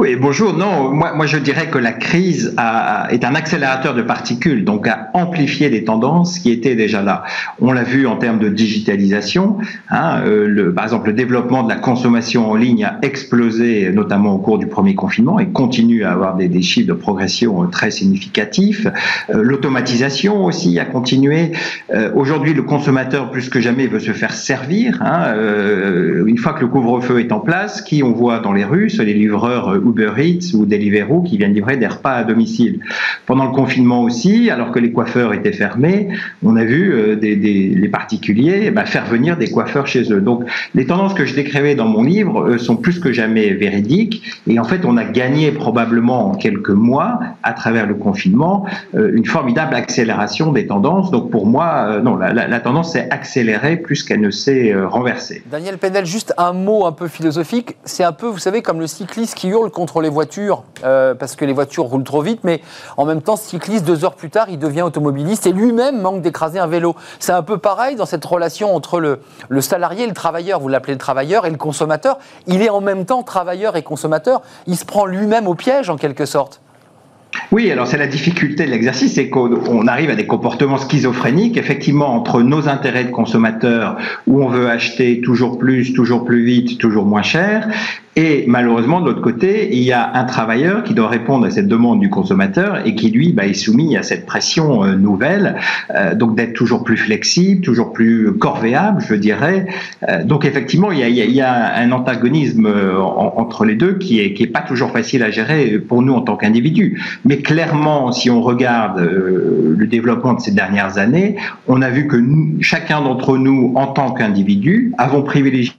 Oui, 0.00 0.14
bonjour. 0.14 0.56
Non, 0.56 0.92
moi, 0.92 1.12
moi 1.14 1.26
je 1.26 1.38
dirais 1.38 1.66
que 1.70 1.78
la 1.78 1.90
crise 1.90 2.54
a- 2.56 3.08
est 3.10 3.24
un 3.24 3.34
accélérateur 3.34 3.94
de 3.96 4.02
particules, 4.02 4.64
donc 4.64 4.86
a 4.86 5.08
amplifié 5.12 5.70
des 5.70 5.82
tendances 5.82 6.38
qui 6.38 6.52
étaient 6.52 6.76
déjà 6.76 7.02
là. 7.02 7.24
On 7.60 7.72
l'a 7.72 7.82
vu 7.82 8.06
en 8.06 8.14
termes 8.16 8.38
de 8.38 8.48
digitalisation. 8.48 9.56
hein, 9.90 10.20
euh, 10.24 10.72
par 10.72 10.84
exemple, 10.84 11.08
le 11.08 11.14
développement 11.14 11.64
de 11.64 11.68
la 11.68 11.74
consommation 11.74 12.48
en 12.48 12.54
ligne 12.54 12.84
a 12.84 12.98
explosé, 13.02 13.90
notamment 13.92 14.34
au 14.34 14.38
cours 14.38 14.58
du 14.58 14.68
premier 14.68 14.94
confinement, 14.94 15.40
et 15.40 15.48
continue 15.48 16.04
à 16.04 16.12
avoir 16.12 16.36
des, 16.36 16.46
des 16.46 16.62
chiffres 16.62 16.86
de 16.86 16.92
progression 16.92 17.64
euh, 17.64 17.66
très 17.66 17.90
significatifs. 17.90 18.86
Euh, 19.30 19.42
L'automatisation 19.42 20.44
aussi 20.44 20.78
a 20.78 20.84
continué. 20.84 21.50
Euh, 21.92 22.12
Aujourd'hui, 22.14 22.54
le 22.54 22.62
consommateur, 22.62 23.32
plus 23.32 23.48
que 23.48 23.60
jamais, 23.60 23.88
veut 23.88 23.98
se 24.00 24.12
faire 24.12 24.32
servir. 24.32 24.98
hein, 25.02 25.24
euh, 25.34 26.24
une 26.26 26.38
fois 26.38 26.52
que 26.52 26.60
le 26.60 26.68
couvre-feu 26.68 27.18
est 27.18 27.32
en 27.32 27.40
place, 27.40 27.82
qui 27.82 28.04
on 28.04 28.12
voit 28.12 28.38
dans 28.38 28.52
les 28.52 28.64
rues, 28.64 28.92
les 29.00 29.14
livreurs 29.14 29.74
Uber 29.88 30.12
Eats 30.18 30.54
ou 30.54 30.66
Deliveroo 30.66 31.22
qui 31.22 31.38
viennent 31.38 31.54
livrer 31.54 31.76
des 31.76 31.86
repas 31.86 32.12
à 32.12 32.24
domicile. 32.24 32.80
Pendant 33.26 33.44
le 33.44 33.52
confinement 33.52 34.02
aussi, 34.02 34.50
alors 34.50 34.72
que 34.72 34.78
les 34.78 34.92
coiffeurs 34.92 35.34
étaient 35.34 35.52
fermés, 35.52 36.08
on 36.42 36.56
a 36.56 36.64
vu 36.64 36.92
euh, 36.92 37.16
des, 37.16 37.36
les 37.36 37.88
particuliers 37.88 38.62
eh 38.64 38.70
ben, 38.70 38.84
faire 38.84 39.06
venir 39.06 39.36
des 39.36 39.50
coiffeurs 39.50 39.86
chez 39.86 40.12
eux. 40.12 40.20
Donc, 40.20 40.44
les 40.74 40.86
tendances 40.86 41.14
que 41.14 41.24
je 41.24 41.34
décrivais 41.34 41.74
dans 41.74 41.86
mon 41.86 42.02
livre 42.02 42.48
euh, 42.48 42.58
sont 42.58 42.76
plus 42.76 42.98
que 43.00 43.12
jamais 43.12 43.50
véridiques. 43.50 44.22
Et 44.46 44.58
en 44.58 44.64
fait, 44.64 44.84
on 44.84 44.96
a 44.96 45.04
gagné 45.04 45.52
probablement 45.52 46.30
en 46.30 46.34
quelques 46.34 46.70
mois, 46.70 47.20
à 47.42 47.52
travers 47.52 47.86
le 47.86 47.94
confinement, 47.94 48.66
euh, 48.94 49.12
une 49.14 49.26
formidable 49.26 49.74
accélération 49.74 50.52
des 50.52 50.66
tendances. 50.66 51.10
Donc, 51.10 51.30
pour 51.30 51.46
moi, 51.46 52.00
non, 52.02 52.16
la, 52.16 52.60
tendance 52.60 52.92
s'est 52.92 53.08
accélérée 53.10 53.76
plus 53.76 54.02
qu'elle 54.02 54.20
ne 54.20 54.30
s'est 54.30 54.74
renversée. 54.74 55.42
Daniel 55.50 55.78
Penel, 55.78 56.06
juste 56.06 56.34
un 56.38 56.52
mot 56.52 56.86
un 56.86 56.92
peu 56.92 57.08
philosophique. 57.08 57.76
C'est 57.84 58.04
un 58.04 58.12
peu, 58.12 58.26
vous 58.26 58.38
savez, 58.38 58.62
comme 58.62 58.80
le 58.80 58.86
cycliste 58.86 59.34
qui 59.34 59.48
hurle 59.48 59.70
contre 59.78 60.00
les 60.00 60.08
voitures 60.08 60.64
euh, 60.82 61.14
parce 61.14 61.36
que 61.36 61.44
les 61.44 61.52
voitures 61.52 61.84
roulent 61.84 62.02
trop 62.02 62.20
vite, 62.20 62.40
mais 62.42 62.60
en 62.96 63.04
même 63.04 63.22
temps, 63.22 63.36
cycliste, 63.36 63.84
deux 63.84 64.04
heures 64.04 64.16
plus 64.16 64.28
tard, 64.28 64.46
il 64.50 64.58
devient 64.58 64.82
automobiliste 64.82 65.46
et 65.46 65.52
lui-même 65.52 66.02
manque 66.02 66.20
d'écraser 66.20 66.58
un 66.58 66.66
vélo. 66.66 66.96
C'est 67.20 67.30
un 67.30 67.44
peu 67.44 67.58
pareil 67.58 67.94
dans 67.94 68.04
cette 68.04 68.24
relation 68.24 68.74
entre 68.74 68.98
le, 68.98 69.20
le 69.48 69.60
salarié 69.60 70.02
et 70.02 70.08
le 70.08 70.14
travailleur. 70.14 70.58
Vous 70.58 70.66
l'appelez 70.66 70.94
le 70.94 70.98
travailleur 70.98 71.46
et 71.46 71.50
le 71.50 71.56
consommateur. 71.56 72.18
Il 72.48 72.60
est 72.60 72.70
en 72.70 72.80
même 72.80 73.04
temps 73.04 73.22
travailleur 73.22 73.76
et 73.76 73.82
consommateur. 73.84 74.42
Il 74.66 74.76
se 74.76 74.84
prend 74.84 75.06
lui-même 75.06 75.46
au 75.46 75.54
piège 75.54 75.90
en 75.90 75.96
quelque 75.96 76.26
sorte. 76.26 76.60
Oui, 77.52 77.70
alors 77.70 77.86
c'est 77.86 77.98
la 77.98 78.06
difficulté 78.06 78.66
de 78.66 78.70
l'exercice, 78.70 79.14
c'est 79.14 79.28
qu'on 79.28 79.60
on 79.68 79.86
arrive 79.86 80.10
à 80.10 80.14
des 80.14 80.26
comportements 80.26 80.78
schizophréniques, 80.78 81.56
effectivement, 81.56 82.14
entre 82.14 82.42
nos 82.42 82.68
intérêts 82.68 83.04
de 83.04 83.10
consommateurs, 83.10 83.96
où 84.26 84.42
on 84.42 84.48
veut 84.48 84.68
acheter 84.68 85.20
toujours 85.20 85.58
plus, 85.58 85.92
toujours 85.92 86.24
plus 86.24 86.44
vite, 86.44 86.78
toujours 86.78 87.04
moins 87.04 87.22
cher, 87.22 87.68
et 88.20 88.44
malheureusement, 88.48 89.00
de 89.00 89.06
l'autre 89.06 89.20
côté, 89.20 89.68
il 89.70 89.84
y 89.84 89.92
a 89.92 90.10
un 90.14 90.24
travailleur 90.24 90.82
qui 90.82 90.92
doit 90.92 91.06
répondre 91.08 91.46
à 91.46 91.50
cette 91.50 91.68
demande 91.68 92.00
du 92.00 92.10
consommateur 92.10 92.84
et 92.84 92.96
qui, 92.96 93.10
lui, 93.12 93.32
bah, 93.32 93.46
est 93.46 93.54
soumis 93.54 93.96
à 93.96 94.02
cette 94.02 94.26
pression 94.26 94.82
euh, 94.82 94.96
nouvelle, 94.96 95.54
euh, 95.94 96.16
donc 96.16 96.34
d'être 96.34 96.52
toujours 96.52 96.82
plus 96.82 96.96
flexible, 96.96 97.60
toujours 97.60 97.92
plus 97.92 98.32
corvéable, 98.32 99.00
je 99.08 99.14
dirais. 99.14 99.66
Euh, 100.08 100.24
donc 100.24 100.44
effectivement, 100.44 100.90
il 100.90 100.98
y 100.98 101.04
a, 101.04 101.08
il 101.08 101.30
y 101.30 101.40
a- 101.40 101.76
un 101.76 101.92
antagonisme 101.92 102.66
euh, 102.66 102.98
en- 103.00 103.34
entre 103.36 103.64
les 103.64 103.76
deux 103.76 103.94
qui 103.98 104.18
est, 104.20 104.32
qui 104.34 104.42
est 104.42 104.46
pas 104.48 104.62
toujours 104.62 104.90
facile 104.90 105.22
à 105.22 105.30
gérer 105.30 105.78
pour 105.78 106.02
nous 106.02 106.14
en 106.14 106.22
tant 106.22 106.34
qu'individus. 106.36 107.00
Mais 107.24 107.36
clairement, 107.38 108.10
si 108.10 108.30
on 108.30 108.42
regarde 108.42 108.98
euh, 108.98 109.76
le 109.78 109.86
développement 109.86 110.34
de 110.34 110.40
ces 110.40 110.50
dernières 110.50 110.98
années, 110.98 111.36
on 111.68 111.82
a 111.82 111.90
vu 111.90 112.08
que 112.08 112.16
nous- 112.16 112.56
chacun 112.62 113.00
d'entre 113.00 113.38
nous, 113.38 113.72
en 113.76 113.86
tant 113.86 114.10
qu'individu, 114.10 114.92
avons 114.98 115.22
privilégié 115.22 115.72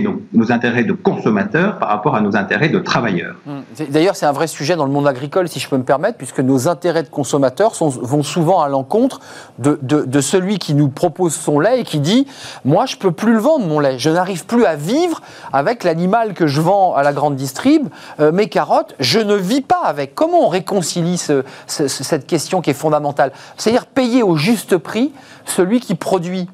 nos, 0.00 0.22
nos 0.32 0.50
intérêts 0.50 0.84
de 0.84 0.94
consommateurs 0.94 1.78
par 1.78 1.90
rapport 1.90 2.14
à 2.16 2.22
nos 2.22 2.36
intérêts 2.36 2.70
de 2.70 2.78
travailleurs. 2.78 3.36
C'est- 3.74 3.90
D'ailleurs, 3.90 4.16
c'est 4.16 4.24
un 4.24 4.32
vrai 4.32 4.46
sujet 4.46 4.76
dans 4.76 4.86
le 4.86 4.90
monde 4.90 5.06
agricole, 5.06 5.46
si 5.46 5.60
je 5.60 5.68
peux 5.68 5.76
me 5.76 5.82
permettre, 5.84 6.16
puisque 6.16 6.40
nos 6.40 6.68
intérêts 6.68 7.02
de 7.02 7.08
consommateurs 7.08 7.72
vont 7.80 8.22
souvent 8.22 8.62
à 8.62 8.68
l'encontre 8.70 9.20
de, 9.58 10.20
celui 10.22 10.58
qui 10.58 10.72
nous 10.72 10.88
propose 10.88 11.34
son 11.34 11.60
lait 11.60 11.80
et 11.80 11.84
qui 11.84 12.00
dit 12.00 12.26
Moi, 12.64 12.86
je 12.86 12.96
peux 12.96 13.12
plus 13.12 13.34
le 13.34 13.38
vendre, 13.38 13.66
mon 13.66 13.78
lait. 13.78 13.98
Je 13.98 14.08
n'arrive 14.08 14.46
plus 14.46 14.64
à 14.64 14.74
vivre 14.74 15.20
avec 15.52 15.84
l'animal 15.84 16.32
que 16.32 16.46
je 16.46 16.62
vends 16.62 16.94
à 16.94 17.02
la 17.02 17.12
grande 17.12 17.36
distrib. 17.36 17.88
Euh, 18.20 18.32
mes 18.32 18.48
carottes, 18.48 18.94
je 19.00 19.18
ne 19.18 19.34
vis 19.34 19.60
pas 19.60 19.82
avec. 19.84 20.14
Comment 20.14 20.46
on 20.46 20.48
réconcilie 20.48 21.18
ce- 21.18 21.42
ce- 21.66 21.88
ce- 21.88 22.02
cette 22.04 22.26
question 22.26 22.62
qui 22.62 22.70
est 22.70 22.74
fondamentale? 22.74 23.32
C'est-à-dire 23.58 23.84
payer 23.84 24.22
au 24.22 24.36
juste 24.36 24.78
prix 24.78 25.12
celui 25.44 25.80
qui 25.80 25.94
produit. 25.94 26.48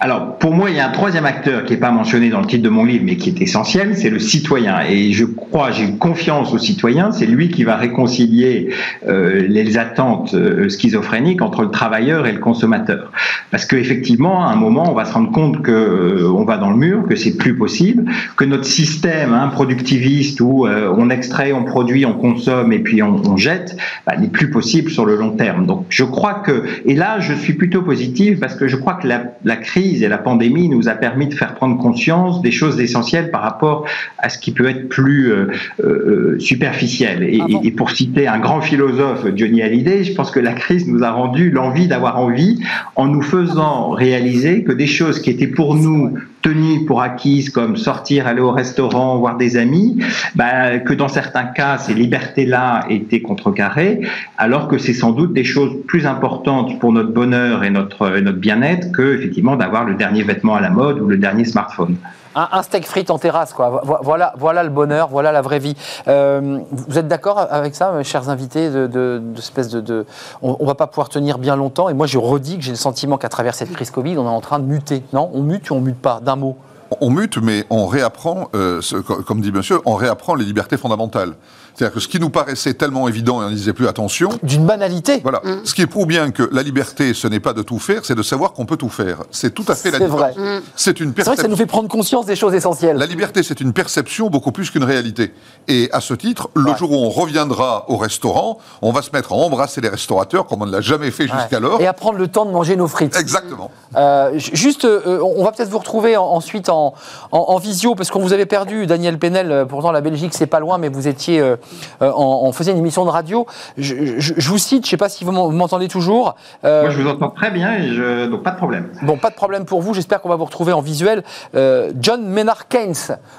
Alors, 0.00 0.38
pour 0.38 0.52
moi, 0.54 0.70
il 0.70 0.76
y 0.76 0.80
a 0.80 0.88
un 0.88 0.92
troisième 0.92 1.26
acteur 1.26 1.64
qui 1.64 1.72
n'est 1.72 1.78
pas 1.80 1.90
mentionné 1.90 2.30
dans 2.30 2.40
le 2.40 2.46
titre 2.46 2.62
de 2.62 2.68
mon 2.68 2.84
livre, 2.84 3.04
mais 3.06 3.16
qui 3.16 3.30
est 3.30 3.40
essentiel, 3.40 3.96
c'est 3.96 4.10
le 4.10 4.18
citoyen. 4.18 4.80
Et 4.88 5.12
je 5.12 5.24
crois, 5.24 5.70
j'ai 5.70 5.92
confiance 5.92 6.52
au 6.52 6.58
citoyen, 6.58 7.12
c'est 7.12 7.26
lui 7.26 7.48
qui 7.48 7.64
va 7.64 7.76
réconcilier 7.76 8.70
euh, 9.08 9.46
les 9.48 9.78
attentes 9.78 10.34
euh, 10.34 10.68
schizophréniques 10.68 11.42
entre 11.42 11.62
le 11.62 11.70
travailleur 11.70 12.26
et 12.26 12.32
le 12.32 12.38
consommateur. 12.38 13.12
Parce 13.50 13.66
qu'effectivement, 13.66 14.46
à 14.46 14.50
un 14.50 14.56
moment, 14.56 14.90
on 14.90 14.94
va 14.94 15.04
se 15.04 15.12
rendre 15.12 15.30
compte 15.30 15.62
que 15.62 15.70
euh, 15.70 16.30
on 16.30 16.44
va 16.44 16.56
dans 16.56 16.70
le 16.70 16.76
mur, 16.76 17.06
que 17.06 17.16
c'est 17.16 17.36
plus 17.36 17.56
possible, 17.56 18.04
que 18.36 18.44
notre 18.44 18.64
système 18.64 19.32
hein, 19.32 19.48
productiviste 19.48 20.40
où 20.40 20.66
euh, 20.66 20.92
on 20.96 21.10
extrait, 21.10 21.52
on 21.52 21.64
produit, 21.64 22.06
on 22.06 22.14
consomme 22.14 22.72
et 22.72 22.78
puis 22.78 23.02
on, 23.02 23.36
jette, 23.36 23.76
bah, 24.06 24.16
n'est 24.16 24.28
plus 24.28 24.50
possible 24.50 24.90
sur 24.90 25.04
le 25.04 25.16
long 25.16 25.32
terme. 25.32 25.66
Donc, 25.66 25.86
je 25.88 26.04
crois 26.04 26.34
que, 26.34 26.64
et 26.84 26.94
là, 26.94 27.20
je 27.20 27.34
suis 27.34 27.54
plutôt 27.54 27.82
positif 27.82 28.40
parce 28.40 28.54
que 28.54 28.68
je 28.68 28.76
crois 28.76 28.94
que 28.94 29.06
la, 29.06 29.24
la 29.44 29.56
crise 29.56 29.71
et 29.76 30.08
la 30.08 30.18
pandémie 30.18 30.68
nous 30.68 30.88
a 30.88 30.92
permis 30.92 31.28
de 31.28 31.34
faire 31.34 31.54
prendre 31.54 31.78
conscience 31.78 32.42
des 32.42 32.50
choses 32.50 32.80
essentielles 32.80 33.30
par 33.30 33.42
rapport 33.42 33.86
à 34.18 34.28
ce 34.28 34.38
qui 34.38 34.52
peut 34.52 34.68
être 34.68 34.88
plus 34.88 35.32
euh, 35.32 35.46
euh, 35.82 36.38
superficiel. 36.38 37.22
Et, 37.22 37.38
Ah 37.40 37.46
bon 37.48 37.60
et 37.62 37.70
pour 37.70 37.90
citer 37.90 38.26
un 38.26 38.38
grand 38.38 38.60
philosophe, 38.60 39.26
Johnny 39.34 39.62
Hallyday, 39.62 40.04
je 40.04 40.14
pense 40.14 40.30
que 40.30 40.40
la 40.40 40.52
crise 40.52 40.86
nous 40.86 41.02
a 41.02 41.10
rendu 41.10 41.50
l'envie 41.50 41.88
d'avoir 41.88 42.18
envie 42.18 42.60
en 42.96 43.06
nous 43.06 43.22
faisant 43.22 43.90
réaliser 43.90 44.62
que 44.62 44.72
des 44.72 44.86
choses 44.86 45.20
qui 45.20 45.30
étaient 45.30 45.46
pour 45.46 45.74
nous 45.74 46.14
tenues 46.42 46.84
pour 46.84 47.00
acquises, 47.02 47.50
comme 47.50 47.76
sortir, 47.76 48.26
aller 48.26 48.40
au 48.40 48.50
restaurant, 48.50 49.16
voir 49.18 49.36
des 49.36 49.56
amis, 49.56 50.02
bah, 50.34 50.78
que 50.80 50.92
dans 50.92 51.08
certains 51.08 51.44
cas, 51.44 51.78
ces 51.78 51.94
libertés-là 51.94 52.84
étaient 52.90 53.22
contrecarrées, 53.22 54.00
alors 54.38 54.68
que 54.68 54.78
c'est 54.78 54.92
sans 54.92 55.12
doute 55.12 55.32
des 55.32 55.44
choses 55.44 55.72
plus 55.86 56.06
importantes 56.06 56.78
pour 56.80 56.92
notre 56.92 57.12
bonheur 57.12 57.64
et 57.64 57.70
notre, 57.70 58.18
notre 58.20 58.38
bien-être 58.38 58.92
que, 58.92 59.16
effectivement, 59.16 59.56
d'avoir 59.56 59.84
le 59.84 59.94
dernier 59.94 60.22
vêtement 60.22 60.56
à 60.56 60.60
la 60.60 60.70
mode 60.70 61.00
ou 61.00 61.06
le 61.06 61.16
dernier 61.16 61.44
smartphone. 61.44 61.96
Un, 62.34 62.62
steak 62.62 62.86
frites 62.86 63.10
en 63.10 63.18
terrasse, 63.18 63.52
quoi. 63.52 63.82
Vo- 63.84 63.98
Voilà, 64.02 64.32
voilà 64.38 64.62
le 64.62 64.70
bonheur, 64.70 65.08
voilà 65.08 65.32
la 65.32 65.42
vraie 65.42 65.58
vie. 65.58 65.76
Euh, 66.08 66.60
vous 66.70 66.98
êtes 66.98 67.08
d'accord 67.08 67.38
avec 67.50 67.74
ça, 67.74 67.92
mes 67.92 68.04
chers 68.04 68.28
invités, 68.28 68.70
de, 68.70 68.86
de, 68.86 69.22
espèce 69.36 69.68
de, 69.68 70.06
on, 70.42 70.56
on 70.58 70.66
va 70.66 70.74
pas 70.74 70.86
pouvoir 70.86 71.08
tenir 71.08 71.38
bien 71.38 71.56
longtemps. 71.56 71.88
Et 71.88 71.94
moi, 71.94 72.06
je 72.06 72.18
redis 72.18 72.56
que 72.56 72.62
j'ai 72.64 72.70
le 72.72 72.76
sentiment 72.76 73.18
qu'à 73.18 73.28
travers 73.28 73.54
cette 73.54 73.72
crise 73.72 73.90
Covid, 73.90 74.16
on 74.18 74.24
est 74.24 74.28
en 74.28 74.40
train 74.40 74.58
de 74.58 74.64
muter. 74.64 75.02
Non, 75.12 75.30
on 75.34 75.42
mute 75.42 75.70
ou 75.70 75.74
on 75.74 75.80
mute 75.80 76.00
pas 76.00 76.20
D'un 76.20 76.36
mot? 76.36 76.56
On 77.00 77.08
mute, 77.10 77.38
mais 77.38 77.64
on 77.70 77.86
réapprend, 77.86 78.48
euh, 78.54 78.80
comme 79.26 79.40
dit 79.40 79.50
monsieur, 79.50 79.80
on 79.86 79.94
réapprend 79.94 80.34
les 80.34 80.44
libertés 80.44 80.76
fondamentales. 80.76 81.32
C'est-à-dire 81.74 81.94
que 81.94 82.00
ce 82.00 82.08
qui 82.08 82.20
nous 82.20 82.30
paraissait 82.30 82.74
tellement 82.74 83.08
évident 83.08 83.42
et 83.42 83.46
on 83.46 83.50
ne 83.50 83.54
disait 83.54 83.72
plus 83.72 83.88
attention, 83.88 84.28
D'une 84.42 84.66
banalité. 84.66 85.20
voilà. 85.22 85.40
Ce 85.64 85.74
qui 85.74 85.86
prouve 85.86 86.06
bien 86.06 86.30
que 86.30 86.48
la 86.52 86.62
liberté, 86.62 87.14
ce 87.14 87.26
n'est 87.28 87.40
pas 87.40 87.52
de 87.54 87.62
tout 87.62 87.78
faire, 87.78 88.04
c'est 88.04 88.14
de 88.14 88.22
savoir 88.22 88.52
qu'on 88.52 88.66
peut 88.66 88.76
tout 88.76 88.88
faire. 88.90 89.18
C'est 89.30 89.54
tout 89.54 89.64
à 89.68 89.74
fait 89.74 89.90
la 89.90 89.98
C'est 89.98 90.04
différence. 90.04 90.34
vrai. 90.36 90.60
C'est 90.76 91.00
une 91.00 91.12
C'est 91.16 91.22
vrai 91.24 91.36
que 91.36 91.42
ça 91.42 91.48
nous 91.48 91.54
perception. 91.54 91.56
fait 91.56 91.66
prendre 91.66 91.88
conscience 91.88 92.26
des 92.26 92.36
choses 92.36 92.54
essentielles. 92.54 92.96
La 92.96 93.06
liberté, 93.06 93.42
c'est 93.42 93.60
une 93.60 93.72
perception 93.72 94.28
beaucoup 94.28 94.52
plus 94.52 94.70
qu'une 94.70 94.84
réalité. 94.84 95.32
Et 95.68 95.88
à 95.92 96.00
ce 96.00 96.14
titre, 96.14 96.50
le 96.54 96.70
Ouais. 96.70 96.76
jour 96.76 96.90
où 96.92 96.96
on 96.96 97.08
reviendra 97.10 97.86
au 97.88 97.96
restaurant, 97.96 98.58
on 98.82 98.92
va 98.92 99.02
se 99.02 99.10
mettre 99.12 99.32
à 99.32 99.36
embrasser 99.36 99.80
les 99.80 99.88
restaurateurs 99.88 100.46
comme 100.46 100.62
on 100.62 100.66
ne 100.66 100.72
l'a 100.72 100.80
jamais 100.82 101.10
fait 101.10 101.24
Ouais. 101.24 101.38
jusqu'alors. 101.38 101.80
Et 101.80 101.86
à 101.86 101.92
prendre 101.94 102.18
le 102.18 102.28
temps 102.28 102.44
de 102.44 102.50
manger 102.50 102.76
nos 102.76 102.88
frites. 102.88 103.16
Exactement. 103.16 103.70
Euh, 103.96 104.36
ju- 104.38 104.50
juste, 104.54 104.84
euh, 104.84 105.20
on 105.22 105.42
va 105.44 105.52
peut-être 105.52 105.68
vous 105.70 105.78
retrouver 105.78 106.16
en- 106.16 106.24
ensuite 106.24 106.68
en, 106.68 106.94
en- 107.30 107.38
en 107.38 107.58
visio, 107.58 107.94
parce 107.94 108.10
qu'on 108.10 108.20
vous 108.20 108.32
avait 108.32 108.46
perdu, 108.46 108.86
Daniel 108.86 109.18
Penel. 109.18 109.50
euh, 109.50 109.64
Pourtant, 109.64 109.90
la 109.92 110.00
Belgique, 110.02 110.34
c'est 110.34 110.46
pas 110.46 110.60
loin, 110.60 110.76
mais 110.78 110.88
vous 110.88 111.08
étiez 111.08 111.40
euh, 111.40 111.56
euh, 112.02 112.10
on 112.14 112.52
faisait 112.52 112.72
une 112.72 112.78
émission 112.78 113.04
de 113.04 113.10
radio. 113.10 113.46
Je, 113.76 114.18
je- 114.18 114.34
je 114.36 114.48
vous 114.50 114.58
cite, 114.58 114.84
je 114.84 114.90
sais 114.90 114.96
pas 114.96 115.08
si 115.08 115.24
vous 115.24 115.32
m'en- 115.32 115.46
vous 115.46 115.52
m'entendez 115.52 115.88
toujours. 115.88 116.34
Euh, 116.64 116.82
Moi, 116.82 116.90
je 116.90 117.00
vous 117.02 117.08
entends 117.08 117.30
très 117.30 117.50
bien 117.50 117.74
et 117.76 117.88
je... 117.94 118.26
donc 118.26 118.42
pas 118.42 118.50
de 118.50 118.56
problème. 118.56 118.88
Bon, 119.02 119.16
pas 119.16 119.30
de 119.30 119.34
problème 119.34 119.64
pour 119.64 119.82
vous. 119.82 119.94
J'espère 119.94 120.20
qu'on 120.20 120.28
va 120.28 120.36
vous 120.36 120.44
retrouver 120.44 120.72
en 120.72 120.80
visuel. 120.80 121.22
Euh, 121.54 121.92
John 122.00 122.24
Maynard 122.24 122.68
Keynes, 122.68 122.94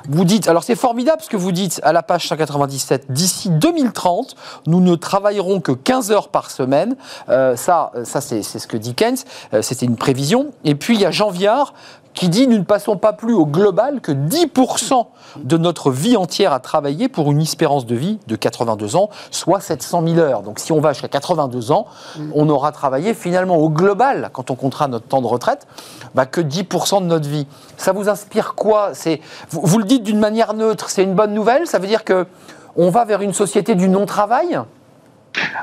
vous 0.09 0.26
dites, 0.26 0.47
alors 0.47 0.63
c'est 0.63 0.76
formidable 0.76 1.21
ce 1.21 1.30
que 1.30 1.38
vous 1.38 1.51
dites 1.51 1.80
à 1.84 1.93
la 1.93 2.03
page 2.03 2.28
197. 2.28 3.11
D'ici 3.11 3.49
2030, 3.49 4.36
nous 4.67 4.80
ne 4.82 4.95
travaillerons 4.95 5.59
que 5.59 5.71
15 5.71 6.11
heures 6.11 6.30
par 6.30 6.51
semaine. 6.51 6.95
Euh, 7.30 7.55
ça, 7.55 7.91
ça 8.03 8.21
c'est 8.21 8.41
c'est 8.43 8.59
ce 8.59 8.67
que 8.67 8.78
dit 8.78 8.93
Keynes. 8.95 9.17
Euh, 9.53 9.61
C'était 9.61 9.86
une 9.86 9.95
prévision. 9.97 10.47
Et 10.63 10.76
puis 10.76 10.95
il 10.95 11.01
y 11.01 11.05
a 11.05 11.11
Jean 11.11 11.30
Viard 11.30 11.74
qui 12.14 12.30
dit 12.30 12.47
nous 12.47 12.57
ne 12.57 12.64
passons 12.64 12.97
pas 12.97 13.14
plus 13.14 13.34
au 13.34 13.45
global 13.45 14.01
que 14.01 14.11
10% 14.11 15.05
de 15.38 15.57
notre 15.57 15.91
vie 15.91 16.16
entière 16.16 16.53
à 16.53 16.59
travailler 16.59 17.09
pour 17.09 17.32
une 17.32 17.41
espérance 17.41 17.86
de 17.86 17.95
vie 17.95 18.20
de 18.28 18.36
82 18.36 18.95
ans, 18.95 19.09
soit 19.32 19.59
700 19.59 20.03
000 20.07 20.20
heures. 20.20 20.41
Donc 20.41 20.59
si 20.59 20.72
on 20.72 20.80
va 20.80 20.93
jusqu'à 20.93 21.07
82 21.07 21.72
ans, 21.72 21.88
on 22.34 22.49
aura 22.49 22.72
travaillé 22.72 23.14
finalement 23.14 23.57
au 23.57 23.70
global, 23.70 24.30
quand 24.34 24.51
on 24.51 24.55
comptera 24.55 24.88
notre 24.88 25.07
temps 25.07 25.22
de 25.22 25.28
retraite, 25.28 25.68
bah, 26.16 26.26
que 26.26 26.41
10% 26.41 27.01
de 27.01 27.05
notre 27.05 27.28
vie. 27.28 27.47
Ça 27.78 27.91
vous 27.91 28.09
inspire 28.09 28.53
quoi? 28.55 28.91
C'est 28.93 29.22
vous, 29.49 29.61
vous 29.64 29.80
le 29.80 29.86
dites 29.86 30.03
d'une 30.03 30.20
manière 30.20 30.53
neutre, 30.53 30.89
c'est 30.89 31.03
une 31.03 31.16
bonne 31.16 31.34
nouvelle? 31.34 31.68
Ça 31.68 31.80
veut 31.80 31.88
dire 31.88 32.03
que 32.03 32.28
on 32.76 32.89
va 32.89 33.05
vers 33.05 33.22
une 33.22 33.34
société 33.34 33.76
du 33.76 33.88
non-travail? 33.88 34.59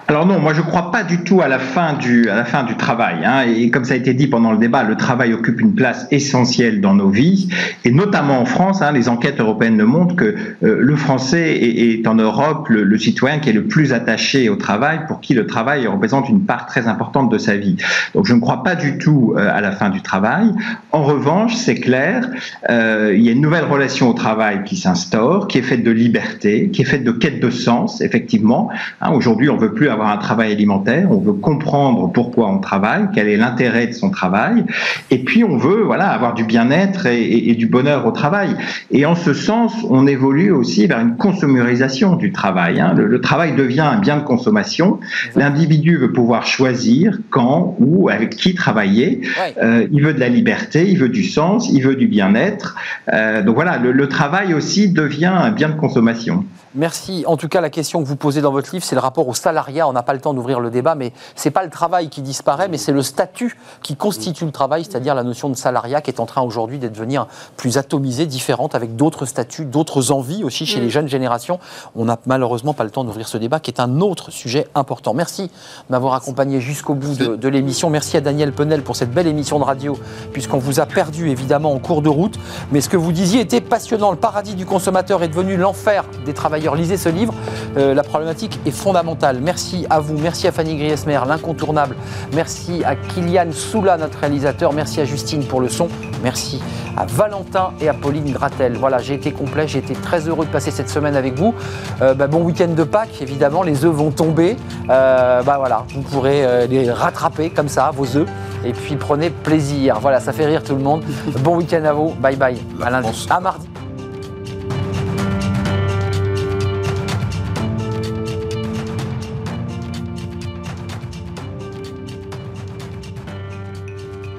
Alors 0.08 0.26
non, 0.26 0.40
moi 0.40 0.54
je 0.54 0.60
crois 0.60 0.90
pas 0.90 1.04
du 1.04 1.22
tout 1.22 1.40
à 1.40 1.46
la 1.46 1.60
fin 1.60 1.92
du, 1.92 2.28
à 2.28 2.34
la 2.34 2.44
fin 2.44 2.64
du 2.64 2.76
travail. 2.76 3.24
Hein. 3.24 3.42
Et 3.42 3.70
comme 3.70 3.84
ça 3.84 3.94
a 3.94 3.96
été 3.96 4.12
dit 4.12 4.26
pendant 4.26 4.50
le 4.50 4.58
débat, 4.58 4.82
le 4.82 4.96
travail 4.96 5.32
occupe 5.32 5.60
une 5.60 5.74
place 5.74 6.08
essentielle 6.10 6.80
dans 6.80 6.94
nos 6.94 7.08
vies, 7.08 7.48
et 7.84 7.92
notamment 7.92 8.40
en 8.40 8.44
France. 8.44 8.82
Hein, 8.82 8.90
les 8.92 9.08
enquêtes 9.08 9.38
européennes 9.38 9.78
le 9.78 9.86
montrent 9.86 10.16
que 10.16 10.24
euh, 10.24 10.76
le 10.80 10.96
Français 10.96 11.56
est, 11.60 12.06
en 12.08 12.14
Europe 12.16 12.68
le, 12.70 12.82
le 12.82 12.98
citoyen 12.98 13.38
qui 13.38 13.50
est 13.50 13.52
le 13.52 13.64
plus 13.64 13.92
attaché 13.92 14.48
au 14.48 14.56
travail, 14.56 15.00
pour 15.06 15.20
qui 15.20 15.34
le 15.34 15.46
travail 15.46 15.86
représente 15.86 16.28
une 16.28 16.42
part 16.42 16.66
très 16.66 16.88
importante 16.88 17.30
de 17.30 17.38
sa 17.38 17.56
vie. 17.56 17.76
Donc 18.14 18.26
je 18.26 18.34
ne 18.34 18.40
crois 18.40 18.64
pas 18.64 18.74
du 18.74 18.98
tout 18.98 19.34
euh, 19.36 19.48
à 19.52 19.60
la 19.60 19.70
fin 19.70 19.90
du 19.90 20.02
travail. 20.02 20.52
En 20.90 21.04
revanche, 21.04 21.54
c'est 21.54 21.76
clair, 21.76 22.28
euh, 22.68 23.12
il 23.14 23.22
y 23.22 23.28
a 23.28 23.32
une 23.32 23.40
nouvelle 23.40 23.64
relation 23.64 24.08
au 24.08 24.14
travail 24.14 24.64
qui 24.64 24.76
s'instaure, 24.76 25.46
qui 25.46 25.58
est 25.58 25.62
faite 25.62 25.84
de 25.84 25.90
liberté, 25.92 26.70
qui 26.70 26.82
est 26.82 26.86
faite 26.86 27.04
de 27.04 27.12
quête 27.12 27.40
de 27.40 27.50
sens, 27.50 28.00
effectivement. 28.00 28.70
Hein, 29.00 29.12
Aujourd'hui, 29.12 29.48
on 29.48 29.59
veut 29.60 29.72
plus 29.72 29.88
avoir 29.88 30.08
un 30.10 30.16
travail 30.16 30.50
alimentaire, 30.50 31.06
on 31.10 31.18
veut 31.20 31.32
comprendre 31.34 32.10
pourquoi 32.12 32.48
on 32.48 32.58
travaille, 32.58 33.04
quel 33.14 33.28
est 33.28 33.36
l'intérêt 33.36 33.86
de 33.86 33.92
son 33.92 34.10
travail, 34.10 34.64
et 35.12 35.18
puis 35.22 35.44
on 35.44 35.56
veut 35.56 35.82
voilà 35.84 36.08
avoir 36.08 36.34
du 36.34 36.44
bien-être 36.44 37.06
et, 37.06 37.22
et- 37.22 37.50
et 37.50 37.54
du 37.54 37.66
bonheur 37.66 38.04
au 38.06 38.12
travail. 38.22 38.50
Et 38.90 39.06
en 39.06 39.14
ce 39.14 39.32
sens, 39.34 39.72
on 39.88 40.06
évolue 40.06 40.50
aussi 40.50 40.86
vers 40.88 40.98
une 41.00 41.16
consumérisation 41.16 42.16
du 42.16 42.32
travail. 42.32 42.80
hein. 42.80 42.94
Le, 42.96 43.06
le 43.06 43.20
travail 43.20 43.54
devient 43.54 43.80
un 43.96 43.98
bien 43.98 44.16
de 44.16 44.24
consommation. 44.24 44.98
L'individu 45.36 45.96
veut 45.96 46.12
pouvoir 46.12 46.46
choisir 46.46 47.18
quand, 47.30 47.76
où, 47.78 48.08
avec 48.08 48.30
qui 48.36 48.54
travailler. 48.54 49.20
Euh, 49.62 49.86
il 49.92 50.02
veut 50.02 50.14
de 50.14 50.20
la 50.20 50.28
liberté, 50.28 50.88
il 50.90 50.98
veut 50.98 51.08
du 51.08 51.24
sens, 51.24 51.68
il 51.70 51.82
veut 51.82 51.96
du 51.96 52.06
bien-être. 52.08 52.76
Euh, 53.12 53.42
donc 53.42 53.54
voilà, 53.54 53.78
le, 53.78 53.92
le 53.92 54.08
travail 54.08 54.54
aussi 54.54 54.88
devient 54.88 55.26
un 55.26 55.50
bien 55.50 55.68
de 55.68 55.74
consommation. 55.74 56.44
Merci. 56.74 57.24
En 57.26 57.36
tout 57.36 57.48
cas, 57.48 57.60
la 57.60 57.68
question 57.70 58.00
que 58.00 58.06
vous 58.06 58.14
posez 58.14 58.40
dans 58.42 58.52
votre 58.52 58.70
livre, 58.72 58.84
c'est 58.84 58.94
le 58.94 59.00
rapport 59.00 59.26
au 59.26 59.34
salariat. 59.50 59.88
On 59.88 59.92
n'a 59.92 60.04
pas 60.04 60.14
le 60.14 60.20
temps 60.20 60.32
d'ouvrir 60.32 60.60
le 60.60 60.70
débat, 60.70 60.94
mais 60.94 61.12
c'est 61.34 61.50
pas 61.50 61.64
le 61.64 61.70
travail 61.70 62.08
qui 62.08 62.22
disparaît, 62.22 62.68
mais 62.68 62.78
c'est 62.78 62.92
le 62.92 63.02
statut 63.02 63.58
qui 63.82 63.96
constitue 63.96 64.44
le 64.44 64.52
travail, 64.52 64.84
c'est-à-dire 64.84 65.14
la 65.16 65.24
notion 65.24 65.48
de 65.48 65.56
salariat 65.56 66.00
qui 66.00 66.10
est 66.10 66.20
en 66.20 66.26
train 66.26 66.42
aujourd'hui 66.42 66.78
d'être 66.78 66.92
devenir 66.92 67.26
plus 67.56 67.78
atomisée, 67.78 68.26
différente, 68.26 68.74
avec 68.74 68.94
d'autres 68.94 69.26
statuts, 69.26 69.64
d'autres 69.64 70.12
envies 70.12 70.44
aussi 70.44 70.66
chez 70.66 70.80
les 70.80 70.90
jeunes 70.90 71.08
générations. 71.08 71.58
On 71.96 72.04
n'a 72.04 72.18
malheureusement 72.26 72.74
pas 72.74 72.84
le 72.84 72.90
temps 72.90 73.04
d'ouvrir 73.04 73.26
ce 73.26 73.38
débat, 73.38 73.58
qui 73.58 73.70
est 73.70 73.80
un 73.80 74.00
autre 74.00 74.30
sujet 74.30 74.68
important. 74.74 75.14
Merci 75.14 75.44
de 75.44 75.50
m'avoir 75.90 76.14
accompagné 76.14 76.60
jusqu'au 76.60 76.94
bout 76.94 77.16
de, 77.16 77.36
de 77.36 77.48
l'émission. 77.48 77.90
Merci 77.90 78.16
à 78.16 78.20
Daniel 78.20 78.52
Penel 78.52 78.82
pour 78.82 78.94
cette 78.94 79.10
belle 79.12 79.26
émission 79.26 79.58
de 79.58 79.64
radio, 79.64 79.98
puisqu'on 80.32 80.58
vous 80.58 80.78
a 80.78 80.86
perdu 80.86 81.30
évidemment 81.30 81.72
en 81.72 81.78
cours 81.78 82.02
de 82.02 82.08
route. 82.08 82.38
Mais 82.70 82.80
ce 82.80 82.88
que 82.88 82.96
vous 82.96 83.12
disiez 83.12 83.40
était 83.40 83.60
passionnant. 83.60 84.10
Le 84.10 84.16
paradis 84.16 84.54
du 84.54 84.66
consommateur 84.66 85.22
est 85.22 85.28
devenu 85.28 85.56
l'enfer 85.56 86.04
des 86.24 86.34
travailleurs. 86.34 86.76
Lisez 86.76 86.96
ce 86.96 87.08
livre. 87.08 87.34
Euh, 87.76 87.94
la 87.94 88.02
problématique 88.02 88.60
est 88.66 88.70
fondamentale. 88.70 89.39
Merci 89.40 89.86
à 89.90 90.00
vous. 90.00 90.18
Merci 90.18 90.46
à 90.46 90.52
Fanny 90.52 90.76
Griesmer, 90.76 91.20
l'incontournable. 91.26 91.96
Merci 92.34 92.82
à 92.84 92.96
Kylian 92.96 93.52
Soula, 93.52 93.96
notre 93.96 94.18
réalisateur. 94.18 94.72
Merci 94.72 95.00
à 95.00 95.04
Justine 95.04 95.44
pour 95.44 95.60
le 95.60 95.68
son. 95.68 95.88
Merci 96.22 96.60
à 96.96 97.06
Valentin 97.06 97.72
et 97.80 97.88
à 97.88 97.94
Pauline 97.94 98.32
Gratel. 98.32 98.76
Voilà, 98.76 98.98
j'ai 98.98 99.14
été 99.14 99.32
complet. 99.32 99.66
J'ai 99.66 99.78
été 99.78 99.94
très 99.94 100.28
heureux 100.28 100.46
de 100.46 100.50
passer 100.50 100.70
cette 100.70 100.90
semaine 100.90 101.16
avec 101.16 101.38
vous. 101.38 101.54
Euh, 102.02 102.14
bah, 102.14 102.26
bon 102.26 102.42
week-end 102.42 102.68
de 102.68 102.84
Pâques, 102.84 103.22
évidemment. 103.22 103.62
Les 103.62 103.84
œufs 103.84 103.94
vont 103.94 104.10
tomber. 104.10 104.56
Euh, 104.90 105.42
bah 105.42 105.56
voilà, 105.58 105.84
vous 105.94 106.02
pourrez 106.02 106.44
euh, 106.44 106.66
les 106.66 106.90
rattraper 106.90 107.50
comme 107.50 107.68
ça, 107.68 107.90
vos 107.94 108.16
œufs. 108.16 108.28
Et 108.64 108.72
puis 108.72 108.96
prenez 108.96 109.30
plaisir. 109.30 109.98
Voilà, 110.00 110.20
ça 110.20 110.32
fait 110.32 110.46
rire 110.46 110.62
tout 110.62 110.74
le 110.74 110.82
monde. 110.82 111.02
Bon 111.40 111.56
week-end 111.56 111.84
à 111.84 111.92
vous. 111.92 112.10
Bye 112.20 112.36
bye. 112.36 112.58
À 112.82 112.90
lundi. 112.90 113.08
France. 113.08 113.26
À 113.30 113.40
mardi. 113.40 113.68